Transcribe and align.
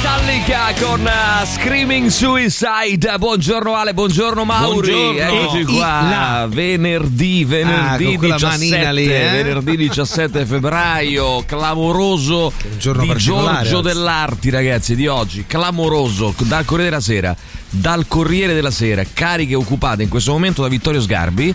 Metallica 0.00 0.74
con 0.78 1.00
uh, 1.00 1.46
Screaming 1.46 2.08
Suicide. 2.08 3.14
Buongiorno 3.18 3.74
Ale, 3.74 3.94
buongiorno 3.94 4.44
Mauri. 4.44 4.90
Buongiorno. 4.92 5.40
Eccoci 5.40 5.64
qua. 5.64 5.86
là. 5.86 6.46
Venerdì, 6.50 7.44
venerdì 7.46 8.04
Ah, 8.04 8.08
con 8.08 8.16
quella 8.18 8.34
17, 8.36 8.46
manina 8.76 8.90
lì, 8.92 9.04
eh? 9.06 9.30
venerdì 9.42 9.76
17 9.78 10.44
febbraio, 10.44 11.42
clamoroso 11.46 12.52
di 12.60 13.14
Giorgio 13.16 13.80
dell'Arti, 13.80 14.50
ragazzi, 14.50 14.94
di 14.96 15.06
oggi. 15.06 15.44
Clamoroso 15.46 16.34
dal 16.40 16.66
Corriere 16.66 16.90
della 16.90 17.02
Sera, 17.02 17.34
dal 17.70 18.04
Corriere 18.06 18.52
della 18.52 18.70
Sera, 18.70 19.02
cariche 19.10 19.54
occupate 19.54 20.02
in 20.02 20.10
questo 20.10 20.30
momento 20.32 20.60
da 20.60 20.68
Vittorio 20.68 21.00
Sgarbi. 21.00 21.54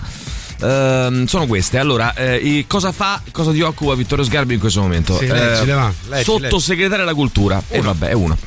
Ehm, 0.61 1.25
sono 1.25 1.45
queste. 1.47 1.77
Allora, 1.77 2.13
eh, 2.13 2.65
cosa 2.67 2.91
fa, 2.91 3.21
cosa 3.31 3.51
ti 3.51 3.61
occupa 3.61 3.95
Vittorio 3.95 4.23
Sgarbi 4.23 4.53
in 4.53 4.59
questo 4.59 4.81
momento? 4.81 5.17
Sì, 5.17 5.27
leggile, 5.27 5.73
va. 5.73 5.91
Leggi, 6.09 6.23
sottosegretario 6.23 7.03
alla 7.03 7.13
cultura. 7.13 7.61
E 7.67 7.81
vabbè, 7.81 8.07
è 8.07 8.13
uno. 8.13 8.37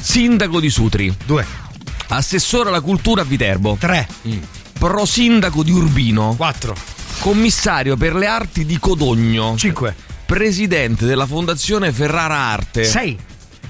Sindaco 0.00 0.60
di 0.60 0.70
Sutri. 0.70 1.14
Due, 1.24 1.44
Assessore 2.08 2.68
alla 2.68 2.80
cultura 2.80 3.22
a 3.22 3.24
Viterbo. 3.24 3.76
tre, 3.80 4.06
Prosindaco 4.78 5.62
di 5.62 5.72
Urbino. 5.72 6.34
quattro, 6.36 6.74
Commissario 7.18 7.96
per 7.96 8.14
le 8.14 8.26
arti 8.26 8.64
di 8.64 8.78
Codogno. 8.78 9.56
cinque, 9.56 9.94
Presidente 10.26 11.06
della 11.06 11.26
Fondazione 11.26 11.90
Ferrara 11.92 12.36
Arte. 12.36 12.84
sei, 12.84 13.16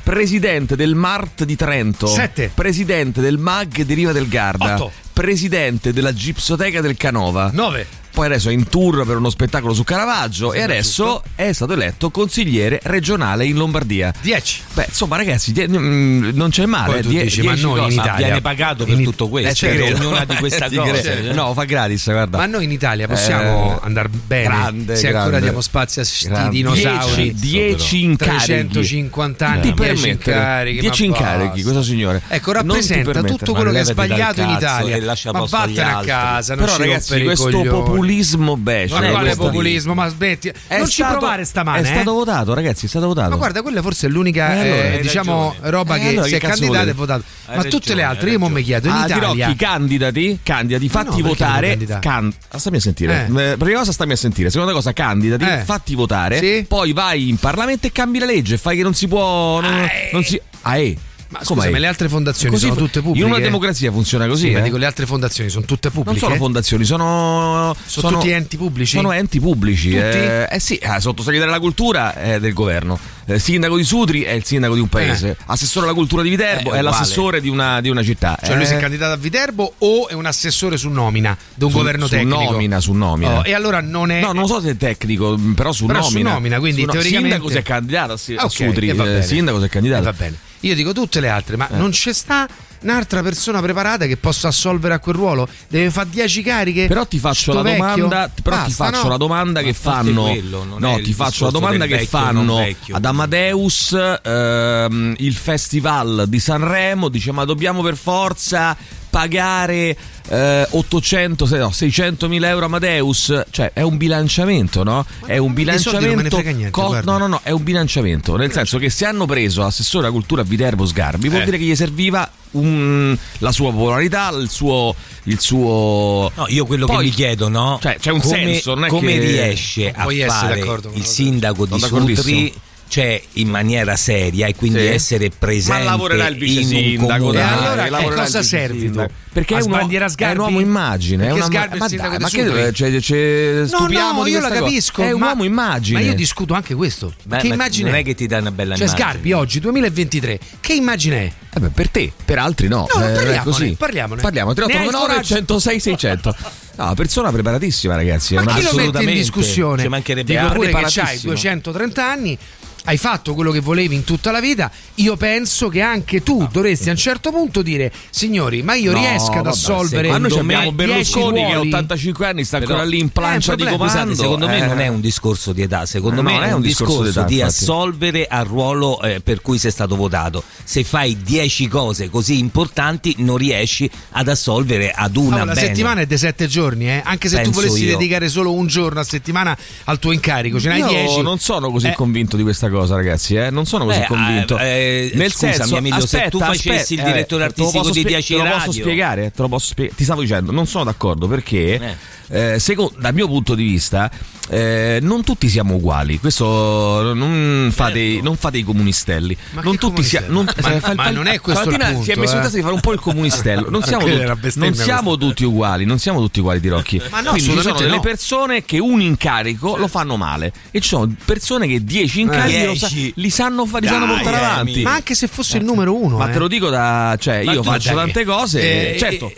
Presidente 0.06 0.76
del 0.76 0.94
Mart 0.94 1.42
di 1.42 1.56
Trento. 1.56 2.06
Sette. 2.06 2.52
Presidente 2.54 3.20
del 3.20 3.38
MAG 3.38 3.82
di 3.82 3.92
Riva 3.92 4.12
del 4.12 4.28
Garda. 4.28 4.74
Otto. 4.76 4.92
Presidente 5.12 5.92
della 5.92 6.14
Gipsoteca 6.14 6.80
del 6.80 6.96
Canova. 6.96 7.50
nove. 7.52 7.84
Poi 8.16 8.24
adesso 8.24 8.48
è 8.48 8.52
in 8.52 8.66
tour 8.70 9.04
per 9.04 9.18
uno 9.18 9.28
spettacolo 9.28 9.74
su 9.74 9.84
Caravaggio 9.84 10.54
e 10.54 10.62
adesso 10.62 11.22
è 11.34 11.52
stato 11.52 11.74
eletto 11.74 12.08
consigliere 12.10 12.80
regionale 12.84 13.44
in 13.44 13.56
Lombardia. 13.58 14.10
10. 14.22 14.62
Beh, 14.72 14.86
insomma, 14.88 15.16
ragazzi, 15.18 15.52
die- 15.52 15.68
mm, 15.68 16.30
non 16.32 16.48
c'è 16.48 16.64
male. 16.64 17.02
Die- 17.02 17.24
dici, 17.24 17.42
ma 17.42 17.54
noi 17.56 17.84
in. 17.84 17.92
Italia- 17.92 18.14
viene 18.16 18.40
pagato 18.40 18.84
per 18.86 18.98
In- 18.98 19.04
tutto 19.04 19.28
questo, 19.28 19.50
Eh, 19.50 19.54
ci 19.54 19.66
per 19.66 19.74
credo. 19.76 19.96
ognuna 20.08 20.24
di 20.24 20.34
queste 20.36 20.64
Eh, 20.64 20.74
cose. 20.76 21.02
credo. 21.02 21.34
No, 21.34 21.52
fa 21.52 21.64
gratis, 21.64 22.04
guarda. 22.10 22.38
Ma 22.38 22.46
noi 22.46 22.64
in 22.64 22.72
Italia 22.72 23.06
possiamo 23.06 23.74
Eh, 23.82 23.86
andare 23.86 24.08
bene 24.08 24.44
grande, 24.44 24.96
se 24.96 25.06
ancora 25.08 25.24
grande. 25.26 25.44
diamo 25.44 25.60
spazio 25.60 26.00
a 26.00 26.04
sti 26.06 26.30
dinosauri. 26.48 27.34
10 27.34 28.02
incarichi. 28.02 28.44
350 28.46 29.46
anni, 29.46 29.60
ti 29.60 29.74
10 29.74 30.00
permettere 30.00 30.10
incarichi. 30.38 30.80
10 30.80 31.08
ma 31.08 31.16
incarichi, 31.16 31.62
questo 31.62 31.82
signore. 31.82 32.22
Ecco, 32.28 32.52
rappresenta 32.52 33.22
tutto 33.22 33.52
quello 33.52 33.72
che 33.72 33.80
è 33.80 33.84
sbagliato 33.84 34.40
in 34.40 34.48
Italia. 34.48 35.14
Ma 35.32 35.44
vattene 35.46 35.82
a 35.92 36.00
casa, 36.00 36.54
non 36.54 36.64
Però 36.64 36.78
ragazzi, 36.78 37.22
questo 37.22 37.44
coglioni. 37.50 38.04
Populismo 38.06 38.56
becero. 38.56 39.00
Ma 39.00 39.10
quale 39.10 39.24
questo- 39.24 39.42
populismo? 39.44 39.94
Ma 39.94 40.08
smetti. 40.08 40.52
È 40.66 40.78
non 40.78 40.86
ci 40.86 40.92
stato- 41.02 41.18
provare 41.18 41.44
stamane. 41.44 41.78
È 41.78 41.82
eh. 41.82 41.94
stato 41.94 42.12
votato, 42.12 42.54
ragazzi, 42.54 42.86
è 42.86 42.88
stato 42.88 43.06
votato. 43.06 43.30
Ma 43.30 43.36
guarda, 43.36 43.62
quella 43.62 43.82
forse 43.82 44.06
è 44.06 44.10
l'unica 44.10 44.52
Eh, 44.54 44.60
allora, 44.60 44.92
eh, 44.92 45.00
diciamo 45.00 45.48
ragione. 45.50 45.70
roba 45.70 45.96
Eh, 45.96 46.00
che 46.00 46.08
allora 46.08 46.26
si 46.26 46.34
è 46.34 46.38
candidata 46.38 46.90
e 46.90 46.92
votato. 46.92 47.22
Hai 47.46 47.56
Ma 47.56 47.62
tutte 47.62 47.74
ragione, 47.76 47.94
le 47.96 48.02
hai 48.02 48.08
altre, 48.10 48.30
io 48.30 48.38
mo 48.38 48.48
mi 48.48 48.62
chiedo, 48.62 48.88
in 48.88 48.94
ah, 48.94 49.04
Italia 49.06 49.30
Tirocchi, 49.32 49.56
candidati, 49.56 50.38
candidati, 50.42 50.88
fatti 50.88 51.20
no, 51.20 51.28
votare. 51.28 51.78
Can- 52.00 52.32
stammi 52.56 52.76
a 52.76 52.80
sentire. 52.80 53.26
Eh. 53.26 53.56
Prima 53.56 53.78
cosa 53.78 53.92
stammi 53.92 54.12
a 54.12 54.16
sentire. 54.16 54.50
Seconda 54.50 54.72
cosa, 54.72 54.92
candidati, 54.92 55.64
fatti 55.64 55.94
votare. 55.94 56.38
Sì. 56.38 56.64
Poi 56.66 56.92
vai 56.92 57.28
in 57.28 57.36
Parlamento 57.36 57.86
e 57.86 57.92
cambi 57.92 58.18
la 58.18 58.26
legge. 58.26 58.56
Fai 58.58 58.76
che 58.76 58.82
non 58.82 58.94
si 58.94 59.06
può. 59.08 59.60
Non, 59.60 59.72
Ah, 59.72 59.88
non 60.12 60.24
si. 60.24 60.40
Ah, 60.62 60.78
eh. 60.78 60.96
Ma 61.28 61.40
Come 61.42 61.60
scusa, 61.60 61.66
eh? 61.68 61.72
ma 61.72 61.78
le 61.78 61.86
altre 61.88 62.08
fondazioni 62.08 62.54
Così 62.54 62.66
sono 62.68 62.78
tutte 62.78 63.00
pubbliche? 63.00 63.24
In 63.26 63.32
una 63.32 63.40
democrazia 63.40 63.90
funziona 63.90 64.28
così. 64.28 64.46
Sì, 64.48 64.52
eh? 64.52 64.62
dico 64.62 64.76
le 64.76 64.86
altre 64.86 65.06
fondazioni 65.06 65.50
sono 65.50 65.64
tutte 65.64 65.90
Non 65.92 66.02
pubbliche. 66.04 66.24
sono 66.24 66.36
fondazioni, 66.36 66.84
sono. 66.84 67.74
Sono 67.84 68.10
tutti 68.10 68.30
enti 68.30 68.56
pubblici? 68.56 68.96
Sono 68.96 69.10
enti 69.12 69.40
pubblici. 69.40 69.94
Eh, 69.96 70.46
eh 70.48 70.60
sì, 70.60 70.76
eh, 70.76 71.00
sottosegretario 71.00 71.52
alla 71.52 71.60
cultura 71.60 72.14
è 72.14 72.38
del 72.38 72.52
governo. 72.52 72.96
Eh, 73.28 73.40
sindaco 73.40 73.76
di 73.76 73.82
Sutri 73.82 74.22
è 74.22 74.30
il 74.30 74.44
sindaco 74.44 74.74
di 74.74 74.80
un 74.80 74.88
paese. 74.88 75.36
Assessore 75.46 75.86
alla 75.86 75.94
cultura 75.94 76.22
di 76.22 76.28
Viterbo 76.30 76.72
Eh, 76.74 76.78
è 76.78 76.80
l'assessore 76.82 77.40
di 77.40 77.48
una, 77.48 77.80
di 77.80 77.88
una 77.90 78.04
città. 78.04 78.38
Cioè 78.40 78.54
lui 78.54 78.64
si 78.64 78.74
è 78.74 78.76
Eh, 78.76 78.80
candidato 78.80 79.12
a 79.14 79.16
Viterbo 79.16 79.74
o 79.78 80.06
è 80.08 80.12
un 80.14 80.26
assessore 80.26 80.76
su 80.76 80.88
nomina 80.90 81.36
di 81.54 81.64
un 81.64 81.70
su- 81.70 81.76
governo 81.76 82.06
su 82.06 82.12
tecnico? 82.14 82.52
nomina, 82.52 82.78
su 82.78 82.92
nomina. 82.92 83.38
Oh, 83.38 83.42
e 83.44 83.52
allora 83.52 83.80
non 83.80 84.12
è 84.12 84.20
No, 84.20 84.30
non 84.32 84.46
so 84.46 84.60
se 84.60 84.70
è 84.70 84.76
tecnico, 84.76 85.36
però 85.56 85.72
su 85.72 85.86
Però 85.86 86.02
su 86.02 86.12
nomina. 86.12 86.34
nomina, 86.34 86.58
quindi 86.60 86.82
Su 86.82 86.86
teoricamente- 86.86 87.30
Sindaco 87.30 87.50
si 87.50 87.56
è 87.58 87.62
candidato 87.62 88.12
a, 88.12 88.16
Ah, 88.36 88.42
a 88.42 88.44
ok, 88.44 88.50
Sutri. 88.52 88.88
eh, 88.90 89.22
sindaco 89.22 89.56
si 89.58 89.64
è 89.64 89.66
Eh, 89.66 89.70
candidato. 89.70 90.04
va 90.04 90.12
bene. 90.12 90.36
Io 90.66 90.74
dico 90.74 90.92
tutte 90.92 91.20
le 91.20 91.28
altre, 91.28 91.54
Eh. 91.54 91.58
ma 91.58 91.68
non 91.70 91.90
c'è 91.90 92.12
sta 92.12 92.48
un'altra 92.80 93.22
persona 93.22 93.60
preparata 93.60 94.06
che 94.06 94.16
possa 94.16 94.48
assolvere 94.48 94.94
a 94.94 94.98
quel 94.98 95.14
ruolo? 95.14 95.48
Deve 95.68 95.90
fare 95.90 96.08
10 96.10 96.42
cariche? 96.42 96.86
Però 96.88 97.06
ti 97.06 97.18
faccio 97.18 97.52
la 97.52 97.62
domanda, 97.62 98.30
però 98.42 98.56
ti 98.64 98.68
Basta, 98.74 98.84
faccio 98.86 99.02
no? 99.04 99.08
la 99.10 99.16
domanda 99.16 99.62
che 99.62 99.72
fanno 99.72 100.22
quello, 100.22 100.64
No, 100.78 101.00
ti 101.00 101.12
faccio 101.12 101.44
la 101.44 101.50
domanda 101.52 101.86
che 101.86 101.96
vecchio 101.96 102.08
fanno 102.08 102.58
ad 102.90 103.04
Amadeus 103.04 103.96
ehm, 104.22 105.14
il 105.18 105.34
festival 105.34 106.24
di 106.28 106.40
Sanremo, 106.40 107.08
dice 107.08 107.30
"Ma 107.32 107.44
dobbiamo 107.44 107.82
per 107.82 107.96
forza 107.96 108.76
pagare 109.08 109.96
eh, 110.28 110.66
800, 110.70 111.46
se 111.46 111.56
no, 111.58 111.70
600 111.70 112.28
mila 112.28 112.48
euro 112.48 112.66
Amadeus, 112.66 113.42
cioè 113.50 113.70
è 113.72 113.82
un 113.82 113.96
bilanciamento, 113.96 114.82
no? 114.82 115.04
È 115.24 115.36
un 115.38 115.52
bilanciamento. 115.52 116.40
niente, 116.40 116.70
guarda. 116.70 117.12
no, 117.12 117.18
no, 117.18 117.26
no, 117.26 117.40
è 117.42 117.50
un 117.50 117.62
bilanciamento. 117.62 118.36
Nel 118.36 118.52
senso 118.52 118.78
che 118.78 118.90
se 118.90 119.04
hanno 119.06 119.26
preso 119.26 119.64
assessore 119.64 120.04
alla 120.06 120.12
cultura 120.14 120.42
a 120.42 120.44
Viterbo 120.44 120.84
Sgarbi, 120.86 121.28
vuol 121.28 121.42
Eh. 121.42 121.44
dire 121.44 121.58
che 121.58 121.64
gli 121.64 121.74
serviva 121.76 122.28
un- 122.52 123.16
la 123.38 123.52
sua 123.52 123.70
popolarità, 123.70 124.30
il 124.30 124.48
suo. 124.50 124.94
Il 125.24 125.40
suo 125.40 126.30
No, 126.34 126.44
io 126.48 126.64
quello 126.66 126.86
Poi- 126.86 126.96
che 126.98 127.02
mi 127.04 127.10
chiedo, 127.10 127.48
no? 127.48 127.78
Cioè, 127.82 127.96
c'è 127.98 128.10
un 128.12 128.20
come, 128.20 128.36
senso, 128.36 128.74
non 128.74 128.84
è 128.84 128.88
come 128.88 129.12
che- 129.12 129.18
riesce 129.18 129.90
a 129.90 130.04
fare 130.26 130.60
il 130.94 131.04
sindaco 131.04 131.66
di. 131.66 131.78
Sutri 131.80 132.52
cioè 132.88 133.20
in 133.34 133.48
maniera 133.48 133.96
seria 133.96 134.46
e 134.46 134.54
quindi 134.54 134.78
Sì. 134.78 134.86
essere 134.86 135.30
presente 135.30 135.84
Ma 135.84 135.90
lavorerà 135.90 136.26
il 136.28 136.36
vice 136.36 136.60
in 136.60 136.66
un 136.66 137.08
sindaco. 137.08 137.32
E 137.32 137.40
allora 137.40 137.84
che 137.84 137.90
lavorerà 137.90 138.22
cosa 138.22 138.42
sindaco. 138.42 139.12
Perché 139.32 139.54
è, 139.56 139.60
uno, 139.62 139.74
sbandiera 139.74 140.04
è 140.06 140.08
Sgarbi? 140.08 140.38
un 140.38 140.44
uomo 140.44 140.60
immagine. 140.60 141.26
È 141.26 141.30
una, 141.30 141.44
Sgarbi 141.44 141.76
è 141.76 141.78
ma 141.78 141.88
dai, 141.88 142.18
ma 142.18 142.28
che 142.30 142.72
cioè, 142.72 143.00
cioè, 143.00 143.52
No, 143.60 143.66
stupiamo 143.66 144.18
no, 144.20 144.24
di 144.24 144.30
io 144.30 144.40
la 144.40 144.48
cosa. 144.48 144.60
capisco. 144.60 145.02
È 145.02 145.10
un 145.12 145.20
ma, 145.20 145.26
uomo 145.28 145.44
immagine. 145.44 146.00
Ma 146.00 146.06
io 146.06 146.14
discuto 146.14 146.54
anche 146.54 146.74
questo. 146.74 147.12
Beh, 147.24 147.38
che 147.38 147.48
ma 147.48 147.54
immagine 147.54 147.90
non 147.90 147.98
è 147.98 148.02
che 148.02 148.14
ti 148.14 148.26
dà 148.26 148.38
una 148.38 148.50
bella 148.50 148.74
Cioè, 148.76 148.86
immagine. 148.86 149.08
Sgarbi 149.10 149.32
oggi, 149.32 149.60
2023, 149.60 150.38
che 150.60 150.72
immagine 150.72 151.16
è? 151.26 151.32
Eh 151.54 151.60
beh, 151.60 151.68
per 151.68 151.88
te, 151.90 152.12
per 152.24 152.38
altri 152.38 152.68
no. 152.68 152.86
No, 152.94 153.00
Eh, 153.00 153.12
parliamone, 153.12 153.34
è 153.34 153.42
così. 153.42 153.74
parliamone. 153.78 154.20
Parliamo. 154.22 154.52
Ne 154.52 154.62
hai 154.62 154.66
il 154.68 154.72
3899 154.72 155.06
coraggio? 155.06 155.34
106 155.34 155.80
600. 155.80 156.36
No, 156.76 156.92
persona 156.92 157.32
preparatissima, 157.32 157.94
ragazzi. 157.96 158.34
È 158.34 158.42
Ma 158.42 158.42
chi 158.42 158.48
lo 158.48 158.54
mette 158.56 158.66
in 158.66 158.78
assolutamente. 158.80 159.12
discussione? 159.14 159.80
Ci 159.82 159.88
mancherebbe 159.88 160.30
Dico 160.30 160.52
pure 160.52 160.68
che 160.68 160.76
hai 160.76 160.82
Preparatissimo. 160.82 161.32
230 161.32 162.06
anni, 162.10 162.38
hai 162.86 162.96
fatto 162.96 163.34
quello 163.34 163.50
che 163.52 163.60
volevi 163.60 163.94
in 163.94 164.02
tutta 164.04 164.30
la 164.32 164.40
vita. 164.40 164.70
Io 164.96 165.16
penso 165.16 165.68
che 165.68 165.80
anche 165.82 166.22
tu 166.24 166.48
dovresti 166.50 166.88
a 166.88 166.92
un 166.92 166.98
certo 166.98 167.30
punto 167.30 167.62
dire: 167.62 167.92
Signori, 168.10 168.62
ma 168.62 168.74
io 168.74 168.90
No, 168.92 168.98
riesco 168.98 169.30
ad 169.32 169.36
vabbè, 169.44 169.48
assolvere. 169.48 170.08
Ma 170.08 170.18
noi 170.18 170.38
abbiamo 170.38 170.72
Berlusconi 170.72 171.32
10 171.34 171.44
che 171.46 171.52
ha 171.52 171.54
ruoli? 171.54 171.68
85 171.68 172.26
anni, 172.26 172.44
sta 172.44 172.56
ancora 172.56 172.84
lì 172.84 172.98
in 172.98 173.10
plancia 173.10 173.52
Eh, 173.52 173.56
di 173.56 173.64
comando. 173.64 173.84
Scusate, 173.86 174.14
secondo 174.14 174.46
me 174.48 174.56
Eh. 174.58 174.66
non 174.66 174.80
è 174.80 174.88
un 174.88 175.00
discorso 175.00 175.52
di 175.52 175.62
età, 175.62 175.84
secondo 175.86 176.20
Eh, 176.20 176.24
me 176.24 176.38
no, 176.38 176.42
è 176.42 176.52
un 176.52 176.60
discorso, 176.62 177.02
d'età, 177.02 177.24
di 177.24 177.34
infatti. 177.40 177.52
assolvere 177.62 178.26
al 178.26 178.44
ruolo 178.46 179.00
eh, 179.02 179.20
per 179.20 179.42
cui 179.42 179.58
sei 179.58 179.70
stato 179.70 179.96
votato. 179.96 180.42
Se 180.64 180.82
fai 180.84 181.18
10 181.22 181.68
cose 181.68 182.08
così 182.10 182.38
importanti 182.38 183.14
non 183.18 183.36
riesci 183.36 183.88
ad 184.12 184.28
assolvere 184.28 184.90
ad 184.92 185.16
una 185.16 185.42
Oh, 185.42 185.44
la 185.44 185.54
settimana 185.54 186.00
è 186.00 186.06
di 186.06 186.16
7 186.16 186.46
giorni, 186.46 186.88
eh? 186.88 187.02
anche 187.04 187.28
se 187.28 187.36
tu 187.36 187.50
Penso 187.50 187.60
volessi 187.60 187.84
io. 187.84 187.96
dedicare 187.96 188.28
solo 188.28 188.52
un 188.52 188.66
giorno 188.66 189.00
a 189.00 189.04
settimana 189.04 189.56
al 189.84 189.98
tuo 189.98 190.12
incarico, 190.12 190.58
ce 190.60 190.68
n'hai 190.68 190.78
Io 190.80 190.86
10. 190.88 191.20
non 191.22 191.38
sono 191.38 191.70
così 191.70 191.88
Eh, 191.88 191.94
convinto 191.94 192.36
di 192.36 192.42
questa 192.42 192.68
cosa, 192.68 192.75
ragazzi. 192.84 193.34
Eh? 193.36 193.50
Non 193.50 193.64
sono 193.66 193.84
così 193.86 194.00
Beh, 194.00 194.06
convinto. 194.06 194.58
eh, 194.58 195.10
eh, 195.12 195.16
Nel 195.16 195.30
scusami, 195.32 195.52
senso, 195.54 195.76
Emilio, 195.76 195.98
se 196.06 196.16
aspetta, 196.16 196.28
tu 196.30 196.38
facessi 196.38 196.94
il 196.94 197.00
eh, 197.00 197.04
direttore 197.04 197.44
artistico 197.44 197.84
di 197.90 198.00
spie- 198.00 198.04
10 198.10 198.34
te 198.34 198.38
lo 198.38 198.44
posso 198.44 198.58
radio. 198.66 198.82
spiegare? 198.82 199.32
Te 199.34 199.42
lo 199.42 199.48
posso 199.48 199.66
spie- 199.68 199.90
Ti 199.94 200.04
stavo 200.04 200.20
dicendo, 200.20 200.52
non 200.52 200.66
sono 200.66 200.84
d'accordo 200.84 201.26
perché, 201.26 201.96
eh, 202.28 202.58
secondo, 202.58 202.94
dal 202.98 203.14
mio 203.14 203.26
punto 203.26 203.54
di 203.54 203.64
vista, 203.64 204.10
eh, 204.48 204.98
non 205.02 205.22
tutti 205.24 205.48
siamo 205.48 205.74
uguali. 205.74 206.18
Questo 206.18 207.12
non 207.14 207.70
fate, 207.72 208.20
non 208.22 208.36
fate 208.36 208.58
i 208.58 208.62
comunistelli. 208.62 209.36
Ma 209.52 209.62
non 209.62 209.76
tutti 209.76 210.02
siamo. 210.02 210.26
comunistelli? 210.26 210.80
Ma- 210.80 210.94
ma 210.94 211.10
non 211.10 211.26
è 211.26 211.40
questo 211.40 211.68
il 211.68 212.00
si 212.02 212.10
è 212.10 212.16
messo 212.16 212.32
in 212.34 212.38
eh. 212.38 212.42
testa 212.42 212.56
di 212.56 212.62
fare 212.62 212.74
un 212.74 212.80
po' 212.80 212.92
il 212.92 213.00
comunistello. 213.00 213.70
Non 213.70 213.82
siamo, 213.84 214.04
tutti, 214.06 214.58
non 214.58 214.74
siamo 214.74 215.16
tutti 215.16 215.44
uguali. 215.44 215.84
Non 215.84 215.98
siamo 215.98 216.20
tutti 216.20 216.40
uguali 216.40 216.60
di 216.60 216.68
Rocchi. 216.68 217.00
Ma 217.10 217.20
no, 217.20 217.30
Quindi 217.30 217.50
ci 217.50 217.60
sono 217.60 217.76
delle 217.76 217.96
no. 217.96 218.00
persone 218.00 218.64
che 218.64 218.78
un 218.78 219.00
incarico 219.00 219.76
lo 219.76 219.88
fanno 219.88 220.16
male 220.16 220.52
e 220.70 220.80
ci 220.80 220.88
sono 220.88 221.12
persone 221.24 221.66
che 221.66 221.84
10 221.84 222.20
incarichi 222.20 222.64
lo 222.64 222.74
sa- 222.74 222.88
li 223.14 223.30
sanno, 223.30 223.66
fa- 223.66 223.78
li 223.78 223.86
sanno 223.86 224.06
portare 224.06 224.36
avanti. 224.36 224.82
Ma 224.82 224.94
anche 224.94 225.14
se 225.14 225.26
fosse 225.26 225.58
il 225.58 225.64
numero 225.64 225.94
uno, 225.94 226.18
Ma 226.18 226.28
eh. 226.28 226.32
te 226.32 226.38
lo 226.38 226.48
dico 226.48 226.68
da. 226.68 227.16
cioè, 227.18 227.44
Ma 227.44 227.52
io 227.52 227.62
faccio 227.62 227.94
tante 227.94 228.24
cose. 228.24 228.94
Eh, 228.94 228.98
certo. 228.98 229.32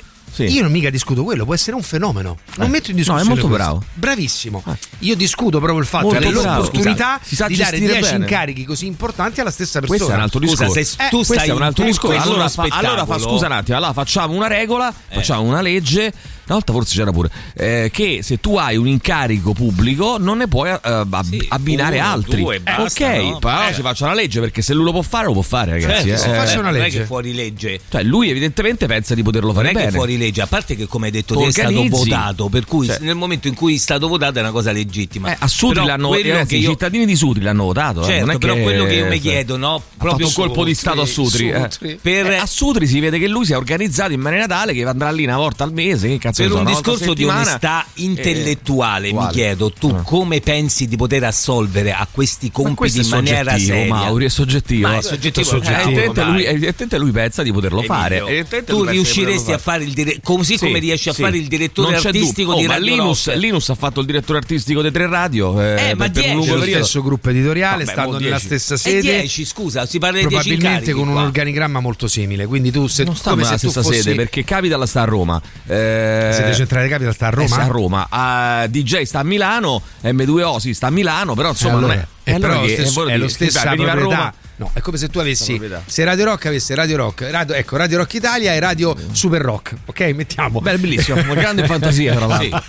Sì. 0.47 0.55
Io 0.55 0.63
non 0.63 0.71
mica 0.71 0.91
discuto 0.91 1.25
quello, 1.25 1.45
può 1.45 1.55
essere 1.55 1.75
un 1.75 1.83
fenomeno. 1.83 2.39
Non 2.57 2.67
Eh. 2.67 2.71
metto 2.71 2.91
in 2.91 2.97
No, 2.97 3.03
è 3.03 3.05
discussione. 3.17 3.25
molto 3.25 3.47
questo. 3.49 3.49
bravo. 3.65 3.85
Bravissimo. 3.95 4.63
Io 5.01 5.17
discuto 5.17 5.59
proprio 5.59 5.81
il 5.81 5.87
fatto 5.87 6.09
che 6.09 6.31
l'opportunità 6.31 7.21
di 7.29 7.37
dare 7.37 7.55
gestire 7.55 7.79
10 7.95 8.01
bene. 8.03 8.17
incarichi 8.25 8.65
così 8.65 8.87
importanti 8.87 9.41
alla 9.41 9.51
stessa 9.51 9.81
persona. 9.81 9.99
Questo 9.99 10.13
è 10.15 10.17
un 10.17 10.23
altro 10.23 10.41
Scusa, 10.41 10.65
discorso. 10.67 10.85
se 10.97 11.05
Eh, 11.05 11.09
tu 11.11 11.23
stai 11.23 11.51
un 11.51 11.63
altro 11.63 11.85
discorso. 11.85 12.21
Allora 12.21 12.49
fa, 12.49 12.67
allora 12.71 13.05
fa- 13.07 13.19
scusa 13.19 13.47
un 13.47 13.53
attimo, 13.53 13.77
allora 13.77 13.93
facciamo 13.93 14.35
una 14.35 14.47
regola, 14.47 14.93
facciamo 15.11 15.43
una 15.43 15.61
legge. 15.61 16.13
Una 16.49 16.57
volta 16.57 16.73
forse 16.73 16.97
c'era 16.97 17.11
pure 17.13 17.31
eh, 17.55 17.91
che 17.93 18.21
se 18.23 18.41
tu 18.41 18.57
hai 18.57 18.77
un 18.77 18.87
incarico 18.89 19.53
pubblico 19.53 20.17
non 20.19 20.39
ne 20.39 20.49
puoi 20.49 20.71
eh, 20.71 20.79
ab- 20.83 21.23
Sì, 21.25 21.45
abbinare 21.49 21.99
uno, 21.99 22.09
altri. 22.09 22.43
due, 22.43 22.61
basta, 22.61 23.05
ok, 23.07 23.17
no? 23.23 23.39
però 23.39 23.69
Eh. 23.69 23.75
si 23.75 23.81
faccia 23.83 24.05
una 24.07 24.15
legge 24.15 24.41
perché 24.41 24.63
se 24.63 24.73
lui 24.75 24.85
lo 24.85 24.93
può 24.93 25.03
fare 25.03 25.27
lo 25.27 25.33
può 25.33 25.43
fare, 25.43 25.73
ragazzi. 25.73 26.09
Certo, 26.09 26.31
eh. 26.33 26.35
faccia 26.35 26.59
una 26.59 26.71
non 26.71 26.77
è 26.77 26.83
legge. 26.85 26.99
che 27.01 27.05
fuori 27.05 27.35
legge. 27.35 27.81
Cioè, 27.89 28.03
lui 28.03 28.31
evidentemente 28.31 28.87
pensa 28.87 29.15
di 29.15 29.23
poterlo 29.23 29.49
Non 29.53 29.57
fare 29.57 29.69
è 29.69 29.73
che 29.73 29.79
bene. 29.79 29.91
fuori 29.91 30.17
legge, 30.17 30.41
a 30.41 30.47
parte 30.47 30.75
che 30.77 30.87
come 30.87 31.07
hai 31.07 31.13
detto 31.13 31.35
Tu 31.35 31.45
è 31.47 31.51
stato 31.51 31.87
votato, 31.89 32.49
per 32.49 32.65
cui 32.65 32.87
Cioè- 32.87 32.99
nel 33.01 33.15
momento 33.15 33.47
in 33.49 33.55
cui 33.55 33.75
è 33.75 33.79
stato 33.79 34.09
votato 34.09 34.39
è 34.39 34.41
una 34.41 34.51
cosa 34.51 34.73
legittima. 34.73 35.33
Eh, 35.33 35.37
a 35.39 35.47
Sutri 35.49 35.85
l'hanno 35.85 36.11
che 36.11 36.57
i 36.57 36.63
cittadini 36.63 37.05
di 37.05 37.15
Sutri 37.17 37.43
l'hanno 37.43 37.65
votato. 37.65 38.03
Certo, 38.05 38.25
non 38.25 38.35
è 38.35 38.39
però 38.39 38.55
che- 38.55 38.63
quello 38.63 38.85
che 38.87 38.95
io 38.95 39.07
mi 39.07 39.21
chiedo, 39.21 39.57
no? 39.59 39.83
Proprio 39.99 40.27
un 40.27 40.33
colpo 40.33 40.65
di 40.65 40.75
stato 40.75 41.03
a 41.03 41.07
Sutri. 41.07 41.51
Eh, 41.51 42.37
a 42.37 42.47
Sutri 42.47 42.87
si 42.87 43.01
vede 43.01 43.19
che 43.19 43.29
lui 43.29 43.45
si 43.45 43.53
è 43.53 43.57
organizzato 43.57 44.13
in 44.13 44.21
maniera 44.21 44.47
tale 44.47 44.73
che 44.73 44.85
andrà 44.85 45.11
lì 45.11 45.25
una 45.25 45.37
volta 45.37 45.65
al 45.65 45.73
mese. 45.73 46.09
Che 46.09 46.19
cazzo 46.19 46.38
Per 46.43 46.53
un 46.53 46.65
discorso 46.65 47.15
di 47.15 47.25
onestà 47.25 47.85
intellettuale, 47.95 49.09
Eh, 49.09 49.13
mi 49.13 49.27
chiedo, 49.31 49.71
tu 49.71 49.89
Ah. 49.89 50.03
come 50.03 50.41
pensi 50.41 50.87
di 50.87 50.97
poter 50.97 51.25
assolvere 51.25 51.93
a 51.93 52.07
questi 52.11 52.51
compiti 52.51 52.99
è 53.01 53.03
in 53.03 53.09
maniera 53.09 53.59
seria? 53.59 53.95
Mauri, 53.95 54.27
è 54.27 54.29
soggettivo. 54.29 54.89
Ma 54.89 54.99
è 54.99 55.03
soggettivo, 55.03 55.41
Eh, 55.41 55.45
soggettivo, 55.51 56.13
dai. 56.13 56.33
lui, 56.33 56.45
evidentemente 56.45 56.99
lui 56.99 57.11
pensa 57.11 57.43
di 57.43 57.53
poterlo 57.53 57.83
fare. 57.83 58.47
Tu 58.67 58.85
di 58.85 58.91
riusciresti 58.93 59.53
a 59.53 59.59
fare 59.59 59.85
il 59.85 59.93
dire- 59.93 60.21
così 60.23 60.57
Sì, 60.59 60.67
come 60.67 60.79
riesci 60.79 61.09
a 61.09 61.13
sì. 61.13 61.23
fare 61.23 61.37
il 61.39 61.47
direttore 61.49 61.97
artistico 61.97 62.55
di 62.55 62.65
Oh, 62.65 62.67
ma 62.69 62.75
Radio 62.75 62.95
Linus? 62.95 63.35
Linus 63.35 63.69
ha 63.71 63.75
fatto 63.75 64.01
il 64.01 64.07
direttore 64.07 64.39
artistico 64.39 64.83
di 64.83 64.91
Tre 64.91 65.07
Radio. 65.09 65.61
Eh, 65.61 65.91
Eh, 65.91 65.95
ma 65.95 66.09
per, 66.09 66.23
dieci, 66.23 66.49
lo 66.51 66.63
stesso 66.63 67.03
gruppo 67.03 67.31
editoriale, 67.31 67.85
Vabbè, 67.85 68.05
mo 68.05 68.13
nella 68.13 68.19
10. 68.39 68.45
stessa 68.45 68.75
E 68.75 68.79
sede. 68.79 69.01
10, 69.01 69.45
scusa, 69.45 69.87
si 69.87 69.99
parla 69.99 70.19
di 70.21 70.27
10 70.27 70.49
Probabilmente 70.51 70.93
con 70.93 71.09
un 71.09 71.15
qua. 71.15 71.23
organigramma 71.25 71.81
molto 71.81 72.07
simile. 72.07 72.47
Quindi 72.47 72.71
tu 72.71 72.87
se 72.87 73.05
non 73.05 73.15
sta 73.17 73.31
come 73.31 73.43
nella 73.43 73.57
stessa 73.59 73.83
fossi 73.83 74.03
sede 74.03 74.15
perché 74.17 74.45
Capital 74.45 74.87
sta 74.89 75.03
a 75.03 75.05
Roma. 75.05 75.41
Eh, 75.67 76.28
sede 76.33 76.55
centrale 76.55 76.89
Capital 76.89 77.15
sta 77.15 77.27
a 77.27 77.29
eh, 77.29 77.35
Roma. 77.35 77.47
sta 77.49 77.63
a 77.63 77.67
Roma. 77.67 78.07
Ah, 78.11 78.67
DJ 78.69 79.03
sta 79.03 79.19
a 79.21 79.25
Milano, 79.25 79.83
M2O 80.03 80.57
sì, 80.57 80.75
sta 80.75 80.89
a 80.89 80.91
Milano, 80.91 81.35
però 81.35 81.51
insomma 81.51 81.73
Eh, 81.75 81.77
allora, 81.79 81.95
non 81.95 82.03
è. 82.03 82.07
eh, 82.31 82.35
allora 82.35 82.49
però 82.53 82.61
che- 82.65 82.67
lo 82.77 82.83
stesso- 82.83 83.09
è 83.09 83.17
lo 83.17 83.29
veniva 83.71 83.93
a 83.93 83.95
proprietà. 83.95 84.17
Roma. 84.23 84.35
No, 84.59 84.71
è 84.73 84.81
come 84.81 84.97
se 84.97 85.09
tu 85.09 85.21
avessi 85.21 85.61
se 85.87 86.03
Radio 86.03 86.25
Rock 86.25 86.47
avesse 86.47 86.75
Radio 86.75 86.97
Rock, 86.97 87.29
radio, 87.31 87.55
ecco, 87.55 87.77
Radio 87.77 87.99
Rock 87.99 88.15
Italia 88.15 88.55
e 88.55 88.59
Radio 88.59 88.93
Super 89.13 89.41
Rock, 89.41 89.75
ok? 89.85 90.01
Mettiamo. 90.17 90.61
Beh, 90.61 90.79
bellissimo, 90.79 91.21
una 91.21 91.35
grande 91.35 91.65
fantasia 91.67 92.15
tra 92.17 92.27
l'altro. 92.27 92.61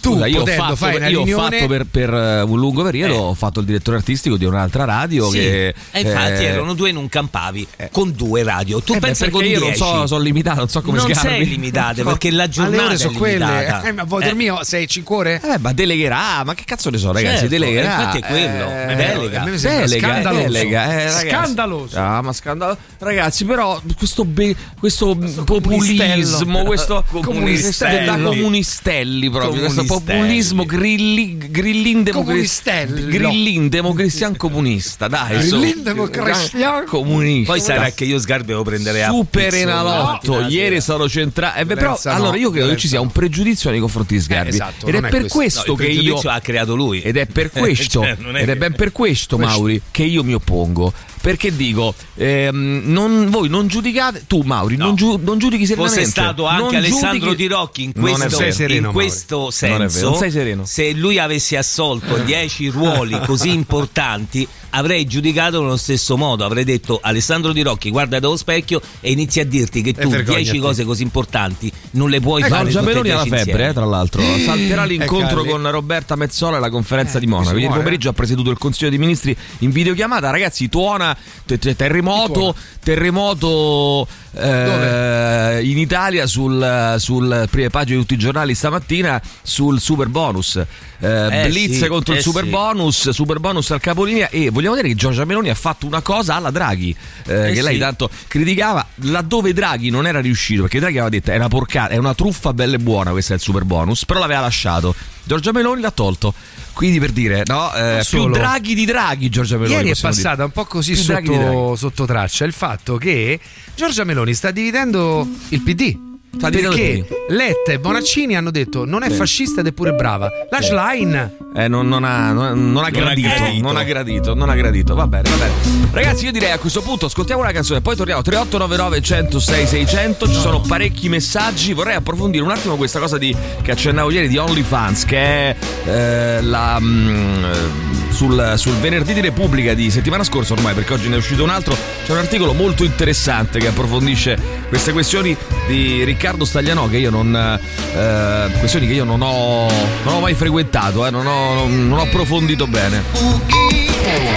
tu 0.00 0.12
Scusa, 0.14 0.26
io 0.26 0.36
ho 0.40 0.44
potendo 0.44 0.62
fatto, 0.62 0.76
fare 0.76 0.96
una 0.96 1.08
io 1.08 1.20
ho 1.20 1.24
riunione 1.24 1.56
fatto 1.58 1.68
per, 1.68 1.84
per, 1.90 2.14
eh, 2.14 2.40
un 2.40 2.58
lungo 2.58 2.82
periodo, 2.82 3.14
ho 3.14 3.34
fatto 3.34 3.60
il 3.60 3.66
direttore 3.66 3.98
artistico 3.98 4.36
di 4.38 4.46
un'altra 4.46 4.84
radio 4.84 5.28
Sì, 5.30 5.38
che 5.38 5.74
e 5.90 6.00
infatti 6.00 6.42
eh, 6.44 6.46
erano 6.46 6.72
due 6.72 6.88
in 6.88 6.96
un 6.96 7.08
campavi 7.10 7.66
con 7.90 8.12
due 8.12 8.42
radio. 8.42 8.80
Tu 8.80 8.94
eh 8.94 8.98
perché 9.00 9.28
con 9.28 9.44
io 9.44 9.58
10. 9.60 9.64
non 9.64 9.74
so, 9.74 10.06
sono 10.06 10.22
limitato, 10.22 10.58
non 10.60 10.68
so 10.70 10.80
come 10.80 10.96
non 10.96 11.10
sgarbi. 11.12 11.28
sei 11.28 11.46
limitate 11.48 12.02
No. 12.04 12.08
perché 12.10 12.30
la 12.30 12.48
giornata 12.48 12.84
ore 12.86 12.94
è 12.94 12.96
sono 12.96 13.18
quelle. 13.18 13.44
limitata. 13.44 13.82
Eh, 13.82 13.92
ma 13.92 14.04
vuoi 14.04 14.22
Eh, 14.22 14.26
dormire? 14.28 14.58
Sei 14.62 14.86
5 14.88 15.16
ore? 15.16 15.40
Eh, 15.44 15.58
ma 15.58 15.72
delegherà, 15.74 16.42
ma 16.44 16.54
che 16.54 16.64
cazzo 16.64 16.88
ne 16.88 16.96
so, 16.96 17.12
ragazzi? 17.12 17.32
Certo, 17.40 17.48
delegherà. 17.50 17.86
infatti 17.94 18.18
è 18.18 18.26
quello, 18.26 18.70
Eh, 18.70 18.94
delega. 18.96 19.42
a 19.42 19.44
me 19.44 19.58
sembra 19.58 19.84
Delega, 19.86 20.06
scandaloso. 20.08 20.42
Delega, 20.58 20.84
eh, 20.92 21.04
ragazzi. 21.04 21.28
Scandaloso. 21.28 21.98
Ah, 21.98 22.22
ma 22.22 22.32
scandaloso. 22.32 22.78
Ragazzi, 22.98 23.44
però 23.44 23.80
questo, 23.96 24.24
be- 24.24 24.54
questo, 24.78 25.16
populismo, 25.16 25.44
comunistello. 25.44 26.64
questo 26.64 27.04
Comunistelli. 27.10 28.04
da 28.06 28.18
comunistelli 28.18 29.30
proprio, 29.30 29.60
questo 29.60 29.84
Comunistelli. 29.84 30.18
populismo 30.18 30.64
grilli, 30.64 31.36
grillin 31.50 32.02
democri- 32.02 32.26
Comunistello. 32.32 33.06
grillin 33.08 33.68
democristian 33.68 34.36
comunista, 34.36 35.08
dai. 35.08 35.38
Grillin 35.38 35.74
su. 35.76 35.82
democristian 35.82 36.84
comunista. 36.86 37.52
Poi 37.52 37.60
sarà 37.60 37.90
che 37.90 38.04
io 38.04 38.18
Sgarbi 38.18 38.46
devo 38.46 38.62
prendere 38.62 39.04
a 39.04 39.10
Super 39.10 39.54
Enalotto, 39.54 40.40
ieri 40.42 40.80
stato 40.80 41.08
centrato. 41.08 41.58
Eh, 41.60 41.64
beh, 41.64 41.74
però 41.74 41.98
no, 42.02 42.10
allora 42.10 42.36
io 42.36 42.50
credo 42.50 42.68
che 42.68 42.76
ci 42.76 42.88
sia 42.88 43.00
un 43.00 43.10
pregiudizio 43.10 43.70
nei 43.70 43.80
confronti 43.80 44.14
di 44.14 44.20
Sgarbi. 44.20 44.50
Eh, 44.50 44.54
esatto, 44.54 44.86
ed 44.86 44.94
è 44.94 44.98
è 44.98 45.00
per 45.00 45.10
questo. 45.26 45.34
questo, 45.36 45.70
No, 45.72 45.76
che 45.76 45.84
io. 45.86 45.92
pregiudizio 45.94 46.30
ha 46.30 46.40
creato 46.40 46.74
lui. 46.74 47.00
Ed 47.02 47.16
è 47.16 47.26
per 47.26 47.50
questo, 47.52 48.00
Cioè, 48.02 48.16
non 48.20 48.36
è 48.36 48.42
ed 48.42 48.48
è 48.48 48.56
ben 48.56 48.74
per 48.74 48.92
questo, 48.92 49.38
Mauri, 49.38 49.80
che 49.90 50.02
io 50.04 50.22
mi 50.24 50.32
oppongo 50.34 50.43
propongo. 50.44 50.92
Perché 51.24 51.56
dico, 51.56 51.94
ehm, 52.16 52.82
non- 52.84 53.30
voi 53.30 53.48
non 53.48 53.66
giudicate, 53.66 54.24
tu 54.26 54.42
Mauri, 54.42 54.76
non, 54.76 54.94
giu- 54.94 55.18
non 55.22 55.38
giudichi 55.38 55.64
serenamente. 55.64 56.00
Fosse 56.02 56.10
stato 56.10 56.44
anche 56.44 56.62
non 56.64 56.74
Alessandro 56.74 57.18
giudichi- 57.30 57.36
Tirocchi 57.36 57.82
in 57.84 57.92
questo, 57.92 58.18
vero. 58.18 58.36
Sei 58.36 58.52
sereno, 58.52 58.86
in 58.88 58.92
questo 58.92 59.36
Non 59.38 59.46
è 59.48 59.76
vero, 59.78 59.88
senso, 59.88 60.08
non 60.10 60.18
sei 60.18 60.30
sereno. 60.30 60.64
se 60.66 60.92
lui 60.92 61.18
avesse 61.18 61.56
assolto 61.56 62.16
10 62.18 62.68
ruoli 62.68 63.18
così 63.24 63.48
importanti, 63.54 64.46
avrei 64.70 65.06
giudicato 65.06 65.62
nello 65.62 65.78
stesso 65.78 66.18
modo. 66.18 66.44
Avrei 66.44 66.64
detto 66.64 66.98
Alessandro 67.02 67.52
Tirocchi, 67.54 67.88
guarda 67.88 68.18
dallo 68.20 68.36
specchio 68.36 68.82
e 69.00 69.10
inizi 69.12 69.40
a 69.40 69.46
dirti 69.46 69.80
che 69.80 69.94
tu 69.94 70.10
vergognati. 70.10 70.42
10 70.42 70.58
cose 70.58 70.84
così 70.84 71.02
importanti 71.04 71.72
non 71.92 72.10
le 72.10 72.20
puoi 72.20 72.42
Eh, 72.42 72.48
fare. 72.48 72.68
E 72.70 72.80
Meloni 72.82 73.08
ha 73.08 73.16
la 73.16 73.22
10 73.22 73.28
febbre, 73.30 73.38
insieme. 73.38 73.68
eh, 73.70 73.72
tra 73.72 73.84
l'altro. 73.86 74.20
Salterà 74.44 74.84
l'incontro 74.84 75.36
Carli. 75.42 75.48
con 75.50 75.70
Roberta 75.70 76.16
Mezzola 76.16 76.58
alla 76.58 76.68
conferenza 76.68 77.18
di 77.18 77.26
Monaco. 77.26 77.56
Ieri 77.56 77.72
pomeriggio 77.72 78.10
ha 78.10 78.12
presieduto 78.12 78.50
il 78.50 78.58
Consiglio 78.58 78.90
dei 78.90 78.98
Ministri 78.98 79.34
in 79.60 79.70
videochiamata. 79.70 80.28
Ragazzi, 80.30 80.68
tuona 80.68 81.13
te- 81.46 81.58
te- 81.58 81.76
terremoto, 81.76 82.54
terremoto 82.82 84.06
eh, 84.36 85.60
in 85.62 85.78
Italia 85.78 86.26
sul, 86.26 86.96
sul 86.98 87.46
prime 87.50 87.70
pagine 87.70 87.96
di 87.96 88.02
tutti 88.02 88.14
i 88.14 88.18
giornali 88.18 88.54
stamattina 88.54 89.20
sul 89.42 89.80
super 89.80 90.08
bonus. 90.08 90.56
Eh, 90.56 91.42
Eh, 91.44 91.48
blitz 91.48 91.78
sì, 91.82 91.86
contro 91.86 92.14
il 92.14 92.20
eh, 92.20 92.22
super 92.22 92.44
sì. 92.44 92.50
bonus, 92.50 93.10
super 93.10 93.38
bonus 93.38 93.70
al 93.72 93.80
capolinea 93.80 94.28
e 94.30 94.48
vogliamo 94.50 94.74
dire 94.74 94.88
che 94.88 94.94
Giorgia 94.94 95.24
Meloni 95.24 95.50
ha 95.50 95.54
fatto 95.54 95.86
una 95.86 96.00
cosa 96.00 96.36
alla 96.36 96.50
Draghi 96.50 96.96
eh, 97.26 97.52
che 97.52 97.62
lei 97.62 97.74
sì. 97.74 97.78
tanto 97.78 98.08
criticava 98.26 98.86
laddove 99.02 99.52
Draghi 99.52 99.90
non 99.90 100.06
era 100.06 100.20
riuscito 100.20 100.62
perché 100.62 100.78
Draghi 100.78 100.98
aveva 100.98 101.10
detto 101.10 101.30
è 101.30 101.36
una 101.36 101.48
porcata, 101.48 101.92
è 101.92 101.96
una 101.98 102.14
truffa 102.14 102.54
bella 102.54 102.76
e 102.76 102.78
buona 102.78 103.10
questa 103.10 103.34
è 103.34 103.36
il 103.36 103.42
super 103.42 103.64
bonus 103.64 104.06
però 104.06 104.20
l'aveva 104.20 104.40
lasciato 104.40 104.94
Giorgia 105.24 105.52
Meloni 105.52 105.82
l'ha 105.82 105.90
tolto 105.90 106.32
quindi 106.74 106.98
per 106.98 107.12
dire 107.12 107.42
no 107.46 107.72
eh, 107.72 108.04
più 108.06 108.18
solo. 108.18 108.34
Draghi 108.34 108.74
di 108.74 108.84
Draghi 108.84 109.30
Giorgia 109.30 109.56
Meloni 109.56 109.74
Ieri 109.76 109.90
è 109.90 109.96
passata 109.98 110.34
dire. 110.34 110.44
un 110.44 110.50
po' 110.50 110.64
così 110.66 110.94
sotto, 110.94 111.76
sotto 111.76 112.04
traccia 112.04 112.44
il 112.44 112.52
fatto 112.52 112.96
che 112.96 113.40
Giorgia 113.74 114.04
Meloni 114.04 114.34
sta 114.34 114.50
dividendo 114.50 115.26
il 115.48 115.62
PD. 115.62 116.03
Perché 116.38 117.06
Letta 117.28 117.72
e 117.72 117.78
Bonaccini 117.78 118.36
hanno 118.36 118.50
detto 118.50 118.84
non 118.84 119.02
è 119.02 119.10
fascista 119.10 119.60
ed 119.60 119.66
è 119.68 119.72
pure 119.72 119.92
brava. 119.92 120.28
La 120.50 120.60
Schlein 120.60 121.32
Eh, 121.56 121.68
non, 121.68 121.86
non 121.88 122.04
ha, 122.04 122.32
non, 122.32 122.72
non 122.72 122.82
ha 122.82 122.86
ha 122.86 122.90
gradito, 122.90 123.28
gradito. 123.28 123.62
non 123.66 123.76
ha 123.76 123.82
gradito, 123.84 124.34
non 124.34 124.48
ha 124.50 124.54
gradito. 124.54 124.94
Va 124.94 125.06
bene, 125.06 125.30
va 125.30 125.36
bene. 125.36 125.52
Ragazzi, 125.92 126.24
io 126.24 126.32
direi 126.32 126.50
a 126.50 126.58
questo 126.58 126.82
punto 126.82 127.06
ascoltiamo 127.06 127.40
una 127.40 127.52
canzone, 127.52 127.80
poi 127.80 127.94
torniamo 127.96 128.22
3899 128.22 129.00
106 129.00 129.66
600. 129.66 130.26
Ci 130.26 130.34
sono 130.34 130.60
parecchi 130.60 131.08
messaggi. 131.08 131.72
Vorrei 131.72 131.94
approfondire 131.94 132.42
un 132.42 132.50
attimo 132.50 132.76
questa 132.76 132.98
cosa 132.98 133.18
di, 133.18 133.34
che 133.62 133.70
accennavo 133.70 134.10
ieri 134.10 134.28
di 134.28 134.36
OnlyFans, 134.36 135.04
che 135.04 135.16
è 135.16 135.56
eh, 135.86 136.42
la. 136.42 136.78
mm, 136.80 137.44
eh, 137.44 138.03
sul, 138.14 138.54
sul 138.56 138.74
venerdì 138.76 139.12
di 139.12 139.20
Repubblica 139.20 139.74
di 139.74 139.90
settimana 139.90 140.24
scorsa, 140.24 140.54
ormai 140.54 140.72
perché 140.72 140.92
oggi 140.94 141.08
ne 141.08 141.16
è 141.16 141.18
uscito 141.18 141.42
un 141.42 141.50
altro. 141.50 141.76
C'è 142.04 142.12
un 142.12 142.18
articolo 142.18 142.52
molto 142.52 142.84
interessante 142.84 143.58
che 143.58 143.66
approfondisce 143.66 144.38
queste 144.68 144.92
questioni 144.92 145.36
di 145.66 146.04
Riccardo 146.04 146.44
Staglianò. 146.44 146.88
Che 146.88 146.96
io 146.96 147.10
non. 147.10 147.34
eh, 147.34 148.50
questioni 148.58 148.86
che 148.86 148.94
io 148.94 149.04
non 149.04 149.20
ho, 149.20 149.68
non 150.04 150.14
ho 150.14 150.20
mai 150.20 150.34
frequentato, 150.34 151.04
eh, 151.06 151.10
non, 151.10 151.26
ho, 151.26 151.66
non 151.66 151.98
ho 151.98 152.02
approfondito 152.02 152.66
bene. 152.66 153.02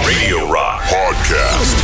Radio 0.04 0.50
Rock 0.50 0.88
Podcast. 0.88 1.76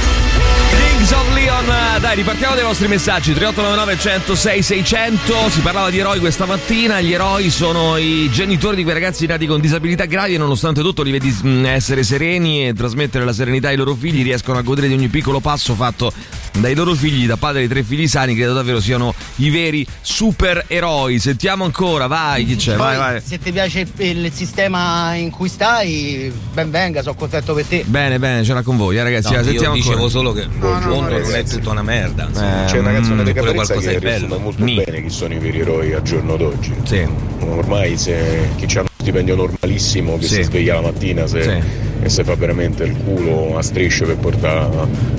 Kings 0.70 1.10
of 1.12 1.32
Leon, 1.34 1.66
dai, 1.98 2.16
ripartiamo 2.16 2.54
dai 2.54 2.64
vostri 2.64 2.88
messaggi 2.88 3.32
3899 3.34 3.98
106 3.98 4.62
600. 4.62 5.50
Si 5.50 5.60
parlava 5.60 5.90
di 5.90 5.98
eroi 5.98 6.18
questa 6.18 6.44
mattina. 6.46 7.00
Gli 7.00 7.12
eroi 7.12 7.50
sono 7.50 7.96
i 7.96 8.28
genitori 8.30 8.76
di 8.76 8.82
quei 8.82 8.94
ragazzi 8.94 9.26
nati 9.26 9.46
con 9.46 9.60
disabilità 9.60 10.04
gravi 10.06 10.34
e 10.34 10.38
nonostante 10.38 10.80
tutto 10.80 11.02
li 11.02 11.12
vedi 11.12 11.36
mm, 11.44 11.66
essere 11.66 12.02
sereni 12.02 12.66
e 12.66 12.74
trasmettere 12.74 13.24
la 13.24 13.32
serenità 13.32 13.68
ai 13.68 13.76
loro 13.76 13.94
figli, 13.94 14.22
riescono 14.22 14.58
a 14.58 14.62
godere 14.62 14.88
di 14.88 14.94
ogni 14.94 15.08
piccolo 15.08 15.40
passo 15.40 15.74
fatto 15.74 16.12
dai 16.58 16.74
loro 16.74 16.94
figli, 16.94 17.26
da 17.26 17.36
padre 17.36 17.62
di 17.62 17.68
tre 17.68 17.82
figli 17.82 18.06
sani, 18.06 18.34
credo 18.34 18.54
davvero 18.54 18.80
siano 18.80 19.14
i 19.36 19.50
veri 19.50 19.86
supereroi. 20.00 21.18
Sentiamo 21.18 21.64
ancora, 21.64 22.06
vai, 22.06 22.44
chi 22.44 22.56
c'è? 22.56 22.76
Vai, 22.76 22.96
Poi, 22.96 23.04
vai. 23.04 23.20
Se 23.24 23.38
ti 23.38 23.52
piace 23.52 23.86
il 23.98 24.32
sistema 24.32 25.14
in 25.14 25.30
cui 25.30 25.48
stai, 25.48 26.32
ben 26.52 26.70
venga, 26.70 27.02
sono 27.02 27.14
contento 27.14 27.54
per 27.54 27.64
te. 27.64 27.84
Bene, 27.86 28.18
bene, 28.18 28.44
ce 28.44 28.52
l'ha 28.52 28.62
con 28.62 28.76
voi, 28.76 28.96
eh, 28.96 29.02
ragazzi. 29.02 29.28
No, 29.30 29.34
la 29.34 29.40
io 29.40 29.44
sentiamo 29.46 29.74
dicevo 29.74 29.92
ancora. 29.92 30.10
solo 30.10 30.32
che 30.32 30.46
buongiorno 30.46 31.18
non 31.18 31.34
è 31.34 31.44
tutta 31.44 31.70
una 31.70 31.82
merda. 31.84 32.26
insomma. 32.28 32.64
Eh, 32.64 32.70
C'è 32.70 32.78
una 32.78 32.92
canzone 32.92 33.22
mm, 33.22 33.24
di 33.26 33.32
Caparezza 33.32 33.74
che 33.76 33.98
riassume 33.98 34.36
molto 34.38 34.64
Ni. 34.64 34.82
bene 34.84 35.02
chi 35.02 35.10
sono 35.10 35.34
i 35.34 35.38
veri 35.38 35.60
eroi 35.60 35.92
al 35.92 36.02
giorno 36.02 36.36
d'oggi. 36.36 36.74
Sì. 36.82 37.06
Ormai 37.40 37.96
se 37.96 38.48
chi 38.56 38.64
ha 38.76 38.80
uno 38.80 38.88
stipendio 39.04 39.36
normalissimo, 39.36 40.16
che 40.16 40.26
Sì. 40.26 40.34
si 40.36 40.42
sveglia 40.44 40.74
la 40.76 40.80
mattina, 40.80 41.26
se 41.26 41.42
Sì. 41.42 41.82
e 42.02 42.08
si 42.08 42.24
fa 42.24 42.34
veramente 42.36 42.84
il 42.84 42.96
culo 43.04 43.56
a 43.58 43.62
strisce 43.62 44.04
per 44.06 44.16
portare 44.16 44.66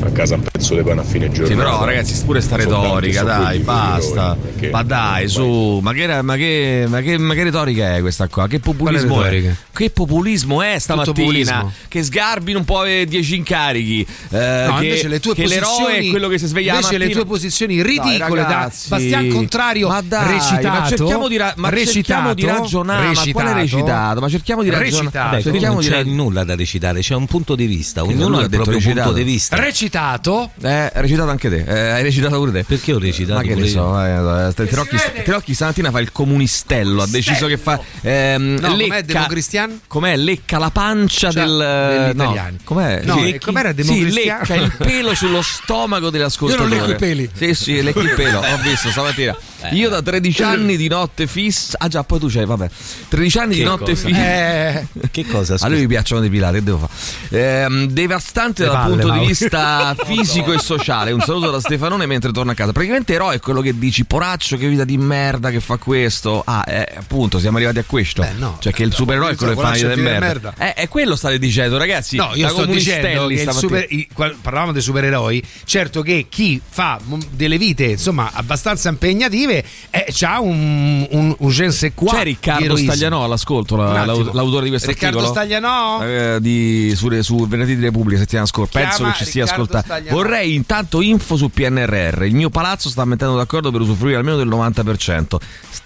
a 0.02 0.10
casa 0.12 0.36
un 0.36 0.42
pezzo 0.42 0.74
di 0.76 0.82
pane 0.82 1.02
a 1.02 1.04
fine 1.04 1.30
giornata. 1.30 1.52
Sì, 1.52 1.56
però 1.56 1.86
ragazzi, 1.86 2.24
pure 2.26 2.42
sta 2.42 2.56
retorica, 2.56 3.24
tanti, 3.24 3.44
dai, 3.44 3.60
basta. 3.60 4.36
perché- 4.42 4.70
Ma 4.72 4.82
dai, 4.84 5.28
su, 5.28 5.80
ma 5.84 5.94
che, 5.94 6.22
ma, 6.24 6.36
che, 6.36 6.86
ma, 6.88 7.02
che, 7.02 7.18
ma 7.20 7.34
che 7.36 7.44
retorica 7.44 7.96
è 7.96 8.02
questa 8.02 8.28
qua? 8.28 8.48
Che 8.48 8.60
populismo 8.60 9.22
è? 9.24 9.30
retorica? 9.30 9.56
Che 9.72 9.90
populismo 9.92 10.62
è 10.64 10.80
stamattina? 10.80 11.14
populismo. 11.14 11.72
Che 11.88 12.04
Sgarbi 12.04 12.54
non 12.54 12.66
può 12.66 12.82
avere 12.82 13.06
10 13.06 13.36
incarichi. 13.36 14.06
eh, 14.32 14.66
No, 14.68 14.78
che, 14.78 14.84
invece 14.86 15.08
le 15.08 15.20
tue 15.20 15.34
che 15.36 15.46
l'eroe 15.48 15.68
posizioni 15.68 16.08
è 16.08 16.10
quello 16.10 16.28
che 16.28 16.38
si 16.40 16.48
sveglia 16.48 16.74
la 16.74 16.80
invece 16.80 16.98
le 16.98 17.10
tue 17.10 17.26
posizioni 17.26 17.82
ridicole 17.84 18.18
Dai, 18.18 18.30
da 18.30 18.36
ragazzi. 18.44 18.90
Bastian 18.90 19.28
Contrario 19.30 19.88
ma 19.90 20.02
dai, 20.02 20.32
recitato 20.34 20.68
ma 20.80 20.88
cerchiamo 20.88 21.28
di, 21.28 21.38
ra- 21.38 21.54
ma 21.58 21.70
cerchiamo 21.72 22.34
di 22.34 22.42
recitato, 22.42 22.62
ragionare 22.62 23.06
ma 23.14 23.22
quale 23.32 23.54
recitato 23.54 23.75
ma 23.84 24.30
cerchiamo 24.30 24.64
di 24.64 24.70
ragionare 24.70 24.96
Recitato. 25.04 25.26
Vabbè, 25.30 25.42
qui 25.42 25.52
cerchiamo 25.52 25.74
non 25.76 25.84
di 25.84 25.90
c'è 25.90 25.96
ra- 26.04 26.10
nulla 26.10 26.44
da 26.44 26.56
recitare, 26.56 27.00
c'è 27.02 27.16
un 27.16 27.26
punto 27.26 27.56
di 27.56 27.66
vista, 27.66 28.04
ognuno 28.04 28.38
ha 28.38 28.42
il 28.44 28.50
proprio 28.50 28.74
recitato. 28.78 29.02
punto 29.02 29.14
di 29.14 29.24
vista. 29.24 29.56
recitato 29.58 30.52
eh, 30.62 30.70
hai 30.72 30.90
recitato 30.94 31.30
anche 31.30 31.50
te 31.50 31.64
eh, 31.68 31.90
hai 31.92 32.04
recitato 32.04 32.38
pure 32.38 32.52
te 32.52 32.64
Perché 32.64 32.94
ho 32.94 33.00
recitato 33.00 33.40
ma 33.40 33.46
che 33.46 33.56
ne 33.56 33.68
so, 33.68 34.00
eh, 34.04 34.48
eh, 34.50 34.54
Terocchi, 34.68 34.96
vede? 34.98 35.24
Terocchi 35.24 35.54
stamattina 35.54 35.92
fa 35.92 36.00
il 36.00 36.12
comunistello. 36.12 37.02
Ha 37.04 37.08
deciso 37.08 37.48
che 37.48 37.58
fa. 37.58 37.80
ehm, 38.02 38.58
No, 38.60 38.70
com'è 38.76 39.04
democristian? 39.04 39.80
Com'è? 39.88 40.16
Lecca 40.18 40.58
la 40.58 40.70
pancia 40.70 41.32
Cioè, 41.32 41.44
del. 41.44 42.12
no, 42.16 42.36
com'è? 42.64 43.02
No, 43.04 43.18
Sì, 43.18 43.34
e 43.34 43.40
com'era 43.40 43.70
Sì, 43.70 43.76
democristiano? 43.76 44.40
lecca 44.40 44.56
il 44.56 44.74
pelo 44.78 45.14
sullo 45.16 45.42
stomaco 45.42 46.10
dell'ascoltatore. 46.10 46.70
Io 46.76 46.78
non 46.80 46.88
lecco 46.90 46.92
i 47.04 47.08
peli. 47.08 47.30
Sì, 47.34 47.54
sì, 47.54 47.82
lecchi 47.84 48.00
il 48.00 48.14
pelo. 48.16 48.40
Ho 48.40 48.58
visto 48.64 48.90
stamattina. 48.90 49.36
Io 49.72 49.90
da 49.90 50.02
13 50.02 50.44
anni 50.44 50.78
di 50.78 50.88
notte 50.88 51.26
fissa. 51.28 51.78
Ah, 51.80 51.88
già, 51.88 52.04
poi 52.04 52.20
tu 52.20 52.28
c'hai, 52.30 52.46
vabbè. 52.46 52.70
13 53.10 53.38
anni 53.40 53.54
di 53.56 53.60
Che 53.62 53.65
notte 53.66 53.94
cosa? 53.96 54.10
eh, 54.18 54.88
Che 55.12 55.26
cosa? 55.26 55.54
A 55.54 55.58
scusa? 55.58 55.68
lui 55.70 55.80
mi 55.82 55.88
piacciono 55.88 56.22
depilate, 56.22 56.58
che 56.58 56.64
devo 56.64 56.78
fare? 56.88 57.64
Ehm, 57.64 57.88
devastante 57.88 58.64
Le 58.64 58.70
dal 58.70 58.78
palle, 58.78 58.90
punto 58.94 59.06
di 59.08 59.12
Mauro. 59.14 59.26
vista 59.28 59.96
fisico 60.06 60.54
e 60.54 60.60
sociale. 60.60 61.12
Un 61.12 61.22
saluto 61.22 61.52
da 61.52 61.60
Stefanone 61.60 62.06
mentre 62.06 62.32
torna 62.32 62.52
a 62.52 62.56
casa. 62.56 62.72
Praticamente 62.72 63.14
eroe 63.14 63.36
è 63.36 63.40
quello 63.40 63.62
che 63.62 63.78
dici, 63.78 64.06
poraccio, 64.06 64.58
che 64.58 64.68
vita 64.68 64.84
di 64.86 64.98
merda 64.98 65.50
che 65.50 65.60
fa 65.60 65.78
questo. 65.78 66.42
Ah, 66.46 66.64
eh, 66.68 66.88
appunto, 66.98 67.40
siamo 67.40 67.58
arrivati 67.58 67.80
a 67.80 67.84
questo. 67.86 68.22
Beh, 68.22 68.32
no. 68.38 68.58
Cioè 68.60 68.74
che 68.74 68.84
il 68.84 68.94
supereroe 68.94 69.32
è 69.32 69.36
quello 69.36 69.56
che 69.56 69.62
fa 69.62 69.72
vita 69.72 69.94
di 69.94 70.02
merda. 70.02 70.54
Eh, 70.58 70.74
è 70.74 70.88
quello 70.88 71.16
state 71.16 71.40
dicendo, 71.40 71.78
ragazzi. 71.78 72.16
No, 72.18 72.32
io 72.34 72.48
sto 72.50 72.66
dicendo 72.66 73.28
che 73.28 73.52
super, 73.52 73.86
i- 73.90 74.08
qual- 74.14 74.36
parlavamo 74.42 74.72
dei 74.72 74.82
supereroi, 74.82 75.44
certo 75.66 76.02
che 76.02 76.28
chi 76.30 76.62
fa 76.68 77.00
delle 77.32 77.58
vite 77.58 77.86
insomma 77.86 78.30
abbastanza 78.34 78.90
impegnative 78.90 79.64
eh, 79.90 80.06
c'ha 80.12 80.40
un, 80.40 81.06
un, 81.10 81.36
un 81.38 81.52
quoi 81.94 82.10
C'è 82.10 82.18
di 82.18 82.24
Riccardo 82.24 82.64
eroismo. 82.66 82.92
Staglianò 82.92 83.24
all'ascolto, 83.60 83.76
la- 83.76 84.32
l'autore 84.34 84.64
di 84.64 84.70
questo 84.70 84.90
Riccardo 84.90 85.18
articolo? 85.20 85.40
Staglianò? 85.40 86.04
Eh, 86.04 86.38
di, 86.42 86.94
su, 86.96 87.22
su 87.22 87.48
Venerdì 87.48 87.76
di 87.76 87.82
Repubblica 87.84 88.20
settimana 88.20 88.48
scorsa. 88.48 88.80
Penso 88.80 89.04
che 89.06 89.14
ci 89.16 89.26
stia 89.26 89.44
Riccardo 89.44 89.78
ascoltando. 89.78 90.10
Vorrei 90.12 90.54
intanto 90.56 91.02
info 91.02 91.36
su 91.38 91.50
PNRR. 91.50 92.24
Il 92.24 92.36
mio 92.36 92.50
palazzo 92.50 92.90
sta 92.90 93.06
mettendo 93.06 93.36
d'accordo 93.36 93.72
per 93.72 93.82
usufruire 93.82 94.18
almeno 94.18 94.38
del 94.38 94.48
90%. 94.48 95.38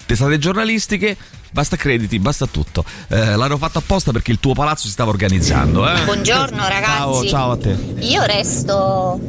Testate 0.05 0.38
giornalistiche. 0.39 1.17
Basta 1.51 1.75
crediti, 1.75 2.19
basta 2.19 2.45
tutto. 2.45 2.83
Eh, 3.09 3.35
l'hanno 3.35 3.57
fatto 3.57 3.79
apposta 3.79 4.11
perché 4.11 4.31
il 4.31 4.39
tuo 4.39 4.53
palazzo 4.53 4.85
si 4.85 4.91
stava 4.91 5.09
organizzando. 5.09 5.89
Eh? 5.89 6.03
Buongiorno 6.03 6.67
ragazzi. 6.67 6.87
Ciao, 6.97 7.25
ciao 7.25 7.51
a 7.51 7.57
te. 7.57 7.75
Io 7.99 8.23
resto 8.23 9.19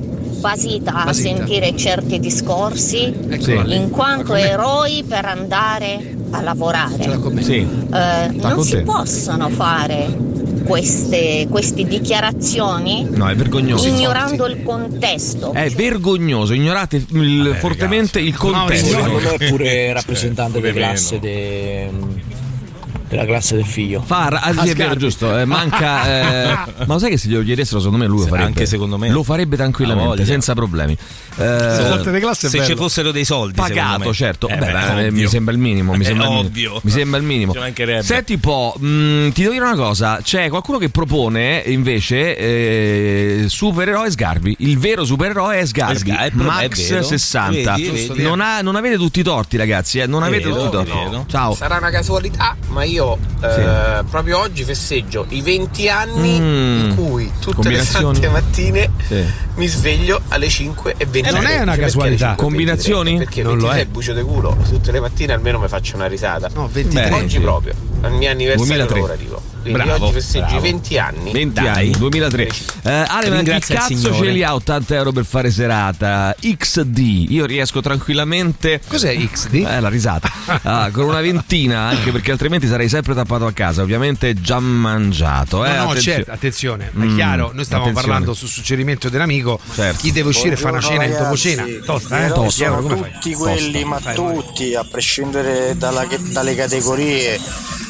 basita, 0.40 0.92
a 0.94 1.04
Basita. 1.04 1.36
sentire 1.36 1.76
certi 1.76 2.18
discorsi 2.18 3.12
lì. 3.26 3.74
in 3.76 3.90
quanto 3.90 4.32
com'è? 4.32 4.40
eroi 4.50 5.04
per 5.06 5.24
andare 5.24 6.14
a 6.30 6.40
lavorare. 6.42 7.18
Sì. 7.42 7.66
Eh, 7.92 8.28
non 8.32 8.62
si 8.64 8.70
te. 8.70 8.82
possono 8.82 9.48
fare 9.50 10.28
queste, 10.64 11.46
queste 11.50 11.84
dichiarazioni 11.84 13.06
No, 13.10 13.28
è 13.28 13.34
vergognoso. 13.34 13.88
ignorando 13.88 14.46
il 14.46 14.62
contesto. 14.62 15.52
È 15.52 15.68
vergognoso, 15.70 16.52
ignorate 16.54 17.04
il- 17.10 17.56
fortemente 17.58 18.20
il 18.20 18.36
contesto. 18.36 18.96
Me 19.02 19.36
è 19.36 19.48
pure 19.50 19.92
rappresentante 19.94 20.58
pure 20.58 20.72
di 20.72 20.78
classe 20.78 21.18
meno. 21.20 22.10
De- 22.14 22.39
della 23.11 23.25
classe 23.26 23.57
del 23.57 23.67
figlio. 23.67 24.00
Fa, 24.02 24.26
ah, 24.29 24.52
sì, 24.62 24.71
è 24.71 24.75
vero, 24.75 24.95
giusto. 24.95 25.37
eh, 25.37 25.45
manca. 25.45 26.07
eh, 26.07 26.85
ma 26.87 26.95
lo 26.95 26.99
sai 26.99 27.11
che 27.11 27.19
se 27.19 27.29
glielo 27.29 27.43
chiedessero, 27.43 27.81
secondo 27.81 27.99
me 28.02 28.09
lui 28.09 28.21
lo 28.21 28.26
farebbe. 28.26 28.47
anche 28.47 28.67
secondo 28.67 28.97
me. 28.97 29.09
Lo 29.11 29.23
farebbe 29.25 29.57
tranquillamente, 29.57 30.25
senza 30.25 30.55
problemi. 30.55 30.97
Eh, 31.37 32.29
Se 32.33 32.64
ci 32.64 32.75
fossero 32.76 33.11
dei 33.11 33.25
soldi, 33.25 33.55
pagato, 33.57 34.14
certo. 34.14 34.49
Eh, 34.49 34.57
Beh, 34.57 34.71
beh, 34.73 35.07
ovvio. 35.07 35.12
mi 35.12 35.26
sembra 35.26 35.52
il 35.52 35.61
minimo. 35.61 35.93
Mi 35.95 36.02
Eh, 36.02 36.07
sembra 36.07 36.31
ovvio. 36.31 36.81
Mi 36.83 36.90
sembra 36.90 37.19
il 37.19 37.26
minimo. 37.26 37.52
Senti 38.02 38.35
un 38.35 38.40
po', 38.40 38.75
mh, 38.79 39.31
ti 39.31 39.40
devo 39.43 39.52
dire 39.55 39.64
una 39.64 39.75
cosa: 39.76 40.21
c'è 40.23 40.49
qualcuno 40.49 40.79
che 40.79 40.88
propone 40.90 41.62
invece 41.67 42.37
eh, 42.37 43.45
supereroe 43.49 44.11
Sgarbi. 44.11 44.55
Il 44.61 44.79
vero 44.79 45.05
supereroe 45.05 45.59
è 45.59 45.67
Sgarbi. 45.67 46.11
È 46.11 46.31
Max 46.35 46.88
vero. 46.90 47.02
60. 47.02 47.75
Vedi, 47.75 47.90
vedi. 48.09 48.23
Non, 48.23 48.40
ha- 48.40 48.61
non 48.61 48.76
avete 48.76 48.97
tutti 48.97 49.21
i 49.21 49.23
torti, 49.23 49.57
ragazzi. 49.57 49.99
eh, 49.99 50.07
Non 50.07 50.23
avete 50.23 50.49
Vero, 50.49 50.55
tutti 50.71 50.88
i 50.90 50.93
torti. 50.93 51.31
Ciao. 51.31 51.55
Sarà 51.55 51.76
una 51.79 51.90
casualità, 51.90 52.57
ma 52.69 52.85
io 52.85 53.00
eh, 53.04 54.04
proprio 54.11 54.38
oggi 54.38 54.64
festeggio 54.64 55.25
i 55.30 55.40
20 55.40 55.88
anni 55.88 56.38
Mm. 56.40 56.80
in 56.90 56.95
cui 56.97 57.30
tutte 57.40 57.69
le 57.71 57.83
sante 57.83 58.28
mattine 58.28 58.90
Sì. 59.07 59.25
mi 59.57 59.66
sveglio 59.66 60.21
alle 60.28 60.49
5 60.49 60.95
e 60.97 61.07
23. 61.07 61.28
Eh, 61.28 61.33
non 61.33 61.47
è 61.47 61.61
una 61.61 61.76
casualità. 61.76 62.35
5 62.35 62.37
23? 62.37 62.45
Combinazioni? 62.45 63.16
Perché 63.19 63.42
Non 63.42 63.57
lo 63.59 63.69
23 63.69 63.80
è. 63.80 63.85
è 63.87 63.87
bucio 63.90 64.12
de 64.12 64.23
culo, 64.23 64.57
tutte 64.69 64.92
le 64.92 65.00
mattine 65.00 65.33
almeno 65.33 65.59
mi 65.59 65.69
faccio 65.69 65.97
una 65.97 66.07
risata. 66.07 66.49
No, 66.54 66.69
23. 66.71 67.09
Beh, 67.09 67.14
oggi 67.16 67.28
sì. 67.37 67.40
proprio, 67.40 67.75
al 68.02 68.12
mio 68.12 68.30
anniversario 68.30 68.66
2003. 68.87 68.95
lavorativo. 69.00 69.42
Quindi 69.61 69.78
Bravo, 69.83 70.04
oggi 70.07 70.14
festeggio 70.14 70.45
bravo. 70.47 70.59
i 70.59 70.71
20 70.71 70.99
anni. 70.99 71.33
20 71.33 71.61
Dai. 71.61 71.69
anni, 71.69 71.90
2003. 71.90 72.42
Eh, 72.83 72.90
Ale, 72.90 73.28
ma 73.28 73.40
il 73.40 73.59
cazzo 73.66 74.14
ce 74.14 74.25
li 74.30 74.42
ha 74.42 74.54
80 74.54 74.95
euro 74.95 75.12
per 75.12 75.26
fare 75.26 75.50
serata? 75.50 76.35
XD, 76.40 77.26
io 77.28 77.45
riesco 77.45 77.83
tranquillamente. 77.83 78.80
Cos'è 78.88 79.14
XD? 79.14 79.54
Eh, 79.69 79.80
la 79.80 79.88
risata. 79.88 80.28
Ah, 80.62 80.90
con 80.92 81.04
una 81.04 81.21
ventina, 81.21 81.83
anche 81.88 82.11
perché 82.11 82.33
altrimenti 82.33 82.66
sarei 82.66 82.88
sempre 82.88 83.14
tappato 83.14 83.47
a 83.47 83.52
casa. 83.52 83.83
Ovviamente 83.83 84.35
già 84.40 84.59
mangiato. 84.59 85.64
Eh? 85.64 85.71
No, 85.71 85.75
no, 85.85 85.90
Attenzione. 85.90 86.16
certo, 86.16 86.33
attenzione, 86.33 86.85
è 86.87 86.97
Mm, 86.99 87.14
chiaro, 87.16 87.50
noi 87.54 87.64
stavamo 87.64 87.88
attenzione. 87.90 87.92
parlando 87.92 88.35
su 88.35 88.47
suggerimento 88.47 89.09
dell'amico, 89.09 89.61
Certo. 89.75 89.99
chi 90.00 90.11
deve 90.12 90.28
uscire 90.30 90.57
fa 90.57 90.71
una 90.71 90.80
cena 90.80 91.04
in 91.04 91.12
dopo 91.16 91.37
cena. 91.37 91.64
Tosta, 91.85 92.25
eh? 92.26 92.28
Tosta, 92.28 92.50
siamo 92.50 92.83
tutti 92.83 93.33
quelli, 93.35 93.85
ma 93.85 94.00
tutti, 94.00 94.75
a 94.75 94.85
prescindere 94.90 95.75
dalla- 95.76 96.07
dalle 96.19 96.54
categorie, 96.57 97.38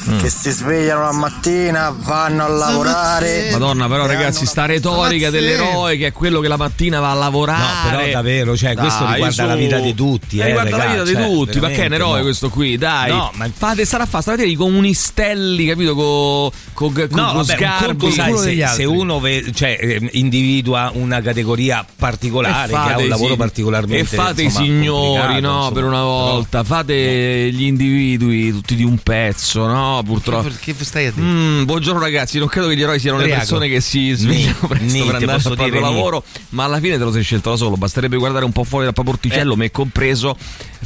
Mm. 0.09 0.17
che 0.19 0.29
si 0.29 0.49
svegliano 0.49 1.01
la 1.03 1.11
mattina, 1.11 1.95
vanno 1.95 2.45
a 2.45 2.47
lavorare. 2.47 3.49
Madonna, 3.51 3.87
però, 3.87 4.05
ragazzi, 4.07 4.45
sta 4.45 4.65
retorica 4.65 5.29
dell'eroe 5.29 5.97
che 5.97 6.07
è 6.07 6.11
quello 6.11 6.39
che 6.39 6.47
la 6.47 6.57
mattina 6.57 6.99
va 6.99 7.11
a 7.11 7.15
lavorare. 7.15 7.61
No, 7.61 7.97
però 7.97 8.11
davvero, 8.11 8.57
cioè, 8.57 8.75
questo 8.75 9.03
Dai, 9.03 9.13
riguarda 9.13 9.43
su. 9.43 9.47
la 9.47 9.55
vita 9.55 9.79
di 9.79 9.93
tutti, 9.93 10.39
eh, 10.39 10.45
riguarda 10.45 10.77
la 10.77 10.83
raga, 10.85 10.91
vita 10.91 11.03
di 11.03 11.13
cioè, 11.13 11.23
tutti, 11.23 11.59
ma 11.59 11.67
che 11.67 11.83
è 11.83 11.85
un 11.85 11.93
eroe 11.93 12.17
no. 12.17 12.23
questo 12.23 12.49
qui, 12.49 12.77
dai. 12.77 13.11
No, 13.11 13.31
ma- 13.35 13.49
Fate, 13.53 13.85
sarà 13.85 14.05
fa 14.05 14.21
stamattina 14.21 14.49
i 14.49 14.55
comunistelli, 14.55 15.67
capito? 15.67 15.93
Con 15.93 16.51
con, 16.73 16.93
con, 16.93 17.07
No, 17.11 17.25
con 17.33 17.45
vabbè, 17.45 17.95
un 18.03 18.11
sai, 18.11 18.37
se, 18.37 18.63
altri. 18.63 18.83
se 18.83 18.85
uno 18.85 19.19
ve- 19.19 19.51
cioè, 19.53 19.77
eh, 19.79 20.09
individua 20.13 20.91
una 20.95 21.21
categoria 21.21 21.85
particolare 21.95 22.69
che 22.71 22.75
ha 22.75 22.97
un 22.97 23.07
lavoro 23.07 23.27
sig- 23.29 23.37
particolarmente 23.37 24.15
e 24.15 24.17
fate 24.17 24.41
insomma, 24.43 24.65
i 24.65 24.67
signori 24.67 25.41
no 25.41 25.55
insomma. 25.57 25.71
per 25.71 25.83
una 25.83 26.01
volta 26.03 26.63
fate 26.63 27.49
gli 27.51 27.63
individui 27.63 28.51
tutti 28.51 28.75
di 28.75 28.83
un 28.83 28.97
pezzo 28.97 29.65
no 29.67 29.90
purtroppo 30.03 30.49
Che 30.59 30.75
stai 30.79 31.07
a 31.07 31.11
dire? 31.11 31.25
Mm, 31.25 31.63
buongiorno 31.65 31.99
ragazzi, 31.99 32.39
non 32.39 32.47
credo 32.47 32.67
che 32.67 32.75
gli 32.77 32.81
eroi 32.81 32.99
siano 32.99 33.17
le 33.17 33.23
Ubriaco. 33.23 33.41
persone 33.45 33.67
che 33.69 33.81
si 33.81 34.11
svegliano 34.13 34.67
presto 34.67 34.85
ni, 34.85 35.03
per 35.05 35.15
andare 35.15 35.31
al 35.43 35.55
proprio 35.55 35.79
lavoro, 35.79 36.23
ma 36.49 36.63
alla 36.63 36.79
fine 36.79 36.97
te 36.97 37.03
lo 37.03 37.11
sei 37.11 37.23
scelto 37.23 37.49
da 37.51 37.55
solo, 37.57 37.75
basterebbe 37.77 38.17
guardare 38.17 38.45
un 38.45 38.51
po' 38.51 38.63
fuori 38.63 38.85
dal 38.85 38.93
paporticello, 38.93 39.55
me 39.55 39.71
compreso, 39.71 40.35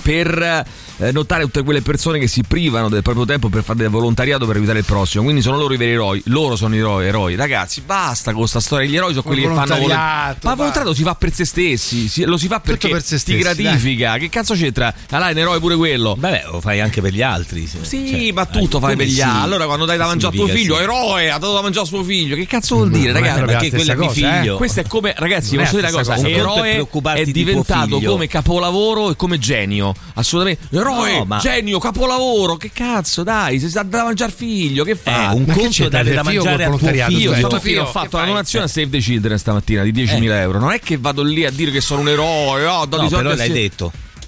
per 0.02 0.66
eh, 0.98 1.12
notare 1.12 1.44
tutte 1.44 1.64
quelle 1.64 1.82
persone 1.82 2.20
che 2.20 2.28
si 2.28 2.44
privano 2.44 2.90
del 2.90 3.02
proprio 3.02 3.26
tempo 3.26 3.50
per 3.50 3.64
fare 3.64 3.80
del 3.80 3.90
volontariato 3.90 4.46
per 4.46 4.56
aiutare 4.58 4.80
il 4.80 4.86
prossimo, 4.86 5.24
quindi 5.24 5.42
sono 5.42 5.58
loro 5.58 5.74
i 5.74 5.78
veri 5.78 5.92
eroi, 5.94 6.22
loro 6.26 6.56
sono 6.56 6.76
i 6.76 6.80
eroi, 6.80 7.06
eroi. 7.08 7.36
ragazzi, 7.36 7.82
basta 7.82 8.32
con 8.32 8.42
questa 8.42 8.60
storia, 8.60 8.88
gli 8.90 8.96
eroi 8.96 9.12
sono 9.12 9.24
quelli 9.24 9.42
che 9.42 9.48
fanno 9.48 9.76
volontariato. 9.76 10.40
Ma 10.44 10.52
il 10.52 10.58
volontariato 10.58 10.94
si 10.96 11.04
fa 11.04 11.16
per 11.16 11.34
se 11.34 11.46
stessi, 11.46 12.08
si- 12.08 12.24
lo 12.26 12.38
si 12.38 12.48
fa 12.48 12.60
perché 12.60 12.90
per 12.90 13.02
se 13.04 13.16
ti 13.16 13.22
stessi, 13.22 13.38
gratifica, 13.40 14.18
che 14.18 14.30
cazzo 14.30 14.54
c'entra? 14.54 14.94
Allora 15.10 15.30
è 15.30 15.32
un 15.34 15.38
eroe 15.40 15.60
pure 15.60 15.76
quello. 15.76 16.16
Vabbè, 16.18 16.44
lo 16.52 16.62
fai 16.62 16.80
anche 16.82 17.02
per 17.02 17.14
gli 17.14 17.22
altri. 17.22 17.66
se- 17.68 17.80
Sì, 17.82 18.08
cioè, 18.10 18.32
ma 18.34 18.46
tutto 18.46 18.78
eh, 18.78 18.82
fai 18.82 18.95
per 18.96 19.06
gli 19.08 19.14
sì? 19.14 19.22
altri. 19.22 19.42
Allora, 19.44 19.66
quando 19.66 19.86
dai 19.86 19.98
da 19.98 20.06
mangiare 20.06 20.34
a 20.36 20.38
tuo 20.38 20.48
figlio, 20.48 20.76
sì. 20.78 20.82
eroe, 20.84 21.30
ha 21.32 21.38
dato 21.38 21.54
da 21.54 21.62
mangiare 21.62 21.86
a 21.86 21.88
suo 21.88 22.04
figlio. 22.04 22.36
Che 22.36 22.46
cazzo 22.48 22.76
vuol 22.76 22.90
dire, 22.92 23.12
non 23.12 23.24
è 23.24 23.28
ragazzi? 23.40 23.70
perché 23.70 23.70
la 23.70 23.70
quello 23.70 23.92
è 23.92 23.96
mio 23.96 24.10
figlio. 24.10 24.54
eh. 24.54 24.58
Questo 24.58 24.80
è 24.80 24.88
come, 24.88 25.14
ragazzi, 25.18 25.56
Non 25.56 25.60
è 25.60 25.64
posso 25.64 25.76
dire 25.78 25.88
la 25.92 25.98
una 25.98 26.04
cosa: 26.06 26.16
cosa. 26.16 26.28
È 26.28 26.32
eroe 26.40 26.88
è 27.16 27.24
di 27.24 27.32
diventato 27.32 27.98
figlio. 27.98 28.12
come 28.12 28.28
capolavoro 28.28 29.12
e 29.12 29.16
come 29.16 29.38
genio. 29.40 29.94
Assolutamente. 30.16 30.76
Eroe, 30.76 31.18
No, 31.18 31.26
ma- 31.26 31.38
genio, 31.38 31.80
capolavoro. 31.80 32.58
Che 32.58 32.72
cazzo, 32.74 33.24
dai, 33.24 33.60
se 33.60 33.68
si 33.68 33.74
dà 33.74 33.84
da 33.84 34.04
mangiare 34.04 34.32
figlio, 34.36 34.84
che 34.84 34.92
Eh, 34.92 34.96
fa? 34.96 35.32
un 35.34 35.44
Ma 35.46 35.54
conto 35.54 35.90
dare 35.90 36.14
da 36.14 36.24
mangiare 36.24 36.64
a 36.66 36.70
tuo 36.70 36.78
figlio. 36.88 37.34
Stamattina 37.36 37.82
ho 37.82 37.86
che 37.86 37.92
fatto 37.92 38.16
una 38.16 38.24
fai? 38.24 38.28
donazione 38.28 38.66
a 38.66 38.68
Save 38.68 38.90
the 38.90 38.98
Children 39.00 39.38
stamattina 39.38 39.84
di 39.84 39.92
10.000 39.92 40.40
euro. 40.40 40.60
Non 40.60 40.72
è 40.72 40.80
che 40.80 40.98
vado 40.98 41.22
lì 41.24 41.46
a 41.46 41.52
dire 41.52 41.72
che 41.72 41.82
sono 41.82 42.02
un 42.02 42.10
eroe, 42.10 42.66
oh, 42.66 42.86
di 42.86 43.10
soldi 43.10 43.16
però 43.16 43.30
a 43.32 43.36
l'hai 43.36 43.48
se- 43.48 43.54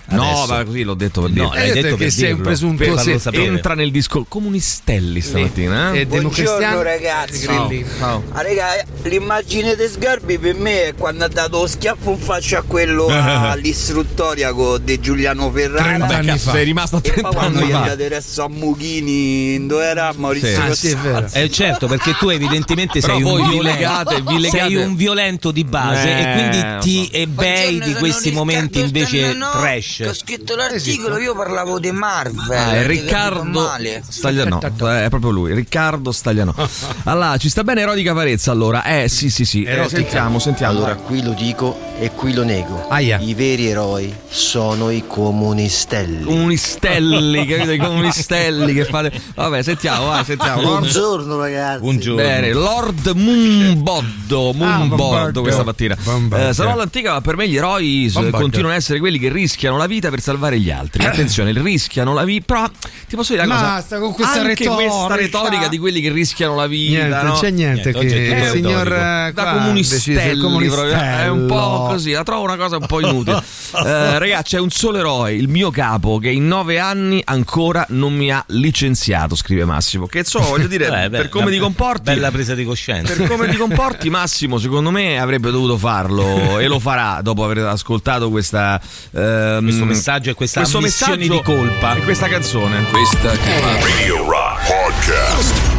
detto. 0.08 0.22
No, 0.22 0.30
adesso. 0.32 0.54
ma 0.54 0.64
così 0.66 0.84
l'ho 0.84 0.94
detto 0.94 1.22
per 1.22 1.30
No, 1.32 1.36
dirlo. 1.36 1.54
l'hai 1.54 1.72
detto 1.82 1.96
per 1.96 2.12
sei 2.12 2.32
un 2.32 2.42
presunto 2.42 2.98
se-. 2.98 3.20
Entra 3.34 3.74
nel 3.76 3.92
disco 3.92 4.26
comunistelli 4.28 5.22
stamattina. 5.22 5.94
Eh? 5.94 6.00
E 6.02 6.06
democristiano 6.08 6.82
ragazzi. 6.82 7.46
Grilli. 7.46 7.86
Ciao. 8.00 8.24
Ah, 8.32 8.42
raga, 8.42 8.66
l'immagine 9.04 9.76
di 9.76 9.88
Sgarbi 9.88 10.38
per 10.38 10.56
me 10.56 10.88
è 10.88 10.94
quando 10.96 11.26
ha 11.26 11.28
dato 11.28 11.60
lo 11.60 11.68
schiaffo 11.68 12.12
in 12.12 12.18
faccia 12.20 12.60
a 12.60 12.62
quello 12.62 13.08
all'istruttoria 13.10 14.52
De 14.78 15.00
Giuliano 15.00 15.52
Ferrara 15.52 15.84
30 16.06 16.16
anni 16.18 16.38
fa. 16.40 16.52
Sei 16.52 16.64
rimasto 16.66 16.96
a 16.98 17.00
e 17.00 17.10
30 17.12 17.22
poi 17.22 17.34
quando 17.38 17.60
anni 17.60 17.68
gli 17.68 17.72
ha 17.72 17.80
fa. 17.80 17.86
dato 17.88 18.04
adesso 18.04 18.44
a 18.44 18.50
Mughini 18.50 19.66
dove 19.68 19.84
era 19.86 20.14
Maurizio 20.16 20.48
Sì. 20.50 20.56
Ah, 20.62 20.74
sì, 20.76 20.96
è. 20.96 21.30
Eh 21.34 21.50
certo, 21.52 21.88
perché 21.88 22.14
tu 22.20 22.30
evidentemente 22.30 23.02
sei 23.02 23.22
un 23.22 23.36
vi 23.42 23.50
violento, 23.50 23.62
legate- 23.64 24.22
vi 24.22 24.40
legate- 24.40 24.58
sei 24.58 24.76
un 24.76 24.96
violento 24.96 25.52
di 25.52 25.64
base 25.64 26.08
Eh, 26.08 26.20
e 26.22 26.34
quindi 26.34 26.58
lo 26.58 26.80
ti 26.80 27.10
ebei 27.12 27.72
di 27.72 27.78
Buongiorno, 27.78 28.00
questi 28.00 28.32
momenti 28.32 28.80
invece 28.80 29.30
Stannano, 29.30 29.60
che 30.04 30.10
Ho 30.10 30.14
scritto 30.14 30.56
l'articolo, 30.56 31.18
io 31.18 31.36
parlavo 31.36 31.80
di 31.80 31.92
Marvel. 31.92 32.58
Ah, 32.58 32.74
è 32.74 32.86
Riccardo. 32.86 33.70
Stagliano, 34.08 34.60
è 34.62 35.08
proprio 35.10 35.32
lui, 35.32 35.54
Riccardo 35.54 36.12
Stagliano. 36.12 36.54
Allora, 37.04 37.38
ci 37.38 37.50
sta 37.50 37.64
bene 37.64 37.82
Erotica 37.82 38.12
Varezza 38.14 38.52
allora? 38.52 38.84
Eh 38.84 39.08
sì 39.08 39.30
sì 39.30 39.46
sì, 39.46 39.64
eh, 39.64 39.72
Erotica. 39.72 40.02
sentiamo, 40.02 40.40
sentiamo. 40.40 40.78
Allora 40.78 40.96
qui 40.96 41.24
lo 41.24 41.32
dico 41.32 41.80
e 41.98 42.12
qui 42.12 42.34
lo 42.34 42.44
nego. 42.44 42.88
Aia. 42.90 43.18
I 43.20 43.34
veri 43.34 43.68
eroi 43.68 44.14
sono 44.30 44.90
i 44.90 45.04
comunistelli. 45.08 46.24
Comunistelli, 46.24 47.46
capito? 47.48 47.72
I 47.72 47.78
comunistelli 47.78 48.74
che 48.74 48.86
fate. 48.86 49.12
Vabbè, 49.36 49.64
sentiamo, 49.64 50.08
vai, 50.08 50.26
sentiamo. 50.26 50.62
Buongiorno 50.62 51.40
ragazzi. 51.40 51.80
Buongiorno. 51.80 52.22
bene, 52.22 52.54
Lord 52.54 53.08
Mumboddo, 53.16 54.52
Mumboddo 54.54 54.96
Bombardo. 54.96 55.42
questa 55.42 55.64
mattina. 55.64 55.96
Eh, 56.34 56.54
sarò 56.54 56.74
all'antica, 56.74 57.14
ma 57.14 57.22
per 57.22 57.36
me 57.36 57.48
gli 57.48 57.56
eroi 57.56 58.12
continuano 58.14 58.70
ad 58.72 58.82
essere 58.82 59.00
quelli 59.00 59.18
che 59.18 59.30
rischiano 59.30 59.78
la 59.78 59.87
vita 59.88 60.10
per 60.10 60.22
salvare 60.22 60.60
gli 60.60 60.70
altri. 60.70 61.06
Attenzione, 61.06 61.52
rischiano 61.54 62.14
la 62.14 62.24
vita. 62.24 62.46
Però 62.46 62.70
ti 63.08 63.16
posso 63.16 63.34
dire 63.34 63.46
una 63.46 63.56
cosa. 63.56 63.68
Basta 63.68 64.00
con 64.00 64.14
questa 64.14 64.34
Anche 64.42 64.48
retorica. 64.64 64.76
questa 64.92 65.16
retorica 65.16 65.68
di 65.68 65.78
quelli 65.78 66.02
che 66.02 66.12
rischiano 66.12 66.56
la 66.56 66.68
vita. 66.68 66.98
Niente, 67.00 67.16
no? 67.16 67.24
non 67.24 67.40
c'è 67.40 67.50
niente, 67.50 67.92
Niente, 67.92 68.08
che 68.08 68.36
il 68.36 68.50
signor 68.52 68.88
retorico. 68.88 68.96
eh, 68.96 69.32
da 69.34 69.42
qua 69.44 69.52
comunistelli, 69.54 70.68
è 70.92 71.28
un 71.28 71.46
po' 71.48 71.86
così, 71.90 72.12
la 72.12 72.24
trovo 72.24 72.44
una 72.44 72.56
cosa 72.58 72.78
un 72.78 72.86
po' 72.86 73.00
inutile. 73.00 73.42
Eh, 73.86 74.20
ragazzi, 74.20 74.56
c'è 74.56 74.60
un 74.60 74.70
solo 74.70 74.98
eroe, 75.00 75.34
il 75.34 75.48
mio 75.50 75.72
capo, 75.72 76.20
che 76.20 76.30
in 76.30 76.48
nove 76.48 76.80
anni 76.80 77.22
ancora 77.26 77.86
non 77.90 78.14
mi 78.14 78.32
ha 78.32 78.44
licenziato, 78.48 79.36
scrive 79.36 79.66
Massimo. 79.66 80.06
Che 80.08 80.24
so, 80.24 80.40
voglio 80.40 80.68
dire, 80.68 80.86
Eh, 80.98 81.10
beh, 81.10 81.18
per 81.18 81.30
come 81.30 81.52
ti 81.52 81.58
comporti. 81.60 82.04
Bella 82.04 82.32
presa 82.32 82.56
di 82.56 82.64
coscienza. 82.66 83.14
Per 83.14 83.28
come 83.28 83.48
ti 83.50 83.56
comporti, 83.58 84.10
Massimo, 84.10 84.58
secondo 84.58 84.90
me 84.92 85.20
avrebbe 85.20 85.52
dovuto 85.52 85.78
farlo 85.78 86.60
e 86.60 86.68
lo 86.68 86.80
farà 86.80 87.20
dopo 87.22 87.44
aver 87.44 87.60
ascoltato 87.60 88.30
questa, 88.30 88.80
ehm, 89.12 89.60
Questo 89.78 89.86
messaggio 89.86 90.30
e 90.32 90.34
questa 90.34 90.60
questo 90.62 90.78
ammissione 90.80 91.18
messaggio 91.18 91.34
di 91.34 91.44
colpa. 91.44 91.96
e 91.96 92.02
questa 92.02 92.28
canzone. 92.28 92.84
Questa 92.90 93.36
Radio 93.36 94.30
Rock 94.30 94.68
Podcast. 94.68 95.77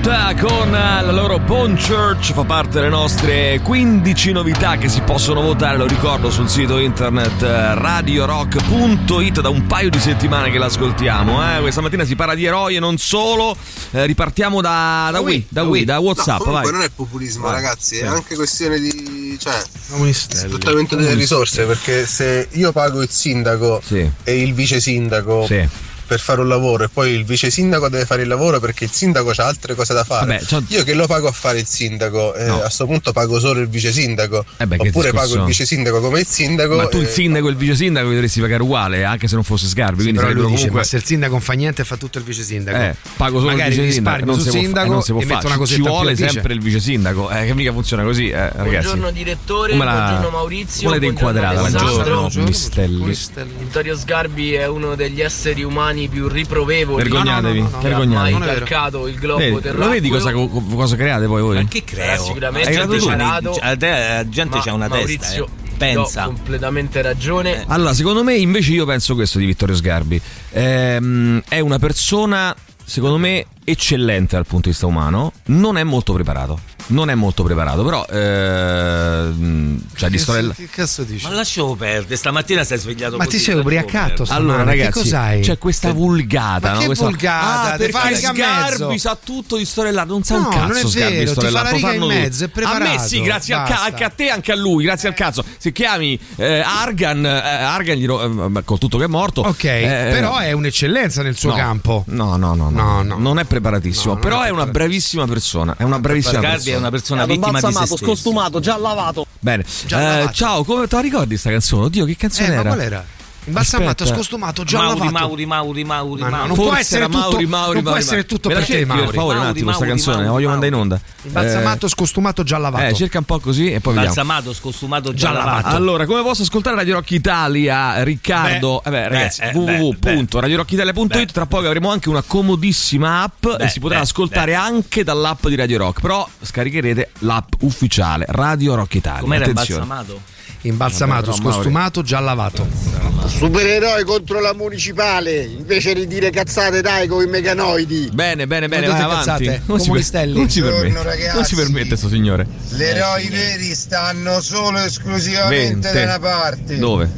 Eh, 0.00 0.34
con 0.40 0.70
la 0.70 1.02
loro 1.12 1.38
Bone 1.38 1.76
Church 1.76 2.32
fa 2.32 2.42
parte 2.44 2.70
delle 2.70 2.88
nostre 2.88 3.60
15 3.62 4.32
novità 4.32 4.76
che 4.76 4.88
si 4.88 5.00
possono 5.02 5.42
votare, 5.42 5.76
lo 5.76 5.86
ricordo, 5.86 6.30
sul 6.30 6.48
sito 6.48 6.78
internet 6.78 7.40
eh, 7.42 7.74
radiorock.it 7.74 9.40
da 9.42 9.48
un 9.50 9.66
paio 9.66 9.90
di 9.90 10.00
settimane 10.00 10.50
che 10.50 10.56
l'ascoltiamo. 10.58 11.56
eh. 11.56 11.60
Questa 11.60 11.80
mattina 11.82 12.04
si 12.04 12.16
parla 12.16 12.34
di 12.34 12.44
eroi 12.44 12.76
e 12.76 12.80
non 12.80 12.96
solo. 12.96 13.54
Eh, 13.92 14.06
ripartiamo 14.06 14.60
da, 14.62 15.10
da 15.12 15.20
Wii, 15.20 15.46
da 15.50 15.62
Wii, 15.64 15.84
da 15.84 15.98
Whatsapp. 15.98 16.38
No, 16.38 16.44
comunque 16.46 16.70
vai. 16.70 16.80
non 16.80 16.88
è 16.88 16.90
populismo, 16.94 17.42
Vai. 17.46 17.54
ragazzi, 17.54 17.96
Sì. 17.96 18.02
è 18.02 18.06
anche 18.06 18.34
questione 18.34 18.80
di 18.80 19.36
cioè, 19.38 19.62
sfruttamento 20.10 20.96
delle 20.96 21.14
risorse, 21.14 21.64
perché 21.64 22.06
se 22.06 22.48
io 22.52 22.72
pago 22.72 23.02
il 23.02 23.10
sindaco 23.10 23.80
Sì. 23.84 24.10
e 24.24 24.40
il 24.42 24.54
vice 24.54 24.80
sindaco 24.80 25.44
Sì. 25.46 25.68
Per 26.12 26.20
fare 26.20 26.40
un 26.42 26.48
lavoro 26.48 26.84
e 26.84 26.88
poi 26.88 27.12
il 27.12 27.24
vice 27.24 27.50
sindaco 27.50 27.88
deve 27.88 28.04
fare 28.04 28.22
il 28.22 28.28
lavoro 28.28 28.60
perché 28.60 28.84
il 28.84 28.90
sindaco 28.90 29.30
ha 29.34 29.46
altre 29.46 29.74
cose 29.74 29.94
da 29.94 30.04
fare. 30.04 30.26
Vabbè, 30.26 30.44
c'ho- 30.44 30.62
Io 30.68 30.84
che 30.84 30.92
lo 30.92 31.06
pago 31.06 31.26
a 31.28 31.32
fare 31.32 31.58
il 31.58 31.66
sindaco, 31.66 32.34
eh, 32.34 32.44
No. 32.46 32.56
a 32.56 32.60
questo 32.60 32.84
punto 32.86 33.12
pago 33.12 33.40
solo 33.40 33.60
il 33.60 33.68
vice 33.68 33.90
sindaco, 33.92 34.44
Eh 34.58 34.66
beh, 34.66 34.76
oppure 34.78 35.12
pago 35.12 35.34
il 35.36 35.42
vice 35.44 35.64
sindaco 35.64 36.00
come 36.00 36.20
il 36.20 36.26
sindaco. 36.26 36.76
Ma 36.76 36.86
tu 36.88 36.98
il 36.98 37.06
eh, 37.06 37.08
sindaco 37.08 37.46
e 37.48 37.50
il 37.50 37.56
vice 37.56 37.74
sindaco 37.76 38.08
li 38.08 38.14
dovresti 38.14 38.40
pagare 38.40 38.62
uguale, 38.62 39.04
anche 39.04 39.26
se 39.28 39.34
non 39.34 39.44
fosse 39.44 39.66
Sgarbi. 39.66 40.02
quindi 40.02 40.18
Però 40.20 40.32
lui 40.32 40.42
dice, 40.42 40.54
comunque. 40.54 40.78
ma 40.80 40.84
se 40.84 40.96
il 40.96 41.04
sindaco 41.04 41.32
non 41.32 41.40
fa 41.40 41.52
niente 41.54 41.84
fa 41.84 41.96
tutto 41.96 42.18
il 42.18 42.24
vice 42.24 42.42
sindaco. 42.42 42.76
Eh, 42.76 42.94
pago 43.16 43.38
solo 43.38 43.50
Magari 43.52 43.74
il 43.74 43.80
vice 43.80 43.92
sindaco, 43.92 44.16
risparmi 44.16 44.26
non 44.26 44.34
sul 44.34 44.44
si 44.44 44.50
può 44.50 44.60
sindaco 44.60 44.92
non 44.92 45.02
si 45.02 45.12
può 45.12 45.20
e 45.20 45.24
fare. 45.24 45.34
metto 45.34 45.46
una 45.46 45.54
Ci- 45.54 45.60
cosetta 45.60 45.82
Ci 45.82 45.88
vuole 45.88 46.16
sempre 46.16 46.52
il 46.52 46.60
vice 46.60 46.80
sindaco, 46.80 47.30
eh, 47.30 47.46
che 47.46 47.54
mica 47.54 47.72
funziona 47.72 48.02
così, 48.02 48.28
eh, 48.28 48.36
ragazzi. 48.36 48.68
Buongiorno 48.68 49.10
direttore, 49.10 49.76
la- 49.76 49.84
buongiorno 49.84 50.30
Maurizio, 50.30 50.88
Volete 50.88 51.06
buongiorno 51.06 51.08
inquadrare 51.08 51.54
la 51.54 51.60
Alessandro. 51.60 51.92
buongiorno, 52.04 52.28
Comunistelli. 52.32 53.16
Vittorio 53.58 53.96
Sgarbi 53.96 54.52
è 54.54 54.66
uno 54.66 54.94
degli 54.94 55.20
esseri 55.20 55.62
umani 55.62 56.01
più 56.08 56.28
riprovevoli 56.28 57.02
Vergognatevi, 57.02 57.60
che 57.60 57.76
ha 57.76 57.78
vergognatevi. 57.80 58.38
mai 58.38 58.48
calcato 58.48 59.06
il 59.06 59.14
globo 59.16 59.38
Vedi, 59.38 59.60
terracqueo. 59.60 59.84
lo 59.86 59.90
vedi 59.90 60.08
cosa, 60.08 60.32
co- 60.32 60.48
cosa 60.48 60.96
create 60.96 61.26
poi 61.26 61.42
voi? 61.42 61.56
Ma 61.56 61.68
che 61.68 61.84
creo? 61.84 62.22
sicuramente 62.22 62.70
La 62.70 62.76
gente, 62.76 62.96
c'ha, 62.98 63.06
preparato, 63.06 63.58
la 63.60 63.76
te- 63.76 63.88
la 63.90 64.28
gente 64.28 64.58
c'ha 64.60 64.72
una 64.72 64.88
Maurizio, 64.88 65.44
testa. 65.44 65.60
eh. 65.66 65.70
Pensa. 65.76 66.24
completamente 66.26 67.02
ragione. 67.02 67.64
Allora, 67.66 67.92
secondo 67.92 68.22
me, 68.22 68.36
invece, 68.36 68.72
io 68.72 68.84
penso 68.86 69.14
questo 69.14 69.38
di 69.38 69.46
Vittorio 69.46 69.74
Sgarbi. 69.74 70.20
Ehm, 70.52 71.42
è 71.48 71.58
una 71.58 71.78
persona, 71.80 72.54
secondo 72.84 73.18
me, 73.18 73.46
eccellente 73.64 74.36
dal 74.36 74.46
punto 74.46 74.64
di 74.66 74.70
vista 74.70 74.86
umano. 74.86 75.32
Non 75.46 75.76
è 75.76 75.82
molto 75.84 76.12
preparato. 76.12 76.60
Non 76.88 77.10
è 77.10 77.14
molto 77.14 77.42
preparato, 77.42 77.84
però. 77.84 78.04
ehm, 78.08 79.80
cioè, 79.94 80.08
di 80.10 80.16
Che, 80.16 80.22
storia. 80.22 80.52
che 80.54 80.68
cazzo 80.68 81.02
dici? 81.04 81.24
Ma 81.24 81.32
lasciamo 81.32 81.74
perdere, 81.74 82.16
stamattina 82.16 82.64
sei 82.64 82.78
svegliato 82.78 83.16
Ma 83.16 83.24
così, 83.24 83.36
ti 83.38 83.42
sei 83.42 83.54
ubriacato? 83.56 84.24
Allora, 84.28 84.58
che 84.58 84.64
ragazzi, 84.64 84.90
cos'hai? 84.92 85.40
c'è 85.40 85.58
questa 85.58 85.92
vulgata. 85.92 86.68
Ma 86.68 86.72
no? 86.74 86.78
che 86.80 86.86
Questa- 86.86 87.04
vulgata? 87.04 87.72
Ah, 87.72 87.76
perché. 87.76 88.16
Sgarbi 88.16 88.98
sa 88.98 89.18
tutto 89.22 89.56
di 89.56 89.64
storia 89.64 89.90
dell'arte. 89.90 90.10
Non 90.12 90.22
sa 90.22 90.34
un 90.36 90.42
No, 90.42 90.48
cazzo. 90.48 90.66
non 90.66 90.76
è 90.76 90.84
Sgarbi 90.84 91.16
vero, 91.16 91.30
storia 91.30 91.48
ti 91.50 91.56
fa 91.56 91.62
la 91.62 91.70
riga 91.70 91.92
in 91.92 92.02
mezzo, 92.04 92.44
è 92.44 92.46
A 92.46 92.50
preparato. 92.50 92.84
me 92.90 92.98
sì, 92.98 93.20
grazie 93.22 93.54
al 93.54 93.66
ca- 93.68 93.82
anche 93.84 94.04
a 94.04 94.08
te, 94.10 94.28
anche 94.28 94.52
a 94.52 94.56
lui. 94.56 94.84
Grazie 94.84 95.08
al 95.08 95.14
cazzo. 95.14 95.44
Se 95.58 95.72
chiami 95.72 96.18
eh, 96.36 96.60
Argan, 96.60 97.24
eh, 97.24 97.28
Argan 97.30 97.96
gli 97.96 98.06
ro- 98.06 98.48
eh, 98.56 98.62
col 98.64 98.78
tutto 98.78 98.98
che 98.98 99.04
è 99.04 99.08
morto. 99.08 99.40
Ok, 99.42 99.64
eh, 99.64 100.08
però 100.10 100.38
è 100.38 100.52
un'eccellenza 100.52 101.22
nel 101.22 101.36
suo 101.36 101.50
no, 101.50 101.56
campo. 101.56 102.04
No, 102.08 102.36
no, 102.36 102.54
no, 102.54 102.70
no, 102.70 102.82
No, 102.82 103.02
no. 103.02 103.18
non 103.18 103.38
è 103.38 103.44
preparatissimo. 103.44 104.16
Però 104.16 104.42
è 104.42 104.46
è, 104.46 104.50
una 104.50 104.66
bravissima 104.66 105.26
persona. 105.26 105.74
È 105.78 105.82
una 105.82 105.98
bravissima 105.98 106.38
Sgarbi 106.40 106.64
persona. 106.64 106.81
Una 106.82 106.90
persona 106.90 107.26
vittima 107.26 107.60
di 107.60 107.66
se 107.66 107.86
stesso. 107.86 108.04
scostumato, 108.04 108.60
già 108.60 108.76
lavato. 108.76 109.26
Bene, 109.40 109.64
Già 109.86 110.00
Eh, 110.00 110.16
lavato. 110.18 110.32
ciao, 110.34 110.64
come 110.64 110.86
te 110.86 110.96
la 110.96 111.00
ricordi 111.02 111.36
sta 111.36 111.50
canzone? 111.50 111.86
Oddio, 111.86 112.04
che 112.04 112.16
canzone 112.16 112.46
Eh, 112.48 112.50
ma 112.50 112.60
era? 112.60 112.68
qual 112.68 112.80
era? 112.80 113.04
Imbalsamato, 113.44 114.06
scostumato, 114.06 114.62
già 114.62 114.78
Mauri, 114.78 114.98
lavato. 114.98 115.12
Mauri, 115.26 115.46
Mauri, 115.46 115.84
Mauri, 115.84 116.20
Ma 116.22 116.28
no, 116.28 116.32
Mauri. 116.36 116.46
non 116.46 116.56
può 116.56 116.64
Forse 116.66 116.80
essere 116.80 116.98
era 117.02 117.06
tutto, 117.06 117.18
Mauri, 117.18 117.46
Mauri, 117.46 117.72
non 117.74 117.82
può 117.82 117.90
Mauri, 117.90 117.98
essere 117.98 118.16
Mauri. 118.16 118.28
tutto 118.28 118.48
per 118.48 118.64
te, 118.64 118.84
Mauri. 118.86 119.02
per 119.04 119.14
favore, 119.14 119.34
un 119.34 119.42
Mauri, 119.42 119.50
attimo, 119.58 119.70
sta 119.72 119.78
Mauri, 119.80 119.88
canzone, 119.88 120.16
la 120.16 120.22
Mauri, 120.22 120.32
voglio 120.34 120.48
mandare 120.48 120.66
in 120.68 120.74
onda. 120.80 121.00
Imbalsamato, 121.22 121.88
scostumato, 121.88 122.42
già 122.44 122.58
lavato. 122.58 122.84
Eh, 122.84 122.94
cerca 122.94 123.18
un 123.18 123.24
po' 123.24 123.40
così 123.40 123.72
e 123.72 123.80
poi 123.80 123.94
vediamo. 123.94 124.14
Balsamato, 124.14 124.52
scostumato, 124.54 125.12
già, 125.12 125.26
Già 125.26 125.32
lavato. 125.32 125.56
lavato. 125.56 125.76
Allora, 125.76 126.06
come 126.06 126.22
posso 126.22 126.42
ascoltare 126.42 126.76
Radio 126.76 126.94
Rock 126.94 127.10
Italia, 127.10 128.02
Riccardo? 128.04 128.80
Beh, 128.84 128.88
eh 128.88 128.92
beh, 128.92 129.08
ragazzi, 129.08 129.40
eh, 129.42 129.50
www.radiorockitalia.it. 129.54 131.32
Tra 131.32 131.46
poco 131.46 131.66
avremo 131.66 131.90
anche 131.90 132.08
una 132.08 132.22
comodissima 132.22 133.22
app 133.22 133.44
Beh, 133.56 133.64
e 133.64 133.68
si 133.68 133.80
potrà 133.80 133.96
beh, 133.96 134.02
ascoltare 134.04 134.52
beh. 134.52 134.56
anche 134.56 135.02
dall'app 135.02 135.46
di 135.48 135.56
Radio 135.56 135.78
Rock. 135.78 136.00
Però 136.00 136.28
scaricherete 136.40 137.10
l'app 137.20 137.54
ufficiale 137.62 138.24
Radio 138.28 138.76
Rock 138.76 138.94
Italia. 138.94 139.20
Com'era 139.20 139.44
Attenzione. 139.46 139.82
imbalsamato? 139.82 140.20
Imbalsamato, 140.64 141.32
scostumato, 141.32 142.02
già 142.02 142.20
lavato. 142.20 143.11
Supereroi 143.38 144.04
contro 144.04 144.40
la 144.40 144.52
municipale, 144.54 145.42
invece 145.42 145.94
di 145.94 146.06
dire 146.06 146.30
cazzate 146.30 146.80
dai 146.80 147.08
con 147.08 147.22
i 147.22 147.26
meganoidi. 147.26 148.10
Bene, 148.12 148.46
bene, 148.46 148.68
bene, 148.68 148.86
Non 148.86 148.94
vai 148.96 149.04
avanti. 149.04 149.24
cazzate, 149.44 149.62
Non 149.66 149.78
si, 149.80 149.86
comunistelli. 149.86 150.38
non 150.38 150.48
si 150.48 150.60
permette. 150.60 151.02
ragazzi. 151.02 151.34
Non 151.34 151.44
si 151.44 151.54
permette 151.56 151.96
sto 151.96 152.08
signore. 152.08 152.46
Gli 152.68 152.82
eroi 152.82 153.28
veri 153.28 153.74
stanno 153.74 154.40
solo 154.40 154.78
e 154.78 154.84
esclusivamente 154.84 155.90
Vente. 155.90 155.92
da 155.92 156.02
una 156.04 156.18
parte. 156.20 156.78
Dove? 156.78 157.08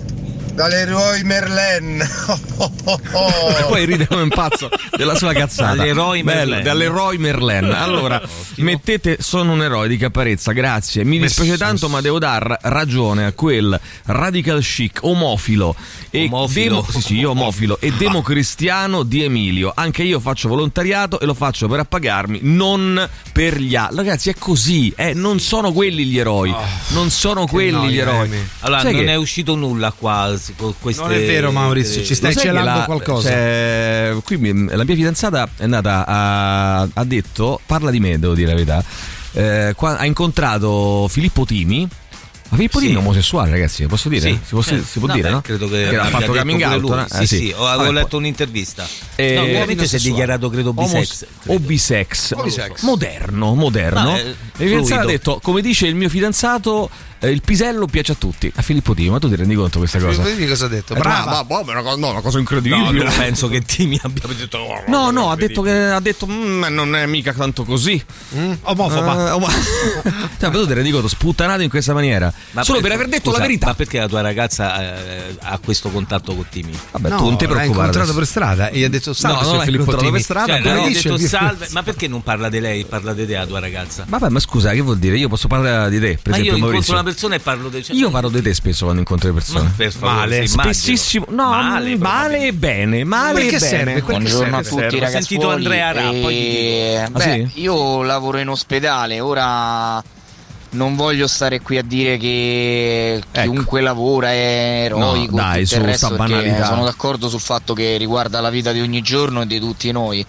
Dall'eroe 0.54 1.22
Merlin. 1.24 2.02
E 2.84 3.64
poi 3.66 3.84
ride 3.86 4.06
come 4.06 4.22
un 4.22 4.28
pazzo 4.28 4.68
della 4.96 5.16
sua 5.16 5.32
cazzata. 5.32 5.74
Dall'eroe 5.74 6.22
Merlin. 6.22 6.62
Dall'eroe 6.62 7.18
Merlin. 7.18 7.64
Allora, 7.72 8.20
mettete 8.56 9.16
Sono 9.20 9.52
un 9.52 9.62
eroe 9.62 9.88
di 9.88 9.96
Caparezza, 9.96 10.52
grazie. 10.52 11.02
Mi 11.04 11.18
dispiace 11.18 11.56
tanto, 11.56 11.88
ma 11.88 12.00
devo 12.00 12.18
dar 12.18 12.56
ragione 12.62 13.24
a 13.24 13.32
quel 13.32 13.78
radical 14.04 14.60
chic, 14.62 14.98
omofilo 15.02 15.74
e 16.10 16.24
Omofilo. 16.30 16.76
demo- 16.86 16.86
sì, 16.90 17.00
sì, 17.00 17.16
io 17.18 17.30
omofilo 17.30 17.78
e 17.80 17.90
democristiano 17.96 19.02
di 19.02 19.24
Emilio. 19.24 19.72
Anche 19.74 20.02
io 20.02 20.20
faccio 20.20 20.48
volontariato 20.48 21.18
e 21.18 21.26
lo 21.26 21.34
faccio 21.34 21.66
per 21.66 21.80
appagarmi, 21.80 22.40
non 22.42 23.08
per 23.32 23.58
gli 23.58 23.74
altri. 23.74 23.96
Ragazzi, 23.96 24.30
è 24.30 24.34
così, 24.38 24.92
eh, 24.96 25.14
non 25.14 25.40
sono 25.40 25.72
quelli 25.72 26.04
gli 26.04 26.18
eroi. 26.18 26.54
Non 26.88 27.10
sono 27.10 27.46
quelli 27.46 27.88
gli 27.88 27.98
eroi. 27.98 28.30
Allora, 28.60 28.82
Sai 28.82 28.92
non 28.92 29.04
che- 29.04 29.10
è 29.12 29.16
uscito 29.16 29.54
nulla 29.56 29.90
qua 29.96 30.36
con 30.57 30.74
queste 30.78 31.02
Non 31.02 31.12
è 31.12 31.24
vero, 31.24 31.50
Maurizio, 31.52 32.04
ci 32.04 32.14
stai 32.14 32.33
sai 32.33 32.42
che 32.42 32.48
celando 32.48 32.78
la- 32.80 32.85
qualcosa. 32.85 33.28
cioè, 33.30 34.14
qui 34.24 34.37
mi- 34.37 34.66
la 34.68 34.85
mia 34.85 34.94
fidanzata 34.94 35.48
è 35.57 35.64
andata 35.64 36.04
a, 36.07 36.80
ha 36.92 37.04
detto, 37.04 37.61
parla 37.64 37.90
di 37.90 38.00
me, 38.00 38.18
devo 38.18 38.35
dire 38.35 38.48
la 38.48 38.54
verità. 38.54 38.85
eh, 39.37 39.72
qua- 39.76 39.96
ha 39.98 40.07
incontrato 40.07 41.09
Filippo 41.09 41.44
Timi. 41.44 41.88
Ma 42.50 42.57
Filippo 42.57 42.78
Dini 42.78 42.92
è 42.94 42.98
omosessuale, 42.98 43.50
ragazzi, 43.50 43.85
posso 43.87 44.09
dire? 44.09 44.28
Sì, 44.30 44.38
si 44.44 44.50
può, 44.50 44.62
certo. 44.62 44.85
si 44.88 44.98
può 45.00 45.09
No, 45.09 45.14
dire, 45.14 45.26
beh, 45.28 45.35
no? 45.35 45.40
credo 45.40 45.68
che 45.68 45.87
ha 45.96 46.02
abbia 46.04 46.18
fatto 46.20 46.33
coming 46.35 46.62
out, 46.62 46.80
lui. 46.80 46.90
no? 46.90 47.07
Sì, 47.11 47.22
Eh, 47.22 47.26
sì, 47.26 47.54
ho- 47.57 47.66
avevo 47.66 47.90
letto 47.90 48.16
un'intervista. 48.18 48.87
Eh, 49.16 49.35
no, 49.35 49.44
veramente 49.46 49.88
si 49.88 49.96
è 49.96 49.98
dichiarato, 49.98 50.50
credo, 50.50 50.72
bisex. 50.72 51.26
o 51.46 51.59
bisex. 51.59 52.33
O 52.37 52.42
bisex. 52.44 52.83
Moderno, 52.83 53.54
moderno. 53.54 54.14
Eh, 54.14 54.20
e 54.59 54.64
il 54.64 54.68
fidanzato 54.68 55.00
ha 55.00 55.07
detto, 55.07 55.40
come 55.42 55.62
dice 55.62 55.87
il 55.88 55.96
mio 55.96 56.09
fidanzato, 56.09 56.88
eh, 56.90 57.13
il 57.30 57.42
pisello 57.42 57.87
piace 57.87 58.12
a 58.12 58.14
tutti. 58.16 58.50
A 58.54 58.62
Filippo 58.62 58.94
Dini, 58.94 59.10
ma 59.10 59.18
tu 59.18 59.28
ti 59.28 59.37
rendi 59.37 59.54
conto 59.54 59.78
questa 59.78 59.98
cosa? 59.98 60.22
Vedi 60.22 60.46
cosa 60.46 60.66
ha 60.66 60.68
detto? 60.68 60.94
Eh, 60.94 60.98
Brava. 60.98 61.30
ma- 61.30 61.46
ma- 61.48 61.62
ma 61.64 61.68
è 61.72 61.74
una 61.74 61.82
cosa- 61.82 61.96
no, 61.96 62.10
una 62.10 62.20
cosa 62.20 62.38
incredibile. 62.38 62.80
No, 62.80 62.90
non 62.90 63.12
penso 63.16 63.48
che 63.48 63.60
Timi 63.62 63.98
abbia 64.02 64.22
detto 64.37 64.58
No, 64.87 65.10
no, 65.10 65.30
ha 65.30 65.37
detto 65.37 65.62
che 65.62 65.70
ha 65.72 66.00
detto 66.00 66.26
"Mm, 66.26 66.64
non 66.70 66.94
è 66.96 67.06
mica 67.06 67.32
tanto 67.32 67.64
così. 67.64 68.02
Mm? 68.37 68.52
Omofoba. 68.62 69.28
Eh, 69.28 69.30
omo- 69.32 69.48
cioè, 70.38 70.50
tu 70.50 70.66
ti 70.66 70.72
rendi 70.72 70.90
conto, 70.90 71.08
sputtanato 71.08 71.62
in 71.62 71.68
questa 71.68 71.92
maniera. 71.92 72.32
Solo 72.60 72.80
per 72.80 72.92
aver 72.92 73.08
detto 73.08 73.30
scusa, 73.30 73.37
la 73.38 73.42
verità. 73.46 73.66
Ma 73.68 73.74
perché 73.74 73.98
la 73.98 74.08
tua 74.08 74.20
ragazza 74.20 74.80
eh, 74.82 75.37
ha 75.40 75.58
questo 75.58 75.90
contatto 75.90 76.34
con 76.34 76.46
Timi? 76.48 76.76
Vabbè, 76.92 77.08
no, 77.08 77.16
tu 77.16 77.24
non 77.24 77.37
ti 77.37 77.44
l'ha 77.46 77.50
preoccupare. 77.52 77.66
incontrato 77.66 77.98
adesso. 78.00 78.14
per 78.18 78.26
strada 78.26 78.68
e 78.70 78.78
gli 78.78 78.84
ha 78.84 78.88
detto 78.88 79.12
salve 79.12 79.42
No, 79.44 79.52
l'ha 79.56 79.62
Filippo 79.64 79.82
incontrato 79.84 79.98
Timi. 79.98 80.12
per 80.12 80.22
strada, 80.22 80.46
Cioè, 80.62 80.90
detto 80.92 81.18
salve, 81.18 81.68
ma 81.72 81.82
perché 81.84 82.08
non 82.08 82.22
parla 82.22 82.48
di 82.48 82.60
lei, 82.60 82.84
parla 82.84 83.12
di 83.14 83.26
te 83.26 83.34
la 83.34 83.46
tua 83.46 83.60
ragazza? 83.60 84.04
Vabbè, 84.08 84.28
ma 84.28 84.40
scusa, 84.40 84.70
che 84.72 84.80
vuol 84.80 84.98
dire? 84.98 85.16
Io 85.18 85.28
posso 85.28 85.48
parlare 85.48 85.90
di 85.90 85.98
te, 86.00 86.18
per 86.20 86.32
ma 86.32 86.37
io 86.37 86.42
esempio, 86.42 86.42
incontro 86.56 86.66
Maurizio. 86.68 86.92
una 86.94 87.02
persona 87.02 87.12
e 87.35 87.40
parlo 87.40 87.68
di 87.68 87.83
cioè, 87.83 87.96
Io 87.96 88.11
parlo 88.11 88.29
di 88.29 88.42
te 88.42 88.53
spesso 88.55 88.85
quando 88.85 89.00
incontro 89.00 89.29
le 89.29 89.35
persone. 89.35 89.62
Ma 89.64 89.72
per 89.77 89.92
favore, 89.92 90.14
male, 90.16 90.40
sì, 90.46 90.48
spessissimo. 90.48 91.27
No, 91.31 91.48
Male, 91.50 91.96
male, 91.96 92.46
e 92.48 92.53
bene. 92.53 93.05
Male 93.05 93.48
e 93.48 93.59
bene. 93.59 94.00
Buongiorno 94.03 94.57
a 94.57 94.62
tutti 94.62 94.74
Ho 94.83 94.90
ragazzi. 94.90 95.12
sentito 95.12 95.50
Andrea 95.50 95.92
Ra, 95.92 96.11
poi 96.11 96.35
gli 96.35 96.48
dico. 96.50 97.03
Ah, 97.05 97.11
beh, 97.11 97.48
sì? 97.53 97.61
io 97.61 98.03
lavoro 98.03 98.38
in 98.38 98.48
ospedale, 98.48 99.20
ora 99.20 100.03
non 100.70 100.96
voglio 100.96 101.29
stare 101.29 101.61
qui 101.61 101.79
a 101.79 101.85
dire 101.85 102.16
che 102.16 103.22
chiunque 103.31 103.81
lavora 103.81 104.31
è 104.33 104.83
eroico 104.87 105.37
No, 105.37 105.42
dai, 105.42 105.62
e 105.62 105.66
su, 105.66 105.77
il 105.77 105.83
resto 105.83 106.07
sta 106.07 106.16
banalità. 106.16 106.64
sono 106.64 106.83
d'accordo 106.85 107.29
sul 107.29 107.38
fatto 107.38 107.74
che 107.74 107.96
riguarda 107.96 108.40
la 108.40 108.50
vita 108.50 108.72
di 108.72 108.81
ogni 108.81 109.00
giorno 109.00 109.42
e 109.42 109.46
di 109.46 109.61
tutti 109.61 109.90
noi. 109.92 110.27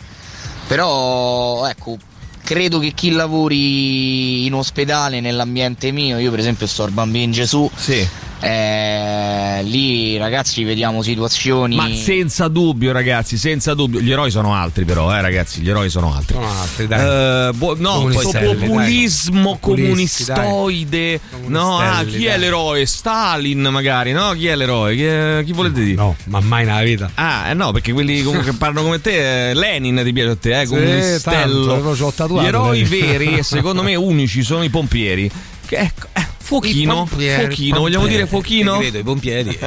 Però 0.68 1.66
ecco, 1.68 1.98
credo 2.46 2.78
che 2.78 2.92
chi 2.94 3.10
lavori 3.10 4.46
in 4.46 4.54
ospedale 4.54 5.20
nell'ambiente 5.20 5.92
mio, 5.92 6.20
io 6.20 6.30
per 6.30 6.40
esempio 6.40 6.68
sto 6.68 6.84
al 6.84 6.92
Bambino 6.92 7.32
Gesù, 7.32 7.70
Sì. 7.76 8.08
Eh, 8.46 9.64
lì 9.64 10.18
ragazzi 10.18 10.64
vediamo 10.64 11.02
situazioni 11.02 11.76
Ma 11.76 11.90
senza 11.94 12.48
dubbio, 12.48 12.92
ragazzi, 12.92 13.38
senza 13.38 13.74
dubbio. 13.74 14.00
Gli 14.02 14.12
eroi 14.12 14.30
sono 14.30 14.54
altri, 14.54 14.86
però, 14.86 15.14
eh, 15.16 15.22
ragazzi. 15.22 15.62
Gli 15.62 15.70
eroi 15.70 15.90
sono 15.90 16.14
altri. 16.14 16.36
Sono 16.36 16.50
altri, 16.52 16.88
dai. 16.88 17.50
Eh, 17.50 17.54
boh, 17.54 17.76
no, 17.78 18.02
questo 18.02 18.32
populismo 18.38 19.44
dai. 19.44 19.60
Populisti, 19.60 20.26
dai. 20.26 20.36
comunistoide. 20.36 21.20
No, 21.48 21.78
ah, 21.80 22.04
chi 22.04 22.26
è 22.26 22.30
dai. 22.32 22.40
l'eroe? 22.40 22.86
Stalin, 22.86 23.62
magari, 23.72 24.12
no? 24.12 24.32
Chi 24.34 24.48
è 24.48 24.56
l'eroe? 24.56 24.96
Chi, 24.96 25.04
è- 25.06 25.42
chi 25.44 25.52
volete 25.52 25.82
dire? 25.82 25.96
No, 25.96 26.16
ma 26.26 26.40
mai 26.40 26.66
nella 26.66 26.84
vita. 26.84 27.10
Ah, 27.16 27.50
eh, 27.50 27.54
no, 27.54 27.72
perché 27.72 27.94
quelli 27.94 28.22
comunque 28.22 28.52
che 28.52 28.58
parlano 28.58 28.84
come 28.84 29.02
te, 29.02 29.50
eh, 29.50 29.54
Lenin 29.54 30.02
ti 30.04 30.14
piace 30.14 30.30
a 30.30 30.36
te, 30.36 30.62
eh, 30.62 30.66
Sì, 30.66 30.74
comunistello. 30.74 31.66
tanto, 31.68 31.96
l'ho 31.96 32.12
tatuato, 32.12 32.44
Gli 32.44 32.48
eroi 32.48 32.84
veri 32.84 33.38
e 33.38 33.44
secondo 33.44 33.82
me 33.82 33.96
unici 33.96 34.44
sono 34.44 34.64
i 34.64 34.70
pompieri. 34.70 35.32
Che 35.66 35.78
ecco, 35.78 36.08
eh, 36.14 36.25
fuochino, 36.46 37.08
fuochino, 37.08 37.80
vogliamo 37.80 38.06
dire 38.06 38.28
fuochino? 38.28 38.78
Vedo 38.78 39.00
i 39.00 39.04
pompieri. 39.04 39.50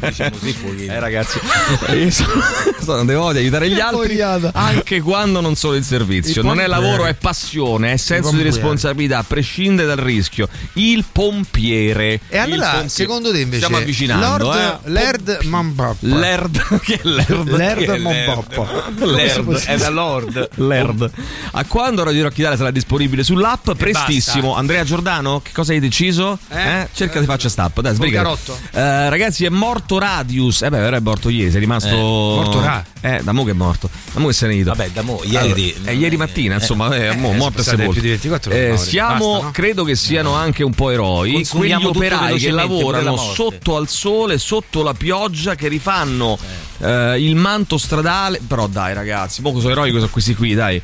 diciamo 0.00 0.36
sì, 0.40 0.52
fuochino. 0.54 0.92
Eh 0.92 0.98
ragazzi, 0.98 1.38
io 1.92 2.10
sono, 2.10 2.42
sono 2.80 3.04
devo 3.04 3.28
aiutare 3.28 3.68
gli 3.68 3.78
altri 3.78 4.18
anche 4.22 5.02
quando 5.02 5.42
non 5.42 5.56
sono 5.56 5.74
in 5.74 5.82
servizio. 5.82 6.40
Il 6.40 6.46
Non 6.46 6.58
è 6.58 6.66
lavoro, 6.66 7.04
è 7.04 7.12
passione, 7.12 7.92
è 7.92 7.96
senso 7.98 8.30
di 8.30 8.42
responsabilità, 8.42 9.18
a 9.18 9.24
prescindere 9.24 9.86
dal 9.86 9.98
rischio. 9.98 10.48
Il 10.74 11.04
pompiere. 11.10 12.20
E 12.28 12.38
allora, 12.38 12.62
pompiere. 12.62 12.88
secondo 12.88 13.30
te 13.30 13.40
invece 13.40 13.64
Stiamo 13.64 13.82
avvicinando, 13.82 14.44
Lord, 14.44 14.78
eh. 14.84 14.90
Lerd 14.90 15.38
Mambappa. 15.42 15.96
Lerd, 16.00 16.80
che 16.80 16.94
è 16.94 17.00
Lerd? 17.02 17.50
Lerd 17.50 17.96
Mambappa. 17.98 18.90
Lerd, 19.00 19.64
è 19.64 19.76
da 19.76 19.90
Lord. 19.90 20.48
Lerd. 20.54 21.10
A 21.52 21.64
quando 21.66 22.04
Radio 22.04 22.22
Rock 22.22 22.38
Italia 22.38 22.56
sarà 22.56 22.70
disponibile 22.70 23.22
sull'app? 23.22 23.72
Prestissimo. 23.72 24.46
basta. 24.46 24.60
Andrea 24.60 24.84
Giordano, 24.84 25.40
che 25.42 25.50
cosa 25.52 25.72
hai 25.72 25.80
deciso? 25.80 26.04
Eh? 26.48 26.88
Cerca 26.92 27.20
di 27.20 27.26
faccia 27.26 27.48
stappa. 27.48 27.80
Dai, 27.80 27.94
sbrigati. 27.94 28.24
carotto. 28.24 28.58
Eh, 28.72 29.08
ragazzi, 29.08 29.44
è 29.44 29.48
morto 29.48 29.98
Radius. 29.98 30.62
Eh 30.62 30.70
beh, 30.70 30.78
era 30.78 31.00
morto 31.00 31.28
ieri, 31.28 31.50
sei 31.50 31.60
rimasto. 31.60 31.88
Eh, 31.88 31.92
morto 32.00 32.60
Ra. 32.60 32.84
Eh, 33.00 33.20
da 33.22 33.32
mo 33.32 33.44
che 33.44 33.50
è 33.50 33.54
morto. 33.54 33.88
Da 34.12 34.20
mo 34.20 34.26
che 34.28 34.32
se 34.32 34.46
ne 34.46 34.52
è 34.54 34.56
ido. 34.56 34.70
Vabbè, 34.74 34.90
da 34.90 35.02
mo, 35.02 35.20
ieri- 35.24 35.74
Allora, 35.76 35.90
eh, 35.90 35.94
ieri 35.94 36.16
mattina, 36.16 36.54
insomma, 36.54 36.94
eh, 36.96 37.14
mo, 37.16 37.32
eh, 37.32 37.36
morto 37.36 37.60
e 37.60 37.64
sepolto. 37.64 37.92
più 37.92 38.00
di 38.00 38.08
24 38.08 38.50
ore, 38.52 38.72
Eh, 38.72 38.76
siamo, 38.76 39.30
Basta, 39.32 39.44
no? 39.46 39.50
credo 39.52 39.84
che 39.84 39.94
siano 39.96 40.34
anche 40.34 40.62
un 40.64 40.74
po' 40.74 40.90
eroi. 40.90 41.46
Quegli 41.46 41.72
operai 41.72 42.38
che 42.38 42.50
lavorano 42.50 43.16
sotto 43.16 43.76
al 43.76 43.88
sole, 43.88 44.38
sotto 44.38 44.82
la 44.82 44.94
pioggia, 44.94 45.54
che 45.54 45.68
rifanno 45.68 46.38
eh, 46.78 47.16
il 47.20 47.36
manto 47.36 47.78
stradale. 47.78 48.40
Però 48.46 48.66
dai, 48.66 48.94
ragazzi, 48.94 49.40
poco 49.42 49.60
sono 49.60 49.72
eroi 49.72 49.90
sono 49.92 50.08
questi 50.08 50.34
qui, 50.34 50.54
dai. 50.54 50.80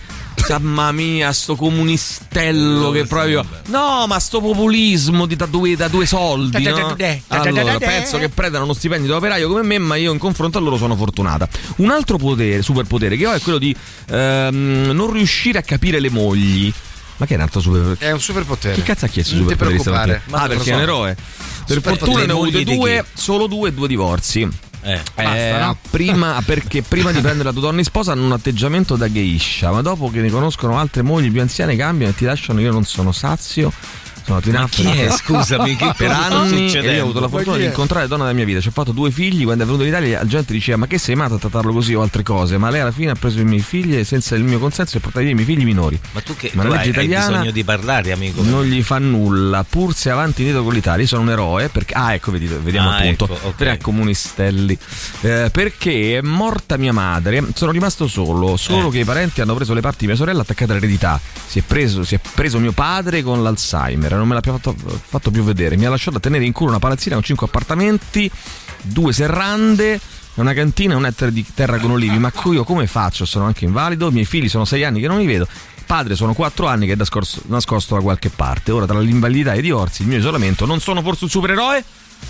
Mamma 0.48 0.92
mia, 0.92 1.32
sto 1.32 1.56
comunistello 1.56 2.90
che 2.90 3.06
proprio. 3.06 3.44
No, 3.66 4.06
ma 4.06 4.18
sto 4.18 4.40
populismo 4.40 5.24
di 5.26 5.34
da 5.36 5.46
due, 5.46 5.76
da 5.76 5.88
due 5.88 6.04
soldi. 6.04 6.62
No? 6.64 6.94
Allora, 7.28 7.78
penso 7.78 8.18
che 8.18 8.28
prendano 8.28 8.64
uno 8.64 8.74
stipendio 8.74 9.08
da 9.10 9.16
operaio 9.16 9.48
come 9.48 9.62
me, 9.62 9.78
ma 9.78 9.94
io 9.96 10.12
in 10.12 10.18
confronto 10.18 10.58
a 10.58 10.60
loro 10.60 10.76
sono 10.76 10.94
fortunata. 10.96 11.48
Un 11.76 11.90
altro 11.90 12.18
potere, 12.18 12.60
superpotere 12.62 13.16
che 13.16 13.26
ho 13.26 13.32
è 13.32 13.40
quello 13.40 13.58
di 13.58 13.74
ehm, 14.08 14.90
non 14.92 15.10
riuscire 15.12 15.58
a 15.58 15.62
capire 15.62 16.00
le 16.00 16.10
mogli. 16.10 16.72
Ma 17.16 17.26
che 17.26 17.34
è 17.34 17.36
un 17.36 17.42
altro 17.42 17.60
superpotere? 17.60 18.10
È 18.10 18.12
un 18.12 18.20
superpotere. 18.20 18.74
Chi 18.74 18.82
cazzo 18.82 19.04
ha 19.04 19.08
chiesto 19.08 19.34
Non 19.36 19.44
ti 19.46 19.50
superpoteri 19.52 19.82
preoccupare. 19.82 20.22
stamattina? 20.26 20.38
Ma 20.38 20.44
Ah, 20.44 20.48
perché 20.48 20.64
so. 20.64 20.70
è 20.70 20.74
un 20.74 20.80
eroe. 20.80 21.14
Per 21.14 21.24
Superpotere. 21.76 21.96
fortuna 21.98 22.24
ne 22.26 22.32
ho 22.32 22.42
avute 22.42 22.64
di 22.64 22.76
due, 22.76 23.04
solo 23.14 23.46
due 23.46 23.68
e 23.68 23.72
due 23.72 23.88
divorzi. 23.88 24.48
Eh. 24.82 25.00
Eh, 25.16 25.56
no? 25.58 25.76
prima, 25.90 26.42
perché 26.44 26.82
prima 26.82 27.12
di 27.12 27.20
prendere 27.22 27.44
la 27.44 27.52
tua 27.52 27.62
donna 27.62 27.78
in 27.78 27.84
sposa 27.84 28.12
hanno 28.12 28.24
un 28.24 28.32
atteggiamento 28.32 28.96
da 28.96 29.10
geisha, 29.10 29.70
ma 29.70 29.80
dopo 29.80 30.10
che 30.10 30.20
ne 30.20 30.30
conoscono 30.30 30.78
altre 30.78 31.02
mogli 31.02 31.30
più 31.30 31.40
anziane 31.40 31.76
cambiano 31.76 32.12
e 32.12 32.16
ti 32.16 32.24
lasciano. 32.24 32.60
Io 32.60 32.72
non 32.72 32.84
sono 32.84 33.12
sazio. 33.12 33.72
Sono 34.24 34.40
Ma 34.52 34.68
chi 34.68 34.86
è? 34.86 35.10
Scusami, 35.10 35.76
che 35.76 35.92
per 35.96 36.10
anni 36.10 36.72
e 36.72 36.80
io 36.94 37.00
ho 37.00 37.02
avuto 37.02 37.20
la 37.20 37.28
fortuna 37.28 37.56
di 37.56 37.64
incontrare 37.64 38.02
la 38.02 38.08
donna 38.08 38.22
della 38.24 38.36
mia 38.36 38.44
vita. 38.44 38.60
Ci 38.60 38.68
ho 38.68 38.72
fatto 38.72 38.92
due 38.92 39.10
figli. 39.10 39.44
Quando 39.44 39.62
è 39.62 39.66
venuto 39.66 39.82
in 39.84 39.88
Italia, 39.90 40.18
la 40.18 40.26
gente 40.26 40.52
diceva: 40.52 40.78
Ma 40.78 40.86
che 40.86 40.98
sei 40.98 41.14
matto 41.14 41.34
a 41.34 41.38
trattarlo 41.38 41.72
così 41.72 41.94
o 41.94 42.02
altre 42.02 42.22
cose? 42.22 42.56
Ma 42.58 42.70
lei 42.70 42.80
alla 42.80 42.92
fine 42.92 43.10
ha 43.10 43.14
preso 43.14 43.40
i 43.40 43.44
miei 43.44 43.60
figli 43.62 43.96
e 43.96 44.04
senza 44.04 44.34
il 44.36 44.44
mio 44.44 44.58
consenso 44.58 44.96
e 44.96 45.00
portato 45.00 45.22
via 45.24 45.32
i 45.32 45.34
miei 45.34 45.46
figli 45.46 45.64
minori. 45.64 45.98
Ma 46.12 46.20
tu 46.20 46.34
che 46.36 46.50
Ma 46.54 46.62
tu 46.62 46.68
la 46.68 46.74
hai, 46.78 46.86
legge 46.86 46.98
hai 47.00 47.04
italiana 47.06 47.30
bisogno 47.32 47.50
di 47.52 47.64
parlare, 47.64 48.12
amico? 48.12 48.42
non 48.42 48.64
gli 48.64 48.82
fa 48.82 48.98
nulla, 48.98 49.64
pur 49.68 49.94
se 49.94 50.10
avanti 50.10 50.40
indietro 50.42 50.64
con 50.64 50.72
l'Italia. 50.72 51.02
Io 51.02 51.08
sono 51.08 51.22
un 51.22 51.30
eroe 51.30 51.68
perché. 51.68 51.94
Ah, 51.94 52.14
ecco, 52.14 52.30
vedi, 52.30 52.46
vediamo 52.46 52.90
Ah, 52.90 52.96
appunto. 52.98 53.24
ecco, 53.24 53.48
ok. 53.48 53.54
Tre 53.56 53.78
comunistelli. 53.78 54.78
Eh, 55.22 55.50
perché 55.52 56.18
è 56.18 56.20
morta 56.22 56.76
mia 56.76 56.92
madre, 56.92 57.44
sono 57.54 57.70
rimasto 57.70 58.06
solo. 58.08 58.56
Solo 58.56 58.88
Eh. 58.88 58.90
che 58.92 58.98
i 59.00 59.04
parenti 59.04 59.40
hanno 59.40 59.54
preso 59.54 59.74
le 59.74 59.80
parti 59.80 59.98
di 60.00 60.06
mia 60.06 60.16
sorella 60.16 60.42
attaccate 60.42 60.72
all'eredità. 60.72 61.20
Si 61.46 61.58
è 61.58 61.62
preso, 61.62 62.04
si 62.04 62.14
è 62.14 62.20
preso 62.34 62.58
mio 62.58 62.72
padre 62.72 63.22
con 63.22 63.42
l'Alzheimer, 63.42 64.11
non 64.16 64.28
me 64.28 64.34
l'ha 64.34 64.40
più 64.40 64.52
fatto, 64.52 64.74
fatto 64.76 65.30
più 65.30 65.42
vedere. 65.42 65.76
Mi 65.76 65.84
ha 65.84 65.90
lasciato 65.90 66.16
a 66.18 66.20
tenere 66.20 66.44
in 66.44 66.52
culo 66.52 66.70
una 66.70 66.78
palazzina 66.78 67.14
con 67.14 67.24
cinque 67.24 67.46
appartamenti, 67.46 68.30
due 68.82 69.12
serrande. 69.12 70.00
Una 70.34 70.54
cantina 70.54 70.94
e 70.94 70.96
un 70.96 71.04
ettaro 71.04 71.30
di 71.30 71.44
terra 71.54 71.78
con 71.78 71.90
olivi, 71.90 72.18
ma 72.18 72.32
io 72.50 72.64
come 72.64 72.86
faccio? 72.86 73.26
Sono 73.26 73.44
anche 73.44 73.66
invalido, 73.66 74.08
i 74.08 74.12
miei 74.12 74.24
figli 74.24 74.48
sono 74.48 74.64
sei 74.64 74.82
anni 74.82 74.98
che 74.98 75.06
non 75.06 75.18
li 75.18 75.26
vedo, 75.26 75.46
padre 75.84 76.14
sono 76.14 76.32
quattro 76.32 76.68
anni 76.68 76.86
che 76.86 76.94
è 76.94 76.96
nascosto, 76.96 77.42
nascosto 77.48 77.96
da 77.96 78.00
qualche 78.00 78.30
parte. 78.30 78.72
Ora, 78.72 78.86
tra 78.86 78.98
l'invalidità 78.98 79.52
e 79.52 79.58
i 79.58 79.60
divorzi, 79.60 80.00
il 80.00 80.08
mio 80.08 80.16
isolamento, 80.16 80.64
non 80.64 80.80
sono 80.80 81.02
forse 81.02 81.24
un 81.24 81.30
supereroe? 81.30 81.84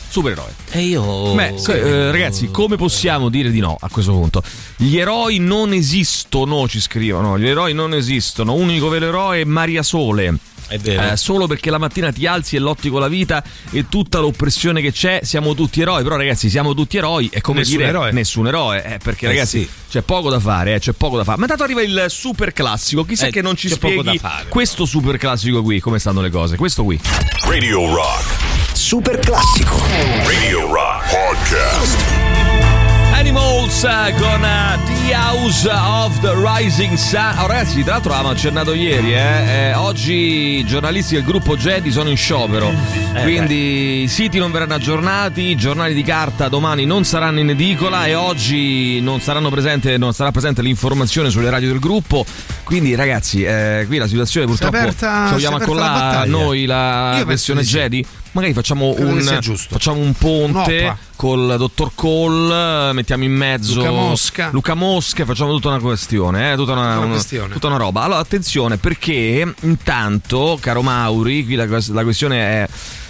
Supereroe. 0.08 0.52
E 0.72 0.80
io. 0.80 1.32
Beh, 1.32 1.54
co- 1.62 1.72
eh, 1.72 2.10
ragazzi, 2.10 2.50
come 2.50 2.74
possiamo 2.74 3.28
dire 3.28 3.52
di 3.52 3.60
no 3.60 3.76
a 3.78 3.88
questo 3.88 4.10
punto? 4.10 4.42
Gli 4.76 4.96
eroi 4.96 5.38
non 5.38 5.72
esistono, 5.72 6.66
ci 6.66 6.80
scrivono. 6.80 7.38
Gli 7.38 7.46
eroi 7.46 7.72
non 7.72 7.94
esistono. 7.94 8.54
Un 8.54 8.62
unico 8.62 8.88
vero 8.88 9.06
eroe 9.06 9.42
è 9.42 9.44
Maria 9.44 9.84
Sole. 9.84 10.36
È 10.72 10.78
vero. 10.78 11.12
Eh, 11.12 11.16
solo 11.18 11.46
perché 11.46 11.70
la 11.70 11.76
mattina 11.78 12.10
ti 12.10 12.26
alzi 12.26 12.56
e 12.56 12.58
lotti 12.58 12.88
con 12.88 13.00
la 13.00 13.08
vita 13.08 13.42
e 13.70 13.88
tutta 13.90 14.20
l'oppressione 14.20 14.80
che 14.80 14.90
c'è, 14.90 15.20
siamo 15.22 15.54
tutti 15.54 15.80
eroi. 15.82 16.02
Però, 16.02 16.16
ragazzi, 16.16 16.48
siamo 16.48 16.72
tutti 16.74 16.96
eroi. 16.96 17.28
È 17.32 17.40
come 17.42 17.58
Nessun 17.58 17.76
dire 17.76 17.88
eroe. 17.88 18.12
nessun 18.12 18.46
eroe. 18.46 18.82
eh, 18.94 18.98
perché, 18.98 19.26
Eh, 19.26 19.28
ragazzi, 19.28 19.60
sì. 19.60 19.68
c'è 19.90 20.00
poco 20.02 20.30
da 20.30 20.40
fare. 20.40 20.74
eh, 20.74 20.78
c'è 20.78 20.92
poco 20.92 21.16
da 21.18 21.24
fare. 21.24 21.36
Ma 21.36 21.42
intanto 21.44 21.62
arriva 21.64 21.82
il 21.82 22.06
super 22.08 22.52
classico. 22.54 23.04
Chissà 23.04 23.26
Eh, 23.26 23.30
che 23.30 23.42
non 23.42 23.54
ci 23.56 23.68
spieghi 23.68 24.02
da 24.02 24.14
fare, 24.14 24.46
questo 24.48 24.86
super 24.86 25.18
classico 25.18 25.62
qui. 25.62 25.78
Come 25.80 25.98
stanno 25.98 26.20
le 26.22 26.30
cose? 26.30 26.56
Questo 26.56 26.84
qui. 26.84 26.98
Radio 27.44 27.94
Rock. 27.94 28.40
Super 28.72 29.18
classico. 29.18 29.76
Radio 30.24 30.72
Rock 30.72 31.10
Podcast. 31.10 31.98
Animals 33.12 33.51
eh, 33.62 34.12
con 34.18 34.44
eh, 34.44 34.78
The 34.86 35.14
House 35.14 35.68
of 35.68 36.18
the 36.20 36.32
Rising 36.34 36.96
Sun. 36.96 37.34
Oh, 37.38 37.46
ragazzi, 37.46 37.82
tra 37.82 37.92
l'altro 37.92 38.12
avevamo 38.12 38.34
accennato 38.34 38.74
ieri, 38.74 39.14
eh, 39.14 39.68
eh, 39.70 39.74
oggi 39.74 40.58
i 40.58 40.64
giornalisti 40.66 41.14
del 41.14 41.22
gruppo 41.24 41.56
Jedi 41.56 41.92
sono 41.92 42.08
in 42.08 42.16
sciopero, 42.16 42.72
quindi 43.22 44.02
i 44.02 44.08
siti 44.08 44.38
non 44.38 44.50
verranno 44.50 44.74
aggiornati, 44.74 45.42
i 45.42 45.56
giornali 45.56 45.94
di 45.94 46.02
carta 46.02 46.48
domani 46.48 46.84
non 46.84 47.04
saranno 47.04 47.38
in 47.38 47.50
edicola 47.50 48.06
e 48.06 48.14
oggi 48.14 49.00
non, 49.00 49.20
saranno 49.20 49.48
presente, 49.48 49.96
non 49.96 50.12
sarà 50.12 50.32
presente 50.32 50.60
l'informazione 50.60 51.30
sulle 51.30 51.48
radio 51.48 51.68
del 51.68 51.78
gruppo. 51.78 52.24
Quindi 52.64 52.94
ragazzi, 52.94 53.42
eh, 53.42 53.84
qui 53.86 53.98
la 53.98 54.06
situazione 54.06 54.46
purtroppo 54.46 54.76
aperta- 54.76 55.26
ci 55.28 55.32
vogliamo 55.34 55.56
accollare 55.56 56.26
noi 56.26 56.64
la 56.64 57.18
Io 57.18 57.36
sì. 57.36 57.52
Jedi. 57.54 58.04
magari 58.32 58.54
facciamo 58.54 58.94
un, 58.96 59.20
facciamo 59.20 60.00
un 60.00 60.12
ponte 60.14 60.50
Un'opera. 60.50 60.96
col 61.16 61.54
dottor 61.58 61.90
Cole, 61.94 62.88
eh, 62.88 62.92
mettiamo 62.92 63.24
in 63.24 63.32
mezzo 63.32 63.50
Luca 63.60 63.90
Mosca. 63.90 64.48
Luca 64.52 64.74
Mosca 64.74 65.24
facciamo 65.24 65.52
tutta 65.52 65.68
una 65.68 65.78
questione, 65.80 66.52
eh, 66.52 66.56
tutta, 66.56 66.72
una, 66.72 66.82
Una 66.96 66.98
una- 66.98 67.08
questione. 67.14 67.52
tutta 67.52 67.66
una 67.68 67.76
roba. 67.76 68.02
Allora, 68.02 68.20
attenzione 68.20 68.76
perché 68.76 69.54
intanto, 69.62 70.58
caro 70.60 70.82
Mauri, 70.82 71.44
qui 71.44 71.54
la, 71.54 71.66
la 71.66 72.02
questione 72.02 72.36
è. 72.38 72.68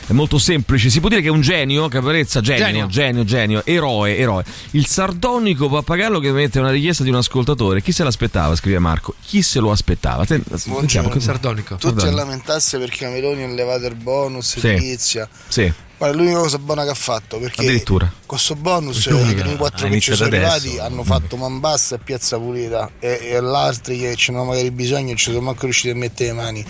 è 0.08 0.12
molto 0.12 0.36
semplice, 0.38 0.90
si 0.90 0.98
può 1.00 1.08
dire 1.08 1.20
che 1.22 1.28
è 1.28 1.30
un 1.30 1.40
genio, 1.40 1.86
Caparezza, 1.88 2.40
genio, 2.40 2.64
Genio. 2.66 2.86
genio, 2.88 3.24
genio, 3.24 3.62
eroe, 3.64 4.18
eroe. 4.18 4.44
Il 4.72 4.84
sardonico 4.86 5.68
pappagallo 5.68 6.18
che 6.18 6.32
mette 6.32 6.58
una 6.58 6.70
richiesta 6.70 7.02
di 7.04 7.08
un 7.10 7.16
ascoltatore. 7.16 7.80
Chi 7.82 7.92
se 7.92 8.02
l'aspettava? 8.04 8.54
Scrive 8.56 8.78
Marco. 8.80 9.14
Chi 9.24 9.42
se 9.42 9.60
lo 9.60 9.70
aspettava? 9.70 10.26
Ten- 10.26 10.42
sentiamo 10.54 11.08
che- 11.08 11.20
Sardonico. 11.20 11.76
Tutti 11.76 12.04
a 12.06 12.10
lamentarsi 12.10 12.76
perché 12.78 13.08
Meloni 13.08 13.44
ha 13.44 13.48
levato 13.48 13.86
il 13.86 13.94
bonus 13.94 14.58
Sì. 14.58 14.66
edilizia. 14.68 15.28
Sì, 15.48 15.72
Guarda, 16.02 16.16
l'unica 16.16 16.38
cosa 16.40 16.58
buona 16.58 16.82
che 16.82 16.90
ha 16.90 16.94
fatto 16.94 17.38
perché 17.38 17.60
addirittura. 17.60 18.06
con 18.06 18.26
questo 18.26 18.56
bonus 18.56 19.06
i 19.06 19.34
primi 19.36 19.56
quattro 19.56 19.88
che 19.88 20.00
ci 20.00 20.12
sono 20.16 20.34
arrivati 20.34 20.80
hanno 20.80 21.04
fatto 21.04 21.36
man 21.36 21.60
bassa 21.60 21.94
e 21.94 21.98
piazza 21.98 22.38
pulita 22.38 22.90
e, 22.98 23.20
e 23.22 23.36
altri 23.36 24.00
che 24.00 24.16
ce 24.16 24.32
n'hanno 24.32 24.46
magari 24.46 24.72
bisogno 24.72 25.12
e 25.12 25.14
ci 25.14 25.30
sono 25.30 25.40
manco 25.42 25.62
riusciti 25.62 25.90
a 25.90 25.94
mettere 25.94 26.30
le 26.30 26.34
mani. 26.34 26.66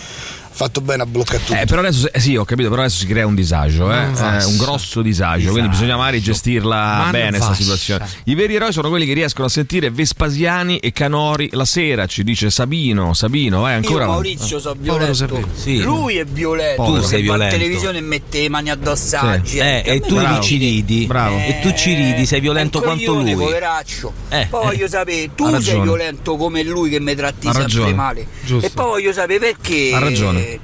Ha 0.53 0.55
fatto 0.55 0.83
bene 0.83 1.03
a 1.03 1.07
bloccare 1.07 1.43
tutto. 1.43 1.59
Eh, 1.59 1.65
però 1.65 1.81
adesso 1.81 2.13
eh, 2.13 2.21
sì, 2.21 2.37
ho 2.37 2.45
capito, 2.45 2.69
però 2.69 2.83
adesso 2.83 2.99
si 2.99 3.07
crea 3.07 3.27
un 3.27 3.35
disagio, 3.35 3.91
eh? 3.91 4.05
Vassa. 4.11 4.39
Eh, 4.41 4.45
un 4.45 4.59
grosso 4.59 5.01
disagio, 5.01 5.51
quindi 5.51 5.71
bisogna 5.71 5.97
magari 5.97 6.21
gestirla 6.21 6.77
Man 6.77 7.11
bene 7.11 7.39
questa 7.39 7.55
situazione. 7.55 8.07
I 8.25 8.35
veri 8.35 8.55
eroi 8.57 8.71
sono 8.71 8.91
quelli 8.91 9.07
che 9.07 9.15
riescono 9.15 9.47
a 9.47 9.51
sentire 9.51 9.91
Vespasiani 9.91 10.77
e 10.77 10.93
Canori 10.93 11.49
la 11.53 11.65
sera, 11.65 12.05
ci 12.05 12.23
dice 12.23 12.51
Sabino, 12.51 13.15
Sabino, 13.15 13.63
vai 13.63 13.75
ancora. 13.77 14.05
Io. 14.05 14.11
Maurizio 14.11 14.59
so. 14.61 14.77
Sabino. 14.85 15.47
Sì. 15.55 15.81
Lui 15.83 16.17
è 16.17 16.25
violetto. 16.27 16.83
Povero. 16.83 17.01
Tu 17.01 17.07
sei 17.09 17.19
Sei 17.23 17.27
Va 17.27 17.33
in 17.35 17.39
violento. 17.39 17.57
televisione 17.57 17.99
e 17.99 18.01
mette 18.03 18.41
le 18.43 18.49
mani 18.51 18.71
addosso 18.71 19.07
Sì. 19.07 19.17
alla 19.17 19.41
gente. 19.41 19.83
Eh, 19.85 19.93
e 19.95 19.97
A 19.97 20.01
tu 20.07 20.19
mi 20.19 20.41
ci 20.43 20.57
ridi. 20.59 21.07
Bravo. 21.07 21.37
E 21.39 21.61
tu 21.63 21.73
ci 21.73 21.95
ridi, 21.95 22.27
sei 22.27 22.41
violento 22.41 22.79
È 22.79 22.81
un 22.81 22.87
quanto 22.87 23.15
lui. 23.15 23.35
poveraccio. 23.35 24.13
Eh, 24.29 24.47
poi 24.51 24.63
eh. 24.63 24.65
voglio 24.67 24.89
sapere, 24.89 25.31
tu 25.35 25.61
sei 25.61 25.81
violento 25.81 26.37
come 26.37 26.63
lui 26.63 26.91
che 26.91 27.01
mi 27.01 27.15
tratti 27.15 27.49
sempre 27.53 27.95
male. 27.95 28.27
Giusto. 28.45 28.67
E 28.67 28.71
poi 28.71 28.87
voglio 28.87 29.13
sapere 29.13 29.39
perché 29.39 29.93
Ha 29.95 29.99
ragione. 29.99 30.42
de... 30.43 30.61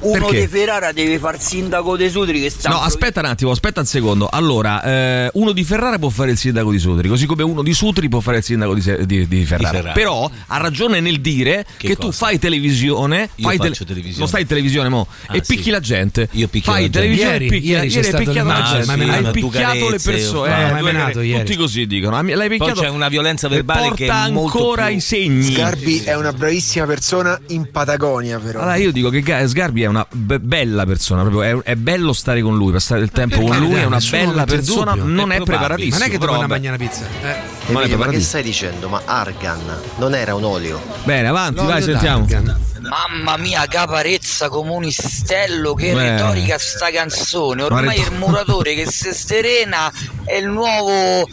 uno 0.00 0.26
Perché? 0.26 0.40
di 0.40 0.46
Ferrara 0.46 0.92
deve 0.92 1.18
far 1.18 1.40
sindaco 1.40 1.96
dei 1.96 2.08
Sudri 2.08 2.40
che 2.40 2.50
sta 2.50 2.68
No, 2.70 2.80
aspetta 2.80 3.20
un 3.20 3.26
attimo, 3.26 3.50
aspetta 3.50 3.80
un 3.80 3.86
secondo. 3.86 4.28
Allora, 4.30 4.82
eh, 4.82 5.30
uno 5.34 5.52
di 5.52 5.64
Ferrara 5.64 5.98
può 5.98 6.08
fare 6.08 6.30
il 6.30 6.38
sindaco 6.38 6.70
di 6.70 6.78
Sutri, 6.78 7.08
così 7.08 7.26
come 7.26 7.42
uno 7.42 7.62
di 7.62 7.74
Sutri 7.74 8.08
può 8.08 8.20
fare 8.20 8.38
il 8.38 8.42
sindaco 8.44 8.74
di, 8.74 9.06
di- 9.06 9.26
di 9.28 9.44
Ferrara. 9.44 9.70
Ferrara. 9.76 9.92
Però 9.92 10.30
ha 10.46 10.56
ragione 10.58 11.00
nel 11.00 11.20
dire 11.20 11.66
che, 11.76 11.96
tu 11.96 12.12
fai 12.12 12.38
televisione, 12.38 13.28
Io 13.36 13.44
fai 13.48 13.56
faccio 13.56 13.84
televisione. 13.84 14.18
non 14.18 14.28
stai 14.28 14.42
in 14.42 14.46
televisione 14.46 14.88
mo, 14.88 15.06
Ah, 15.26 15.36
e 15.36 15.40
sì. 15.44 15.54
picchi 15.56 15.70
la 15.70 15.80
gente. 15.80 16.28
Io 16.32 16.48
picchio 16.48 16.72
fai 16.72 16.82
la 16.82 16.88
gente. 16.88 16.98
televisione 16.98 17.32
Ieri- 17.32 17.46
e 17.46 17.48
picchi 17.50 17.66
ieri 17.66 17.80
hai 17.96 18.02
stato 18.04 18.24
picchiato 18.24 18.48
la 18.48 18.54
gente, 18.62 18.84
sì, 18.84 18.90
hai 19.10 19.22
ma 19.22 19.30
picchiato 19.30 19.88
le 19.90 19.98
persone, 19.98 20.68
eh. 20.68 20.72
Ma 20.72 20.80
menato 20.80 21.20
ieri. 21.20 21.44
tutti 21.44 21.56
così 21.58 21.86
dicono. 21.86 22.16
Ah, 22.16 22.22
L'hai 22.22 22.48
picchiato 22.48 22.80
c'è 22.80 22.88
una 22.88 23.08
violenza 23.08 23.48
verbale 23.48 23.92
che 23.94 24.06
porta 24.06 24.20
ancora 24.22 24.86
più- 24.86 24.96
i 24.96 25.00
segni. 25.00 25.52
Sgarbi 25.52 26.02
è 26.04 26.14
una 26.14 26.32
bravissima 26.32 26.86
persona 26.86 27.38
in 27.48 27.68
Patagonia, 27.70 28.38
però. 28.38 28.60
Allora 28.60 28.76
io 28.76 28.92
dico 28.92 29.10
che 29.10 29.20
Ga- 29.22 29.44
Sgarbi 29.72 29.82
è 29.82 29.86
una 29.86 30.06
be- 30.10 30.38
bella 30.38 30.84
persona, 30.84 31.22
proprio 31.22 31.42
è, 31.42 31.70
è 31.70 31.74
bello 31.76 32.12
stare 32.12 32.42
con 32.42 32.56
lui, 32.56 32.72
passare 32.72 33.00
del 33.00 33.10
tempo 33.10 33.40
con 33.40 33.56
lui, 33.58 33.74
è 33.74 33.84
una 33.84 33.98
bella 34.10 34.44
persona, 34.44 34.92
dubbio. 34.92 35.04
non 35.12 35.32
È 35.32 35.36
è, 35.36 35.42
preparatissimo. 35.42 35.98
Non 35.98 36.06
è 36.06 36.10
che 36.10 36.18
mangiare 36.18 36.68
una 36.68 36.76
pizza. 36.76 37.04
Eh. 37.22 37.72
Non 37.72 37.82
è 37.82 37.96
ma 37.96 38.06
che 38.08 38.20
stai 38.20 38.42
dicendo? 38.42 38.88
Ma 38.88 39.02
Argan 39.04 39.60
non 39.96 40.14
era 40.14 40.34
un 40.34 40.44
olio. 40.44 40.80
Bene, 41.04 41.28
avanti, 41.28 41.60
No, 41.60 41.66
vai, 41.66 41.82
sentiamo. 41.82 42.26
Dargan. 42.26 42.60
Mamma 42.82 43.36
mia, 43.36 43.64
caparezza 43.66 44.48
comunistello, 44.48 45.74
che 45.74 45.92
Beh. 45.92 46.10
retorica 46.10 46.58
sta 46.58 46.90
canzone. 46.90 47.62
Ormai 47.62 48.00
il 48.00 48.12
muratore 48.18 48.74
che 48.74 48.90
si 48.90 49.12
sterena 49.12 49.90
è 50.24 50.34
il 50.34 50.48
nuovo 50.48 51.26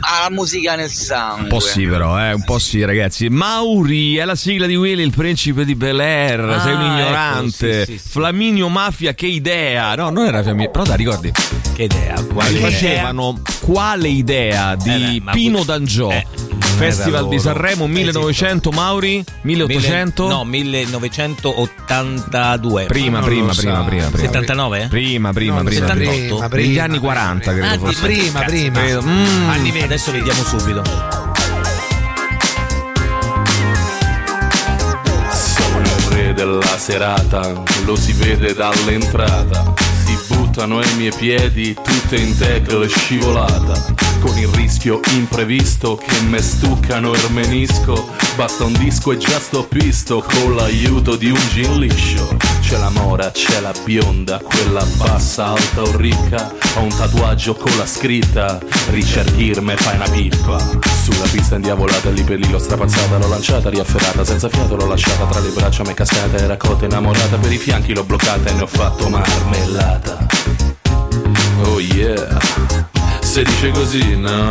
alla 0.00 0.30
musica 0.30 0.74
nel 0.76 0.90
sangue. 0.90 1.42
Un 1.42 1.48
po' 1.48 1.60
sì, 1.60 1.86
però, 1.86 2.18
eh, 2.20 2.32
un 2.32 2.44
po' 2.44 2.58
sì, 2.58 2.84
ragazzi. 2.84 3.28
Mauri 3.28 4.16
è 4.16 4.24
la 4.24 4.34
sigla 4.34 4.66
di 4.66 4.76
Willy, 4.76 5.02
il 5.02 5.12
principe 5.12 5.64
di 5.64 5.74
Bel 5.74 5.98
Air. 6.00 6.40
Ah, 6.40 6.60
Sei 6.60 6.74
un 6.74 6.80
ecco, 6.80 6.92
ignorante. 6.92 7.84
sì, 7.84 7.92
sì, 7.92 7.98
sì. 7.98 8.08
Flaminio 8.10 8.68
Mafia, 8.68 9.14
che 9.14 9.26
idea. 9.26 9.94
No, 9.94 10.10
non 10.10 10.26
era 10.26 10.42
Flaminio. 10.42 10.70
Però 10.70 10.84
dai, 10.84 10.96
ricordi? 10.96 11.32
Che 11.74 11.82
idea? 11.82 12.14
Quale 12.22 12.50
Li 12.50 12.56
idea? 12.58 12.70
facevano 12.70 13.40
quale 13.60 14.08
idea 14.08 14.74
di 14.76 15.16
Eh, 15.16 15.20
beh, 15.20 15.30
Pino 15.32 15.64
D'Angio. 15.64 16.10
eh, 16.10 16.26
Festival 16.76 17.28
di. 17.28 17.38
Sanremo 17.38 17.84
Eh, 17.84 17.88
1900, 17.88 18.70
Mauri? 18.70 19.22
1800? 19.42 20.24
Mille- 20.24 20.32
no, 20.34 20.44
1982. 20.44 22.84
Prima, 22.86 23.20
prima, 23.20 23.52
prima, 23.54 23.84
prima, 23.84 24.08
prima. 24.10 24.26
79? 24.26 24.86
Prima, 24.88 25.32
prima, 25.32 25.56
No, 25.58 25.64
prima. 25.64 25.86
78? 25.86 26.34
prima, 26.34 26.48
prima, 26.48 26.66
Negli 26.66 26.78
anni 26.78 26.98
prima, 26.98 27.12
40, 27.12 27.50
prima. 27.52 27.68
credo 27.68 27.84
Ah, 27.84 27.88
fosse. 27.88 28.06
Prima, 28.06 28.40
prima. 28.40 28.78
credo. 28.80 29.02
Mm. 29.02 29.48
Anni 29.48 29.70
20. 29.70 29.82
Adesso 29.84 30.10
vediamo 30.12 30.42
subito. 30.42 30.82
Sono 35.32 35.80
il 35.80 35.86
re 36.10 36.32
della 36.34 36.78
serata, 36.78 37.62
lo 37.84 37.96
si 37.96 38.12
vede 38.12 38.54
dall'entrata. 38.54 39.72
Si 40.04 40.16
buttano 40.34 40.78
ai 40.78 40.94
miei 40.96 41.12
piedi 41.16 41.74
tutte 41.74 42.16
in 42.16 42.36
tackle 42.36 42.88
scivolata. 42.88 44.03
Con 44.24 44.38
il 44.38 44.48
rischio 44.48 45.00
imprevisto 45.10 45.96
che 45.96 46.18
me 46.22 46.40
stuccano 46.40 47.12
il 47.12 47.26
menisco. 47.30 48.08
Basta 48.36 48.64
un 48.64 48.72
disco 48.72 49.12
e 49.12 49.18
già 49.18 49.38
sto 49.38 49.64
pisto 49.64 50.24
con 50.26 50.56
l'aiuto 50.56 51.14
di 51.16 51.28
un 51.28 51.38
gin 51.52 51.78
liscio. 51.78 52.34
C'è 52.62 52.78
la 52.78 52.88
mora, 52.88 53.30
c'è 53.30 53.60
la 53.60 53.74
bionda, 53.84 54.40
quella 54.42 54.82
bassa, 54.96 55.48
alta 55.48 55.82
o 55.82 55.94
ricca. 55.98 56.50
Ho 56.76 56.80
un 56.80 56.88
tatuaggio 56.88 57.54
con 57.54 57.76
la 57.76 57.84
scritta 57.84 58.58
Richard 58.88 59.36
Gere 59.36 59.60
me 59.60 59.76
fai 59.76 59.96
una 59.96 60.08
pippa 60.08 60.58
Sulla 61.02 61.26
pista 61.30 61.56
indiavolata 61.56 62.10
lì 62.10 62.22
per 62.22 62.38
lì 62.38 62.50
l'ho 62.50 62.58
strapazzata 62.58 63.18
L'ho 63.18 63.28
lanciata, 63.28 63.68
riafferrata, 63.68 64.24
senza 64.24 64.48
fiato 64.48 64.74
l'ho 64.74 64.86
lasciata 64.86 65.26
Tra 65.26 65.40
le 65.40 65.50
braccia 65.50 65.84
m'è 65.84 65.94
cascata, 65.94 66.38
era 66.38 66.56
cotta 66.56 66.86
innamorata 66.86 67.36
Per 67.36 67.52
i 67.52 67.58
fianchi 67.58 67.94
l'ho 67.94 68.04
bloccata 68.04 68.50
e 68.50 68.54
ne 68.54 68.62
ho 68.62 68.66
fatto 68.66 69.08
marmellata 69.08 70.26
Oh 71.62 71.78
yeah 71.78 73.03
Se 73.34 73.42
dice 73.42 73.70
così, 73.72 74.16
no? 74.16 74.48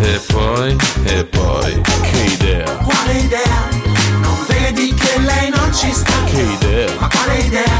E 0.00 0.20
poi, 0.32 0.74
e 1.04 1.22
poi 1.26 1.82
Che 1.82 2.18
idea, 2.32 2.64
Quale 2.76 3.12
idea? 3.12 3.68
Non 4.22 4.38
vedi 4.48 4.94
che 4.94 5.18
lei 5.18 5.50
non 5.54 5.70
ci 5.74 5.92
sta? 5.92 6.14
che 6.24 6.40
idea 6.40 6.88
Ma 6.98 7.08
quale 7.08 7.36
idea? 7.40 7.78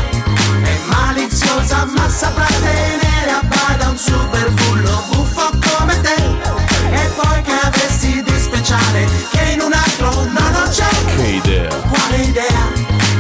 È 0.63 0.79
maliziosa 0.89 1.89
ma 1.97 2.07
saprà 2.07 2.45
tenere 2.61 3.31
a 3.31 3.41
bada 3.45 3.89
un 3.89 3.97
super 3.97 4.51
bullo 4.51 5.05
buffo 5.11 5.51
come 5.67 5.99
te 6.03 6.17
E 6.91 7.11
poi 7.17 7.41
che 7.41 7.53
avresti 7.63 8.23
di 8.23 8.39
speciale 8.39 9.09
che 9.31 9.53
in 9.55 9.61
un 9.63 9.73
altro 9.73 10.11
no 10.25 10.51
non 10.51 10.69
c'è 10.71 10.89
Che 11.17 11.27
idea, 11.29 11.75
Quale 11.75 12.17
idea? 12.23 12.73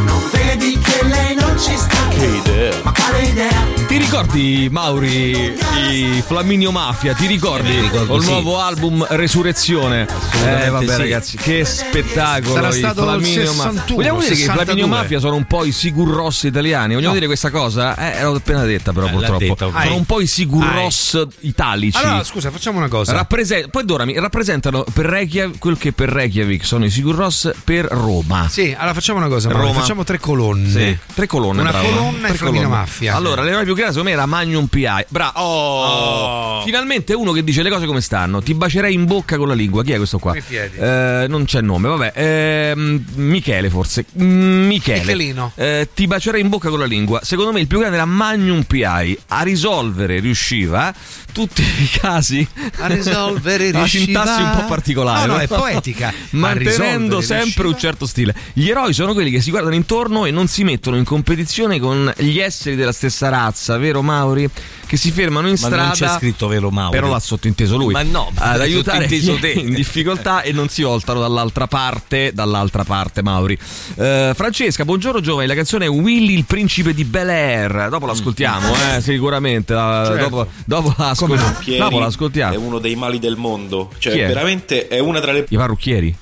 Non 0.05 0.21
vedi 0.31 0.79
che 0.79 1.03
lei 1.03 1.35
non 1.35 1.59
ci 1.59 1.75
sta? 1.79 1.97
che 2.11 2.27
idea 2.27 2.75
Ma 2.83 2.93
quale 2.93 3.23
idea? 3.23 3.82
Ricordi, 4.12 4.68
Mauri, 4.70 5.55
i 5.90 6.22
Flaminio 6.27 6.70
Mafia? 6.70 7.14
Ti 7.14 7.27
ricordi? 7.27 7.81
ricordo, 7.81 8.05
Col 8.12 8.22
sì. 8.22 8.29
nuovo 8.29 8.59
album 8.61 9.07
Resurrezione. 9.09 10.07
Eh, 10.44 10.68
vabbè, 10.68 10.87
sì. 10.87 10.96
ragazzi, 10.98 11.37
che 11.38 11.64
spettacolo! 11.64 12.53
Sarà 12.57 12.72
stato 12.72 13.05
Flaminio 13.05 13.55
Mafia. 13.55 13.70
61, 13.70 13.96
Vogliamo 13.96 14.18
dire 14.20 14.35
che 14.35 14.35
i 14.35 14.44
62. 14.44 14.64
Flaminio 14.64 14.87
Mafia 14.87 15.18
sono 15.18 15.37
un 15.37 15.44
po' 15.46 15.64
i 15.64 15.72
Sigur 15.72 16.09
Ross 16.14 16.42
italiani? 16.42 16.92
Vogliamo 16.92 17.14
dire 17.14 17.25
questa 17.25 17.51
cosa? 17.51 17.96
Eh, 17.96 18.22
l'ho 18.22 18.35
appena 18.35 18.64
detta, 18.64 18.92
però, 18.92 19.07
Eh, 19.07 19.11
purtroppo. 19.12 19.38
detta, 19.38 19.66
ok. 19.68 19.83
sono 19.83 19.94
un 19.96 20.05
po' 20.05 20.20
i 20.20 20.27
Sigur. 20.27 20.62
Ross 20.62 21.27
italici. 21.40 21.96
Allora, 21.96 22.22
scusa, 22.22 22.51
facciamo 22.51 22.77
una 22.77 22.88
cosa. 22.88 23.12
Rapprese- 23.12 23.68
poi 23.70 23.87
Dorami 23.87 24.12
rappresentano 24.20 24.85
per 24.92 25.07
Reykjavik 25.07 25.59
quel 25.59 25.79
che 25.79 25.92
per 25.92 26.11
Reykjavik 26.11 26.66
sono 26.66 26.85
i 26.85 26.90
Sigur 26.90 27.14
Ross 27.14 27.51
per 27.64 27.87
Roma. 27.87 28.46
Sì, 28.51 28.75
allora 28.77 28.92
facciamo 28.92 29.20
una 29.20 29.29
cosa, 29.29 29.48
Roma. 29.48 29.72
facciamo 29.72 30.05
tre 30.05 30.20
colonne. 30.20 30.68
Sì, 30.68 30.98
tre 31.14 31.27
colonne. 31.27 31.62
Una 31.62 31.70
bravo. 31.70 31.88
colonna 31.88 32.29
e 32.29 32.35
Flaminio. 32.35 32.68
Mafia. 32.68 33.16
Allora, 33.16 33.40
l'eroe 33.40 33.64
più 33.64 33.75
grande 33.75 34.01
secondo 34.03 34.11
me 34.11 34.11
era 34.11 34.27
Magnum 34.27 34.67
PI. 34.67 35.07
Bravo. 35.09 35.38
Oh. 35.41 36.62
Finalmente 36.65 37.15
uno 37.15 37.33
che 37.33 37.45
dice 37.45 37.62
le 37.62 37.71
cose 37.71 37.87
come 37.87 38.01
stanno. 38.01 38.43
Ti 38.43 38.55
bacerei 38.55 38.93
in 38.93 39.07
bocca 39.07 39.37
con 39.37 39.49
la 39.49 39.55
lingua. 39.55 39.83
Chi 39.83 39.93
è 39.93 39.97
questo 39.97 40.19
qua? 40.19 40.35
Eh, 40.35 41.27
non 41.29 41.45
c'è 41.45 41.61
nome, 41.61 41.88
vabbè. 41.88 42.12
Ehm, 42.15 43.05
Michele, 43.15 43.71
forse. 43.71 44.05
Mm, 44.21 44.67
Michele. 44.67 45.01
Michelino. 45.01 45.53
Eh, 45.55 45.88
ti 45.95 46.07
bacerei 46.07 46.41
in 46.41 46.49
bocca 46.49 46.69
con 46.69 46.81
la 46.81 46.85
lingua. 46.87 47.21
Secondo 47.23 47.53
me 47.53 47.61
il 47.61 47.67
più 47.67 47.79
grande 47.79 47.97
era 47.97 48.07
Magnum 48.07 48.62
PI. 48.62 49.19
A 49.29 49.43
risolvere 49.43 50.19
riusciva 50.19 50.93
tutti 51.33 51.62
i 51.62 51.88
casi. 51.99 52.47
A 52.79 52.87
risolvere 52.88 53.71
La 53.73 53.79
riusciva. 53.79 54.05
sintassi 54.05 54.43
un 54.43 54.51
po' 54.51 54.65
particolare. 54.67 55.27
No, 55.27 55.35
no, 55.35 55.38
è 55.41 55.47
poetica. 55.47 56.12
Mantenendo 56.31 57.21
sempre 57.21 57.67
un 57.67 57.79
certo 57.79 58.07
stile. 58.07 58.35
Gli 58.53 58.69
eroi 58.69 58.93
sono 58.93 59.12
quelli 59.12 59.31
che 59.31 59.41
si 59.41 59.51
guardano 59.51 59.75
intorno 59.75 60.27
e 60.27 60.31
non 60.31 60.49
si 60.49 60.65
mettono 60.65 60.97
in 60.97 61.05
competizione 61.05 61.79
con 61.79 62.12
gli 62.17 62.38
esseri 62.38 62.77
della 62.77 62.93
stessa 62.93 63.29
razza, 63.29 63.77
vero 63.79 63.91
vero 63.92 64.02
Mauri? 64.02 64.48
Che 64.87 64.98
si 64.98 65.11
fermano 65.11 65.46
in 65.46 65.52
Ma 65.59 65.59
strada. 65.59 65.83
non 65.85 65.92
c'è 65.92 66.09
scritto 66.18 66.48
vero 66.48 66.70
Mauri. 66.70 66.90
Però 66.98 67.09
l'ha 67.11 67.18
sottinteso 67.18 67.76
lui. 67.78 67.92
Ma 67.94 68.02
no, 68.02 68.31
ad 68.35 68.57
l'ha 68.59 68.62
aiutare 68.64 69.07
chi 69.07 69.22
te. 69.40 69.52
in 69.52 69.72
difficoltà 69.72 70.42
e 70.42 70.52
non 70.52 70.68
si 70.68 70.83
voltano 70.83 71.20
dall'altra 71.20 71.66
parte. 71.66 72.33
Dall'altra 72.35 72.85
parte, 72.85 73.22
Mauri. 73.22 73.57
Eh, 73.96 74.33
Francesca, 74.35 74.85
buongiorno 74.85 75.20
giovani. 75.20 75.46
La 75.46 75.55
canzone 75.55 75.87
è 75.87 75.88
Willy 75.88 76.35
il 76.35 76.44
principe 76.44 76.92
di 76.92 77.05
Bel 77.05 77.28
Air. 77.31 77.88
Dopo 77.88 78.05
l'ascoltiamo, 78.05 78.70
eh, 78.96 79.00
sicuramente. 79.00 79.72
La- 79.72 80.05
Certo. 80.07 80.28
Dopo, 80.28 80.46
dopo 80.66 80.94
l'ascoltiamo. 80.98 81.52
Pompieri 81.52 81.78
Dopo 81.78 81.98
l'ascoltiamo. 81.98 82.52
È 82.52 82.57
uno 82.57 82.78
dei 82.78 82.94
mali 82.94 83.18
del 83.18 83.37
mondo. 83.37 83.90
Cioè, 83.98 84.12
Chi 84.12 84.18
è? 84.18 84.26
veramente 84.26 84.88
è 84.88 84.98
una 84.98 85.20
tra 85.20 85.33
le. 85.33 85.46
I 85.48 85.57
parrucchieri. 85.57 86.14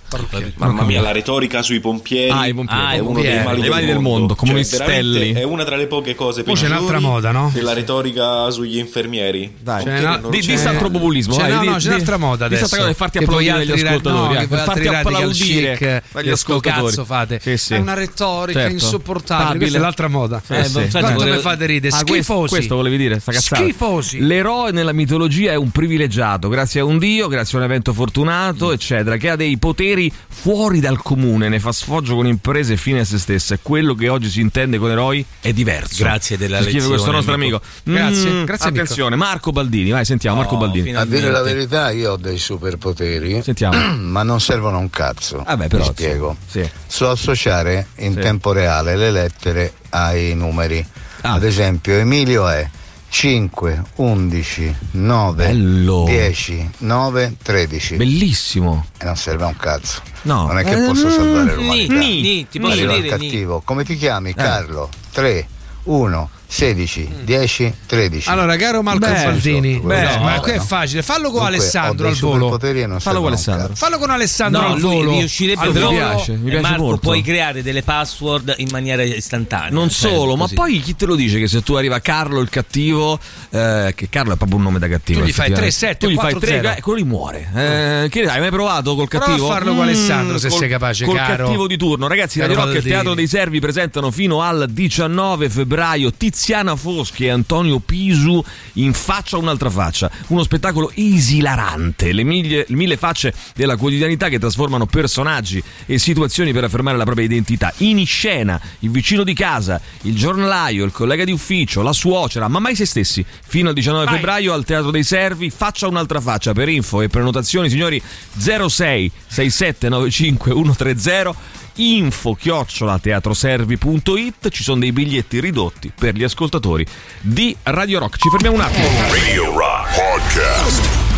Mamma 0.57 0.83
mia, 0.83 1.01
la 1.01 1.13
retorica 1.13 1.63
sui 1.63 1.81
pompieri. 1.81 2.31
Ah, 2.31 2.47
i 2.47 2.55
pompieri. 2.55 2.83
È 2.83 2.95
i 2.95 2.99
uno 3.01 3.13
pompieri. 3.13 3.35
dei 3.37 3.45
mali, 3.45 3.61
del, 3.63 3.71
mali 3.71 3.87
del 3.87 3.95
mondo. 3.97 4.11
mondo, 4.19 4.35
come 4.37 4.53
Cioè. 4.65 5.33
È 5.33 5.43
una 5.43 5.65
tra 5.65 5.77
le 5.77 5.87
poche 5.87 6.15
cose 6.15 6.43
Poi 6.45 6.55
c'è 6.55 6.67
un'altra 6.67 7.01
moda, 7.01 7.31
no? 7.33 7.50
Della 7.53 7.73
retorica 7.73 8.51
sugli 8.51 8.79
infermieri. 8.79 9.55
Dai. 9.61 9.85
C'è 9.85 9.99
una- 10.01 10.21
Di, 10.29 10.39
c'è- 10.41 10.53
di 10.53 10.59
sta 10.59 10.73
populismo, 10.73 11.35
C'è, 11.35 11.41
vai, 11.43 11.51
no, 11.53 11.61
di- 11.61 11.67
no, 11.67 11.75
c'è 11.75 11.81
di- 11.81 11.87
un'altra 11.89 12.17
moda 12.17 12.49
di 12.49 12.55
adesso. 12.55 12.67
sta 12.67 12.77
cosa 12.77 12.89
per 12.89 12.97
farti 12.97 13.19
applaudire 13.19 13.65
ra- 13.65 13.75
ascoltatori, 13.75 14.35
no, 14.35 14.41
eh, 14.41 14.49
per 14.49 14.59
farti 14.61 14.87
applaudire 14.89 16.03
sto 16.13 16.31
ascoltatori. 16.31 16.87
cazzo 16.87 17.05
fate? 17.05 17.41
Sì, 17.43 17.57
sì. 17.57 17.75
È 17.75 17.79
una 17.79 17.95
retorica 17.95 18.59
Certo. 18.61 18.75
insopportabile. 18.75 19.59
Questa 19.59 19.79
è 19.79 19.81
l'altra 19.81 20.09
moda. 20.09 20.43
Sì, 20.45 20.55
sì. 20.65 20.73
Quanto 20.91 21.13
Volevo- 21.15 21.37
mi 21.37 21.41
fate 21.43 21.67
ridere? 21.67 21.95
Ah, 21.95 21.99
questo, 22.05 22.13
Schifosi. 22.33 22.49
questo 22.55 22.75
volevi 22.77 22.97
dire, 22.97 23.19
sta 23.21 23.33
cazzata. 23.33 23.63
Schifosi. 23.63 24.21
L'eroe 24.21 24.71
nella 24.73 24.93
mitologia 24.93 25.53
è 25.53 25.57
un 25.57 25.71
privilegiato, 25.71 26.49
grazie 26.49 26.81
a 26.81 26.85
un 26.85 26.99
dio, 26.99 27.29
grazie 27.29 27.57
a 27.59 27.61
un 27.61 27.67
evento 27.67 27.93
fortunato, 27.93 28.73
eccetera, 28.73 29.17
che 29.17 29.31
ha 29.31 29.37
dei 29.37 29.57
poteri 29.59 30.13
fuori 30.29 30.81
dal 30.81 31.01
comune, 31.03 31.49
ne 31.49 31.61
fa 31.61 31.73
sfoggio 31.73 32.15
con 32.15 32.27
imprese 32.27 32.77
fine 32.77 33.01
a 33.01 33.05
se 33.05 33.19
stessa. 33.19 33.59
Quello 33.61 33.95
che 33.95 34.09
oggi 34.09 34.29
si 34.31 34.41
intende 34.41 34.79
con 34.79 34.91
eroi 34.91 35.25
è 35.41 35.53
diverso. 35.53 36.03
Grazie 36.03 36.37
della 36.37 36.57
Scrive 36.59 36.73
lezione, 36.73 36.95
questo 36.95 37.11
nostro 37.13 37.33
amico. 37.41 37.61
amico. 37.85 38.01
Grazie, 38.01 38.31
Mm, 38.31 38.45
grazie, 38.45 38.67
amico. 38.69 38.83
Attenzione, 38.83 39.17
Marco 39.17 39.51
Baldini, 39.53 39.91
vai, 39.91 40.05
sentiamo 40.05 40.37
Marco 40.39 40.57
Baldini. 40.57 40.95
A 40.95 41.05
dire 41.05 41.31
la 41.31 41.43
verità, 41.43 41.91
io 41.91 42.13
ho 42.13 42.17
dei 42.17 42.39
superpoteri, 42.39 43.43
Sentiamo. 43.43 43.97
ma 44.01 44.23
non 44.23 44.41
servono 44.41 44.79
un 44.79 44.91
cazzo. 44.91 45.43
Vabbè, 45.45 45.69
però, 45.69 45.85
Mi 45.85 45.89
spiego. 45.91 46.37
Sì. 46.47 46.69
So 46.87 47.11
associare 47.11 47.89
in 47.97 48.15
Sì. 48.15 48.21
tempo 48.21 48.53
reale 48.53 48.97
le 48.97 49.11
lettere 49.11 49.73
ai 49.91 50.35
numeri. 50.35 50.85
Ah. 51.23 51.33
Ad 51.35 51.45
esempio, 51.45 51.95
Emilio 51.95 52.49
è 52.49 52.69
5, 53.13 53.83
11, 53.97 54.75
9, 54.93 55.47
Bello. 55.47 56.05
10, 56.07 56.71
9, 56.79 57.37
13. 57.43 57.97
Bellissimo. 57.97 58.87
E 58.99 59.05
non 59.05 59.17
serve 59.17 59.45
a 59.45 59.47
un 59.49 59.57
cazzo. 59.57 60.01
No. 60.23 60.47
Non 60.47 60.59
è 60.59 60.65
che 60.65 60.83
Eh, 60.83 60.87
posso 60.87 61.11
salvare 61.11 61.57
Ni, 61.57 61.63
l'umanità. 61.87 61.95
ni, 61.95 62.47
ti 62.49 62.61
posso 62.61 62.73
Arriva 62.73 62.95
il 62.95 63.03
dire 63.03 63.17
ni. 63.19 63.25
cattivo. 63.29 63.63
Come 63.65 63.85
ti 63.85 63.97
chiami? 63.97 64.33
Carlo. 64.33 64.89
3, 65.13 65.47
1, 65.85 66.31
16, 66.53 67.09
10, 67.23 67.75
13. 67.87 68.29
Allora, 68.29 68.57
caro 68.57 68.83
Marco 68.83 68.99
Beh, 68.99 69.07
beh, 69.41 69.81
quello 69.81 70.19
ma 70.21 70.35
no, 70.35 70.41
qui 70.41 70.51
è 70.51 70.57
no. 70.57 70.63
facile. 70.63 71.01
Fallo 71.03 71.31
con 71.31 71.43
Dunque, 71.43 71.47
Alessandro 71.57 72.09
al 72.09 72.15
volo. 72.17 72.59
Fallo 72.99 73.21
con 73.21 73.29
Alessandro. 73.29 73.75
Fallo 73.77 73.99
con 73.99 74.11
Alessandro 74.11 74.61
No, 74.61 74.73
al 74.75 74.81
volo. 74.81 75.11
riuscirebbe 75.13 75.61
Al 75.61 75.73
però 75.73 75.91
mi 75.93 75.99
volo. 76.01 76.09
piace, 76.15 76.33
mi 76.33 76.51
piace 76.51 76.61
Marco, 76.61 76.83
molto. 76.83 76.99
puoi 76.99 77.23
creare 77.23 77.63
delle 77.63 77.83
password 77.85 78.55
in 78.59 78.69
maniera 78.73 79.03
istantanea. 79.05 79.71
Non 79.71 79.91
Cioè, 79.91 80.11
solo, 80.11 80.35
ma 80.35 80.43
così. 80.43 80.55
poi 80.57 80.81
chi 80.81 80.97
te 80.97 81.07
lo 81.07 81.15
dice 81.15 81.39
che 81.39 81.47
se 81.47 81.63
tu 81.63 81.75
arriva 81.75 82.01
Carlo 82.01 82.41
il 82.41 82.49
cattivo, 82.49 83.17
eh, 83.51 83.93
che 83.95 84.09
Carlo 84.09 84.33
è 84.33 84.37
proprio 84.37 84.59
un 84.59 84.65
nome 84.65 84.81
da 84.81 84.89
cattivo. 84.89 85.21
Tu 85.21 85.27
gli 85.27 85.33
fai 85.33 85.53
effettivamente. 85.53 85.87
3-7, 85.87 85.97
tu 85.99 86.09
gli 86.09 86.17
fai 86.17 86.35
4-0. 86.35 86.61
3, 86.61 86.77
eh, 86.79 86.81
quello 86.81 86.99
lì 86.99 87.05
muore. 87.05 87.49
Eh, 87.55 88.09
che 88.11 88.23
ne 88.23 88.29
hai 88.29 88.41
mai 88.41 88.51
provato 88.51 88.97
col 88.97 89.07
Prova 89.07 89.25
cattivo? 89.25 89.49
a 89.49 89.53
farlo 89.53 89.73
con 89.75 89.83
Alessandro, 89.85 90.37
se 90.39 90.49
col- 90.49 90.59
sei 90.59 90.69
capace, 90.69 91.05
Col 91.05 91.15
caro. 91.15 91.45
cattivo 91.47 91.69
di 91.69 91.77
turno, 91.77 92.09
ragazzi. 92.09 92.41
Radio 92.41 92.57
Rock 92.57 92.75
e 92.75 92.79
il. 92.79 92.83
Teatro 92.83 93.15
dei 93.15 93.29
Servi 93.29 93.61
presentano 93.61 94.11
fino 94.11 94.43
al 94.43 94.67
19 94.69 95.49
febbraio 95.49 96.13
Tiziana 96.41 96.75
Foschi 96.75 97.27
e 97.27 97.29
Antonio 97.29 97.81
Pisu 97.81 98.43
in 98.75 98.95
faccia 98.95 99.37
a 99.37 99.41
un'altra 99.41 99.69
faccia. 99.69 100.11
Uno 100.29 100.43
spettacolo 100.43 100.91
esilarante, 100.95 102.15
le 102.15 102.25
mille, 102.25 102.65
mille 102.71 102.97
facce 102.97 103.35
della 103.55 103.77
quotidianità 103.77 104.31
che 104.31 104.39
trasformano 104.39 104.87
personaggi 104.87 105.63
e 105.85 105.99
situazioni 105.99 106.55
per 106.55 106.65
affermare 106.65 106.97
la 106.97 107.05
propria 107.05 107.27
identità. 107.27 107.71
In 107.79 108.07
scena, 108.07 108.59
il 108.79 108.91
vicino 108.91 109.23
di 109.23 109.35
casa, 109.35 109.79
il 110.03 110.17
giornalaio, 110.17 110.87
il 110.87 110.93
collega 110.93 111.25
di 111.25 111.33
ufficio, 111.33 111.83
la 111.83 111.93
suocera, 111.93 112.49
ma 112.49 112.59
mai 112.59 112.75
se 112.75 112.87
stessi. 112.87 113.23
Fino 113.47 113.69
al 113.69 113.75
19 113.75 114.11
febbraio 114.11 114.55
al 114.55 114.65
Teatro 114.65 114.91
dei 114.91 115.05
Servi, 115.05 115.51
faccia 115.51 115.89
un'altra 115.89 116.23
faccia. 116.23 116.55
Per 116.55 116.71
info 116.71 117.03
e 117.03 117.09
prenotazioni, 117.09 117.69
signori, 117.69 118.03
06 118.39 119.13
6795 119.27 120.53
130 120.53 121.59
info 121.81 122.35
chiocciola 122.35 122.99
teatroservi.it 122.99 124.49
ci 124.51 124.63
sono 124.63 124.81
dei 124.81 124.93
biglietti 124.93 125.41
ridotti 125.41 125.91
per 125.97 126.15
gli 126.15 126.23
ascoltatori 126.23 126.87
di 127.21 127.57
Radio 127.63 127.99
Rock. 127.99 128.19
Ci 128.19 128.29
fermiamo 128.29 128.57
un 128.57 128.63
attimo. 128.63 128.87
Radio 129.11 129.57
Rock 129.57 129.95
Podcast. 129.95 131.10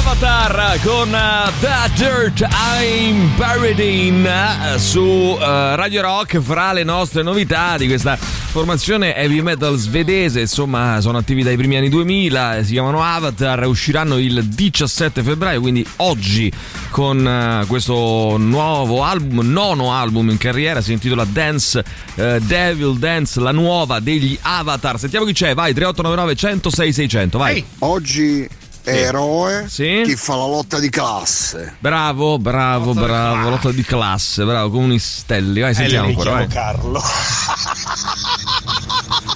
Avatar 0.00 0.80
con 0.82 1.08
uh, 1.08 1.50
The 1.60 1.90
Dirt 1.94 2.46
I'm 2.80 3.36
Buried 3.36 3.78
In 3.78 4.26
uh, 4.26 4.78
su 4.78 5.00
uh, 5.00 5.38
Radio 5.38 6.00
Rock 6.00 6.40
fra 6.40 6.72
le 6.72 6.84
nostre 6.84 7.22
novità 7.22 7.76
di 7.76 7.86
questa 7.86 8.16
formazione 8.16 9.14
heavy 9.14 9.42
metal 9.42 9.76
svedese 9.76 10.40
insomma 10.40 11.02
sono 11.02 11.18
attivi 11.18 11.42
dai 11.42 11.56
primi 11.56 11.76
anni 11.76 11.90
2000 11.90 12.56
eh, 12.56 12.64
si 12.64 12.72
chiamano 12.72 13.02
Avatar 13.02 13.66
usciranno 13.66 14.16
il 14.16 14.42
17 14.44 15.22
febbraio 15.22 15.60
quindi 15.60 15.86
oggi 15.96 16.50
con 16.90 17.64
questo 17.68 18.36
nuovo 18.38 19.04
album 19.04 19.50
nono 19.50 19.92
album 19.92 20.30
in 20.30 20.38
carriera 20.38 20.80
si 20.80 20.92
intitola 20.92 21.24
Dance 21.24 21.84
Devil 22.14 22.96
Dance 22.98 23.38
la 23.38 23.52
nuova 23.52 24.00
degli 24.00 24.36
Avatar. 24.40 24.98
Sentiamo 24.98 25.24
chi 25.24 25.32
c'è 25.32 25.54
vai 25.54 25.72
3899 25.72 26.34
106 26.34 26.92
600 26.92 27.38
vai. 27.38 27.64
Oggi 27.80 28.48
è 28.82 28.90
eroe 28.90 29.66
Sì. 29.68 30.02
chi 30.04 30.14
fa 30.16 30.36
la 30.36 30.46
lotta 30.46 30.78
di 30.78 30.88
classe. 30.90 31.76
Bravo, 31.78 32.38
bravo, 32.38 32.92
bravo, 32.94 33.50
lotta 33.50 33.70
di 33.72 33.82
classe, 33.82 34.44
bravo, 34.44 34.70
come 34.70 34.98
stelli. 34.98 35.60
Vai, 35.60 35.74
sentiamo 35.74 36.08
ancora, 36.08 36.30
vai. 36.32 36.46
Carlo. 36.48 37.02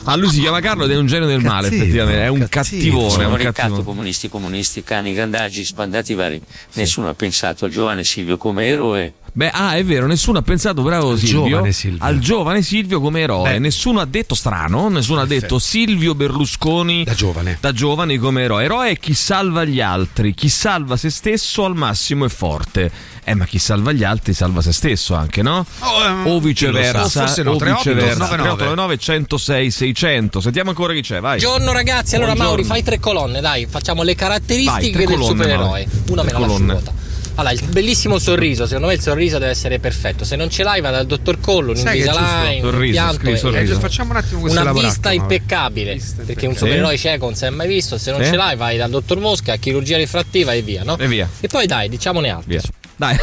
Ah, 0.07 0.17
lui 0.17 0.29
si 0.31 0.41
chiama 0.41 0.61
Carlo 0.61 0.85
ed 0.85 0.91
è 0.91 0.97
un 0.97 1.07
genio 1.07 1.27
del 1.27 1.41
male, 1.41 1.69
Cattivo, 1.69 1.83
effettivamente. 1.83 2.23
È 2.25 2.29
un 2.29 2.47
cattivo. 2.49 2.99
cattivone, 3.07 3.11
Sono 3.11 3.29
un 3.29 3.37
ricatto, 3.37 3.83
comunisti, 3.83 4.29
comunisti, 4.29 4.83
cani, 4.85 5.15
gandaggi, 5.15 5.65
sbandati 5.65 6.13
vari. 6.15 6.43
Nessuno 6.75 7.09
ha 7.09 7.15
pensato 7.15 7.65
al 7.65 7.71
giovane 7.71 8.05
Silvio 8.05 8.37
come 8.37 8.67
eroe. 8.67 9.13
Beh, 9.37 9.51
ah, 9.51 9.75
è 9.75 9.85
vero, 9.85 10.07
nessuno 10.07 10.38
ha 10.38 10.42
pensato, 10.42 10.83
bravo 10.83 11.16
Silvio, 11.16 11.49
giovane 11.49 11.73
Silvio. 11.73 12.05
al 12.05 12.20
giovane 12.20 12.62
Silvio 12.62 13.01
come 13.01 13.20
eroe. 13.20 13.51
Beh. 13.55 13.59
Nessuno 13.59 13.99
ha 13.99 14.05
detto 14.05 14.37
strano, 14.37 14.88
nessuno 14.88 15.20
ha 15.23 15.27
detto 15.27 15.59
Silvio 15.59 16.14
Berlusconi 16.14 17.03
Da 17.03 17.14
giovane. 17.14 17.59
da 17.61 17.73
giovane 17.73 18.16
come 18.18 18.42
eroe. 18.44 18.62
Eroe 18.62 18.90
è 18.90 18.97
chi 18.97 19.12
salva 19.12 19.64
gli 19.64 19.81
altri, 19.81 20.35
chi 20.35 20.49
salva 20.49 20.97
se 20.97 21.11
stesso 21.11 21.64
al 21.64 21.75
massimo 21.75 22.25
è 22.27 22.29
forte. 22.29 22.88
Eh, 23.25 23.35
ma 23.35 23.44
chi 23.44 23.59
salva 23.59 23.90
gli 23.90 24.05
altri 24.05 24.35
salva 24.35 24.62
se 24.62 24.70
stesso 24.73 25.14
anche, 25.14 25.42
no? 25.42 25.66
Oh, 25.81 26.05
ehm, 26.05 26.27
o 26.29 26.38
viceversa, 26.38 27.03
o 27.05 27.09
forse 27.09 27.42
no, 27.42 27.53
o 27.53 27.57
38, 27.57 27.90
viceversa. 27.90 28.18
99. 28.18 28.57
3899 28.57 28.97
106 28.99 29.70
600. 29.73 30.40
Sentiamo 30.40 30.70
ancora 30.70 30.92
chi 30.92 31.01
c'è, 31.01 31.18
vai. 31.20 31.40
Buongiorno 31.40 31.73
ragazzi, 31.73 32.14
allora 32.14 32.35
Buongiorno. 32.35 32.62
Mauri 32.62 32.68
fai 32.68 32.83
tre 32.85 33.01
colonne, 33.01 33.40
dai, 33.40 33.66
facciamo 33.68 34.05
le 34.05 34.14
caratteristiche 34.14 34.92
Vai, 34.97 35.07
del 35.07 35.16
colonne, 35.16 35.27
supereroe. 35.27 35.66
Mauri. 35.66 35.88
Una 36.11 36.23
me 36.23 36.29
Tre 36.31 36.38
la 36.38 36.47
lascio 36.47 36.53
colonne. 36.53 36.73
vuota. 36.73 36.92
Allora, 37.37 37.53
il 37.53 37.62
bellissimo 37.68 38.18
sorriso, 38.18 38.64
secondo 38.66 38.87
me 38.87 38.94
il 38.94 39.01
sorriso 39.01 39.38
deve 39.38 39.51
essere 39.51 39.81
perfetto. 39.81 40.25
Se 40.25 40.37
non 40.37 40.51
ce 40.51 40.62
l'hai, 40.62 40.81
vai 40.81 40.92
dal 40.92 41.05
dottor 41.07 41.40
Collo, 41.40 41.73
un? 41.73 41.77
Invisalign, 41.79 42.64
un 42.64 42.70
Sorriso, 42.70 42.85
impianto 42.85 43.14
scrivi 43.16 43.33
e- 43.33 43.37
sorriso. 43.38 43.73
Eh, 43.73 43.79
facciamo 43.81 44.11
un 44.11 44.16
attimo 44.16 44.40
questo 44.40 44.61
una 44.61 44.73
vista 44.73 45.09
Mauro. 45.09 45.23
impeccabile. 45.23 46.01
perché 46.27 46.47
un 46.47 46.53
Sì. 46.53 46.59
supereroe 46.61 46.97
cieco 46.97 47.25
non 47.25 47.35
si 47.35 47.44
è 47.44 47.51
mai 47.51 47.66
visto. 47.68 47.99
Se 47.99 48.11
non 48.12 48.23
Sì. 48.23 48.31
ce 48.31 48.37
l'hai, 48.37 48.57
vai 48.57 48.77
dal 48.77 48.90
dottor 48.90 49.18
Mosca, 49.18 49.57
chirurgia 49.57 49.97
rifrattiva 49.97 50.53
e 50.53 50.62
via, 50.62 50.85
no? 50.85 50.97
E 50.97 51.09
via. 51.09 51.29
E 51.40 51.49
poi 51.49 51.66
dai, 51.66 51.88
diciamone 51.88 52.29
altre. 52.31 52.49
Via. 52.49 52.61
Dai, 52.97 53.16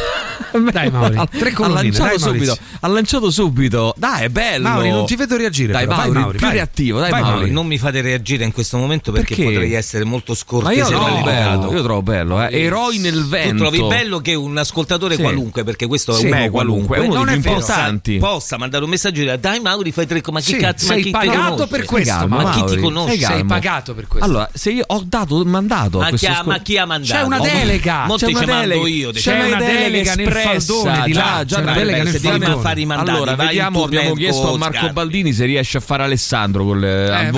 Dai, 0.70 0.90
Mauri, 0.90 1.16
Ha- 1.16 1.26
tre 1.26 1.50
ha 1.56 1.66
lanciato 1.68 2.08
dai, 2.08 2.18
subito. 2.18 2.58
Ha 2.80 2.88
lanciato 2.88 3.30
subito. 3.30 3.94
Dai, 3.96 4.24
è 4.24 4.28
bello. 4.28 4.68
Mauri, 4.68 4.90
non 4.90 5.06
ti 5.06 5.16
vedo 5.16 5.38
reagire. 5.38 5.72
Dai, 5.72 5.84
però. 5.86 5.96
Mauri, 5.96 6.12
vai, 6.12 6.20
Mauri, 6.22 6.36
più 6.36 6.46
vai. 6.46 6.54
reattivo, 6.56 7.00
dai, 7.00 7.10
Vai, 7.10 7.20
Mauri. 7.22 7.36
Mauri, 7.38 7.50
non 7.52 7.66
mi 7.66 7.78
fate 7.78 8.02
reagire 8.02 8.44
in 8.44 8.52
questo 8.52 8.76
momento 8.76 9.12
perché, 9.12 9.34
Perché? 9.34 9.50
potrei 9.50 9.72
essere 9.72 10.04
molto 10.04 10.32
Ma 10.32 10.36
scortese 10.38 10.78
io 10.78 10.86
trovo 10.88 11.02
maleducato. 11.04 11.58
bello, 11.60 11.72
io 11.72 11.82
trovo 11.82 12.02
bello, 12.02 12.46
eh. 12.46 12.60
Eroi 12.64 12.98
nel 12.98 13.14
Tu 13.14 13.28
vento. 13.28 13.56
trovi 13.56 13.78
bello 13.82 14.01
che 14.20 14.34
un 14.34 14.56
ascoltatore 14.56 15.16
Sì. 15.16 15.22
qualunque, 15.22 15.64
perché 15.64 15.86
questo 15.86 16.12
è 16.12 16.16
Sì, 16.16 16.26
uno 16.26 16.36
beh, 16.36 16.50
qualunque, 16.50 16.96
qualunque, 16.96 16.96
è 16.96 17.00
uno 17.00 17.14
Non 17.14 17.26
dei 17.26 17.36
è 17.36 17.40
più 17.40 17.50
importanti. 17.50 18.16
possa 18.18 18.56
mandare 18.58 18.84
un 18.84 18.90
messaggio 18.90 19.20
e 19.20 19.24
dire 19.24 19.38
dai 19.40 19.60
Mauri 19.60 19.92
fai 19.92 20.06
tre 20.06 20.20
ma 20.30 20.40
chi 20.40 20.52
Sì, 20.52 20.56
cazzo 20.56 20.86
ma 20.86 20.92
sei 20.92 21.02
chi 21.02 21.10
ti 21.10 21.10
pagato 21.10 21.66
per 21.66 21.84
questo, 21.84 22.12
calmo, 22.14 22.36
ma 22.36 22.50
chi 22.50 22.58
ti 22.58 22.64
Mauri, 22.64 22.80
conosce? 22.80 23.10
Sei 23.10 23.20
calmo. 23.20 23.44
pagato 23.46 23.94
per 23.94 24.06
questo. 24.06 24.28
Allora, 24.28 24.48
se 24.52 24.70
io 24.70 24.84
ho 24.86 25.02
dato 25.04 25.44
mandato 25.44 26.00
a 26.00 26.10
Ma 26.10 26.16
chi, 26.16 26.26
ha, 26.26 26.32
ascol- 26.32 26.46
ma 26.46 26.58
chi 26.60 26.76
ha 26.78 26.86
mandato? 26.86 27.12
C'è 27.12 27.22
una 27.22 27.38
delega. 27.40 28.04
mo 28.06 28.16
C'è 28.16 28.26
ti 28.26 28.32
una 28.32 28.40
ci 28.40 28.46
mando 28.46 28.68
delega. 28.68 28.88
io. 28.88 29.10
C'è 29.12 29.46
una 29.46 29.56
delega 29.56 30.14
nel 30.14 30.26
espressa, 30.26 30.48
faldone 30.72 31.02
di 31.04 31.12
là, 31.12 31.42
già, 31.46 31.58
una 31.58 31.72
delega 31.72 32.02
nel 32.02 32.14
faldone. 32.20 32.94
Allora, 32.94 33.34
vediamo, 33.34 33.84
abbiamo 33.84 34.14
chiesto 34.14 34.54
a 34.54 34.58
Marco. 34.58 34.90
Baldini 34.92 35.32
se 35.32 35.44
riesce 35.44 35.78
a 35.78 35.80
fare 35.80 36.02
Alessandro 36.04 36.64
con 36.64 36.80
le- 36.80 37.10
al, 37.10 37.30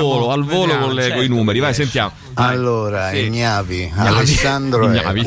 volo, 0.00 0.30
al 0.30 0.44
volo 0.44 0.78
con, 0.78 0.94
le- 0.94 1.02
certo, 1.02 1.22
i 1.22 1.28
numeri. 1.28 1.58
Vai, 1.58 1.68
riesce. 1.68 1.82
sentiamo. 1.82 2.12
Allora. 2.34 3.12
Ignavi. 3.12 3.92
Alessandro 3.94 4.88
è 4.90 4.96
Ignavi. 4.98 5.20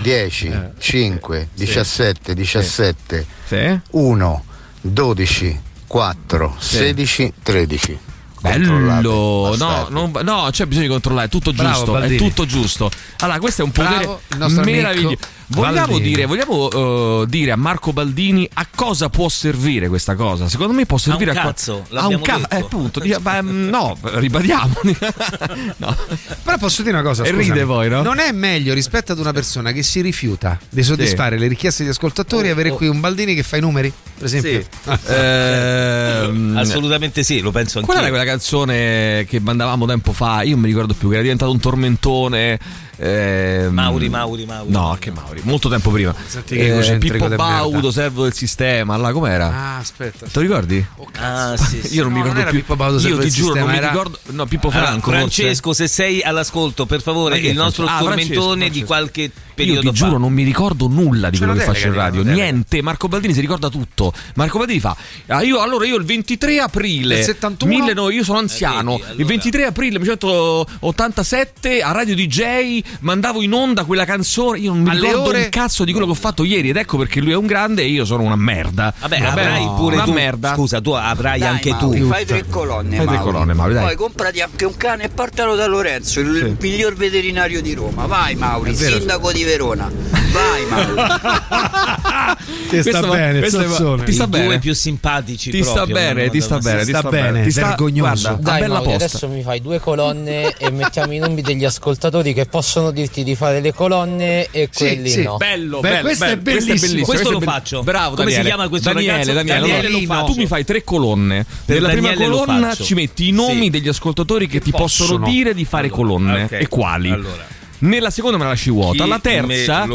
1, 0.00 0.02
10, 0.02 0.70
5, 0.78 1.48
17, 1.54 2.34
17, 2.34 3.26
Sì? 3.46 3.80
1, 3.90 4.44
12, 4.80 5.60
4, 5.86 6.54
16, 6.58 7.32
13. 7.42 7.98
Bello, 8.40 9.54
no, 9.56 9.86
non- 9.90 10.12
no, 10.22 10.48
c'è 10.50 10.64
bisogno 10.66 10.86
di 10.86 10.92
controllare, 10.92 11.26
è 11.26 11.30
tutto 11.30 11.52
Bravo, 11.52 11.74
giusto, 11.74 11.96
è 11.96 12.00
Baldini. 12.00 12.16
tutto 12.18 12.46
giusto. 12.46 12.90
Allora, 13.20 13.38
questo 13.38 13.62
è 13.62 13.64
un 13.64 13.70
potere 13.72 14.18
meraviglioso. 14.64 15.16
Vogliamo 15.52 15.98
dire, 15.98 16.26
vogliamo 16.26 17.22
eh, 17.22 17.26
dire 17.26 17.50
a 17.50 17.56
Marco 17.56 17.92
Baldini 17.92 18.48
a 18.54 18.66
cosa 18.72 19.08
può 19.08 19.28
servire 19.28 19.88
questa 19.88 20.14
cosa? 20.14 20.48
Secondo 20.48 20.72
me 20.72 20.86
può 20.86 20.96
servire 20.96 21.32
un 21.32 21.36
a, 21.36 21.40
qua- 21.40 21.50
cazzo, 21.50 21.86
a 21.92 22.06
un 22.06 22.20
cazzo, 22.20 22.38
detto. 22.42 22.54
eh, 22.54 22.58
appunto, 22.60 23.00
di- 23.00 23.16
ma, 23.20 23.42
mm, 23.42 23.68
no, 23.68 23.98
ribadiamo. 24.00 24.74
no. 25.78 25.96
Però 26.44 26.56
posso 26.56 26.82
dire 26.82 26.94
una 26.94 27.02
cosa, 27.04 27.24
scusami. 27.24 27.42
ride 27.42 27.64
poi, 27.64 27.88
no? 27.88 28.00
Non 28.02 28.20
è 28.20 28.30
meglio 28.30 28.72
rispetto 28.74 29.10
ad 29.10 29.18
una 29.18 29.32
persona 29.32 29.72
che 29.72 29.82
si 29.82 30.00
rifiuta 30.00 30.56
di 30.68 30.84
soddisfare 30.84 31.36
le 31.36 31.48
richieste 31.48 31.82
degli 31.82 31.92
ascoltatori 31.92 32.48
Oh, 32.48 32.52
avere 32.52 32.70
qui 32.70 32.86
un 32.86 33.00
Baldini 33.00 33.34
che 33.34 33.42
fa 33.42 33.56
i 33.56 33.60
numeri, 33.60 33.92
per 34.16 34.26
esempio? 34.26 34.64
Ehm, 35.10 36.56
Assolutamente 36.56 37.22
sì, 37.24 37.40
lo 37.40 37.50
penso 37.50 37.78
anch'io. 37.78 37.92
Qual 37.92 38.04
era 38.04 38.08
quella 38.14 38.29
canzone 38.30 39.24
che 39.28 39.40
mandavamo 39.40 39.86
tempo 39.86 40.12
fa? 40.12 40.42
Io 40.42 40.52
non 40.52 40.60
mi 40.60 40.68
ricordo 40.68 40.94
più, 40.94 41.08
che 41.08 41.14
era 41.14 41.22
diventato 41.22 41.50
un 41.50 41.60
tormentone. 41.60 42.58
ehm, 43.02 43.72
Mauri, 43.72 44.08
Mauri, 44.10 44.44
Mauri. 44.44 44.70
No, 44.70 44.96
che 44.98 45.10
Mauri, 45.10 45.40
molto 45.44 45.68
tempo 45.68 45.90
prima. 45.90 46.14
Senti 46.26 46.56
che 46.56 46.70
egocentrico 46.72 47.14
Pippo 47.24 47.36
Baudo, 47.36 47.90
servo 47.90 48.24
del 48.24 48.34
sistema. 48.34 48.96
Là, 48.96 49.12
com'era? 49.12 49.46
Ah, 49.46 49.76
aspetta. 49.78 50.26
Te 50.26 50.32
lo 50.34 50.40
ricordi? 50.42 50.84
Ah, 51.18 51.56
sì, 51.56 51.80
sì. 51.82 51.94
Io 51.94 52.02
non 52.02 52.12
mi 52.12 52.18
No, 52.18 52.24
non 52.26 52.34
ricordo 52.34 52.40
era 52.40 52.50
più. 52.50 52.58
Pippo 52.60 52.76
Baudo, 52.76 52.94
Io 52.96 53.00
servo 53.00 53.16
ti 53.16 53.22
del 53.24 53.32
giuro, 53.32 53.54
non 53.54 53.56
sistema, 53.56 53.72
mi 53.72 53.78
era- 53.78 53.90
ricordo. 53.90 54.18
No, 54.32 54.46
Pippo 54.46 54.68
Allora, 54.68 54.84
Franco. 54.86 55.10
forse. 55.10 55.18
Francesco, 55.20 55.72
se 55.72 55.88
sei 55.88 56.22
all'ascolto, 56.22 56.86
per 56.86 57.00
favore, 57.02 57.38
il 57.38 57.54
nostro 57.54 57.84
Francesco? 57.86 58.04
Ah, 58.06 58.08
tormentone 58.14 58.56
Francesco, 58.56 58.72
di 58.80 58.84
qualche 58.84 59.30
Io 59.62 59.66
periodo 59.74 59.92
ti 59.92 59.98
fa. 59.98 60.04
giuro, 60.06 60.18
non 60.18 60.32
mi 60.32 60.42
ricordo 60.42 60.88
nulla 60.88 61.30
di 61.30 61.38
C'è 61.38 61.44
quello 61.44 61.58
che 61.58 61.64
faccio 61.66 61.86
in 61.88 61.94
radio. 61.94 62.22
Niente. 62.22 62.82
Marco 62.82 63.08
Baldini 63.08 63.34
si 63.34 63.40
ricorda 63.40 63.68
tutto. 63.68 64.12
Marco 64.34 64.58
Baldini 64.58 64.80
fa: 64.80 64.96
ah, 65.28 65.42
io, 65.42 65.60
Allora, 65.60 65.86
io 65.86 65.96
il 65.96 66.04
23 66.04 66.58
aprile 66.58 67.16
Del 67.16 67.24
71? 67.24 67.78
1000 67.78 67.92
no, 67.94 68.10
io 68.10 68.24
sono 68.24 68.38
anziano. 68.38 68.94
Eh, 68.94 68.98
vedi, 68.98 69.02
allora. 69.08 69.20
Il 69.20 69.26
23 69.26 69.64
aprile 69.66 69.98
1987 69.98 71.82
a 71.82 71.92
Radio 71.92 72.14
DJ 72.14 72.82
mandavo 73.00 73.42
in 73.42 73.52
onda 73.52 73.84
quella 73.84 74.04
canzone. 74.04 74.58
Io 74.58 74.72
non 74.72 74.82
mi 74.82 74.90
Alle 74.90 75.00
ricordo 75.00 75.28
ore- 75.28 75.42
un 75.44 75.48
cazzo 75.50 75.84
di 75.84 75.90
quello 75.92 76.06
che 76.06 76.12
ho 76.12 76.16
fatto 76.16 76.44
ieri. 76.44 76.68
Ed 76.70 76.76
ecco 76.76 76.96
perché 76.96 77.20
lui 77.20 77.32
è 77.32 77.36
un 77.36 77.46
grande 77.46 77.82
e 77.82 77.88
io 77.88 78.04
sono 78.04 78.22
una 78.22 78.36
merda. 78.36 78.92
Vabbè, 78.98 79.18
Va 79.20 79.30
bene? 79.30 79.46
avrai 79.48 79.64
pure 79.76 79.94
una 79.96 80.04
tu. 80.04 80.12
merda. 80.12 80.54
Scusa, 80.54 80.80
tu 80.80 80.90
avrai 80.90 81.38
Dai, 81.40 81.48
anche 81.48 81.70
Mauri, 81.70 82.00
tu. 82.00 82.06
Fai 82.08 82.24
tre 82.26 82.44
colonne, 82.48 82.96
Fai 82.96 83.06
tre 83.06 83.16
Mauri. 83.16 83.30
colonne, 83.32 83.54
Mauri, 83.54 83.74
dai. 83.74 83.84
Poi 83.84 83.96
comprati 83.96 84.40
anche 84.40 84.64
un 84.64 84.76
cane 84.76 85.04
e 85.04 85.08
portalo 85.08 85.54
da 85.54 85.66
Lorenzo, 85.66 86.20
il 86.20 86.56
miglior 86.60 86.94
veterinario 86.94 87.60
di 87.62 87.74
Roma. 87.74 88.06
Vai, 88.06 88.34
Mauri, 88.34 88.74
sindaco 88.74 89.32
di 89.32 89.42
Verona. 89.50 89.90
Vai, 90.30 90.64
Mauri. 90.68 90.94
Ti 92.70 92.80
sta 92.82 92.90
Questo 92.90 93.08
bene, 93.10 93.38
questo 93.40 93.58
va- 93.58 93.66
Zozzone. 93.66 94.04
ti 94.04 94.12
sta 94.12 94.22
I 94.24 94.28
due 94.28 94.40
bene. 94.42 94.58
più 94.60 94.72
simpatici 94.74 95.50
Ti 95.50 95.62
sta 95.64 95.86
bene, 95.86 96.30
ti 96.30 96.40
sta 96.40 96.58
bene, 96.60 96.84
ti 96.84 96.90
sta 96.90 97.02
bene, 97.02 97.30
bene. 97.32 97.42
Ti 97.44 97.50
sta 97.50 97.66
vergognoso. 97.66 98.28
Guarda, 98.28 98.50
Dai, 98.50 98.60
bella 98.60 98.74
Mauri, 98.74 98.88
posta. 98.90 99.04
adesso 99.06 99.28
mi 99.28 99.42
fai 99.42 99.60
due 99.60 99.80
colonne 99.80 100.54
e 100.56 100.70
mettiamo 100.70 101.12
i 101.14 101.18
nomi 101.18 101.42
degli 101.42 101.64
ascoltatori 101.64 102.32
che 102.32 102.46
possono 102.46 102.92
dirti 102.92 103.24
di 103.24 103.34
fare 103.34 103.60
le 103.60 103.74
colonne 103.74 104.46
e 104.52 104.68
Sì, 104.70 104.84
quelli 104.84 105.08
sì. 105.10 105.22
no. 105.24 105.36
Bello, 105.36 105.80
Beh, 105.80 105.88
bello, 105.88 106.02
questo 106.02 106.24
è 106.26 106.36
bello, 106.36 106.64
bellissimo. 106.64 107.04
Questo 107.04 107.28
è 107.28 107.32
lo 107.32 107.38
bello. 107.40 107.50
faccio. 107.50 107.82
Bravo, 107.82 108.14
Come 108.14 108.30
si 108.30 108.36
Daniele. 108.36 108.48
chiama 108.54 108.68
questo 108.68 108.88
Daniele, 108.92 109.10
ragazzo? 109.16 109.32
Daniele, 109.32 109.58
Daniele 109.60 109.86
allora, 109.88 109.98
lo 109.98 110.06
faccio. 110.20 110.32
tu 110.32 110.38
mi 110.38 110.46
fai 110.46 110.64
tre 110.64 110.84
colonne. 110.84 111.44
Per 111.64 111.74
Nella 111.74 111.88
prima 111.88 112.08
Daniele 112.10 112.30
lo 112.30 112.38
colonna 112.44 112.74
ci 112.76 112.94
metti 112.94 113.26
i 113.28 113.32
nomi 113.32 113.68
degli 113.68 113.88
ascoltatori 113.88 114.46
che, 114.46 114.60
ti 114.60 114.70
possono, 114.70 115.26
dire 115.26 115.54
di 115.54 115.64
fare 115.64 115.88
colonne 115.88 116.46
e 116.50 116.68
quali. 116.68 117.10
Allora. 117.10 117.58
Nella 117.80 118.10
seconda 118.10 118.36
me 118.36 118.44
la 118.44 118.50
lasci 118.50 118.70
vuota. 118.70 118.92
Chi 118.96 119.00
Alla 119.02 119.18
terza 119.18 119.86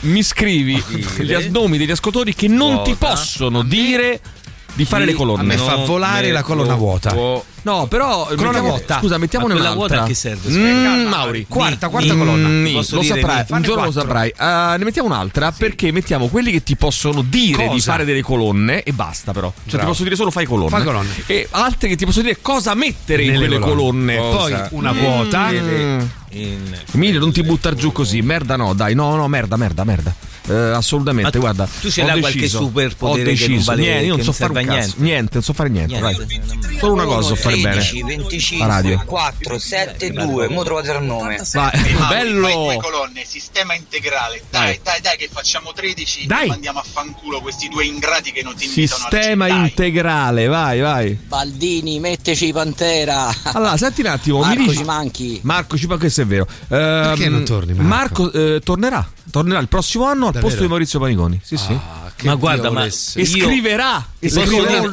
mi 0.00 0.22
scrivi 0.22 0.82
dire? 0.88 1.24
gli 1.24 1.50
nomi 1.50 1.78
degli 1.78 1.90
ascoltatori 1.90 2.34
che 2.34 2.48
non 2.48 2.82
ti 2.82 2.94
Vuota. 2.98 3.14
possono 3.14 3.62
dire 3.62 4.20
di 4.74 4.84
fare 4.84 5.04
le 5.04 5.12
A 5.12 5.14
colonne. 5.14 5.42
me 5.42 5.56
fa 5.56 5.76
volare 5.76 6.30
la 6.32 6.42
colonna 6.42 6.72
lo 6.72 6.76
vuota. 6.78 7.14
No, 7.64 7.86
però 7.86 8.26
Colonna 8.34 8.60
vuota. 8.60 8.98
Scusa, 8.98 9.18
mettiamone 9.18 9.54
un'altra. 9.54 9.74
vuota 9.74 10.02
a 10.02 10.06
che 10.06 10.14
serve? 10.14 10.50
Mm. 10.50 11.06
Mauri, 11.06 11.46
Quarta, 11.48 11.88
quarta 11.90 12.16
colonna. 12.16 12.70
Posso 12.72 12.96
lo 12.96 13.02
saprai, 13.02 13.44
un 13.50 13.62
giorno 13.62 13.84
lo 13.84 13.92
saprai. 13.92 14.32
Ah, 14.36 14.74
ne 14.76 14.84
mettiamo 14.84 15.06
un'altra 15.08 15.52
perché 15.52 15.92
mettiamo 15.92 16.26
quelli 16.28 16.50
che 16.50 16.62
ti 16.64 16.74
possono 16.76 17.22
dire 17.22 17.68
di 17.68 17.80
fare 17.80 18.04
delle 18.04 18.22
colonne 18.22 18.82
e 18.82 18.92
basta 18.92 19.32
però. 19.32 19.52
Cioè 19.66 19.78
ti 19.80 19.86
posso 19.86 20.02
dire 20.02 20.16
solo 20.16 20.30
fai 20.32 20.44
colonne. 20.46 20.70
Fai 20.70 20.82
colonne. 20.82 21.10
E 21.26 21.46
altre 21.50 21.88
che 21.88 21.96
ti 21.96 22.04
possono 22.04 22.24
dire 22.24 22.38
cosa 22.42 22.74
mettere 22.74 23.22
in 23.22 23.32
Nelle 23.32 23.46
quelle 23.46 23.60
colonne. 23.64 24.16
Poi 24.16 24.54
una 24.70 24.92
Mm. 24.92 24.98
vuota. 24.98 25.50
Emilio, 26.92 27.20
non 27.20 27.30
ti 27.32 27.42
buttar 27.42 27.74
giù 27.74 27.92
così. 27.92 28.22
Merda 28.22 28.56
no, 28.56 28.72
dai. 28.74 28.94
No, 28.94 29.14
no, 29.14 29.28
merda, 29.28 29.56
merda, 29.56 29.84
merda. 29.84 30.14
Eh, 30.48 30.54
assolutamente, 30.54 31.38
Ma 31.38 31.40
guarda. 31.44 31.68
tu 31.80 31.88
ce 31.90 32.02
ho 32.02 32.06
l'hai 32.06 32.18
qualche 32.20 32.38
deciso, 32.40 32.58
superpotere 32.58 33.12
ho 33.22 33.24
che 33.24 33.30
deciso. 33.30 33.50
non 33.52 33.62
vale- 33.64 33.82
niente, 33.82 34.04
io 34.04 34.16
non 34.16 34.24
so 34.24 34.32
fare 34.32 34.64
niente? 34.64 34.92
Niente, 34.96 35.30
non 35.34 35.42
so 35.42 35.52
fare 35.52 35.68
niente. 35.68 36.00
Niente. 36.00 36.26
vai. 36.26 36.78
Solo 36.78 36.92
una 36.94 37.04
cosa 37.04 37.28
so 37.28 37.34
fare 37.36 37.56
bene. 37.58 37.88
25, 38.04 38.66
La 38.66 38.74
radio. 38.74 39.02
4, 39.06 39.58
7, 39.58 40.10
2. 40.10 40.48
Mo 40.48 40.64
trovate 40.64 40.90
il 40.90 41.02
nome. 41.02 41.40
Vai, 41.52 41.94
bello. 42.08 42.76
colonne, 42.80 43.24
sistema 43.24 43.74
integrale. 43.74 44.42
Dai, 44.50 44.80
dai, 44.82 45.00
dai, 45.00 45.16
che 45.16 45.28
facciamo 45.32 45.72
13 45.72 46.26
Dai. 46.26 46.44
e 46.46 46.48
mandiamo 46.48 46.80
a 46.80 46.84
fanculo 46.90 47.40
questi 47.40 47.68
due 47.68 47.84
ingrati 47.84 48.32
che 48.32 48.42
non 48.42 48.56
ti 48.56 48.64
invitano 48.64 49.00
Sistema 49.00 49.46
integrale, 49.46 50.46
vai, 50.48 50.80
vai. 50.80 51.14
Baldini, 51.14 52.00
metteci 52.00 52.52
Pantera. 52.52 53.32
Allora, 53.52 53.76
senti 53.76 54.00
un 54.00 54.06
attimo, 54.08 54.38
mi 54.40 54.44
Marco 54.46 54.62
dici- 54.64 54.76
ci 54.76 54.84
manchi. 54.84 55.40
Marco 55.44 55.76
ci 55.78 55.86
questo 55.86 56.22
è 56.22 56.26
vero. 56.26 56.46
Perché 56.66 57.28
non 57.28 57.44
torni, 57.44 57.74
Marco? 57.74 58.32
eh, 58.32 58.60
tornerà. 58.64 59.08
Tornerà 59.30 59.60
il 59.60 59.68
prossimo 59.68 60.04
anno 60.06 60.30
al 60.38 60.42
posto 60.44 60.62
di 60.62 60.68
Maurizio 60.68 60.98
Paniconi. 60.98 61.40
Sì, 61.42 61.56
sì. 61.56 61.78
Ma 62.24 62.34
guarda, 62.36 62.70
ma. 62.70 62.84
E 62.84 62.90
io- 63.14 63.24
scriverà. 63.24 64.06
Posso, 64.20 64.44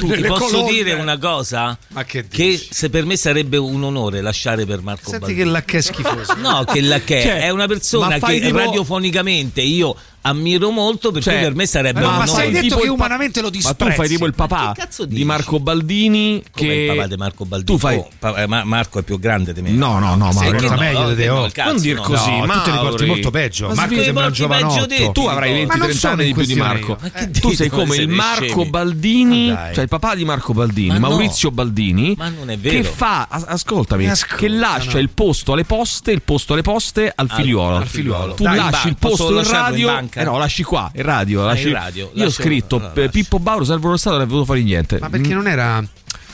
dire, 0.08 0.28
posso 0.28 0.66
dire 0.68 0.94
una 0.94 1.18
cosa? 1.20 1.78
Ma 1.90 2.04
che 2.04 2.28
Che 2.28 2.68
se 2.72 2.90
per 2.90 3.06
me 3.06 3.16
sarebbe 3.18 3.58
un 3.58 3.84
onore 3.84 4.22
lasciare 4.22 4.66
per 4.66 4.82
Marco 4.82 5.10
Senti 5.12 5.20
Baldini. 5.20 5.44
che 5.44 5.50
la 5.50 5.62
che 5.64 5.78
è 5.78 5.82
schifoso. 5.82 6.36
No, 6.38 6.64
che 6.64 6.82
la 6.82 7.00
che 7.02 7.22
Cioè, 7.22 7.42
è 7.42 7.50
una 7.50 7.68
persona 7.68 8.18
che 8.18 8.40
tipo- 8.40 8.58
radiofonicamente 8.58 9.62
io 9.62 9.96
ammiro 10.22 10.70
molto, 10.72 11.12
per 11.12 11.22
Cioè, 11.24 11.42
per 11.42 11.56
me 11.56 11.66
sarebbe 11.66 12.00
ma 12.02 12.08
un 12.08 12.12
ma 12.18 12.22
onore. 12.24 12.32
sai 12.42 12.52
detto 12.52 12.64
tipo 12.68 12.80
che 12.80 12.90
umanamente 12.90 13.40
lo 13.42 13.48
Ma 13.48 13.52
disprezzi. 13.52 13.84
tu 13.86 13.92
fai 13.92 14.08
tipo 14.08 14.26
il 14.26 14.34
papà 14.34 14.74
di? 15.08 15.24
Marco 15.24 15.60
Baldini 15.60 16.44
Come 16.52 16.68
che 16.68 16.74
il 16.74 16.88
papà 16.96 17.08
di 17.08 17.16
Marco 17.18 17.46
Baldini. 17.46 17.78
Tu 17.78 17.78
fai 17.80 17.98
Oh, 17.98 18.08
pa- 18.20 18.36
eh, 18.36 18.48
ma- 18.48 18.64
Marco 18.64 19.00
è 19.00 19.04
più 19.04 19.20
grande 19.20 19.54
di 19.54 19.62
me. 19.62 19.72
No, 19.72 20.00
no, 20.00 20.16
no, 20.16 20.32
no, 20.32 20.32
no, 20.32 20.40
meglio 20.78 21.00
no, 21.02 21.10
di 21.10 21.16
te, 21.16 21.30
oh. 21.30 21.40
no, 21.40 21.46
il 21.46 21.52
cazzo, 21.52 21.72
non 21.72 21.82
dir 21.82 22.00
così, 22.00 22.30
No, 22.38 22.46
ma 22.46 22.54
tu 22.60 22.62
te 22.64 22.72
li 22.72 22.78
porti 22.78 23.06
molto 23.06 23.30
peggio. 23.32 23.68
Ma 23.70 23.74
Marco 23.74 24.02
sembra 24.04 24.26
un 24.28 24.32
giovanotto. 24.34 24.86
te. 24.88 25.12
Tu 25.12 25.26
avrai 25.26 25.66
Ma 25.66 25.76
20-30 25.76 25.78
non 25.78 25.92
sono 25.94 26.14
anni 26.14 26.26
di 26.26 26.34
più 26.34 26.46
di 26.46 26.56
Marco. 26.56 26.98
Ma 27.02 27.10
che 27.10 27.32
tu 27.32 27.52
sei 27.54 27.70
come 27.70 27.96
il 27.98 28.08
Marco? 28.10 28.66
Baldini, 28.66 29.50
Ma 29.52 29.70
cioè 29.74 29.84
il 29.84 29.90
papà 29.90 30.16
di 30.16 30.26
Marco 30.26 30.54
Baldini, 30.54 31.00
Ma. 31.00 31.08
Maurizio 31.10 31.52
Baldini, 31.52 32.14
Ma 32.18 32.30
non 32.30 32.50
è 32.50 32.58
vero. 32.58 32.76
che 32.76 32.84
fa, 32.84 33.28
as- 33.30 33.46
ascoltami, 33.48 34.04
Mi 34.06 34.10
ascolta, 34.12 34.36
che 34.36 34.48
lascia 34.48 35.00
il 35.00 35.10
posto 35.10 35.54
alle 35.54 35.64
poste, 35.66 36.12
il 36.12 36.22
posto 36.22 36.54
alle 36.54 36.62
poste 36.62 37.12
al 37.14 37.30
figliuolo. 37.30 37.78
al 37.78 37.88
figliuolo. 37.88 38.34
Tu 38.36 38.44
lasci 38.44 38.88
il 38.90 38.96
posto 38.98 39.38
in 39.38 39.44
radio, 39.50 40.08
banca? 40.10 40.20
eh 40.22 40.24
no, 40.24 40.38
lasci 40.38 40.64
qua, 40.64 40.92
in 40.94 41.04
radio, 41.04 41.44
Ah, 41.44 41.46
lasci- 41.48 41.68
in 41.68 41.74
radio, 41.74 42.12
Io 42.14 42.26
ho 42.26 42.30
scritto 42.30 42.76
allora. 42.78 43.10
Pippo 43.10 43.40
Bauro 43.40 43.64
serve 43.64 43.88
lo 43.88 43.98
Stato, 43.98 44.16
non 44.18 44.26
è 44.26 44.28
venuto 44.28 44.46
fuori 44.46 44.64
niente. 44.64 45.00
Ma 45.00 45.10
perché 45.10 45.34
non 45.34 45.48
era. 45.48 45.84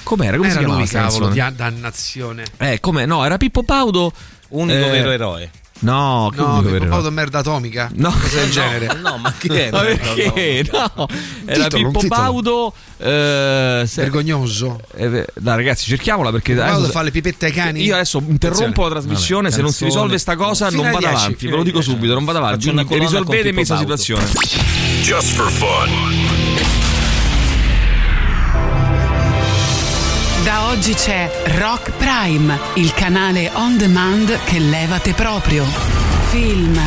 Com'era? 0.03 0.37
Come 0.37 0.49
era 0.49 0.53
si 0.59 0.63
chiamava 0.65 0.79
lui, 0.81 0.87
cavolo, 0.89 1.29
di 1.29 1.43
dannazione. 1.55 2.43
Eh, 2.57 2.79
come? 2.79 3.05
No, 3.05 3.25
era 3.25 3.37
Pippo 3.37 3.63
Baudo. 3.63 4.11
Unico 4.49 4.77
eh, 4.85 4.89
vero 4.91 5.09
eroe. 5.11 5.49
No, 5.79 6.29
che 6.33 6.39
No, 6.39 6.61
Baudo 6.61 6.75
eroe. 6.75 7.09
merda 7.11 7.39
atomica? 7.39 7.91
No, 7.95 8.09
Cosa 8.09 8.39
del 8.39 8.49
genere. 8.49 8.97
No, 9.01 9.17
ma 9.17 9.33
che 9.37 9.67
è? 9.67 9.71
Ma 9.75 9.79
perché? 9.81 10.65
No, 10.71 11.07
era 11.45 11.63
titolo, 11.67 11.91
Pippo. 11.91 12.07
Baudo. 12.07 12.73
eh, 12.97 13.83
se- 13.85 14.01
Vergognoso. 14.03 14.79
eh, 14.95 15.09
dai, 15.35 15.55
ragazzi, 15.57 15.85
cerchiamola 15.85 16.31
perché 16.31 16.53
Baudo 16.55 16.75
adesso- 16.77 16.91
fa 16.91 17.01
le 17.01 17.11
pipette 17.11 17.47
ai 17.47 17.51
cani. 17.51 17.83
Io 17.83 17.93
adesso 17.93 18.23
interrompo 18.25 18.83
la 18.83 18.89
trasmissione. 18.91 19.43
Vabbè, 19.49 19.55
se 19.55 19.61
non 19.61 19.71
si 19.71 19.79
canzone. 19.83 20.01
risolve 20.01 20.17
sta 20.17 20.35
cosa, 20.37 20.69
Fino 20.69 20.81
non 20.81 20.91
vado 20.91 21.05
10, 21.05 21.15
avanti. 21.23 21.45
Ve 21.47 21.55
lo 21.55 21.63
dico 21.63 21.79
10. 21.79 21.91
subito, 21.93 22.13
non 22.13 22.25
vado 22.25 22.37
avanti. 22.37 22.73
Con 22.73 22.85
questa 23.53 23.77
situazione. 23.77 24.25
Just 25.01 25.33
for 25.35 25.49
fun. 25.51 26.44
Oggi 30.67 30.93
c'è 30.95 31.29
Rock 31.59 31.91
Prime, 31.91 32.59
il 32.73 32.91
canale 32.93 33.51
on 33.53 33.77
demand 33.77 34.43
che 34.45 34.57
levate 34.57 35.13
proprio. 35.13 35.63
Film, 36.29 36.77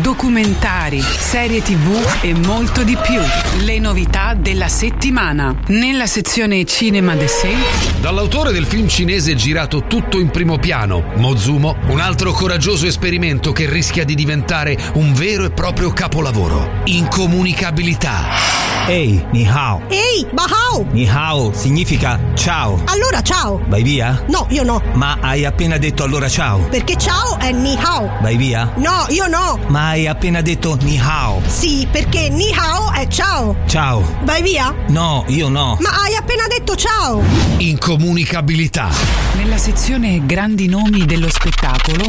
documentari, 0.00 1.00
serie 1.00 1.60
tv 1.60 2.00
e 2.22 2.32
molto 2.32 2.84
di 2.84 2.96
più. 2.96 3.20
Le 3.64 3.78
novità 3.80 4.34
della 4.34 4.68
settimana. 4.68 5.54
Nella 5.66 6.06
sezione 6.06 6.64
Cinema 6.64 7.16
de 7.16 7.26
Sé 7.26 7.54
Dall'autore 8.00 8.52
del 8.52 8.66
film 8.66 8.86
cinese 8.86 9.34
girato 9.34 9.84
tutto 9.88 10.20
in 10.20 10.30
primo 10.30 10.56
piano, 10.58 11.02
Mozumo, 11.16 11.76
un 11.88 11.98
altro 12.00 12.32
coraggioso 12.32 12.86
esperimento 12.86 13.50
che 13.50 13.68
rischia 13.68 14.04
di 14.04 14.14
diventare 14.14 14.78
un 14.94 15.12
vero 15.12 15.44
e 15.44 15.50
proprio 15.50 15.92
capolavoro. 15.92 16.82
Incomunicabilità. 16.84 18.64
Ehi, 18.86 19.24
ni 19.32 19.44
hao. 19.46 19.80
Ehi, 19.88 20.26
Bahao! 20.32 20.84
Ni 20.92 21.06
hao 21.06 21.52
significa 21.54 22.20
ciao. 22.34 22.82
Allora 22.84 23.22
ciao! 23.22 23.62
Vai 23.68 23.82
via? 23.82 24.24
No, 24.28 24.46
io 24.50 24.62
no. 24.62 24.82
Ma 24.92 25.16
hai 25.22 25.46
appena 25.46 25.78
detto 25.78 26.02
allora 26.02 26.28
ciao. 26.28 26.58
Perché 26.68 26.98
ciao 26.98 27.38
è 27.38 27.50
ni 27.50 27.78
hao. 27.80 28.18
Vai 28.20 28.36
via? 28.36 28.72
No, 28.76 29.06
io 29.08 29.26
no. 29.26 29.58
Ma 29.68 29.84
Ma 29.84 29.90
hai 29.90 30.06
appena 30.06 30.42
detto 30.42 30.76
ni 30.82 30.98
hao. 30.98 31.40
Sì, 31.46 31.86
perché 31.90 32.28
ni 32.28 32.52
hao 32.54 32.92
è 32.92 33.06
ciao. 33.08 33.56
Ciao. 33.66 34.02
Vai 34.24 34.42
via? 34.42 34.74
No, 34.88 35.24
io 35.28 35.48
no. 35.48 35.78
Ma 35.80 36.02
hai 36.02 36.14
appena 36.14 36.46
detto 36.46 36.74
ciao. 36.74 37.22
Incomunicabilità. 37.58 38.88
Nella 39.36 39.58
sezione 39.58 40.24
Grandi 40.26 40.68
nomi 40.68 41.06
dello 41.06 41.30
spettacolo, 41.30 42.04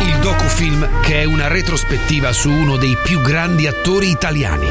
Il 0.00 0.18
docufilm 0.20 1.00
che 1.02 1.22
è 1.22 1.24
una 1.24 1.48
retrospettiva 1.48 2.32
su 2.32 2.50
uno 2.50 2.76
dei 2.76 2.96
più 3.02 3.20
grandi 3.20 3.66
attori 3.66 4.10
italiani. 4.10 4.66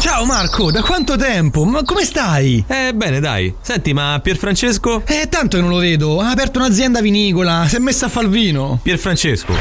Ciao 0.00 0.17
Marco, 0.24 0.70
da 0.70 0.82
quanto 0.82 1.16
tempo? 1.16 1.64
Ma 1.64 1.82
come 1.82 2.04
stai? 2.04 2.64
Eh, 2.66 2.92
bene, 2.94 3.20
dai. 3.20 3.54
Senti, 3.60 3.92
ma 3.92 4.18
Pierfrancesco? 4.22 5.02
Eh, 5.06 5.28
tanto 5.28 5.56
che 5.56 5.62
non 5.62 5.70
lo 5.70 5.78
vedo. 5.78 6.20
Ha 6.20 6.30
aperto 6.30 6.58
un'azienda 6.58 7.00
vinicola, 7.00 7.66
si 7.68 7.76
è 7.76 7.78
messa 7.78 8.06
a 8.06 8.08
far 8.08 8.28
vino. 8.28 8.78
Pierfrancesco. 8.82 9.54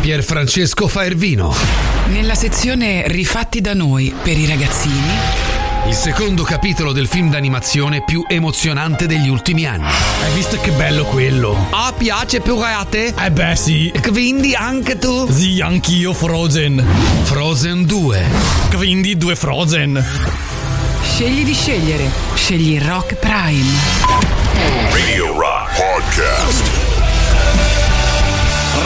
Pierfrancesco 0.00 0.88
fa 0.88 1.04
il 1.04 1.16
vino. 1.16 1.54
nella 2.08 2.34
sezione 2.34 3.04
Rifatti 3.06 3.60
da 3.60 3.74
noi 3.74 4.12
per 4.22 4.36
i 4.36 4.46
ragazzini, 4.46 5.41
Il 5.86 5.94
secondo 5.94 6.42
capitolo 6.44 6.92
del 6.92 7.06
film 7.08 7.28
d'animazione 7.30 8.02
più 8.04 8.24
emozionante 8.28 9.06
degli 9.06 9.28
ultimi 9.28 9.66
anni. 9.66 9.84
Hai 10.22 10.32
visto 10.32 10.58
che 10.60 10.70
bello 10.70 11.04
quello? 11.04 11.66
Ah, 11.70 11.92
piace 11.96 12.40
pure 12.40 12.72
a 12.72 12.86
te? 12.88 13.12
Eh 13.18 13.30
beh, 13.30 13.56
sì. 13.56 13.92
Quindi 14.10 14.54
anche 14.54 14.96
tu? 14.98 15.28
Sì, 15.30 15.60
anch'io 15.60 16.12
Frozen. 16.12 16.84
Frozen 17.22 17.84
2. 17.84 18.24
Quindi 18.76 19.16
due 19.16 19.34
Frozen. 19.36 20.04
scegli 21.02 21.44
di 21.44 21.52
scegliere. 21.54 22.08
Scegli 22.34 22.78
Rock 22.80 23.14
Prime. 23.16 23.70
Radio 24.92 25.36
Rock 25.38 25.74
Podcast. 25.76 26.91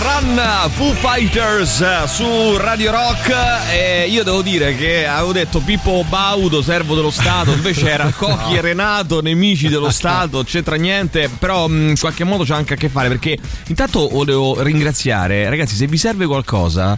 Run 0.02 0.40
Foo 0.70 0.92
Fighters 0.92 1.80
eh, 1.80 2.06
su 2.06 2.56
Radio 2.56 2.90
Rock. 2.90 3.32
E 3.70 4.06
io 4.08 4.24
devo 4.24 4.42
dire 4.42 4.74
che 4.74 5.06
avevo 5.06 5.32
detto 5.32 5.60
Pippo 5.60 6.04
Baudo, 6.08 6.62
servo 6.62 6.94
dello 6.94 7.10
Stato, 7.10 7.52
invece 7.52 7.88
era 7.88 8.10
Cocchi 8.16 8.54
e 8.54 8.60
Renato, 8.60 9.20
nemici 9.20 9.68
dello 9.68 9.90
Stato, 9.92 10.44
c'entra 10.44 10.76
niente, 10.76 11.30
però 11.38 11.68
in 11.68 11.94
qualche 11.98 12.24
modo 12.24 12.44
c'è 12.44 12.54
anche 12.54 12.74
a 12.74 12.76
che 12.76 12.88
fare 12.88 13.08
perché 13.08 13.38
intanto 13.68 14.08
volevo 14.08 14.62
ringraziare, 14.62 15.48
ragazzi, 15.48 15.74
se 15.76 15.86
vi 15.86 15.96
serve 15.96 16.26
qualcosa, 16.26 16.96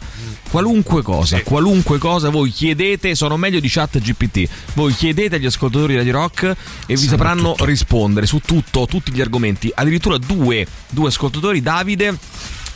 qualunque 0.51 1.03
cosa, 1.03 1.42
qualunque 1.42 1.99
cosa 1.99 2.30
voi 2.30 2.51
chiedete, 2.51 3.14
sono 3.14 3.36
meglio 3.36 3.61
di 3.61 3.68
chat 3.68 3.99
GPT, 3.99 4.49
voi 4.74 4.92
chiedete 4.92 5.36
agli 5.36 5.46
ascoltatori 5.46 5.92
di 5.92 5.99
Radio 5.99 6.12
Rock 6.12 6.57
e 6.86 6.94
vi 6.94 7.07
sapranno 7.07 7.55
rispondere 7.61 8.26
su 8.26 8.40
tutto, 8.44 8.86
tutti 8.86 9.12
gli 9.12 9.20
argomenti, 9.20 9.70
addirittura 9.74 10.18
due, 10.18 10.66
due 10.90 11.09
ascoltatori, 11.09 11.61
Davide 11.61 12.16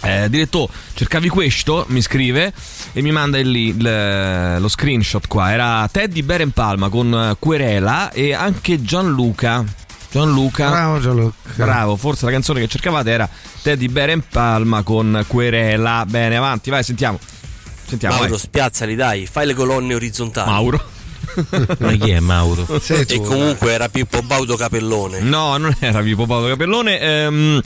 eh, 0.02 0.28
diretto, 0.28 0.68
cercavi 0.94 1.28
questo, 1.28 1.84
mi 1.88 2.00
scrive 2.02 2.52
e 2.92 3.02
mi 3.02 3.10
manda 3.12 3.38
il, 3.38 3.54
il- 3.54 4.56
lo 4.58 4.68
screenshot 4.68 5.26
qua. 5.28 5.52
Era 5.52 5.88
Teddy 5.90 6.22
Beren 6.22 6.50
Palma 6.50 6.88
con 6.88 7.12
eh, 7.14 7.36
Querela 7.38 8.10
e 8.12 8.34
anche 8.34 8.82
Gianluca. 8.82 9.64
Gianluca. 10.10 10.68
Bravo 10.68 11.00
Gianluca. 11.00 11.34
Bravo, 11.54 11.96
forse 11.96 12.26
la 12.26 12.30
canzone 12.32 12.60
che 12.60 12.68
cercavate 12.68 13.10
era 13.10 13.28
Teddy 13.62 13.88
Beren 13.88 14.22
Palma 14.28 14.82
con 14.82 15.24
Querela. 15.26 16.04
Bene, 16.06 16.36
avanti, 16.36 16.68
vai, 16.70 16.82
sentiamo. 16.84 17.18
Sentiamo. 17.86 18.14
Mauro, 18.16 18.30
vai. 18.30 18.38
spiazzali, 18.38 18.94
dai, 18.94 19.26
fai 19.26 19.46
le 19.46 19.54
colonne 19.54 19.94
orizzontali. 19.94 20.50
Mauro. 20.50 20.82
Ma 21.78 21.92
chi 21.92 22.10
è 22.10 22.20
Mauro? 22.20 22.66
Sei 22.80 23.06
tu, 23.06 23.14
e 23.14 23.20
comunque 23.20 23.72
era 23.72 23.88
Pippo 23.88 24.20
Baudo 24.22 24.56
Capellone. 24.56 25.20
No, 25.20 25.56
non 25.56 25.74
era 25.78 26.00
Pippo 26.02 26.26
Paolo 26.26 26.48
Capellone. 26.48 27.00
ehm, 27.00 27.60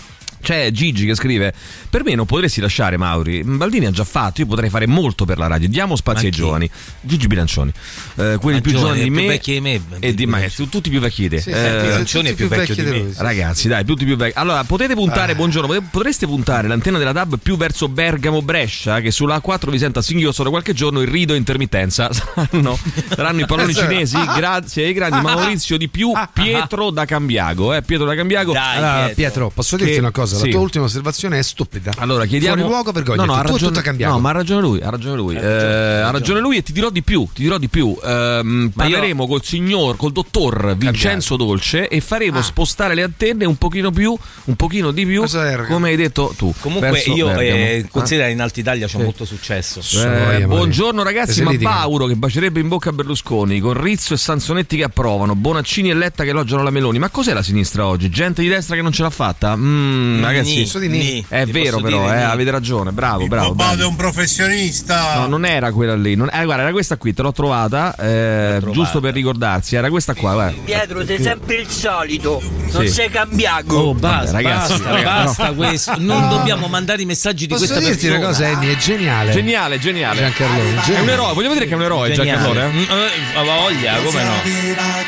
c'è 0.47 0.71
Gigi 0.71 1.07
che 1.07 1.17
scrive: 1.17 1.53
Per 1.91 2.05
me 2.05 2.15
non 2.15 2.25
potresti 2.25 2.61
lasciare 2.61 2.97
Mauri. 2.97 3.43
Baldini 3.43 3.87
ha 3.87 3.91
già 3.91 4.05
fatto. 4.05 4.41
Io 4.43 4.47
potrei 4.47 4.71
fare 4.71 4.87
molto 4.87 5.25
per 5.25 5.39
la 5.39 5.49
radio. 5.49 5.69
Diamo 5.69 5.97
spazio 5.97 6.27
ai 6.29 6.33
giovani. 6.33 6.71
Gigi 7.01 7.27
Bilancioni, 7.27 7.73
eh, 8.17 8.37
quelli 8.41 8.61
più 8.61 8.71
giovani, 8.71 9.03
di 9.03 9.11
più 9.11 9.15
me. 9.15 9.27
vecchi 9.27 9.53
di 9.55 9.61
me, 9.61 9.81
E 9.99 10.15
di, 10.15 10.29
sono 10.49 10.69
tutti 10.69 10.89
più 10.89 11.01
vecchi 11.01 11.23
di 11.23 11.29
te. 11.31 11.41
Sì, 11.41 11.51
Eh, 11.51 11.79
Bilancioni 11.83 12.29
è 12.29 12.35
più 12.35 12.47
vecchio 12.47 12.75
di 12.77 12.83
me. 12.83 13.13
Ragazzi, 13.17 13.67
dai, 13.67 13.85
tutti 13.85 14.05
più 14.05 14.15
vecchi. 14.17 14.39
Allora, 14.39 14.63
potete 14.63 14.95
puntare, 14.95 15.33
Ah. 15.33 15.35
buongiorno, 15.35 15.89
potreste 15.91 16.27
puntare 16.27 16.69
l'antenna 16.69 16.99
della 16.99 17.13
DAB 17.13 17.39
più 17.43 17.57
verso 17.57 17.89
Bergamo-Brescia, 17.89 19.01
che 19.01 19.11
sulla 19.11 19.41
A4 19.45 19.71
vi 19.71 19.79
senta 19.79 20.01
singhiozzo 20.03 20.43
da 20.45 20.51
qualche 20.51 20.73
giorno 20.75 21.01
il 21.01 21.09
rido 21.09 21.35
intermittenza. 21.35 22.09
Saranno, 22.37 22.79
saranno 23.09 23.41
i 23.41 23.47
palloni 23.47 23.71
Esatto. 23.73 23.89
cinesi, 23.93 24.17
grazie 24.37 24.85
ai 24.85 24.93
grandi 24.93 25.21
Maurizio 25.21 25.77
di 25.77 25.89
più, 25.89 26.13
Pietro 26.33 26.91
da 26.91 27.05
Cambiago. 27.05 27.73
Eh, 27.75 27.83
Pietro 27.83 28.07
da 28.07 28.15
Cambiago. 28.15 28.53
Allora, 28.57 29.11
Pietro, 29.15 29.51
posso 29.53 29.77
dirti 29.77 29.95
Che- 29.95 29.99
una 30.01 30.11
cosa? 30.11 30.36
La 30.37 30.45
sì. 30.45 30.51
tua 30.51 30.61
ultima 30.61 30.85
osservazione 30.85 31.39
è 31.39 31.43
stupida. 31.43 31.93
Allora, 31.99 32.25
chiediamo. 32.27 32.57
Fuori 32.57 32.71
luogo, 32.71 32.93
vergogna. 32.93 33.25
No, 33.25 33.25
no, 33.27 33.33
ha 33.35 33.41
tu 33.43 33.49
è 33.49 33.51
ragione, 33.53 33.71
tutto 33.73 33.83
cambiato. 33.85 34.15
no, 34.15 34.21
ma 34.21 34.29
ha 34.31 34.33
ragione 34.33 34.61
lui. 34.61 34.81
Ha 34.81 34.91
ragione 34.91 35.17
lui. 35.17 35.35
Eh, 35.37 35.41
ha 35.47 36.11
ragione 36.11 36.41
lui 36.41 36.57
e 36.59 36.63
ti 36.63 36.73
dirò 36.73 36.91
di 36.91 37.03
più. 37.03 37.27
Ti 37.33 37.43
dirò 37.43 37.59
di 37.59 37.69
più. 37.69 37.97
Ehm, 38.05 38.71
parleremo 38.75 39.27
col 39.27 39.43
signor, 39.43 39.97
col 39.97 40.13
dottor 40.13 40.77
Vincenzo 40.77 41.37
Dolce 41.37 41.89
e 41.89 41.97
Ah. 41.99 42.01
faremo 42.01 42.43
spostare 42.43 42.95
le 42.95 43.03
antenne 43.03 43.45
un 43.45 43.57
pochino 43.57 43.91
più, 43.91 44.17
un 44.45 44.57
pochino 44.57 44.91
di 44.91 45.05
più, 45.07 45.25
come 45.67 45.89
hai 45.91 45.97
detto 45.97 46.35
tu. 46.37 46.53
Comunque 46.61 46.91
verso 46.91 47.13
io 47.13 47.31
eh, 47.39 47.87
considero 47.91 48.31
in 48.31 48.41
Alta 48.41 48.61
Italia 48.61 48.87
c'ho 48.87 48.99
Sì. 48.99 49.03
molto 49.05 49.25
successo. 49.25 49.81
Eh, 50.07 50.47
buongiorno 50.47 51.03
ragazzi, 51.03 51.43
ma. 51.43 51.55
Pauro 51.59 52.07
che 52.07 52.15
bacerebbe 52.17 52.61
in 52.61 52.69
bocca 52.69 52.91
a 52.91 52.93
Berlusconi, 52.93 53.61
con 53.61 53.81
Rizzo 53.81 54.15
e 54.15 54.17
Sansonetti 54.17 54.77
che 54.77 54.85
approvano, 54.85 55.35
Bonaccini 55.35 55.91
e 55.91 55.95
Letta 55.95 56.23
che 56.23 56.31
elogiano 56.31 56.63
la 56.63 56.71
Meloni. 56.71 56.99
Ma 56.99 57.09
cos'è 57.09 57.33
la 57.33 57.43
sinistra 57.43 57.87
oggi? 57.87 58.09
Gente 58.11 58.43
di 58.43 58.49
destra 58.49 58.77
che 58.77 58.83
non 58.83 58.93
ce 58.93 59.03
l'ha 59.03 59.11
fatta? 59.11 59.57
Mm, 59.57 60.21
ragazzi, 60.27 60.63
Posso 60.63 60.79
dire 60.79 60.93
ni? 60.93 61.25
è 61.29 61.45
Ti 61.45 61.51
vero 61.53 61.81
però, 61.81 62.11
eh, 62.13 62.17
ni? 62.17 62.23
avete 62.23 62.51
ragione, 62.51 62.93
bravo, 62.93 63.27
bravo. 63.27 63.55
Bravo. 63.55 63.83
è 63.83 63.87
un 63.87 63.97
professionista. 63.97 65.19
No, 65.21 65.27
non 65.27 65.45
era 65.45 65.73
quella 65.73 65.95
lì. 65.97 66.15
non- 66.15 66.29
eh, 66.33 66.45
guarda, 66.45 66.63
era 66.63 66.73
questa 66.73 66.97
qui, 66.97 67.13
te 67.15 67.23
l'ho 67.23 67.33
trovata. 67.33 67.95
eh, 67.97 68.61
giusto 68.71 69.01
per 69.01 69.15
ricordarsi. 69.15 69.77
Era 69.77 69.89
questa 69.91 70.15
qua, 70.15 70.33
guarda. 70.35 70.61
Pietro, 70.65 71.05
sei 71.05 71.21
sempre 71.23 71.57
il 71.57 71.69
solito, 71.69 72.41
non 72.73 72.87
Sì. 72.87 72.89
sei 72.93 73.11
cambiato. 73.11 73.75
Oh, 73.75 73.95
basta, 73.95 74.33
Vabbè, 74.33 74.43
ragazzi, 74.43 74.73
basta, 74.73 74.91
ragazzi, 74.91 75.25
basta 75.25 75.47
no. 75.49 75.55
questo. 75.55 75.95
Non 75.99 76.21
No. 76.23 76.29
dobbiamo 76.37 76.67
mandare 76.69 77.03
i 77.03 77.05
messaggi 77.07 77.47
di 77.47 77.53
Posso 77.55 77.67
questa 77.67 77.79
dirti 77.85 78.07
persona. 78.07 78.19
una 78.19 78.27
cosa, 78.27 78.47
Andy? 78.49 78.73
È 78.73 78.77
geniale. 78.77 79.33
Geniale, 79.33 79.79
geniale. 79.79 80.19
Giancarlone, 80.21 80.83
È 80.97 81.01
un 81.01 81.09
eroe, 81.09 81.35
vogliamo 81.35 81.55
dire 81.55 81.67
che 81.67 81.73
è 81.73 81.77
un 81.77 81.83
eroe 81.83 82.13
Geniale. 82.13 82.39
Giancarlone? 82.43 82.73
Mm, 82.73 82.79
eh, 82.83 83.39
ha 83.39 83.43
voglia, 83.43 83.95
come 84.03 84.23
no? 84.25 84.33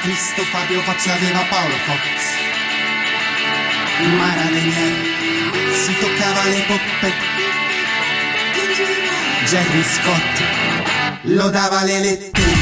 Cristo 0.03 0.43
Fabio 0.51 0.81
aveva 0.81 1.45
Paolo 1.51 1.75
Fox 1.85 2.38
Mara 4.07 4.51
Lenier 4.51 4.95
si 5.73 5.93
toccava 5.99 6.45
le 6.45 6.65
poppe. 6.67 7.13
Jerry 9.45 9.83
Scott 9.83 10.43
lo 11.23 11.49
dava 11.51 11.83
le 11.83 12.01
lettere 12.01 12.58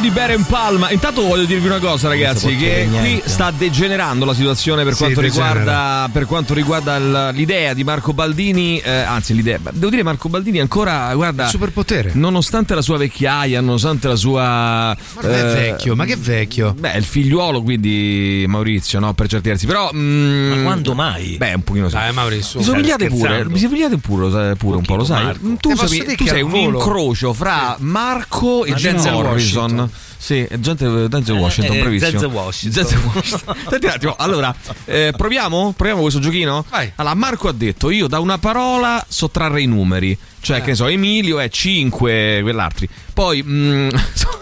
Bear 0.00 0.30
in 0.30 0.44
Palma. 0.46 0.90
Intanto 0.90 1.22
voglio 1.22 1.44
dirvi 1.44 1.66
una 1.66 1.78
cosa, 1.80 2.08
ragazzi: 2.08 2.56
che 2.56 2.88
qui 2.90 3.20
sta 3.24 3.50
degenerando 3.50 4.24
la 4.24 4.32
situazione 4.32 4.82
per 4.84 4.92
Sì, 4.94 5.00
quanto 5.02 5.20
riguarda, 5.20 6.08
per 6.12 6.24
quanto 6.24 6.54
riguarda 6.54 7.30
l'idea 7.30 7.74
di 7.74 7.84
Marco 7.84 8.12
Baldini. 8.12 8.78
eh, 8.78 8.90
anzi, 8.90 9.34
l'idea. 9.34 9.58
Devo 9.70 9.90
dire, 9.90 10.02
Marco 10.02 10.28
Baldini 10.28 10.60
ancora, 10.60 11.12
guarda. 11.14 11.44
Il 11.44 11.50
superpotere. 11.50 12.12
Nonostante 12.14 12.74
la 12.74 12.80
sua 12.80 12.96
vecchiaia, 12.96 13.60
nonostante 13.60 14.08
la 14.08 14.16
sua. 14.16 14.42
Ma 14.42 14.96
non 15.20 15.32
è 15.34 15.42
vecchio, 15.42 15.94
ma 15.94 16.04
che 16.04 16.16
vecchio? 16.16 16.74
Beh, 16.78 16.96
il 16.96 17.04
figliuolo, 17.04 17.62
quindi 17.62 18.44
Maurizio, 18.48 19.00
no? 19.00 19.12
Per 19.12 19.28
certi 19.28 19.48
versi. 19.48 19.66
Però. 19.66 19.90
ma 19.92 20.62
quando 20.62 20.94
mai? 20.94 21.36
Beh, 21.36 21.54
un 21.54 21.62
pochino 21.64 21.88
sì. 21.88 21.94
Dai, 21.96 22.12
Maurizio. 22.12 22.60
Vi 22.60 22.64
somigliate 22.64 23.08
pure, 23.08 23.44
vi 23.46 23.58
somigliate 23.58 23.98
pure, 23.98 24.54
pure 24.56 24.76
un 24.76 24.84
po', 24.84 24.96
lo 24.96 25.04
sai? 25.04 25.24
Marco. 25.24 25.56
Tu, 25.60 25.76
sei- 25.76 26.14
tu 26.16 26.26
sei 26.26 26.42
un 26.42 26.54
incrocio 26.54 27.32
fra 27.32 27.76
Marco 27.80 28.64
e 28.64 28.72
Denzel 28.74 29.12
Morrison. 29.12 29.62
Washington. 29.62 29.87
Sì, 30.20 30.46
gente, 30.58 31.08
Denzel 31.08 31.36
Washington, 31.36 31.76
eh, 31.76 31.80
bravissimo. 31.80 32.10
Denzel 32.10 32.30
Washington. 32.30 32.82
Denzel 32.82 33.10
Washington. 33.14 33.56
Senti 33.70 33.86
un 33.86 33.92
attimo, 33.92 34.16
allora, 34.18 34.54
eh, 34.84 35.12
proviamo? 35.16 35.72
Proviamo 35.76 36.02
questo 36.02 36.18
giochino? 36.18 36.64
Vai. 36.68 36.90
Allora, 36.96 37.14
Marco 37.14 37.48
ha 37.48 37.52
detto, 37.52 37.90
io 37.90 38.08
da 38.08 38.18
una 38.18 38.36
parola 38.36 39.02
sottrarre 39.08 39.62
i 39.62 39.66
numeri. 39.66 40.18
Cioè, 40.40 40.60
che 40.60 40.68
ne 40.70 40.74
so, 40.76 40.86
Emilio 40.86 41.40
è 41.40 41.48
5, 41.48 42.40
quell'altro. 42.42 42.86
Poi, 43.12 43.42
mm. 43.42 43.88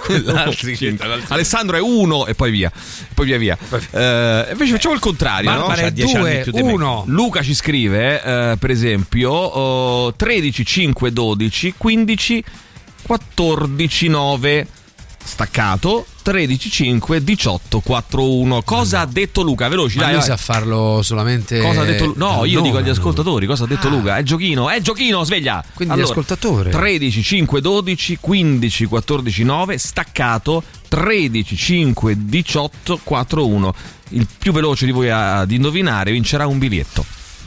Alessandro 1.29 1.77
è 1.77 1.81
1 1.81 2.27
e 2.27 2.35
poi 2.35 2.51
via. 2.51 2.70
Poi 3.14 3.27
via 3.27 3.39
via. 3.39 3.59
Eh, 3.91 4.47
invece 4.53 4.72
facciamo 4.72 4.95
il 4.95 5.01
contrario. 5.01 5.51
no? 5.51 5.59
Barbara 5.59 5.83
è 5.83 5.93
dieci 5.93 6.16
anni 6.16 6.31
2, 6.31 6.41
più 6.43 6.53
di 6.53 6.62
me. 6.62 6.72
1. 6.72 7.05
Luca 7.07 7.43
ci 7.43 7.55
scrive, 7.55 8.22
eh, 8.22 8.57
per 8.57 8.70
esempio, 8.70 9.31
oh, 9.31 10.14
13, 10.14 10.64
5, 10.64 11.12
12, 11.12 11.74
15, 11.77 12.45
14, 13.03 14.09
9, 14.09 14.66
staccato, 15.27 16.07
13, 16.22 16.70
5, 16.70 17.22
18, 17.22 17.81
4, 17.81 18.31
1. 18.33 18.62
Cosa 18.62 19.01
ha 19.01 19.07
detto 19.07 19.43
Luca? 19.43 19.68
Veloci, 19.68 19.97
Ma 19.99 20.05
dai. 20.05 20.12
lui 20.14 20.20
vai. 20.20 20.29
sa 20.29 20.37
farlo 20.37 21.01
solamente. 21.03 21.61
Cosa 21.61 21.83
ha 21.83 21.85
detto 21.85 22.07
Lu- 22.07 22.14
No, 22.16 22.45
io 22.45 22.61
dico 22.62 22.79
agli 22.79 22.89
ascoltatori, 22.89 23.47
cosa 23.47 23.64
ha 23.64 23.66
detto 23.66 23.89
Ah. 23.89 23.91
Luca? 23.91 24.16
È 24.16 24.22
giochino, 24.22 24.70
è 24.70 24.81
giochino, 24.81 25.22
sveglia. 25.24 25.62
Quindi 25.74 25.99
l'ascoltatore. 25.99 26.70
13, 26.70 27.22
5, 27.22 27.61
12, 27.61 28.18
15, 28.20 28.85
14, 28.87 29.45
9, 29.45 29.79
staccato, 29.79 30.62
13, 30.89 31.57
5, 31.57 32.14
18, 32.18 33.01
4, 33.03 33.47
1. 33.47 33.74
Il 34.11 34.27
più 34.39 34.53
veloce 34.53 34.87
di 34.87 34.93
voi 34.93 35.11
a- 35.11 35.39
ad 35.41 35.51
indovinare 35.51 36.12
vincerà 36.12 36.47
un 36.47 36.59
biglietto. 36.59 37.05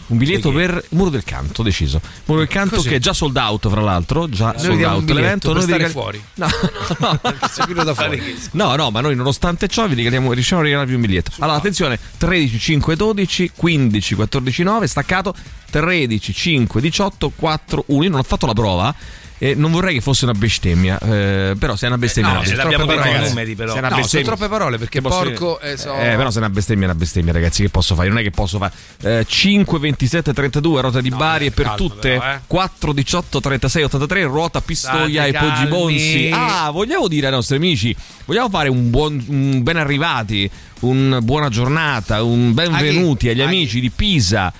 Un 0.09 0.17
biglietto 0.17 0.51
per 0.51 0.83
Muro 0.89 1.09
del 1.09 1.23
Canto, 1.23 1.61
deciso. 1.61 2.01
Muro 2.25 2.39
del 2.41 2.49
Canto 2.49 2.77
Così. 2.77 2.89
che 2.89 2.95
è 2.95 2.99
già 2.99 3.13
sold 3.13 3.37
out, 3.37 3.69
fra 3.69 3.81
l'altro. 3.81 4.27
Già 4.27 4.51
Noi 4.53 4.59
sold 4.63 4.83
out 4.83 5.09
l'evento. 5.11 5.53
Noi 5.53 5.65
regal- 5.65 5.91
fuori. 5.91 6.23
No, 6.35 6.47
no, 6.99 7.19
no. 7.21 7.93
Fuori. 7.93 8.37
No, 8.51 8.75
no, 8.75 8.89
ma 8.89 9.01
noi 9.01 9.15
nonostante 9.15 9.67
ciò 9.67 9.87
vi 9.87 9.95
regaliamo, 9.95 10.33
riusciamo 10.33 10.61
a 10.61 10.63
regalarvi 10.63 10.93
un 10.95 11.01
biglietto. 11.01 11.31
Allora, 11.39 11.57
attenzione, 11.57 11.99
13, 12.17 12.59
5, 12.59 12.95
12, 12.95 13.51
15, 13.55 14.15
14, 14.15 14.63
9, 14.63 14.87
staccato, 14.87 15.35
13, 15.69 16.33
5, 16.33 16.81
18, 16.81 17.31
4, 17.35 17.83
1. 17.87 18.03
Io 18.03 18.09
non 18.09 18.19
ho 18.19 18.23
fatto 18.23 18.45
la 18.45 18.53
prova 18.53 18.95
e 19.41 19.55
non 19.55 19.71
vorrei 19.71 19.93
che 19.93 20.01
fosse 20.01 20.25
una 20.25 20.33
bestemmia, 20.33 20.99
eh, 20.99 21.55
però 21.57 21.77
se 21.77 21.85
è 21.85 21.87
una 21.87 21.97
bestemmia... 21.97 22.33
no, 22.33 22.41
è 22.41 22.45
se 22.45 22.55
l'abbiamo 22.55 22.85
detto 22.85 23.07
i 23.07 23.27
numeri, 23.29 23.55
però. 23.55 23.71
Se 23.71 23.77
è 23.77 23.79
una 23.79 23.87
No, 23.95 24.05
sono 24.05 24.23
troppe 24.23 24.49
parole 24.49 24.77
perché 24.77 24.99
porco 24.99 25.61
eh, 25.61 25.77
so- 25.77 25.93
Eh, 25.95 26.15
però 26.17 26.29
se 26.29 26.35
è 26.35 26.39
una 26.39 26.49
bestemmia 26.49 26.87
è 26.87 26.89
una 26.89 26.99
bestemmia, 26.99 27.31
ragazzi. 27.31 27.61
Che 27.61 27.69
posso 27.69 27.95
fare? 27.95 28.09
Non 28.09 28.17
è 28.17 28.21
che 28.21 28.31
posso 28.31 28.57
fare 28.57 28.73
eh, 29.01 29.25
5, 29.25 29.79
27, 29.79 30.33
32, 30.33 30.81
ruota 30.81 30.99
di 30.99 31.09
Bari 31.09 31.45
e 31.45 31.51
per 31.51 31.63
calma 31.67 31.77
tutte 31.77 32.17
però, 32.17 32.33
eh. 32.33 32.39
4, 32.47 32.91
18, 32.91 33.39
36, 33.39 33.83
83, 33.83 34.23
ruota 34.23 34.59
Pistoia 34.59 35.25
State 35.25 35.37
e 35.37 35.39
Poggi. 35.39 35.65
Bonzi. 35.67 36.29
Ah, 36.33 36.69
vogliamo 36.71 37.07
dire 37.07 37.27
ai 37.27 37.31
nostri 37.31 37.55
amici, 37.55 37.95
vogliamo 38.25 38.49
fare 38.49 38.67
un 38.67 38.89
buon 38.89 39.23
un 39.25 39.63
ben 39.63 39.77
arrivati, 39.77 40.51
un 40.81 41.17
buona 41.23 41.47
giornata, 41.47 42.23
un 42.23 42.53
benvenuti 42.53 43.29
agli 43.29 43.41
amici 43.41 43.79
di 43.79 43.89
Pisa, 43.89 44.51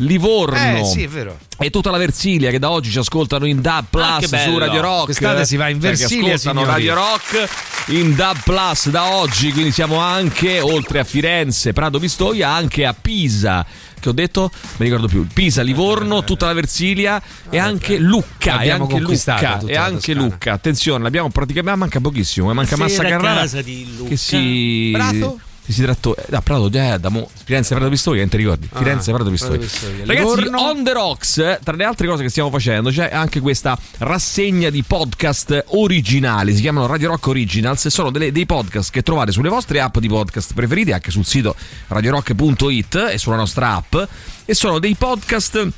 Livorno. 0.00 0.78
Eh, 0.78 0.84
sì, 0.84 1.02
è 1.02 1.08
vero. 1.08 1.38
E 1.58 1.70
tutta 1.70 1.90
la 1.90 1.98
Versilia 1.98 2.50
che 2.50 2.58
da 2.58 2.70
oggi 2.70 2.90
ci 2.90 2.98
ascoltano 2.98 3.46
in 3.46 3.60
DAB 3.60 3.86
Plus 3.90 4.32
Ah, 4.32 4.38
su 4.38 4.58
Radio 4.58 4.80
Rock. 4.80 5.04
Quest'estate 5.06 5.44
si 5.44 5.56
va 5.56 5.68
in 5.68 5.78
Versilia, 5.78 6.34
ascoltano 6.34 6.60
signori. 6.60 6.86
Radio 6.86 6.94
Rock 6.94 7.48
in 7.86 8.14
DAB 8.14 8.36
Plus 8.44 8.88
da 8.90 9.14
oggi. 9.14 9.52
Quindi 9.52 9.72
siamo 9.72 9.98
anche 9.98 10.60
oltre 10.60 11.00
a 11.00 11.04
Firenze, 11.04 11.72
Prato 11.72 11.98
Pistoia, 11.98 12.50
anche 12.50 12.84
a 12.86 12.94
Pisa. 12.94 13.66
Che 14.00 14.08
ho 14.08 14.12
detto? 14.12 14.52
Mi 14.76 14.84
ricordo 14.86 15.08
più. 15.08 15.26
Pisa, 15.26 15.62
Livorno, 15.62 16.22
tutta 16.22 16.46
la 16.46 16.52
Versilia 16.52 17.20
e 17.50 17.58
anche 17.58 17.98
Lucca. 17.98 18.60
E 18.60 18.70
anche 18.70 18.98
Lucca. 19.00 19.58
E 19.66 19.76
anche. 19.76 20.14
Lucca. 20.14 20.52
Attenzione, 20.52 21.02
l'abbiamo 21.02 21.28
praticamente. 21.30 21.76
Manca 21.78 22.00
pochissimo. 22.00 22.50
eh, 22.50 22.54
Manca 22.54 22.76
Sera 22.76 22.84
Massa 22.86 23.02
Carrara. 23.02 23.40
casa 23.40 23.62
di 23.62 23.96
Lucca. 23.96 24.10
Che 24.10 24.16
si. 24.16 24.90
Prato? 24.92 25.40
Che 25.68 25.74
si 25.74 25.82
trattò 25.82 26.14
da 26.28 26.40
Prato 26.40 26.70
già 26.70 26.96
da 26.96 27.10
mo, 27.10 27.28
Firenze 27.44 27.74
Prato 27.74 27.90
Pistoia 27.90 28.20
non 28.20 28.30
ti 28.30 28.38
ricordi? 28.38 28.70
Ah, 28.72 28.78
Firenze 28.78 29.12
Prato 29.12 29.28
Pistoia 29.28 29.58
ragazzi 29.58 30.06
Livorno? 30.06 30.58
on 30.60 30.82
the 30.82 30.92
rocks 30.94 31.58
tra 31.62 31.76
le 31.76 31.84
altre 31.84 32.06
cose 32.06 32.22
che 32.22 32.30
stiamo 32.30 32.48
facendo 32.48 32.88
c'è 32.88 33.10
anche 33.12 33.40
questa 33.40 33.78
rassegna 33.98 34.70
di 34.70 34.82
podcast 34.82 35.64
originali. 35.68 36.54
Si 36.54 36.62
chiamano 36.62 36.86
Radio 36.86 37.08
Rock 37.08 37.26
Originals. 37.26 37.88
Sono 37.88 38.10
delle- 38.10 38.32
dei 38.32 38.46
podcast 38.46 38.90
che 38.90 39.02
trovate 39.02 39.30
sulle 39.30 39.50
vostre 39.50 39.80
app 39.80 39.98
di 39.98 40.08
podcast 40.08 40.54
preferiti 40.54 40.92
anche 40.92 41.10
sul 41.10 41.26
sito 41.26 41.54
radiorock.it 41.88 43.08
e 43.12 43.18
sulla 43.18 43.36
nostra 43.36 43.74
app. 43.74 43.94
E 44.46 44.54
sono 44.54 44.78
dei 44.78 44.94
podcast 44.94 45.68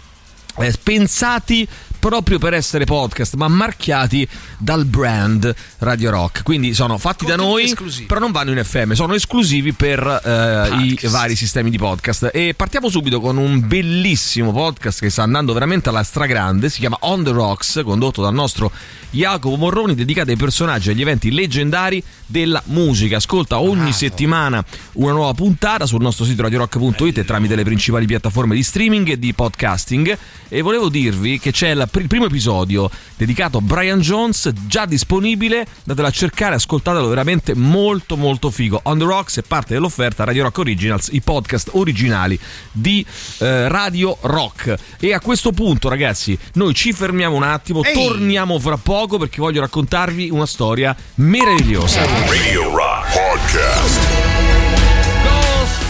eh, 0.58 0.74
pensati 0.82 1.66
proprio 2.00 2.38
per 2.38 2.54
essere 2.54 2.84
podcast, 2.84 3.34
ma 3.34 3.46
marchiati 3.46 4.26
dal 4.58 4.84
brand 4.86 5.54
Radio 5.78 6.10
Rock. 6.10 6.42
Quindi 6.42 6.74
sono 6.74 6.98
fatti 6.98 7.24
da 7.24 7.36
Contenuti 7.36 7.60
noi, 7.60 7.70
esclusivi. 7.70 8.06
però 8.06 8.18
non 8.18 8.32
vanno 8.32 8.50
in 8.50 8.64
FM, 8.64 8.92
sono 8.92 9.14
esclusivi 9.14 9.72
per 9.72 10.00
eh, 10.00 10.82
i 10.82 10.98
vari 11.08 11.36
sistemi 11.36 11.70
di 11.70 11.78
podcast. 11.78 12.30
E 12.32 12.54
partiamo 12.56 12.88
subito 12.88 13.20
con 13.20 13.36
un 13.36 13.66
bellissimo 13.68 14.50
podcast 14.50 15.00
che 15.00 15.10
sta 15.10 15.22
andando 15.22 15.52
veramente 15.52 15.90
alla 15.90 16.02
stragrande. 16.02 16.68
Si 16.70 16.80
chiama 16.80 16.96
On 17.02 17.22
the 17.22 17.30
Rocks, 17.30 17.82
condotto 17.84 18.22
dal 18.22 18.34
nostro 18.34 18.72
Jacopo 19.10 19.56
Morroni, 19.56 19.94
dedicato 19.94 20.30
ai 20.30 20.36
personaggi 20.36 20.88
e 20.88 20.92
agli 20.92 21.02
eventi 21.02 21.30
leggendari 21.30 22.02
della 22.26 22.62
musica. 22.66 23.18
Ascolta 23.18 23.60
ogni 23.60 23.92
settimana 23.92 24.64
una 24.94 25.12
nuova 25.12 25.34
puntata 25.34 25.84
sul 25.84 26.00
nostro 26.00 26.24
sito 26.24 26.42
radiorock.it 26.42 27.18
e 27.18 27.24
tramite 27.24 27.54
le 27.54 27.64
principali 27.64 28.06
piattaforme 28.06 28.54
di 28.54 28.62
streaming 28.62 29.08
e 29.08 29.18
di 29.18 29.34
podcasting. 29.34 30.16
E 30.48 30.62
volevo 30.62 30.88
dirvi 30.88 31.38
che 31.38 31.52
c'è 31.52 31.74
pr- 31.74 31.89
il 31.98 32.06
primo 32.06 32.26
episodio 32.26 32.90
dedicato 33.16 33.58
a 33.58 33.60
Brian 33.60 34.00
Jones, 34.00 34.50
già 34.66 34.86
disponibile. 34.86 35.66
Datelo 35.84 36.06
a 36.06 36.10
cercare, 36.10 36.54
ascoltatelo, 36.54 37.08
veramente 37.08 37.54
molto 37.54 38.16
molto 38.16 38.50
figo. 38.50 38.80
On 38.84 38.98
the 38.98 39.04
Rocks 39.04 39.38
è 39.38 39.42
parte 39.42 39.74
dell'offerta 39.74 40.24
Radio 40.24 40.44
Rock 40.44 40.58
Originals, 40.58 41.08
i 41.12 41.20
podcast 41.20 41.70
originali 41.72 42.38
di 42.70 43.04
eh, 43.38 43.68
Radio 43.68 44.16
Rock. 44.20 44.74
E 44.98 45.12
a 45.12 45.20
questo 45.20 45.52
punto, 45.52 45.88
ragazzi, 45.88 46.38
noi 46.54 46.74
ci 46.74 46.92
fermiamo 46.92 47.34
un 47.34 47.42
attimo, 47.42 47.82
Ehi! 47.82 47.92
torniamo 47.92 48.58
fra 48.58 48.76
poco 48.76 49.18
perché 49.18 49.40
voglio 49.40 49.60
raccontarvi 49.60 50.30
una 50.30 50.46
storia 50.46 50.94
meravigliosa. 51.16 52.04
Radio 52.26 52.74
Rock 52.74 53.12
Podcast. 53.12 54.38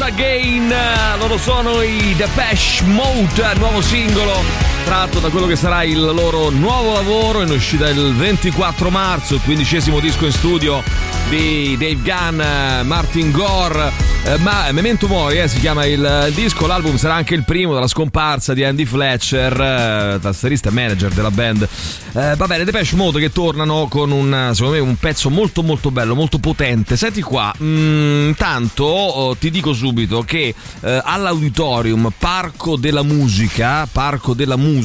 Again, 0.00 0.74
loro 1.18 1.38
sono 1.38 1.82
i 1.82 2.14
Depeche 2.16 2.82
Mode, 2.84 3.54
nuovo 3.58 3.80
singolo 3.80 4.69
tratto 4.90 5.20
da 5.20 5.28
quello 5.28 5.46
che 5.46 5.54
sarà 5.54 5.84
il 5.84 6.00
loro 6.00 6.50
nuovo 6.50 6.94
lavoro 6.94 7.42
in 7.42 7.50
uscita 7.50 7.88
il 7.88 8.12
24 8.12 8.90
marzo, 8.90 9.36
il 9.36 9.40
quindicesimo 9.40 10.00
disco 10.00 10.26
in 10.26 10.32
studio 10.32 10.82
di 11.28 11.76
Dave 11.78 11.98
Gunn, 12.02 12.86
Martin 12.88 13.30
Gore, 13.30 13.92
eh, 14.24 14.36
ma 14.38 14.70
Memento 14.72 15.06
Mori 15.06 15.38
eh, 15.38 15.46
si 15.46 15.60
chiama 15.60 15.86
il, 15.86 16.24
il 16.26 16.34
disco, 16.34 16.66
l'album 16.66 16.96
sarà 16.96 17.14
anche 17.14 17.34
il 17.34 17.44
primo 17.44 17.72
dalla 17.72 17.86
scomparsa 17.86 18.52
di 18.52 18.64
Andy 18.64 18.84
Fletcher, 18.84 19.52
eh, 19.52 20.18
tastierista 20.20 20.70
e 20.70 20.72
manager 20.72 21.12
della 21.12 21.30
band. 21.30 21.68
Eh, 22.12 22.34
va 22.34 22.46
bene, 22.46 22.64
Depeche 22.64 22.96
Mode 22.96 23.20
che 23.20 23.30
tornano 23.30 23.86
con 23.88 24.10
un, 24.10 24.50
secondo 24.52 24.76
me, 24.76 24.80
un 24.80 24.96
pezzo 24.96 25.30
molto 25.30 25.62
molto 25.62 25.92
bello, 25.92 26.16
molto 26.16 26.38
potente. 26.38 26.96
Senti 26.96 27.22
qua, 27.22 27.54
mm, 27.62 28.28
intanto 28.28 28.84
oh, 28.84 29.36
ti 29.36 29.50
dico 29.50 29.72
subito 29.72 30.22
che 30.22 30.52
eh, 30.80 31.00
all'auditorium 31.04 32.12
Parco 32.18 32.76
della 32.76 33.04
Musica, 33.04 33.86
Parco 33.90 34.34
della 34.34 34.56
Musica, 34.56 34.79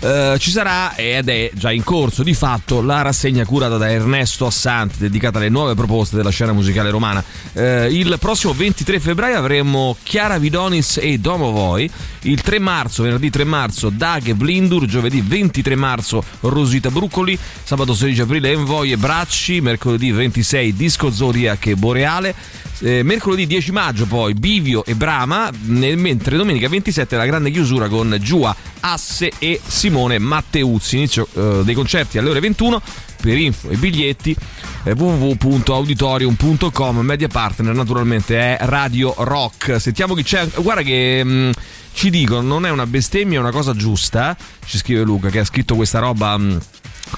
eh, 0.00 0.36
ci 0.38 0.50
sarà 0.50 0.94
ed 0.96 1.28
è 1.28 1.50
già 1.54 1.72
in 1.72 1.82
corso 1.82 2.22
di 2.22 2.34
fatto 2.34 2.82
la 2.82 3.02
rassegna 3.02 3.44
curata 3.44 3.76
da 3.76 3.90
Ernesto 3.90 4.46
Assanti 4.46 4.98
dedicata 4.98 5.38
alle 5.38 5.48
nuove 5.48 5.74
proposte 5.74 6.16
della 6.16 6.30
scena 6.30 6.52
musicale 6.52 6.90
romana. 6.90 7.22
Eh, 7.52 7.88
il 7.92 8.16
prossimo 8.18 8.52
23 8.52 9.00
febbraio 9.00 9.36
avremo 9.36 9.96
Chiara 10.02 10.38
Vidonis 10.38 10.98
e 11.00 11.18
Domo 11.18 11.50
Voi, 11.50 11.90
il 12.22 12.40
3 12.40 12.58
marzo, 12.58 13.02
venerdì 13.02 13.30
3 13.30 13.44
marzo 13.44 13.90
Dag 13.90 14.26
e 14.26 14.34
Blindur, 14.34 14.86
giovedì 14.86 15.20
23 15.20 15.74
marzo 15.74 16.24
Rosita 16.40 16.90
Bruccoli, 16.90 17.38
sabato 17.62 17.94
16 17.94 18.20
aprile 18.22 18.50
Envoy 18.50 18.92
e 18.92 18.96
Bracci, 18.96 19.60
mercoledì 19.60 20.10
26 20.10 20.74
Disco 20.74 21.10
Zodiac 21.10 21.66
e 21.66 21.76
Boreale, 21.76 22.34
eh, 22.80 23.02
mercoledì 23.02 23.46
10 23.46 23.72
maggio 23.72 24.06
poi 24.06 24.34
Bivio 24.34 24.84
e 24.84 24.94
Brama, 24.94 25.50
nel- 25.64 25.96
mentre 25.96 26.36
domenica 26.36 26.68
27 26.68 27.16
la 27.16 27.26
grande 27.26 27.50
chiusura 27.50 27.88
con 27.88 28.16
Giua, 28.20 28.54
Asse 28.80 29.32
e 29.38 29.60
Simone 29.66 30.18
Matteuzzi. 30.18 30.96
Inizio 30.96 31.26
eh, 31.34 31.62
dei 31.64 31.74
concerti 31.74 32.18
alle 32.18 32.30
ore 32.30 32.40
21. 32.40 32.82
Per 33.18 33.36
info 33.36 33.70
e 33.70 33.76
biglietti 33.76 34.36
eh, 34.84 34.92
www.auditorium.com 34.92 36.98
media 36.98 37.28
partner 37.28 37.74
naturalmente 37.74 38.38
è 38.38 38.58
Radio 38.60 39.14
Rock. 39.16 39.80
Sentiamo 39.80 40.14
chi 40.14 40.22
c'è. 40.22 40.46
Guarda 40.56 40.82
che 40.82 41.24
mh, 41.24 41.50
ci 41.94 42.10
dicono 42.10 42.42
non 42.42 42.66
è 42.66 42.70
una 42.70 42.86
bestemmia 42.86 43.38
è 43.38 43.40
una 43.40 43.50
cosa 43.50 43.74
giusta. 43.74 44.36
Ci 44.64 44.78
scrive 44.78 45.02
Luca 45.02 45.30
che 45.30 45.40
ha 45.40 45.44
scritto 45.44 45.74
questa 45.74 45.98
roba 45.98 46.36
mh, 46.36 46.60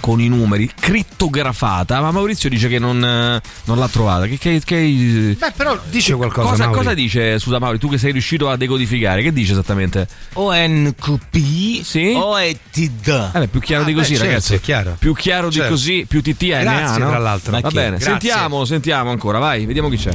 con 0.00 0.20
i 0.20 0.28
numeri 0.28 0.70
crittografata 0.78 2.00
ma 2.00 2.10
Maurizio 2.10 2.48
dice 2.48 2.68
che 2.68 2.78
non, 2.78 3.02
eh, 3.02 3.40
non 3.64 3.78
l'ha 3.78 3.88
trovata 3.88 4.26
che, 4.26 4.36
che- 4.38 4.60
che- 4.64 5.36
Beh, 5.38 5.52
però 5.56 5.78
dice 5.90 6.14
qualcosa. 6.14 6.48
cosa, 6.50 6.68
cosa 6.68 6.94
dice 6.94 7.38
scusa 7.38 7.58
Mauri 7.58 7.78
tu 7.78 7.88
che 7.88 7.98
sei 7.98 8.12
riuscito 8.12 8.48
a 8.48 8.56
decodificare 8.56 9.22
che 9.22 9.32
dice 9.32 9.52
esattamente 9.52 10.06
ONQP 10.34 11.82
sì? 11.82 12.12
OETD. 12.14 13.30
Eh 13.34 13.38
beh, 13.40 13.46
più 13.48 13.60
chiaro 13.60 13.82
Ah, 13.82 13.86
di 13.86 13.92
beh, 13.92 13.98
così, 14.00 14.12
certo, 14.14 14.26
ragazzi. 14.28 14.54
è 14.54 14.60
chiaro. 14.60 14.96
Più 14.98 15.14
chiaro 15.14 15.50
Certo. 15.50 15.62
di 15.68 15.74
così, 15.74 16.06
più 16.08 16.22
TTNA. 16.22 16.60
Grazie, 16.62 16.98
no? 17.02 17.08
tra 17.08 17.18
l'altro. 17.18 17.58
Va 17.60 17.70
bene, 17.70 17.96
Grazie. 17.96 18.06
sentiamo, 18.06 18.64
sentiamo 18.64 19.10
ancora, 19.10 19.38
vai, 19.38 19.66
vediamo 19.66 19.88
chi 19.88 19.96
c'è. 19.96 20.10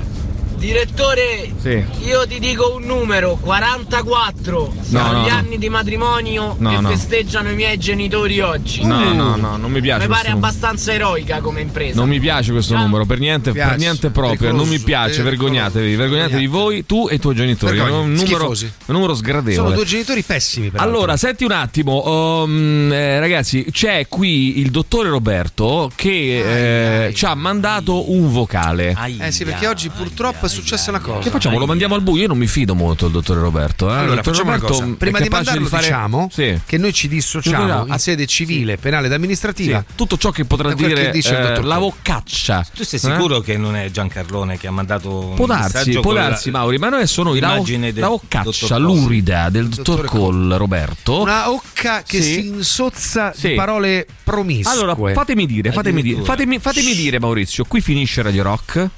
Direttore, 0.68 1.51
Sì. 1.59 1.84
io 2.05 2.26
ti 2.26 2.39
dico 2.39 2.76
un 2.78 2.84
numero, 2.86 3.36
44. 3.41 4.74
Sono 4.82 5.11
no, 5.11 5.24
gli 5.26 5.30
no. 5.30 5.36
anni 5.36 5.57
di 5.57 5.68
matrimonio 5.68 6.55
No, 6.57 6.70
che 6.70 6.80
no. 6.80 6.89
festeggiano 6.89 7.49
i 7.49 7.53
miei 7.55 7.78
genitori 7.78 8.39
oggi. 8.39 8.86
No, 8.86 9.11
no, 9.14 9.36
no, 9.36 9.57
non 9.57 9.70
mi 9.70 9.82
piace 9.82 10.07
Mi 10.07 10.14
pare 10.14 10.30
numero. 10.30 10.47
abbastanza 10.47 10.93
eroica 10.93 11.41
come 11.41 11.59
impresa. 11.59 11.99
Non 11.99 12.07
mi 12.07 12.18
piace 12.18 12.53
questo 12.53 12.78
numero, 12.78 13.05
per 13.05 13.20
niente, 13.20 13.51
piace. 13.51 13.70
per 13.72 13.78
niente 13.78 14.09
proprio, 14.09 14.53
non 14.53 14.70
mi 14.70 14.80
piace, 14.80 15.22
pericoloso. 15.22 15.24
vergognatevi, 15.51 15.95
vergognatevi 15.97 16.47
voi, 16.47 16.86
tu 16.86 17.09
e 17.09 17.16
i 17.16 17.20
tuoi 17.20 17.36
genitori. 17.36 17.78
È 17.78 17.82
un 17.89 18.14
numero, 18.14 18.47
un 18.51 18.70
numero 18.86 19.16
sgradevole. 19.16 19.55
Sono 19.55 19.72
due 19.76 19.86
genitori 19.86 20.22
pessimi, 20.24 20.70
peraltro. 20.70 20.95
Allora, 20.95 21.18
senti 21.18 21.43
un 21.43 21.51
attimo, 21.51 22.41
um, 22.43 22.89
eh, 22.89 23.20
ragazzi, 23.20 23.66
c'è 23.70 24.07
qui 24.07 24.59
il 24.61 24.72
dottore 24.72 25.09
Roberto 25.09 25.91
che 25.93 27.07
eh, 27.07 27.14
ci 27.14 27.26
ha 27.26 27.36
mandato 27.36 28.14
un 28.14 28.32
vocale. 28.32 28.95
Eh 29.20 29.32
sì, 29.34 29.43
perché 29.43 29.68
oggi 29.68 29.89
purtroppo 29.89 30.51
successa 30.54 30.89
una 30.89 30.99
cosa. 30.99 31.20
Che 31.20 31.30
facciamo? 31.30 31.58
Lo 31.60 31.66
mandiamo 31.66 31.95
al 31.95 32.01
buio? 32.01 32.22
Io 32.24 32.28
non 32.28 32.38
mi 32.38 32.47
fido 32.47 32.76
molto 32.76 33.06
del 33.06 33.14
dottore 33.14 33.39
Roberto. 33.39 33.89
eh. 33.89 33.93
Allora, 33.97 34.22
dottor 34.22 34.38
Roberto 34.38 34.95
Prima 34.97 35.20
di 35.20 35.30
mandarlo 35.30 35.66
fare- 35.68 35.84
diciamo 35.84 36.30
Sì. 36.32 36.60
che 36.66 36.78
noi 36.78 36.93
ci 36.93 37.08
dissociamo 37.08 37.86
Sì, 37.86 37.91
in 37.91 37.99
sede 37.99 38.26
civile, 38.28 38.78
penale 38.78 39.08
ed 39.08 39.14
amministrativa. 39.14 39.84
Sì, 39.88 39.93
tutto 39.95 40.18
ciò 40.18 40.32
che 40.32 40.45
potrà 40.45 40.74
dire 40.74 40.93
che 40.93 41.12
dice 41.12 41.30
il 41.34 41.39
eh, 41.39 41.41
dottor 41.47 41.66
la 41.66 41.76
Cole. 41.78 41.89
voccaccia. 41.91 42.66
Tu 42.74 42.84
sei 42.84 42.99
Eh? 42.99 43.01
sicuro 43.01 43.39
che 43.41 43.58
non 43.58 43.76
è 43.76 43.89
Giancarlone 43.91 44.58
che 44.58 44.68
ha 44.68 44.72
mandato 44.72 45.34
Può 45.36 45.45
darsi, 45.45 45.78
messaggio 45.78 46.01
può 46.01 46.12
con 46.12 46.22
la- 46.22 46.28
darsi, 46.30 46.51
Mauri, 46.51 46.78
ma 46.78 46.89
noi 46.89 46.97
adesso 46.99 47.24
noi 47.24 47.39
la, 47.39 47.49
l'immagine 47.51 47.91
la 47.93 48.08
Cosi? 48.43 48.78
lurida 48.80 49.49
del 49.49 49.68
dottor 49.70 50.06
Cole, 50.06 50.58
Roberto. 50.58 51.22
Una 51.22 51.49
occa 51.51 52.04
che 52.04 52.22
si 52.22 52.47
insozza 52.47 53.34
di 53.36 53.54
parole 53.54 54.06
promiscue. 54.24 54.72
Allora, 54.72 54.95
fatemi 55.14 55.45
dire, 55.45 55.72
fatemi 55.72 56.01
dire, 56.01 56.22
fatemi, 56.24 56.60
fatemi 56.60 56.93
dire, 56.95 57.20
Maurizio, 57.20 57.66
qui 57.66 57.82
finisce 57.82 58.22
Radio 58.22 58.43
Rock 58.43 58.89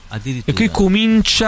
e 0.46 0.54
qui 0.54 0.70
comincia 0.70 1.45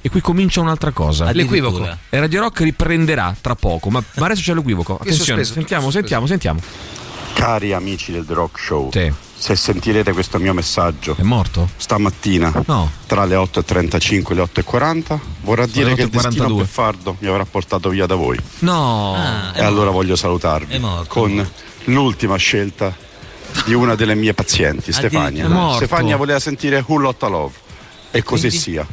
e 0.00 0.08
qui 0.10 0.20
comincia 0.20 0.60
un'altra 0.60 0.90
cosa. 0.92 1.30
L'equivoco. 1.32 1.84
E 2.08 2.18
Radio 2.20 2.40
Rock 2.40 2.60
riprenderà 2.60 3.34
tra 3.40 3.54
poco, 3.54 3.90
ma, 3.90 4.02
ma 4.16 4.26
adesso 4.26 4.42
c'è 4.42 4.54
l'equivoco. 4.54 4.96
Che 4.96 5.02
Attenzione, 5.10 5.44
sospeso, 5.44 5.52
sentiamo, 5.54 5.90
sentiamo, 5.90 6.26
sentiamo. 6.26 6.60
Cari 7.34 7.72
amici 7.72 8.10
del 8.10 8.24
The 8.26 8.34
Rock 8.34 8.58
Show, 8.58 8.90
se 9.40 9.54
sentirete 9.54 10.12
questo 10.12 10.38
mio 10.40 10.52
messaggio 10.52 11.14
è 11.16 11.22
morto 11.22 11.68
stamattina 11.76 12.52
No. 12.66 12.90
tra 13.06 13.24
le 13.24 13.36
8.35 13.36 14.30
e 14.30 14.34
le 14.34 14.42
8.40, 14.42 15.18
vorrà 15.42 15.62
Sono 15.68 15.72
dire 15.72 15.94
che 15.94 16.02
il 16.02 16.08
destino 16.08 16.46
8:42. 16.48 16.56
beffardo 16.56 17.16
mi 17.20 17.28
avrà 17.28 17.44
portato 17.44 17.88
via 17.90 18.06
da 18.06 18.16
voi. 18.16 18.36
No. 18.60 19.14
Ah, 19.14 19.52
e 19.54 19.62
allora 19.62 19.90
voglio 19.90 20.16
salutarvi 20.16 20.80
con 21.06 21.48
l'ultima 21.84 22.34
scelta 22.36 22.92
di 23.64 23.72
una 23.74 23.94
delle 23.94 24.16
mie 24.16 24.34
pazienti, 24.34 24.90
Stefania. 24.92 25.44
È 25.44 25.48
morto. 25.48 25.76
Stefania 25.76 26.16
voleva 26.16 26.40
sentire 26.40 26.82
Who 26.84 26.96
Lotta 26.98 27.28
Love 27.28 27.54
e 28.10 28.22
così 28.24 28.48
Quindi- 28.48 28.58
sia. 28.58 28.86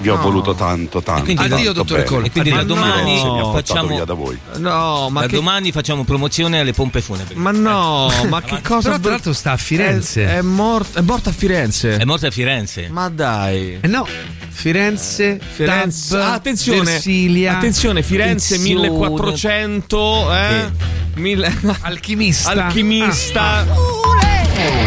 Vi 0.00 0.08
ho 0.08 0.16
No. 0.16 0.22
voluto 0.22 0.54
tanto, 0.54 1.02
tanto. 1.02 1.24
quindi- 1.24 1.46
tanto 1.48 1.54
Addio. 1.82 2.04
Cole. 2.04 2.26
E 2.26 2.30
quindi 2.30 2.50
da 2.50 2.62
domani 2.62 3.20
portato 3.20 3.52
facciamo- 3.52 3.88
via 3.88 4.04
da 4.06 4.14
voi. 4.14 4.38
No, 4.56 5.08
ma 5.10 5.20
da 5.20 5.26
che- 5.26 5.34
domani 5.36 5.72
facciamo 5.72 6.04
promozione 6.04 6.58
alle 6.60 6.72
pompe 6.72 7.02
funebri. 7.02 7.34
Ma 7.36 7.50
no, 7.50 8.10
ma 8.28 8.40
che 8.40 8.60
cosa 8.62 8.88
Però 8.90 9.00
tra 9.00 9.10
l'altro 9.10 9.32
sta 9.34 9.52
a 9.52 9.56
Firenze. 9.58 10.24
È, 10.26 10.36
è 10.38 10.40
morta, 10.42 11.00
è 11.00 11.02
morta 11.02 11.28
a 11.30 11.32
Firenze. 11.34 11.96
È 11.98 12.04
morta 12.04 12.28
a 12.28 12.30
Firenze. 12.30 12.88
Ma 12.90 13.08
dai. 13.10 13.78
Eh 13.80 13.86
no, 13.88 14.06
Firenze, 14.48 15.38
Firenze, 15.52 16.16
Tab, 16.16 16.20
Ah, 16.28 16.32
attenzione, 16.32 16.82
Versilia, 16.92 17.56
attenzione, 17.56 18.02
Firenze 18.02 18.54
Tensione. 18.56 18.88
1400, 18.88 20.32
eh? 20.32 20.70
Mille- 21.16 21.52
Alchimista. 21.82 22.50
Ah. 22.52 22.64
Alchimista. 22.66 23.66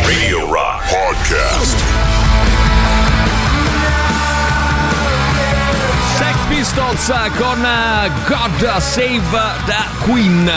Radio 0.06 0.52
Rock 0.52 0.84
Podcast. 0.90 2.13
Pistols 6.74 7.14
con 7.38 7.64
eh, 7.64 8.10
God 8.26 8.78
Save 8.80 9.22
the 9.66 10.06
Queen. 10.06 10.52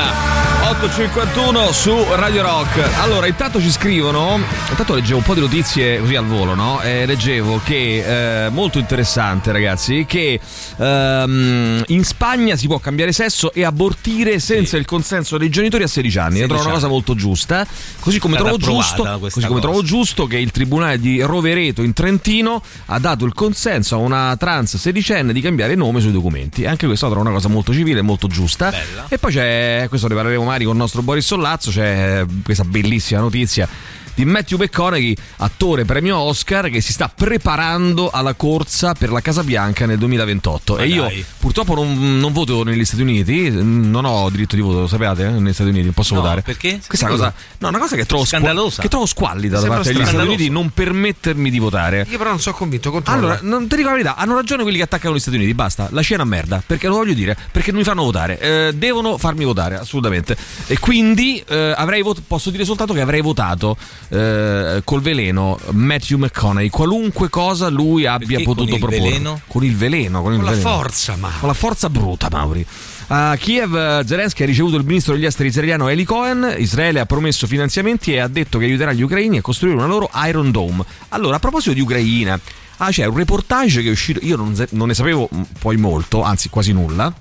8.51 0.66 1.70
su 1.70 1.94
Radio 2.14 2.42
Rock. 2.42 2.80
Allora 2.98 3.26
intanto 3.26 3.60
ci 3.60 3.70
scrivono 3.70 4.40
intanto 4.70 4.94
leggevo 4.94 5.18
un 5.18 5.22
po' 5.22 5.34
di 5.34 5.40
notizie 5.40 6.00
così 6.00 6.16
al 6.16 6.24
volo 6.24 6.54
no? 6.54 6.80
E 6.80 7.06
leggevo 7.06 7.60
che 7.62 8.46
eh, 8.46 8.48
molto 8.48 8.78
interessante 8.78 9.52
ragazzi 9.52 10.06
che 10.08 10.40
ehm, 10.76 11.84
in 11.86 12.04
Spagna 12.04 12.56
si 12.56 12.66
può 12.66 12.80
cambiare 12.80 13.12
sesso 13.12 13.52
e 13.52 13.64
abortire 13.64 14.40
senza 14.40 14.76
il 14.76 14.86
consenso 14.86 15.38
dei 15.38 15.50
genitori 15.50 15.84
a 15.84 15.86
16 15.86 16.18
anni. 16.18 16.38
Io 16.38 16.46
trovo 16.46 16.62
una 16.62 16.72
16 16.72 16.74
cosa 16.80 16.88
molto 16.88 17.14
giusta. 17.14 17.66
Così 18.00 18.18
come 18.18 18.36
trovo 18.36 18.56
giusto 18.56 19.02
così 19.20 19.46
come 19.46 19.46
cosa. 19.46 19.60
trovo 19.60 19.82
giusto 19.82 20.26
che 20.26 20.38
il 20.38 20.50
tribunale 20.50 20.98
di 20.98 21.20
Rovereto 21.20 21.82
in 21.82 21.92
Trentino 21.92 22.60
ha 22.86 22.98
dato 22.98 23.24
il 23.24 23.34
consenso 23.34 23.94
a 23.94 23.98
una 23.98 24.34
trans 24.36 24.76
sedicenne 24.78 25.32
di 25.32 25.40
cambiare 25.40 25.76
nome 25.76 26.00
sui 26.06 26.12
documenti. 26.12 26.66
Anche 26.66 26.86
questa 26.86 27.06
trovo 27.06 27.22
una 27.22 27.32
cosa 27.32 27.48
molto 27.48 27.72
civile 27.72 28.00
e 28.00 28.02
molto 28.02 28.28
giusta. 28.28 28.72
E 29.08 29.18
poi 29.18 29.32
c'è, 29.32 29.86
questo 29.88 30.08
ne 30.08 30.14
parleremo 30.14 30.44
magari 30.44 30.64
con 30.64 30.74
il 30.74 30.80
nostro 30.80 31.02
Boris 31.02 31.26
Sollazzo, 31.26 31.70
c'è 31.70 32.24
questa 32.42 32.64
bellissima 32.64 33.20
notizia 33.20 33.68
di 34.16 34.24
Matthew 34.24 34.58
McConaughey, 34.58 35.14
attore 35.36 35.84
premio 35.84 36.16
Oscar, 36.18 36.68
che 36.70 36.80
si 36.80 36.92
sta 36.92 37.08
preparando 37.14 38.10
alla 38.10 38.34
corsa 38.34 38.94
per 38.94 39.12
la 39.12 39.20
Casa 39.20 39.44
Bianca 39.44 39.86
nel 39.86 39.98
2028. 39.98 40.74
Ma 40.74 40.80
e 40.82 40.86
io 40.88 41.02
dai. 41.02 41.24
purtroppo 41.38 41.74
non, 41.74 42.18
non 42.18 42.32
voto 42.32 42.64
negli 42.64 42.84
Stati 42.84 43.02
Uniti, 43.02 43.50
non 43.52 44.04
ho 44.04 44.28
diritto 44.30 44.56
di 44.56 44.62
voto, 44.62 44.80
lo 44.80 44.86
sapete? 44.88 45.26
eh? 45.26 45.30
Negli 45.30 45.52
Stati 45.52 45.68
Uniti 45.68 45.84
non 45.84 45.92
posso 45.94 46.14
No, 46.14 46.22
votare. 46.22 46.40
perché? 46.42 46.80
Questa 46.86 47.06
è 47.06 47.10
cosa, 47.10 47.32
no, 47.58 47.68
una 47.68 47.78
cosa 47.78 47.94
che 47.94 48.06
trovo 48.06 48.24
squa- 48.24 48.38
Scandalosa. 48.40 48.82
che 48.82 48.88
trovo 48.88 49.06
squallida 49.06 49.60
da 49.60 49.66
parte 49.68 49.92
degli 49.92 50.04
Stati. 50.04 50.26
Uniti 50.26 50.48
non 50.48 50.70
permettermi 50.70 51.50
di 51.50 51.58
votare. 51.58 52.06
Io 52.08 52.16
però 52.18 52.30
non 52.30 52.40
sono 52.40 52.56
convinto, 52.56 52.90
controlla. 52.90 53.18
Allora, 53.18 53.38
non 53.42 53.68
ti 53.68 53.76
dico 53.76 53.88
la 53.88 53.94
verità, 53.94 54.16
hanno 54.16 54.34
ragione 54.34 54.62
quelli 54.62 54.78
che 54.78 54.84
attaccano 54.84 55.14
gli 55.14 55.20
Stati 55.20 55.36
Uniti, 55.36 55.52
basta, 55.54 55.88
la 55.92 56.00
scena 56.00 56.24
merda, 56.24 56.62
perché 56.66 56.86
lo 56.88 56.94
voglio 56.94 57.12
dire, 57.14 57.36
perché 57.52 57.70
non 57.70 57.80
mi 57.80 57.86
fanno 57.86 58.02
votare, 58.02 58.38
Eh, 58.40 58.72
devono 58.74 59.18
farmi 59.18 59.44
votare, 59.44 59.76
assolutamente. 59.78 60.36
E 60.66 60.78
quindi 60.78 61.42
eh, 61.46 61.74
avrei 61.76 62.00
vot- 62.02 62.22
posso 62.26 62.50
dire 62.50 62.64
soltanto 62.64 62.92
che 62.94 63.00
avrei 63.02 63.20
votato 63.20 63.76
eh, 64.08 64.80
col 64.84 65.00
veleno 65.00 65.58
Matthew 65.70 66.18
McConaughey, 66.18 66.68
qualunque 66.68 67.28
cosa 67.28 67.68
lui 67.68 68.06
abbia 68.06 68.28
Perché 68.38 68.44
potuto 68.44 68.74
il 68.74 68.78
proporre. 68.78 69.00
veleno? 69.00 69.40
Con 69.46 69.64
il 69.64 69.74
veleno, 69.76 70.22
con, 70.22 70.32
il 70.32 70.38
Con 70.38 70.46
la 70.46 70.52
veleno. 70.56 70.70
forza, 70.70 71.16
ma. 71.16 71.30
Con 71.38 71.48
la 71.48 71.54
forza 71.54 71.90
bruta, 71.90 72.28
Mauri. 72.30 72.66
A 73.08 73.36
Kiev 73.36 73.74
eh, 73.74 74.02
Zelensky 74.04 74.42
ha 74.42 74.46
ricevuto 74.46 74.76
il 74.76 74.84
ministro 74.84 75.14
degli 75.14 75.24
esteri 75.26 75.48
israeliano 75.48 75.88
Eli 75.88 76.04
Cohen. 76.04 76.54
Israele 76.58 77.00
ha 77.00 77.06
promesso 77.06 77.46
finanziamenti 77.46 78.12
e 78.12 78.18
ha 78.18 78.26
detto 78.28 78.58
che 78.58 78.64
aiuterà 78.64 78.92
gli 78.92 79.02
ucraini 79.02 79.38
a 79.38 79.42
costruire 79.42 79.76
una 79.76 79.86
loro 79.86 80.10
Iron 80.26 80.50
Dome. 80.50 80.84
Allora, 81.10 81.36
a 81.36 81.38
proposito 81.38 81.72
di 81.72 81.80
Ucraina, 81.80 82.38
ah, 82.78 82.90
c'è 82.90 83.04
un 83.04 83.16
reportage 83.16 83.82
che 83.82 83.88
è 83.88 83.92
uscito. 83.92 84.18
Io 84.22 84.36
non, 84.36 84.54
non 84.70 84.88
ne 84.88 84.94
sapevo 84.94 85.28
mm, 85.32 85.42
poi 85.60 85.76
molto, 85.76 86.22
anzi 86.22 86.48
quasi 86.48 86.72
nulla. 86.72 87.12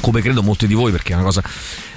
Come 0.00 0.22
credo 0.22 0.42
molti 0.42 0.66
di 0.66 0.74
voi, 0.74 0.92
perché 0.92 1.12
è 1.12 1.16
una 1.16 1.24
cosa. 1.24 1.42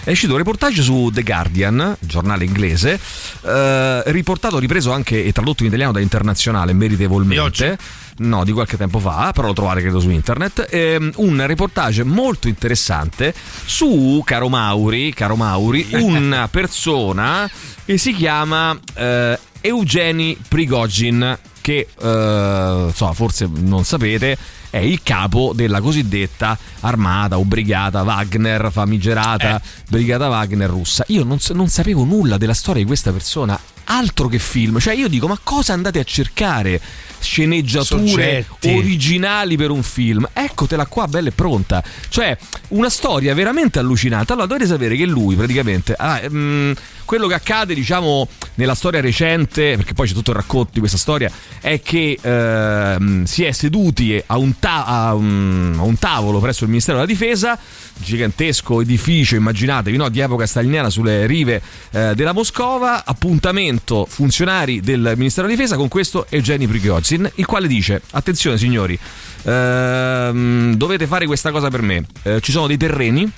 È 0.03 0.09
uscito 0.09 0.31
un 0.31 0.39
reportage 0.39 0.81
su 0.81 1.11
The 1.13 1.21
Guardian, 1.21 1.95
giornale 1.99 2.43
inglese, 2.43 2.99
eh, 3.43 4.03
riportato, 4.07 4.57
ripreso 4.57 4.91
anche 4.91 5.23
e 5.23 5.31
tradotto 5.31 5.61
in 5.61 5.67
italiano 5.67 5.91
da 5.91 5.99
Internazionale 5.99 6.73
meritevolmente. 6.73 7.77
No, 8.17 8.43
di 8.43 8.51
qualche 8.51 8.77
tempo 8.77 8.99
fa, 8.99 9.31
però 9.33 9.47
lo 9.47 9.53
trovate 9.53 9.81
credo 9.81 9.99
su 9.99 10.09
internet. 10.09 10.67
Ehm, 10.69 11.11
un 11.17 11.45
reportage 11.45 12.03
molto 12.03 12.47
interessante 12.47 13.33
su, 13.65 14.21
caro 14.25 14.49
Mauri, 14.49 15.13
caro 15.13 15.35
Mauri, 15.35 15.87
una 16.01 16.47
persona 16.47 17.49
che 17.85 17.97
si 17.97 18.13
chiama 18.13 18.77
eh, 18.95 19.39
Eugeni 19.61 20.35
Prigogin, 20.47 21.37
che 21.61 21.87
eh, 21.99 22.85
insomma, 22.87 23.13
forse 23.13 23.47
non 23.51 23.83
sapete 23.83 24.37
è 24.69 24.77
il 24.77 25.01
capo 25.03 25.51
della 25.53 25.81
cosiddetta 25.81 26.57
armata 26.81 27.37
o 27.37 27.43
brigata 27.43 28.03
Wagner 28.03 28.69
famigerata 28.71 29.57
Eh. 29.57 29.61
brigata 29.89 30.29
Wagner 30.29 30.69
russa. 30.69 31.03
Io 31.07 31.23
non, 31.23 31.37
non 31.53 31.67
sapevo 31.67 32.03
nulla 32.03 32.37
della 32.37 32.53
storia 32.53 32.81
di 32.81 32.87
questa 32.87 33.11
persona, 33.11 33.59
altro 33.85 34.27
che 34.27 34.39
film. 34.39 34.79
Cioè, 34.79 34.95
io 34.95 35.07
dico, 35.07 35.27
ma 35.27 35.37
cosa 35.41 35.73
andate 35.73 35.99
a 35.99 36.03
cercare? 36.03 36.81
Sceneggiature 37.21 38.45
Soggetti. 38.47 38.75
originali 38.77 39.55
per 39.55 39.69
un 39.69 39.83
film. 39.83 40.27
Eccotela 40.33 40.85
qua, 40.87 41.07
bella 41.07 41.29
e 41.29 41.31
pronta. 41.31 41.83
Cioè, 42.09 42.37
una 42.69 42.89
storia 42.89 43.33
veramente 43.33 43.79
allucinante. 43.79 44.33
Allora, 44.33 44.47
dovete 44.47 44.65
sapere 44.67 44.95
che 44.95 45.05
lui 45.05 45.35
praticamente. 45.35 45.93
ah, 45.97 46.21
mm, 46.29 46.71
quello 47.05 47.27
che 47.27 47.33
accade, 47.33 47.73
diciamo, 47.73 48.25
nella 48.55 48.73
storia 48.73 49.01
recente, 49.01 49.75
perché 49.75 49.93
poi 49.93 50.07
c'è 50.07 50.13
tutto 50.13 50.31
il 50.31 50.37
racconto 50.37 50.69
di 50.73 50.79
questa 50.79 50.97
storia, 50.97 51.29
è 51.59 51.81
che 51.81 52.17
ehm, 52.21 53.25
si 53.25 53.43
è 53.43 53.51
seduti 53.51 54.21
a 54.27 54.37
un, 54.37 54.57
ta- 54.59 54.85
a 54.85 55.13
un- 55.13 55.75
a 55.77 55.81
un 55.83 55.97
tavolo 55.99 56.39
presso 56.39 56.63
il 56.63 56.69
Ministero 56.69 56.97
della 56.99 57.09
Difesa, 57.11 57.57
gigantesco 57.97 58.79
edificio, 58.81 59.35
immaginatevi, 59.35 59.97
no, 59.97 60.07
di 60.09 60.21
epoca 60.21 60.45
staliniana 60.45 60.89
sulle 60.89 61.25
rive 61.27 61.61
eh, 61.91 62.13
della 62.15 62.31
Moscova, 62.31 63.03
appuntamento 63.05 64.05
funzionari 64.09 64.79
del 64.79 65.13
Ministero 65.17 65.47
della 65.47 65.59
Difesa 65.59 65.75
con 65.75 65.89
questo 65.89 66.25
Evgeny 66.29 66.65
Prigozhin, 67.11 67.31
il 67.35 67.45
quale 67.45 67.67
dice, 67.67 68.01
attenzione 68.11 68.57
signori, 68.57 68.97
ehm, 69.43 70.75
dovete 70.75 71.07
fare 71.07 71.25
questa 71.25 71.51
cosa 71.51 71.69
per 71.69 71.81
me, 71.81 72.05
Eh, 72.23 72.39
ci 72.41 72.51
sono 72.51 72.67
dei 72.67 72.77
terreni 72.77 73.29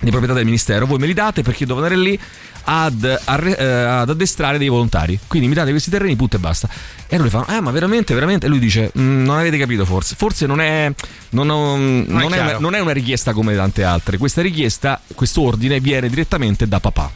di 0.00 0.10
proprietà 0.10 0.34
del 0.34 0.44
ministero, 0.44 0.84
voi 0.86 0.98
me 0.98 1.06
li 1.06 1.14
date 1.14 1.42
perché 1.42 1.64
devo 1.64 1.78
andare 1.78 1.96
lì 1.96 2.18
ad, 2.66 3.20
arre- 3.24 3.56
eh, 3.56 3.64
ad 3.64 4.10
addestrare 4.10 4.58
dei 4.58 4.68
volontari. 4.68 5.18
Quindi 5.26 5.48
mi 5.48 5.54
date 5.54 5.70
questi 5.70 5.90
terreni, 5.90 6.16
punto 6.16 6.36
e 6.36 6.38
basta. 6.40 6.68
E 7.06 7.16
loro 7.16 7.28
gli 7.28 7.30
fanno, 7.30 7.46
eh, 7.48 7.60
ma 7.60 7.70
veramente, 7.70 8.12
veramente? 8.12 8.46
E 8.46 8.48
lui 8.48 8.58
dice, 8.58 8.90
"Mm, 8.98 9.24
non 9.24 9.38
avete 9.38 9.56
capito 9.58 9.84
forse. 9.86 10.14
Forse 10.16 10.46
non 10.46 10.60
è, 10.60 10.92
non, 11.30 11.48
ho- 11.48 11.76
non 11.76 12.32
è 12.34 12.40
una, 12.40 12.58
non 12.58 12.74
è 12.74 12.80
una 12.80 12.92
richiesta 12.92 13.32
come 13.32 13.54
tante 13.54 13.82
altre. 13.84 14.18
Questa 14.18 14.42
richiesta, 14.42 15.00
questo 15.14 15.42
ordine 15.42 15.80
viene 15.80 16.08
direttamente 16.08 16.66
da 16.68 16.80
papà. 16.80 17.10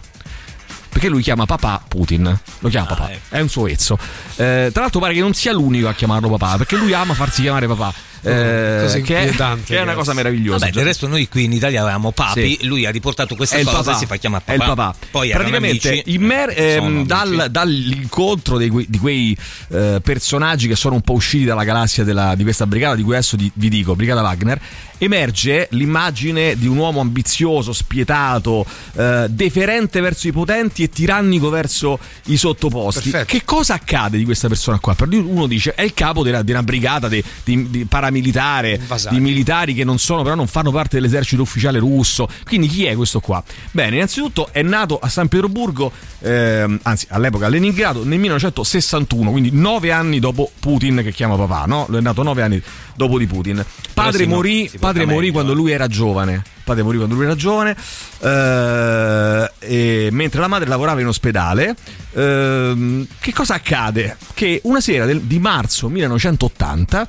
Perché 0.88 1.08
lui 1.08 1.22
chiama 1.22 1.46
papà 1.46 1.82
Putin, 1.86 2.38
lo 2.58 2.68
chiama 2.68 2.86
papà, 2.86 3.10
è 3.28 3.40
un 3.40 3.48
suo 3.48 3.64
vezzo. 3.64 3.98
Eh, 4.36 4.70
tra 4.72 4.82
l'altro 4.82 5.00
pare 5.00 5.14
che 5.14 5.20
non 5.20 5.34
sia 5.34 5.52
l'unico 5.52 5.88
a 5.88 5.94
chiamarlo 5.94 6.28
papà, 6.30 6.56
perché 6.56 6.76
lui 6.76 6.92
ama 6.92 7.14
farsi 7.14 7.42
chiamare 7.42 7.66
papà. 7.66 7.92
Eh, 8.22 8.78
Così 8.82 9.02
che, 9.02 9.18
è, 9.28 9.34
che 9.64 9.78
è 9.78 9.82
una 9.82 9.94
cosa 9.94 10.12
meravigliosa. 10.12 10.58
Vabbè, 10.66 10.72
del 10.72 10.84
resto 10.84 11.06
noi 11.06 11.28
qui 11.28 11.44
in 11.44 11.52
Italia 11.52 11.80
avevamo 11.82 12.10
papi, 12.12 12.56
Sì. 12.60 12.66
lui 12.66 12.86
ha 12.86 12.90
riportato 12.90 13.34
questa 13.36 13.56
È 13.56 13.64
cosa 13.64 13.78
papà. 13.78 13.92
e 13.92 13.98
si 13.98 14.06
fa 14.06 14.16
chiamare 14.16 14.44
È 14.46 14.56
papà. 14.56 14.64
il 14.70 14.76
papà. 14.76 14.94
Poi 15.10 15.30
Praticamente 15.30 15.88
amici. 15.88 16.02
in 16.14 16.22
mer- 16.22 16.52
ehm, 16.56 16.82
Sono 16.84 17.04
dal- 17.04 17.46
dall'incontro 17.50 18.58
dei 18.58 18.70
di 18.88 18.98
quei 18.98 19.36
eh, 19.70 20.00
personaggi 20.02 20.68
che 20.68 20.76
sono 20.76 20.94
un 20.94 21.00
po' 21.02 21.14
usciti 21.14 21.44
dalla 21.44 21.64
galassia 21.64 22.04
della- 22.04 22.34
di 22.34 22.42
questa 22.42 22.66
brigata, 22.66 22.94
di 22.96 23.02
cui 23.02 23.12
adesso 23.14 23.36
di- 23.36 23.50
vi 23.54 23.68
dico, 23.68 23.94
Brigata 23.96 24.22
Wagner, 24.22 24.60
emerge 24.98 25.68
l'immagine 25.70 26.56
di 26.56 26.66
un 26.66 26.76
uomo 26.76 27.00
ambizioso, 27.00 27.72
spietato, 27.72 28.66
eh, 28.96 29.26
deferente 29.30 30.00
verso 30.00 30.26
i 30.28 30.32
potenti 30.32 30.82
e 30.82 30.88
tirannico 30.88 31.50
verso 31.50 31.98
i 32.26 32.36
sottoposti. 32.36 33.10
Perfetto. 33.10 33.32
Che 33.38 33.44
cosa 33.44 33.74
accade 33.74 34.18
di 34.18 34.24
questa 34.24 34.48
persona 34.48 34.78
qua? 34.80 34.94
Per 34.94 35.06
dire, 35.08 35.22
uno 35.22 35.46
dice 35.46 35.74
è 35.74 35.82
il 35.82 35.94
capo 35.94 36.22
della- 36.22 36.42
di 36.42 36.50
una 36.50 36.62
brigata 36.62 37.08
di, 37.08 37.22
di- 37.44 37.70
di 37.70 37.84
paramilitare, 38.08 38.80
di 39.10 39.20
militari 39.20 39.74
che 39.74 39.84
non 39.84 39.98
sono, 39.98 40.22
però 40.22 40.34
non 40.34 40.46
fanno 40.46 40.70
parte 40.70 40.96
dell'esercito 40.96 41.42
ufficiale 41.42 41.78
russo. 41.78 42.28
Quindi 42.44 42.66
chi 42.66 42.84
è 42.86 42.94
questo 42.94 43.20
qua? 43.20 43.42
Bene, 43.70 43.96
innanzitutto 43.96 44.48
è 44.52 44.62
nato 44.62 44.98
a 44.98 45.08
San 45.08 45.28
Pietroburgo, 45.28 45.92
ehm, 46.20 46.80
anzi 46.82 47.06
all'epoca 47.10 47.46
a 47.46 47.48
Leningrado, 47.48 48.04
nel 48.04 48.18
1961, 48.18 49.30
quindi 49.30 49.50
nove 49.52 49.92
anni 49.92 50.18
dopo 50.18 50.50
Putin 50.58 51.00
che 51.02 51.12
chiama 51.12 51.36
papà, 51.36 51.64
no? 51.66 51.86
È 51.86 52.00
nato 52.00 52.22
nove 52.22 52.42
anni 52.42 52.62
dopo 52.96 53.18
di 53.18 53.26
Putin. 53.26 53.64
Padre 53.92 54.26
morì, 54.26 54.70
padre 54.78 55.06
morì 55.06 55.30
quando 55.30 55.52
eh. 55.52 55.54
lui 55.54 55.70
era 55.70 55.86
giovane. 55.86 56.42
Padre 56.64 56.82
morì 56.82 56.98
quando 56.98 57.14
lui 57.14 57.24
era 57.24 57.34
giovane, 57.34 57.74
eh, 58.20 59.50
e 59.58 60.08
mentre 60.12 60.40
la 60.40 60.48
madre 60.48 60.68
lavorava 60.68 61.00
in 61.00 61.06
ospedale. 61.06 61.74
Ehm, 62.12 63.06
che 63.20 63.32
cosa 63.32 63.54
accade? 63.54 64.18
Che 64.34 64.60
una 64.64 64.80
sera 64.80 65.06
del- 65.06 65.22
di 65.22 65.38
marzo 65.38 65.88
1980 65.88 67.08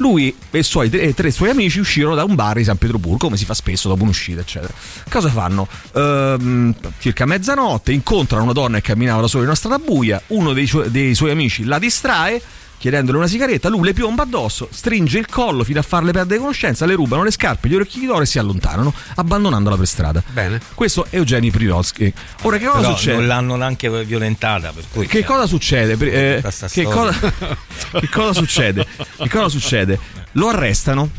lui 0.00 0.34
e 0.50 0.62
suoi, 0.62 0.90
e 0.90 1.14
tre 1.14 1.30
suoi 1.30 1.50
amici 1.50 1.78
uscirono 1.78 2.14
da 2.14 2.24
un 2.24 2.34
bar 2.34 2.56
di 2.56 2.64
San 2.64 2.76
Pietroburgo, 2.76 3.26
come 3.26 3.36
si 3.36 3.44
fa 3.44 3.54
spesso 3.54 3.88
dopo 3.88 4.02
un'uscita, 4.02 4.40
eccetera. 4.40 4.72
Cosa 5.08 5.28
fanno? 5.28 5.68
Ehm, 5.94 6.74
circa 6.98 7.26
mezzanotte 7.26 7.92
incontrano 7.92 8.44
una 8.44 8.52
donna 8.52 8.76
che 8.80 8.88
camminava 8.88 9.20
da 9.20 9.28
sola 9.28 9.42
in 9.42 9.48
una 9.48 9.56
strada 9.56 9.78
buia, 9.78 10.20
uno 10.28 10.52
dei, 10.52 10.66
suoi- 10.66 10.90
dei 10.90 11.14
suoi 11.14 11.30
amici 11.30 11.64
la 11.64 11.78
distrae 11.78 12.42
chiedendole 12.80 13.18
una 13.18 13.26
sigaretta, 13.26 13.68
lui 13.68 13.84
le 13.84 13.92
piomba 13.92 14.22
addosso, 14.22 14.66
stringe 14.72 15.18
il 15.18 15.26
collo 15.28 15.64
fino 15.64 15.78
a 15.78 15.82
farle 15.82 16.12
perdere 16.12 16.40
conoscenza, 16.40 16.86
le 16.86 16.94
rubano 16.94 17.22
le 17.22 17.30
scarpe, 17.30 17.68
gli 17.68 17.74
orecchini 17.74 18.06
d'oro 18.06 18.22
e 18.22 18.26
si 18.26 18.38
allontanano, 18.38 18.92
abbandonandola 19.16 19.76
per 19.76 19.86
strada. 19.86 20.22
Bene. 20.32 20.58
Questo 20.74 21.04
è 21.10 21.16
Eugenio 21.16 21.50
Privosky. 21.50 22.10
Ora 22.42 22.56
che 22.56 22.64
cosa 22.64 22.80
Però 22.80 22.96
succede? 22.96 23.16
non 23.18 23.26
l'hanno 23.26 23.56
neanche 23.56 24.04
violentata, 24.04 24.72
per 24.72 24.84
cui 24.90 25.06
Che 25.06 25.22
cosa 25.24 25.46
succede? 25.46 25.92
Eh, 26.00 26.42
che, 26.70 26.84
cosa, 26.84 27.12
che 28.00 28.08
cosa 28.08 28.32
succede? 28.32 28.86
Che 29.18 29.28
cosa 29.28 29.48
succede? 29.48 29.98
Lo 30.32 30.48
arrestano. 30.48 31.10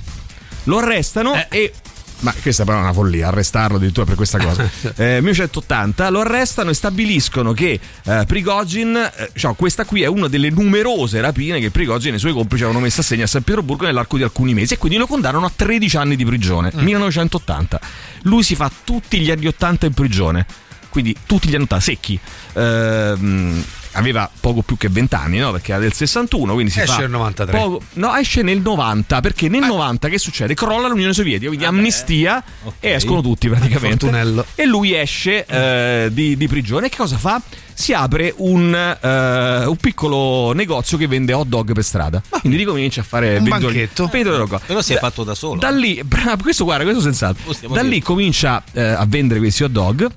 Lo 0.65 0.79
arrestano 0.79 1.35
Eh. 1.35 1.47
e. 1.49 1.73
Ma 2.21 2.33
questa 2.39 2.63
però 2.63 2.77
è 2.77 2.81
una 2.81 2.93
follia, 2.93 3.27
arrestarlo 3.27 3.77
addirittura 3.77 4.05
per 4.05 4.15
questa 4.15 4.37
cosa. 4.39 4.69
Eh, 5.01 5.19
1980 5.21 6.09
lo 6.09 6.19
arrestano 6.19 6.69
e 6.69 6.73
stabiliscono 6.73 7.53
che 7.53 7.79
eh, 8.03 8.23
Prigogin, 8.27 8.95
eh, 8.95 9.31
cioè, 9.33 9.55
questa 9.55 9.85
qui 9.85 10.01
è 10.01 10.05
una 10.05 10.27
delle 10.27 10.49
numerose 10.49 11.21
rapine 11.21 11.59
che 11.59 11.71
Prigogin 11.71 12.13
e 12.13 12.17
i 12.17 12.19
suoi 12.19 12.33
complici 12.33 12.63
avevano 12.63 12.83
messo 12.83 13.01
a 13.01 13.03
segno 13.03 13.23
a 13.23 13.27
San 13.27 13.41
Pietroburgo 13.43 13.85
nell'arco 13.85 14.17
di 14.17 14.23
alcuni 14.23 14.53
mesi 14.53 14.73
e 14.73 14.77
quindi 14.77 14.97
lo 14.97 15.07
condannano 15.07 15.45
a 15.45 15.51
13 15.55 15.97
anni 15.97 16.15
di 16.15 16.25
prigione. 16.25 16.71
1980. 16.73 17.79
Lui 18.23 18.43
si 18.43 18.55
fa 18.55 18.71
tutti 18.83 19.19
gli 19.19 19.31
anni 19.31 19.47
80 19.47 19.85
in 19.87 19.93
prigione, 19.93 20.45
quindi 20.89 21.15
tutti 21.25 21.47
gli 21.47 21.55
anni 21.55 21.63
80 21.63 21.79
secchi. 21.79 22.19
Ehm, 22.53 23.63
aveva 23.93 24.29
poco 24.39 24.61
più 24.61 24.77
che 24.77 24.89
20 24.89 25.15
anni, 25.15 25.37
no? 25.39 25.51
Perché 25.51 25.71
era 25.71 25.81
del 25.81 25.93
61, 25.93 26.53
quindi 26.53 26.71
si 26.71 26.79
Esce 26.79 26.93
fa 26.93 26.99
nel 26.99 27.09
93. 27.09 27.57
poco- 27.57 27.81
no, 27.93 28.15
esce 28.15 28.41
nel 28.41 28.61
90, 28.61 29.19
perché 29.21 29.49
nel 29.49 29.61
90 29.65 30.07
che 30.09 30.17
succede? 30.17 30.53
Crolla 30.53 30.87
l'Unione 30.87 31.13
Sovietica, 31.13 31.47
quindi 31.47 31.65
amnistia 31.65 32.43
e 32.79 32.91
escono 32.91 33.21
tutti 33.21 33.47
praticamente. 33.49 34.05
Fortunello. 34.05 34.45
E 34.55 34.65
lui 34.65 34.95
esce 34.95 35.45
eh, 35.45 36.09
di, 36.11 36.37
di 36.37 36.47
prigione 36.47 36.87
e 36.87 36.89
che 36.89 36.97
cosa 36.97 37.17
fa? 37.17 37.41
Si 37.73 37.93
apre 37.93 38.33
un, 38.37 38.73
eh, 38.73 39.65
un 39.65 39.75
piccolo 39.77 40.51
negozio 40.53 40.97
che 40.97 41.07
vende 41.07 41.33
hot 41.33 41.47
dog 41.47 41.73
per 41.73 41.83
strada. 41.83 42.21
Quindi 42.41 42.57
ricomincia 42.59 43.01
a 43.01 43.03
fare 43.03 43.37
Un 43.37 43.43
vendoli- 43.43 43.63
banchetto. 43.73 44.07
vendoli 44.07 44.35
hot 44.41 44.49
dog. 44.49 44.61
Però 44.65 44.81
si 44.81 44.93
è 44.93 44.97
fatto 44.99 45.23
da 45.23 45.33
solo. 45.33 45.59
Da 45.59 45.69
lì, 45.71 46.01
bravo, 46.05 46.43
questo 46.43 46.63
guarda, 46.63 46.83
questo 46.83 47.01
senz'altro. 47.01 47.53
Da 47.73 47.81
lì 47.81 47.99
comincia 48.01 48.61
eh, 48.73 48.81
a 48.83 49.05
vendere 49.07 49.39
questi 49.39 49.63
hot 49.63 49.71
dog 49.71 50.07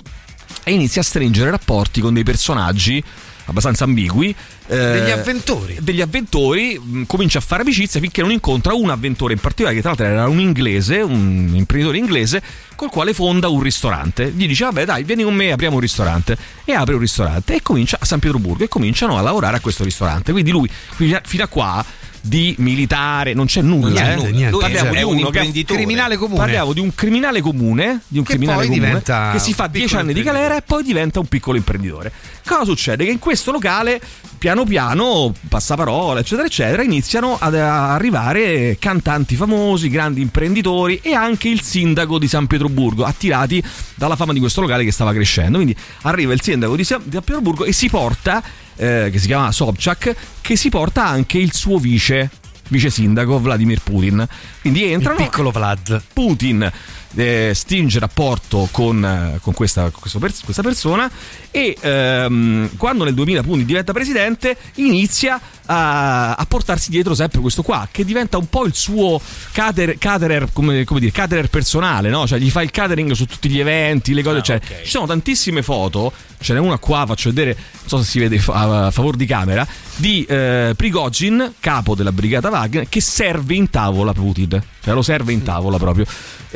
e 0.62 0.72
inizia 0.72 1.00
a 1.00 1.04
stringere 1.04 1.50
rapporti 1.50 2.00
con 2.00 2.12
dei 2.14 2.22
personaggi 2.22 3.02
abbastanza 3.46 3.84
ambigui. 3.84 4.34
eh, 4.66 4.76
Degli 4.76 5.10
avventori. 5.10 5.76
Degli 5.80 6.00
avventori, 6.00 6.78
mh, 6.82 7.02
comincia 7.06 7.38
a 7.38 7.40
fare 7.42 7.62
amicizia 7.62 8.00
finché 8.00 8.22
non 8.22 8.30
incontra 8.30 8.74
un 8.74 8.90
avventore 8.90 9.32
in 9.34 9.40
particolare, 9.40 9.74
che 9.76 9.82
tra 9.82 9.90
l'altro 9.90 10.06
era 10.06 10.28
un 10.28 10.40
inglese, 10.40 11.00
un 11.00 11.50
imprenditore 11.54 11.98
inglese, 11.98 12.42
col 12.76 12.90
quale 12.90 13.12
fonda 13.14 13.48
un 13.48 13.60
ristorante. 13.62 14.30
Gli 14.34 14.46
dice: 14.46 14.64
Vabbè, 14.64 14.84
dai, 14.84 15.04
vieni 15.04 15.22
con 15.22 15.34
me, 15.34 15.52
apriamo 15.52 15.74
un 15.74 15.80
ristorante. 15.80 16.36
E 16.64 16.72
apre 16.72 16.94
un 16.94 17.00
ristorante 17.00 17.56
e 17.56 17.62
comincia 17.62 17.98
a 18.00 18.04
San 18.04 18.18
Pietroburgo 18.18 18.64
e 18.64 18.68
cominciano 18.68 19.18
a 19.18 19.20
lavorare 19.20 19.56
a 19.56 19.60
questo 19.60 19.84
ristorante. 19.84 20.32
Quindi 20.32 20.50
lui, 20.50 20.68
fino 20.94 21.16
a- 21.16 21.22
fino 21.24 21.44
a 21.44 21.48
qua. 21.48 21.84
Di 22.26 22.54
militare 22.56 23.34
non 23.34 23.44
c'è 23.44 23.60
nulla, 23.60 24.00
Non 24.14 24.22
c'è 24.22 24.28
eh. 24.28 24.32
niente, 24.32 24.56
Parliamo 24.56 24.92
è 24.94 24.96
di 24.96 25.02
un 25.04 25.18
imprenditore. 25.18 25.78
Criminale 25.78 26.16
comune. 26.16 26.38
Parliamo 26.38 26.72
di 26.72 26.80
un 26.80 26.94
criminale 26.94 27.42
comune, 27.42 28.00
di 28.08 28.16
un 28.16 28.24
Che 28.24 28.30
criminale 28.30 28.66
comune 28.66 29.02
che 29.02 29.38
si 29.38 29.52
fa 29.52 29.64
un 29.64 29.70
10 29.72 29.84
piccolo 29.84 30.00
anni 30.00 30.14
di 30.14 30.22
galera 30.22 30.56
e 30.56 30.62
poi 30.62 30.82
diventa 30.82 31.20
un 31.20 31.26
piccolo 31.26 31.58
imprenditore. 31.58 32.10
Cosa 32.46 32.64
succede? 32.64 33.04
Che 33.06 33.10
in 33.10 33.18
questo 33.18 33.50
locale, 33.52 34.00
piano 34.36 34.64
piano, 34.64 35.32
passaparola, 35.48 36.20
eccetera, 36.20 36.46
eccetera, 36.46 36.82
iniziano 36.82 37.38
ad 37.40 37.54
arrivare 37.54 38.76
cantanti 38.78 39.34
famosi, 39.34 39.88
grandi 39.88 40.20
imprenditori 40.20 41.00
e 41.02 41.14
anche 41.14 41.48
il 41.48 41.62
sindaco 41.62 42.18
di 42.18 42.28
San 42.28 42.46
Pietroburgo, 42.46 43.04
attirati 43.04 43.64
dalla 43.94 44.14
fama 44.14 44.34
di 44.34 44.40
questo 44.40 44.60
locale 44.60 44.84
che 44.84 44.92
stava 44.92 45.12
crescendo. 45.12 45.56
Quindi 45.56 45.74
arriva 46.02 46.34
il 46.34 46.42
sindaco 46.42 46.76
di 46.76 46.84
San 46.84 47.02
Pietroburgo 47.08 47.64
e 47.64 47.72
si 47.72 47.88
porta, 47.88 48.42
eh, 48.76 49.08
che 49.10 49.18
si 49.18 49.26
chiama 49.26 49.50
Sobchak, 49.50 50.14
che 50.42 50.56
si 50.56 50.68
porta 50.68 51.06
anche 51.06 51.38
il 51.38 51.54
suo 51.54 51.78
vice 51.78 52.30
vice 52.68 52.90
sindaco 52.90 53.38
Vladimir 53.38 53.80
Putin. 53.82 54.26
Quindi 54.60 54.84
entrano. 54.84 55.18
Il 55.18 55.24
piccolo 55.24 55.50
Vlad. 55.50 56.02
Putin 56.12 56.70
eh, 57.16 57.52
stringe 57.54 57.98
rapporto 57.98 58.68
con, 58.70 59.04
eh, 59.04 59.38
con 59.40 59.54
questa, 59.54 59.90
pers- 60.18 60.42
questa 60.44 60.62
persona 60.62 61.10
e 61.50 61.76
ehm, 61.80 62.76
quando 62.76 63.04
nel 63.04 63.14
2000 63.14 63.42
Putin 63.42 63.64
diventa 63.64 63.92
presidente 63.92 64.56
inizia 64.76 65.40
a, 65.66 66.34
a, 66.34 66.46
portarsi 66.46 66.90
dietro 66.90 67.14
sempre 67.14 67.40
questo 67.40 67.62
qua 67.62 67.88
che 67.90 68.04
diventa 68.04 68.36
un 68.36 68.48
po' 68.48 68.64
il 68.64 68.74
suo 68.74 69.20
cater- 69.52 69.96
caterer, 69.98 70.48
come, 70.52 70.84
come 70.84 71.00
dire, 71.00 71.12
caterer 71.12 71.48
personale, 71.48 72.10
no? 72.10 72.26
cioè 72.26 72.38
gli 72.38 72.50
fa 72.50 72.62
il 72.62 72.70
catering 72.70 73.12
su 73.12 73.26
tutti 73.26 73.48
gli 73.48 73.60
eventi, 73.60 74.12
le 74.12 74.22
cose, 74.22 74.38
Ah, 74.38 74.42
cioè, 74.42 74.56
ok. 74.56 74.82
ci 74.82 74.90
sono 74.90 75.06
tantissime 75.06 75.62
foto, 75.62 76.12
ce 76.40 76.52
n'è 76.52 76.58
una 76.58 76.78
qua, 76.78 77.04
faccio 77.06 77.30
vedere, 77.30 77.54
non 77.54 77.88
so 77.88 77.98
se 77.98 78.04
si 78.04 78.18
vede 78.18 78.42
a, 78.48 78.86
a 78.86 78.90
favore 78.90 79.16
di 79.16 79.26
camera, 79.26 79.66
di 79.96 80.24
eh, 80.24 80.74
Prigozhin, 80.76 81.54
capo 81.60 81.94
della 81.94 82.12
brigata 82.12 82.50
Wagner, 82.50 82.88
che 82.88 83.00
serve 83.00 83.54
in 83.54 83.70
tavola 83.70 84.12
Putin, 84.12 84.62
cioè 84.82 84.94
lo 84.94 85.02
serve 85.02 85.32
in 85.32 85.42
tavola 85.42 85.78
proprio. 85.78 86.04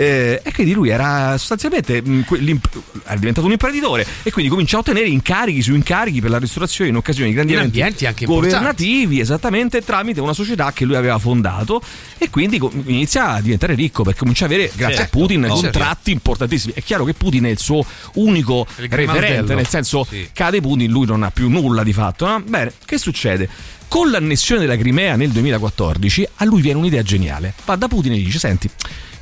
Eh, 0.01 0.41
e 0.45 0.53
quindi 0.53 0.75
lui 0.75 0.91
era 0.91 1.37
sostanzialmente 1.39 2.01
mh, 2.01 2.25
l'imp- 2.37 2.81
era 3.05 3.17
diventato 3.19 3.47
un 3.47 3.53
imprenditore 3.53 4.07
e 4.23 4.31
quindi 4.31 4.49
comincia 4.49 4.77
a 4.77 4.79
ottenere 4.79 5.09
incarichi 5.09 5.61
su 5.61 5.75
incarichi 5.75 6.21
per 6.21 6.31
la 6.31 6.39
ristorazione 6.39 6.91
in 6.91 6.95
occasione 6.97 7.31
di 7.31 7.35
grandi 7.35 7.55
In 7.55 7.59
eventi 7.59 8.07
anche 8.07 8.25
governativi, 8.25 9.19
esattamente 9.19 9.83
tramite 9.83 10.21
una 10.21 10.35
società 10.35 10.73
che 10.73 10.85
lui 10.85 10.95
aveva 10.95 11.19
fondato 11.19 11.83
e 12.17 12.31
quindi 12.31 12.61
inizia 12.85 13.31
a 13.31 13.41
diventare 13.41 13.75
ricco 13.75 14.05
perché 14.05 14.21
comincia 14.21 14.45
a 14.45 14.47
avere, 14.47 14.71
grazie 14.77 14.99
Certo, 14.99 15.17
a 15.17 15.21
Putin, 15.21 15.45
ovvio. 15.47 15.55
contratti 15.63 16.13
importantissimi. 16.13 16.73
È 16.75 16.83
chiaro 16.85 17.05
che 17.05 17.15
Putin 17.15 17.45
è 17.47 17.49
il 17.51 17.59
suo 17.59 17.85
unico 18.15 18.67
Il 18.77 18.89
referente, 18.89 19.57
nel 19.57 19.67
senso 19.67 20.07
Sì. 20.09 20.29
cade 20.33 20.61
Putin, 20.61 20.89
lui 20.93 21.07
non 21.07 21.25
ha 21.25 21.33
più 21.33 21.49
nulla 21.49 21.83
di 21.83 21.93
fatto. 21.93 22.25
no? 22.25 22.41
Bene, 22.47 22.73
che 22.85 22.99
succede? 22.99 23.49
Con 23.89 24.11
l'annessione 24.13 24.61
della 24.61 24.77
Crimea 24.77 25.17
nel 25.17 25.31
2014 25.31 26.29
a 26.37 26.45
lui 26.45 26.61
viene 26.61 26.79
un'idea 26.79 27.03
geniale. 27.03 27.53
Va 27.65 27.75
da 27.75 27.89
Putin 27.89 28.13
e 28.13 28.17
gli 28.19 28.25
dice: 28.27 28.39
Senti, 28.39 28.69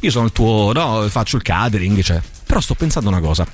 io 0.01 0.11
sono 0.11 0.27
il 0.27 0.33
tuo, 0.33 0.73
no, 0.73 1.07
faccio 1.09 1.37
il 1.37 1.43
catering, 1.43 2.01
cioè, 2.03 2.21
però 2.47 2.61
sto 2.61 2.75
pensando 2.75 3.09
una 3.09 3.21
cosa. 3.21 3.47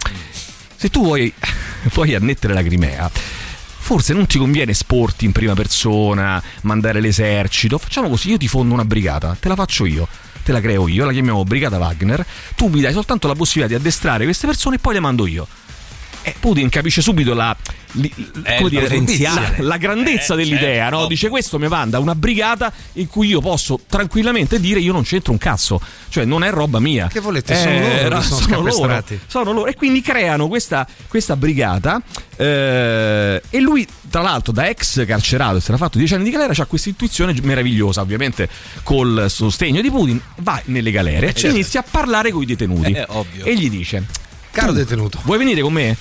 Se 0.77 0.89
tu 0.91 1.03
vuoi, 1.03 1.33
vuoi 1.95 2.15
annettere 2.15 2.55
la 2.55 2.63
Crimea, 2.63 3.11
forse 3.13 4.13
non 4.13 4.27
ti 4.27 4.39
conviene 4.39 4.73
esporti 4.73 5.25
in 5.25 5.33
prima 5.33 5.55
persona, 5.55 6.43
mandare 6.63 7.01
l'esercito. 7.01 7.79
Facciamo 7.79 8.09
così, 8.09 8.31
io 8.31 8.39
ti 8.39 8.49
fondo 8.49 8.75
una 8.75 8.85
brigata, 8.85 9.37
te 9.39 9.49
la 9.49 9.55
faccio 9.55 9.85
io. 9.85 10.09
Te 10.45 10.51
la 10.51 10.61
creo 10.61 10.89
io, 10.89 11.05
la 11.05 11.13
chiamiamo 11.13 11.45
Brigata 11.45 11.79
Wagner. 11.79 12.27
Tu 12.57 12.67
mi 12.67 12.81
dai 12.81 12.93
soltanto 12.93 13.29
la 13.29 13.35
possibilità 13.35 13.77
di 13.77 13.81
addestrare 13.81 14.25
queste 14.25 14.49
persone 14.49 14.75
e 14.75 14.79
poi 14.81 14.95
le 14.95 15.01
mando 15.01 15.27
io. 15.29 15.47
E 16.25 16.35
Putin 16.39 16.69
capisce 16.69 17.03
subito 17.03 17.35
la, 17.35 17.55
li- 17.93 18.13
Eh, 18.45 18.69
dire, 18.69 18.89
la, 19.23 19.53
la 19.59 19.77
grandezza 19.77 20.35
Eh, 20.35 20.37
dell'idea, 20.37 20.85
certo, 20.85 20.99
no? 21.01 21.07
Dice 21.07 21.29
questo 21.29 21.59
mi 21.59 21.67
manda 21.69 21.99
una 21.99 22.15
brigata 22.15 22.73
in 22.95 23.09
cui 23.09 23.27
io 23.29 23.41
posso 23.41 23.81
tranquillamente 23.89 24.61
dire 24.61 24.79
io 24.79 24.93
non 24.93 25.03
c'entro 25.03 25.33
un 25.33 25.39
cazzo, 25.39 25.81
cioè 26.09 26.25
non 26.25 26.45
è 26.45 26.51
roba 26.51 26.79
mia. 26.79 27.09
Che 27.09 27.19
volete? 27.21 27.57
Sono 27.57 27.73
loro 27.81 27.87
che 27.89 28.01
era- 28.01 28.21
sono 28.21 28.41
sono 28.41 28.61
loro, 28.61 29.05
sono 29.27 29.53
loro. 29.53 29.67
E 29.71 29.75
quindi 29.75 30.01
creano 30.01 30.47
questa, 30.49 30.87
questa 31.09 31.35
brigata 31.35 32.01
eh, 32.37 33.43
e 33.51 33.61
lui 33.61 33.87
tra 34.09 34.21
l'altro 34.23 34.53
da 34.53 34.69
ex 34.69 35.05
carcerato, 35.07 35.59
si 35.59 35.69
era 35.69 35.79
fatto 35.79 35.97
10 35.99 36.15
anni 36.15 36.25
di 36.25 36.31
galera, 36.31 36.53
ha 36.57 36.67
questa 36.67 36.91
intuizione 36.91 37.35
meravigliosa, 37.43 38.01
ovviamente 38.03 38.49
col 38.83 39.27
sostegno 39.29 39.81
di 39.81 39.91
Putin, 39.91 40.21
va 40.37 40.61
nelle 40.67 40.91
galere 40.91 41.29
e 41.29 41.33
certo. 41.35 41.57
inizia 41.57 41.81
a 41.81 41.85
parlare 41.91 42.31
con 42.31 42.43
i 42.43 42.47
detenuti 42.47 42.93
Eh, 42.93 43.07
ovvio. 43.09 43.45
e 43.45 43.57
gli 43.57 43.71
dice 43.71 44.05
Caro 44.51 44.73
"Tu 44.73 44.79
detenuto. 44.79 45.19
Vuoi 45.25 45.39
venire 45.39 45.63
con 45.63 45.73
me? 45.73 45.97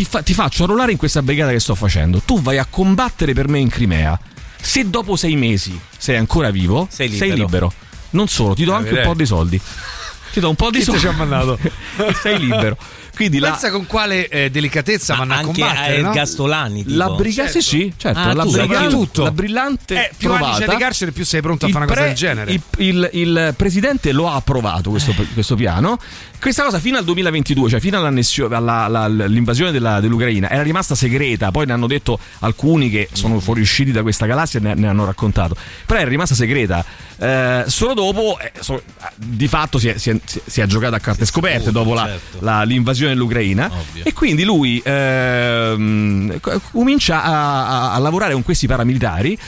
Ti, 0.00 0.06
fa- 0.06 0.22
ti 0.22 0.32
faccio 0.32 0.64
arruolare 0.64 0.92
in 0.92 0.96
questa 0.96 1.20
brigata 1.20 1.52
che 1.52 1.60
sto 1.60 1.74
facendo. 1.74 2.22
Tu 2.24 2.40
vai 2.40 2.56
a 2.56 2.64
combattere 2.64 3.34
per 3.34 3.48
me 3.48 3.58
in 3.58 3.68
Crimea. 3.68 4.18
Se 4.58 4.88
dopo 4.88 5.14
sei 5.14 5.36
mesi 5.36 5.78
sei 5.98 6.16
ancora 6.16 6.50
vivo, 6.50 6.86
Sei 7.18 7.32
libero. 7.34 7.70
Non 8.12 8.26
solo, 8.26 8.54
ti 8.54 8.64
do 8.64 8.72
Ah, 8.72 8.76
anche 8.78 8.94
un 8.94 9.02
po' 9.02 9.12
di 9.14 9.26
soldi. 9.26 9.60
Ti 10.32 10.40
do 10.40 10.48
un 10.48 10.54
po' 10.56 10.70
di 10.70 10.82
soldi. 10.82 11.00
ci 11.00 11.06
ha 11.06 11.12
mandato? 11.12 11.58
sei 12.22 12.38
libero. 12.38 12.76
Quindi 13.14 13.38
la, 13.38 13.50
Pensa 13.50 13.70
con 13.70 13.84
quale 13.86 14.28
eh, 14.28 14.50
delicatezza 14.50 15.14
vanno 15.14 15.34
a 15.34 15.36
anche 15.38 15.60
combattere, 15.60 15.98
a 15.98 16.00
no? 16.00 16.08
Ergastolani 16.08 16.84
tipo. 16.84 16.96
la 16.96 17.10
brigata, 17.10 17.50
sì, 17.50 17.60
sì, 17.60 17.92
certo. 17.94 18.18
Ah, 18.18 18.32
la, 18.32 18.44
tu, 18.44 18.52
brigata- 18.52 18.86
tutto. 18.88 19.22
la 19.24 19.30
brillante 19.32 19.94
Eh, 19.94 20.10
più 20.16 20.30
anni 20.30 20.38
trovata. 20.38 20.64
c'è 20.64 20.70
di 20.70 20.76
carcere, 20.80 21.12
più 21.12 21.24
sei 21.26 21.42
pronto 21.42 21.66
a 21.66 21.68
il 21.68 21.74
fare 21.74 21.84
una 21.84 21.92
cosa 21.94 22.06
pre- 22.06 22.14
del 22.14 22.18
genere. 22.18 22.52
Il, 22.52 22.62
il- 22.78 23.10
il 23.12 23.54
presidente 23.58 24.12
lo 24.12 24.30
ha 24.30 24.36
approvato 24.36 24.88
questo, 24.88 25.14
questo 25.34 25.54
piano. 25.54 25.98
Questa 26.40 26.62
cosa 26.62 26.78
fino 26.78 26.96
al 26.96 27.04
2022, 27.04 27.68
cioè 27.68 27.80
fino 27.80 27.98
all'annessione, 27.98 28.54
alla- 28.54 28.84
alla- 28.84 29.02
all'invasione 29.02 29.70
della- 29.70 30.00
dell'Ucraina, 30.00 30.48
era 30.48 30.62
rimasta 30.62 30.94
segreta. 30.94 31.50
Poi 31.50 31.66
ne 31.66 31.72
hanno 31.74 31.86
detto 31.88 32.18
alcuni 32.38 32.88
che 32.88 33.10
sono 33.12 33.38
fuoriusciti 33.40 33.92
da 33.92 34.00
questa 34.00 34.24
galassia 34.24 34.60
e 34.60 34.62
ne, 34.62 34.74
ne 34.74 34.86
hanno 34.88 35.04
raccontato. 35.04 35.54
Però 35.84 36.00
era 36.00 36.08
rimasta 36.08 36.34
segreta. 36.34 36.82
Eh, 37.22 37.64
solo 37.66 37.92
dopo, 37.92 38.38
eh, 38.40 38.50
so- 38.60 38.82
di 39.14 39.46
fatto, 39.46 39.78
si 39.78 39.88
è, 39.88 39.98
si 39.98 40.08
è- 40.08 40.18
si 40.46 40.60
è 40.62 40.66
giocato 40.66 40.94
a 40.94 40.98
carte 41.00 41.26
scoperte 41.26 41.70
dopo 41.70 41.92
la- 41.92 42.06
certo. 42.06 42.38
la- 42.40 42.62
l'invasione 42.62 43.12
dell'Ucraina. 43.12 43.66
Ovvio. 43.70 44.04
E 44.04 44.12
quindi 44.14 44.42
lui 44.42 44.80
ehm, 44.82 46.40
co- 46.40 46.60
comincia 46.72 47.22
a, 47.22 47.66
a- 47.66 47.92
a 47.92 47.98
lavorare 47.98 48.32
con 48.32 48.42
questi 48.42 48.66
paramilitari 48.66 49.38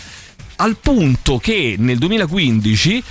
al 0.57 0.77
punto 0.77 1.39
che 1.39 1.77
nel 1.79 1.97
2015 1.99 3.03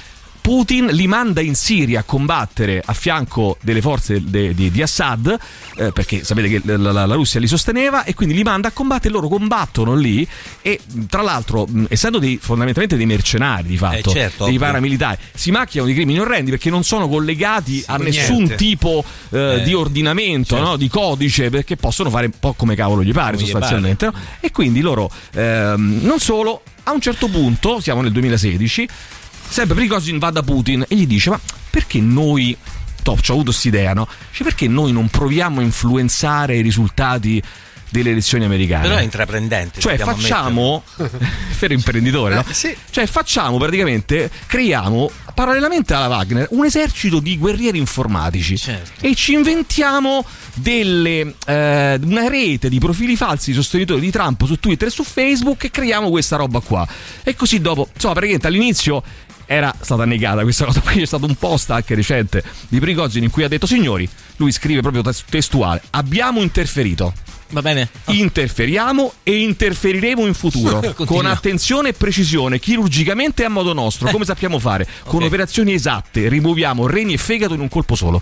Putin 0.41 0.87
li 0.87 1.05
manda 1.05 1.39
in 1.39 1.53
Siria 1.53 1.99
a 1.99 2.03
combattere 2.03 2.81
a 2.83 2.93
fianco 2.93 3.57
delle 3.61 3.79
forze 3.79 4.23
de- 4.23 4.55
di, 4.55 4.71
di 4.71 4.81
Assad, 4.81 5.37
eh, 5.77 5.91
perché 5.91 6.23
sapete 6.23 6.49
che 6.49 6.61
la, 6.63 6.91
la- 6.91 7.05
la 7.05 7.13
Russia 7.15 7.39
li 7.39 7.45
sosteneva, 7.47 8.03
e 8.05 8.15
quindi 8.15 8.33
li 8.33 8.41
manda 8.41 8.69
a 8.69 8.71
combattere, 8.71 9.13
loro 9.13 9.27
combattono 9.27 9.93
lì 9.93 10.27
e 10.63 10.79
tra 11.07 11.21
l'altro, 11.21 11.67
mh, 11.69 11.85
essendo 11.89 12.17
dei, 12.17 12.39
fondamentalmente 12.41 12.97
dei 12.97 13.05
mercenari 13.05 13.67
di 13.67 13.77
fatto, 13.77 14.09
Eh, 14.09 14.13
certo, 14.13 14.45
dei 14.45 14.57
paramilitari, 14.57 15.17
si 15.33 15.51
macchiano 15.51 15.85
di 15.85 15.93
crimini 15.93 16.19
orrendi 16.19 16.49
perché 16.49 16.71
non 16.71 16.83
sono 16.83 17.07
collegati 17.07 17.83
a 17.85 17.97
nessun 17.97 18.37
niente. 18.37 18.55
tipo 18.55 19.03
eh, 19.29 19.39
Eh, 19.59 19.63
di 19.63 19.73
ordinamento, 19.75 20.55
certo. 20.55 20.69
no? 20.71 20.75
di 20.75 20.87
codice, 20.89 21.49
perché 21.51 21.75
possono 21.75 22.09
fare 22.09 22.25
un 22.25 22.33
po' 22.39 22.53
come 22.53 22.73
cavolo 22.75 23.03
gli 23.03 23.13
pare 23.13 23.33
Come 23.35 23.43
gli 23.43 23.49
sostanzialmente. 23.49 24.05
no? 24.07 24.13
E 24.39 24.49
quindi 24.51 24.81
loro, 24.81 25.09
ehm, 25.33 25.99
non 26.01 26.19
solo, 26.19 26.63
a 26.83 26.91
un 26.93 26.99
certo 26.99 27.27
punto, 27.27 27.79
siamo 27.79 28.01
nel 28.01 28.11
2016, 28.11 28.87
sempre 29.51 29.75
Prigozhin 29.75 30.17
va 30.17 30.31
da 30.31 30.41
Putin 30.41 30.85
e 30.87 30.95
gli 30.95 31.05
dice: 31.05 31.29
Ma 31.29 31.39
perché 31.69 31.99
noi. 31.99 32.57
Top, 33.03 33.19
ci 33.19 33.31
ho 33.31 33.33
avuto 33.33 33.49
quest'idea, 33.49 33.93
no? 33.93 34.07
Dice, 34.29 34.43
perché 34.43 34.67
noi 34.67 34.91
non 34.91 35.09
proviamo 35.09 35.59
a 35.59 35.63
influenzare 35.63 36.57
i 36.57 36.61
risultati 36.61 37.41
delle 37.91 38.11
elezioni 38.11 38.45
americane? 38.45 38.87
Però 38.87 38.97
è 38.97 39.01
intraprendente. 39.01 39.79
Cioè 39.79 39.97
facciamo, 39.97 40.83
per 41.59 41.71
imprenditore, 41.73 42.35
no? 42.35 42.45
Eh, 42.47 42.53
sì. 42.53 42.75
Cioè 42.89 43.05
facciamo 43.05 43.57
praticamente, 43.57 44.29
creiamo 44.47 45.09
parallelamente 45.33 45.93
alla 45.93 46.07
Wagner 46.07 46.47
un 46.51 46.65
esercito 46.65 47.19
di 47.19 47.37
guerrieri 47.37 47.77
informatici 47.77 48.57
Certo. 48.57 49.05
e 49.05 49.15
ci 49.15 49.33
inventiamo 49.33 50.25
delle, 50.53 51.35
eh, 51.45 51.99
una 52.03 52.27
rete 52.27 52.69
di 52.69 52.79
profili 52.79 53.15
falsi 53.15 53.51
di 53.51 53.55
sostenitori 53.55 53.99
di 54.01 54.11
Trump 54.11 54.45
su 54.45 54.59
Twitter 54.59 54.87
e 54.87 54.91
su 54.91 55.03
Facebook 55.03 55.63
e 55.63 55.71
creiamo 55.71 56.09
questa 56.09 56.35
roba 56.35 56.59
qua. 56.59 56.87
E 57.23 57.35
così 57.35 57.59
dopo, 57.59 57.89
insomma 57.93 58.13
praticamente 58.13 58.47
all'inizio 58.47 59.03
era 59.51 59.75
stata 59.81 60.05
negata 60.05 60.43
questa 60.43 60.63
cosa, 60.63 60.79
poi 60.81 60.95
c'è 60.95 61.05
stato 61.05 61.25
un 61.25 61.35
post 61.35 61.71
anche 61.71 61.93
recente 61.93 62.41
di 62.69 62.79
Prigozhin 62.79 63.23
in 63.23 63.29
cui 63.29 63.43
ha 63.43 63.49
detto 63.49 63.67
signori, 63.67 64.07
lui 64.37 64.51
scrive 64.53 64.79
proprio 64.79 65.01
tes- 65.01 65.25
testuale, 65.29 65.81
abbiamo 65.89 66.41
interferito. 66.41 67.13
Va 67.49 67.61
bene. 67.61 67.89
Interferiamo 68.05 69.11
e 69.23 69.39
interferiremo 69.41 70.25
in 70.25 70.33
futuro 70.33 70.93
con 71.05 71.25
attenzione 71.25 71.89
e 71.89 71.93
precisione, 71.93 72.59
chirurgicamente 72.59 73.43
a 73.43 73.49
modo 73.49 73.73
nostro, 73.73 74.09
come 74.09 74.23
sappiamo 74.23 74.57
fare, 74.57 74.87
con 75.03 75.19
Ok. 75.19 75.25
operazioni 75.27 75.73
esatte. 75.73 76.29
Rimuoviamo 76.29 76.87
reni 76.87 77.11
e 77.13 77.17
fegato 77.17 77.53
in 77.53 77.59
un 77.59 77.67
colpo 77.67 77.95
solo. 77.95 78.21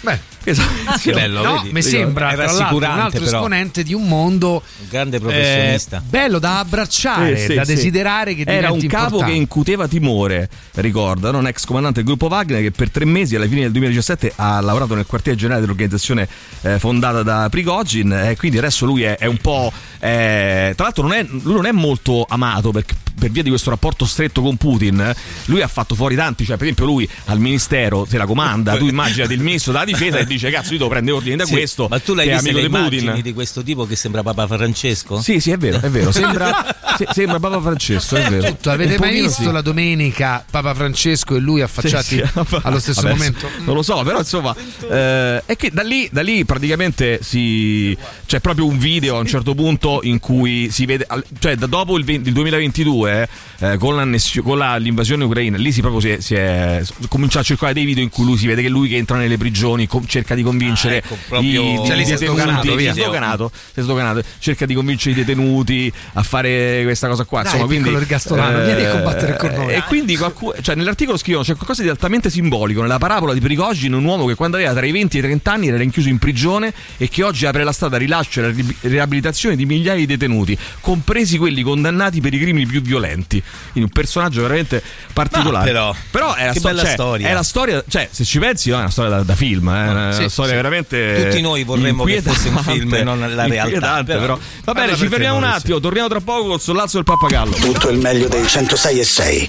Beh, 0.00 0.36
Esatto. 0.44 0.98
che 1.02 1.12
bello, 1.12 1.42
no, 1.42 1.56
vedi? 1.60 1.72
mi 1.72 1.82
sembra 1.82 2.30
È 2.30 2.34
tra 2.34 2.52
un 2.70 2.82
altro 2.84 3.20
però. 3.22 3.24
esponente 3.24 3.82
di 3.82 3.92
un 3.92 4.06
mondo 4.06 4.62
Un 4.80 4.86
grande 4.88 5.18
professionista. 5.20 5.98
eh, 5.98 6.00
bello 6.08 6.38
da 6.38 6.60
abbracciare, 6.60 7.36
Sì, 7.36 7.46
sì, 7.48 7.54
da 7.54 7.64
sì. 7.64 7.74
desiderare 7.74 8.34
che 8.34 8.44
Era 8.46 8.70
un 8.70 8.78
capo 8.86 9.04
importante. 9.04 9.24
che 9.32 9.32
incuteva 9.38 9.88
timore, 9.88 10.48
ricorda, 10.76 11.30
un 11.30 11.46
ex 11.46 11.64
comandante 11.64 12.02
del 12.02 12.06
gruppo 12.08 12.32
Wagner 12.32 12.62
che 12.62 12.70
per 12.70 12.90
tre 12.90 13.04
mesi 13.04 13.36
alla 13.36 13.46
fine 13.46 13.62
del 13.62 13.72
2017 13.72 14.32
ha 14.36 14.60
lavorato 14.60 14.94
nel 14.94 15.04
quartiere 15.06 15.36
generale 15.36 15.60
dell'organizzazione 15.62 16.26
eh, 16.62 16.78
fondata 16.78 17.22
da 17.22 17.48
Prigozhin 17.50 18.10
e 18.12 18.36
quindi 18.36 18.56
adesso 18.58 18.86
lui 18.86 19.02
è, 19.02 19.16
è 19.18 19.26
un 19.26 19.36
po'... 19.38 19.70
eh, 19.98 20.72
tra 20.76 20.84
l'altro 20.84 21.02
non 21.02 21.12
è- 21.12 21.26
lui 21.28 21.54
non 21.54 21.66
è 21.66 21.72
molto 21.72 22.24
amato 22.28 22.70
perché 22.70 22.94
per 23.18 23.30
via 23.32 23.42
di 23.42 23.48
questo 23.48 23.70
rapporto 23.70 24.04
stretto 24.06 24.40
con 24.42 24.56
Putin, 24.56 25.12
lui 25.46 25.60
ha 25.60 25.66
fatto 25.66 25.96
fuori 25.96 26.14
tanti, 26.14 26.44
cioè 26.44 26.54
per 26.56 26.66
esempio 26.66 26.84
lui 26.86 27.08
al 27.24 27.40
ministero 27.40 28.06
se 28.08 28.16
la 28.16 28.26
comanda, 28.26 28.76
tu 28.76 28.86
immaginati 28.86 29.32
il 29.32 29.40
ministro 29.40 29.72
della 29.72 29.84
difesa 29.92 30.18
e 30.18 30.24
dice 30.26 30.50
cazzo 30.50 30.72
io 30.72 30.78
devo 30.78 30.90
prendere 30.90 31.16
ordini 31.16 31.36
da 31.36 31.44
Sì, 31.44 31.52
questo. 31.52 31.86
Ma 31.88 31.98
tu 31.98 32.14
l'hai 32.14 32.28
visto 32.28 32.46
le 32.46 32.52
Putin. 32.68 32.74
immagini 32.76 33.22
di 33.22 33.32
questo 33.32 33.62
tipo 33.62 33.86
che 33.86 33.96
sembra 33.96 34.22
Papa 34.22 34.46
Francesco? 34.46 35.20
Sì, 35.20 35.40
sì, 35.40 35.50
è 35.50 35.56
vero, 35.56 35.80
è 35.80 35.88
vero. 35.88 36.12
Sembra, 36.12 36.76
se- 36.96 37.08
sembra 37.12 37.38
Papa 37.38 37.60
Francesco, 37.60 38.16
è 38.16 38.28
vero. 38.28 38.46
Tutto, 38.48 38.70
avete 38.70 38.98
mai 38.98 39.20
visto 39.20 39.42
sì. 39.42 39.50
la 39.50 39.60
domenica 39.60 40.44
Papa 40.50 40.74
Francesco 40.74 41.36
e 41.36 41.40
lui 41.40 41.60
affacciati 41.62 42.16
Sì, 42.16 42.24
sì. 42.24 42.56
allo 42.62 42.78
stesso 42.78 43.02
Vabbè, 43.02 43.14
momento? 43.14 43.48
Non 43.64 43.74
lo 43.74 43.82
so, 43.82 44.02
però 44.02 44.18
insomma, 44.18 44.54
eh, 44.90 45.42
è 45.46 45.56
che 45.56 45.70
da 45.70 45.82
lì, 45.82 46.08
da 46.12 46.22
lì 46.22 46.44
praticamente 46.44 47.20
si. 47.22 47.96
C'è 48.26 48.40
proprio 48.40 48.66
un 48.66 48.78
video 48.78 49.16
a 49.16 49.20
un 49.20 49.26
certo 49.26 49.54
punto 49.54 50.00
in 50.02 50.18
cui 50.20 50.68
si 50.70 50.84
vede. 50.86 51.06
Cioè, 51.38 51.56
da 51.56 51.66
dopo 51.66 51.96
il, 51.96 52.04
20 52.04 52.28
il 52.28 52.34
2022, 52.34 53.28
eh, 53.60 53.76
con, 53.78 54.16
con 54.42 54.58
la- 54.58 54.76
l'invasione 54.76 55.24
ucraina, 55.24 55.56
lì 55.56 55.72
si 55.72 55.80
proprio 55.80 56.00
si 56.00 56.08
è, 56.10 56.20
si 56.20 56.34
è- 56.34 56.82
comincia 57.08 57.40
a 57.40 57.42
circolare 57.42 57.74
dei 57.74 57.84
video 57.84 58.02
in 58.02 58.10
cui 58.10 58.24
lui 58.24 58.36
si 58.36 58.46
vede 58.46 58.62
che 58.62 58.68
lui 58.68 58.88
che 58.88 58.96
entra 58.96 59.16
nelle 59.16 59.36
prigioni, 59.38 59.77
com- 59.86 60.04
cerca 60.06 60.34
di 60.34 60.42
convincere 60.42 60.94
Ah, 60.94 60.98
ecco, 60.98 61.16
proprio- 61.28 61.62
i, 61.62 61.76
Cioè, 61.86 61.96
i 61.96 62.04
detenuti. 62.04 62.16
sdoganato, 62.16 62.68
si 62.70 62.76
via. 62.76 62.90
è 62.90 62.92
sdoganato, 62.94 63.50
si 63.54 63.80
è 63.80 63.82
sdoganato, 63.82 64.22
cerca 64.38 64.66
di 64.66 64.74
convincere 64.74 65.10
i 65.12 65.14
detenuti 65.14 65.92
a 66.14 66.22
fare 66.22 66.80
questa 66.84 67.08
cosa 67.08 67.24
qua. 67.24 67.42
Dai, 67.42 67.52
Insomma, 67.52 67.66
quindi. 67.68 67.92
ergastolano, 67.94 68.64
vieni 68.64 68.84
a 68.84 68.90
combattere 68.90 69.36
con 69.36 69.50
noi. 69.52 69.72
E 69.74 69.82
quindi 69.84 70.16
qualcuno, 70.16 70.54
cioè, 70.60 70.74
nell'articolo 70.74 71.16
scrivono 71.16 71.44
c'è 71.44 71.54
qualcosa 71.54 71.82
di 71.82 71.88
altamente 71.88 72.30
simbolico 72.30 72.80
nella 72.82 72.98
parabola 72.98 73.32
di 73.34 73.40
Prigogine, 73.40 73.94
un 73.96 74.04
uomo 74.04 74.26
che 74.26 74.34
quando 74.34 74.56
aveva 74.56 74.72
tra 74.72 74.84
i 74.86 74.90
20 74.92 75.16
e 75.16 75.20
i 75.20 75.22
30 75.22 75.52
anni 75.52 75.68
era 75.68 75.76
rinchiuso 75.76 76.08
in 76.08 76.18
prigione 76.18 76.72
e 76.96 77.08
che 77.08 77.22
oggi 77.22 77.46
apre 77.46 77.64
la 77.64 77.72
strada 77.72 77.96
al 77.96 78.02
rilascio 78.02 78.40
e 78.40 78.44
alla 78.44 78.52
ri- 78.52 78.76
riabilitazione 78.82 79.56
di 79.56 79.64
migliaia 79.66 79.98
di 79.98 80.06
detenuti, 80.06 80.56
compresi 80.80 81.38
quelli 81.38 81.62
condannati 81.62 82.20
per 82.20 82.32
i 82.34 82.38
crimini 82.38 82.66
più 82.66 82.80
violenti. 82.82 83.40
Quindi 83.72 83.80
un 83.82 83.88
personaggio 83.90 84.42
veramente 84.42 84.82
particolare. 85.12 85.72
Ma 85.72 85.94
però, 86.10 86.34
è 86.34 86.46
la 86.46 86.52
sto- 86.54 86.76
cioè, 86.76 86.86
storia. 86.92 87.28
È 87.28 87.32
la 87.32 87.42
storia, 87.42 87.84
cioè, 87.88 88.08
se 88.10 88.24
ci 88.24 88.38
pensi, 88.38 88.70
no, 88.70 88.76
è 88.76 88.80
una 88.80 88.90
storia 88.90 89.10
da, 89.16 89.22
da 89.22 89.34
film, 89.34 89.67
eh, 89.70 89.86
è 89.86 89.88
una 89.90 90.12
Sì, 90.12 90.28
storia 90.28 90.50
sì. 90.50 90.56
veramente. 90.56 91.24
Tutti 91.28 91.40
noi 91.40 91.64
vorremmo 91.64 92.04
che 92.04 92.22
fosse 92.22 92.48
un 92.48 92.58
film 92.58 92.94
e 92.94 93.02
non 93.02 93.18
la 93.34 93.46
realtà, 93.46 94.02
però. 94.04 94.20
però. 94.20 94.38
Va 94.64 94.72
bene, 94.72 94.92
ci 94.92 94.98
per 95.00 95.08
te, 95.08 95.14
fermiamo 95.14 95.36
un 95.36 95.44
attimo, 95.44 95.80
torniamo 95.80 96.08
tra 96.08 96.20
poco 96.20 96.48
col 96.48 96.60
sollazzo 96.60 96.96
del 96.96 97.04
pappagallo. 97.04 97.54
Tutto 97.56 97.88
il 97.88 97.98
meglio 97.98 98.28
dei 98.28 98.46
106 98.46 98.98
e 99.00 99.04
6. 99.04 99.48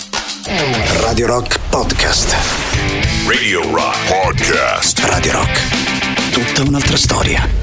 Radio 1.01 1.27
Rock 1.27 1.59
Podcast. 1.69 2.35
Radio 3.27 3.61
Rock 3.71 3.97
Podcast. 4.07 4.99
Radio 4.99 5.31
Rock. 5.33 6.31
Tutta 6.31 6.63
un'altra 6.63 6.97
storia. 6.97 7.58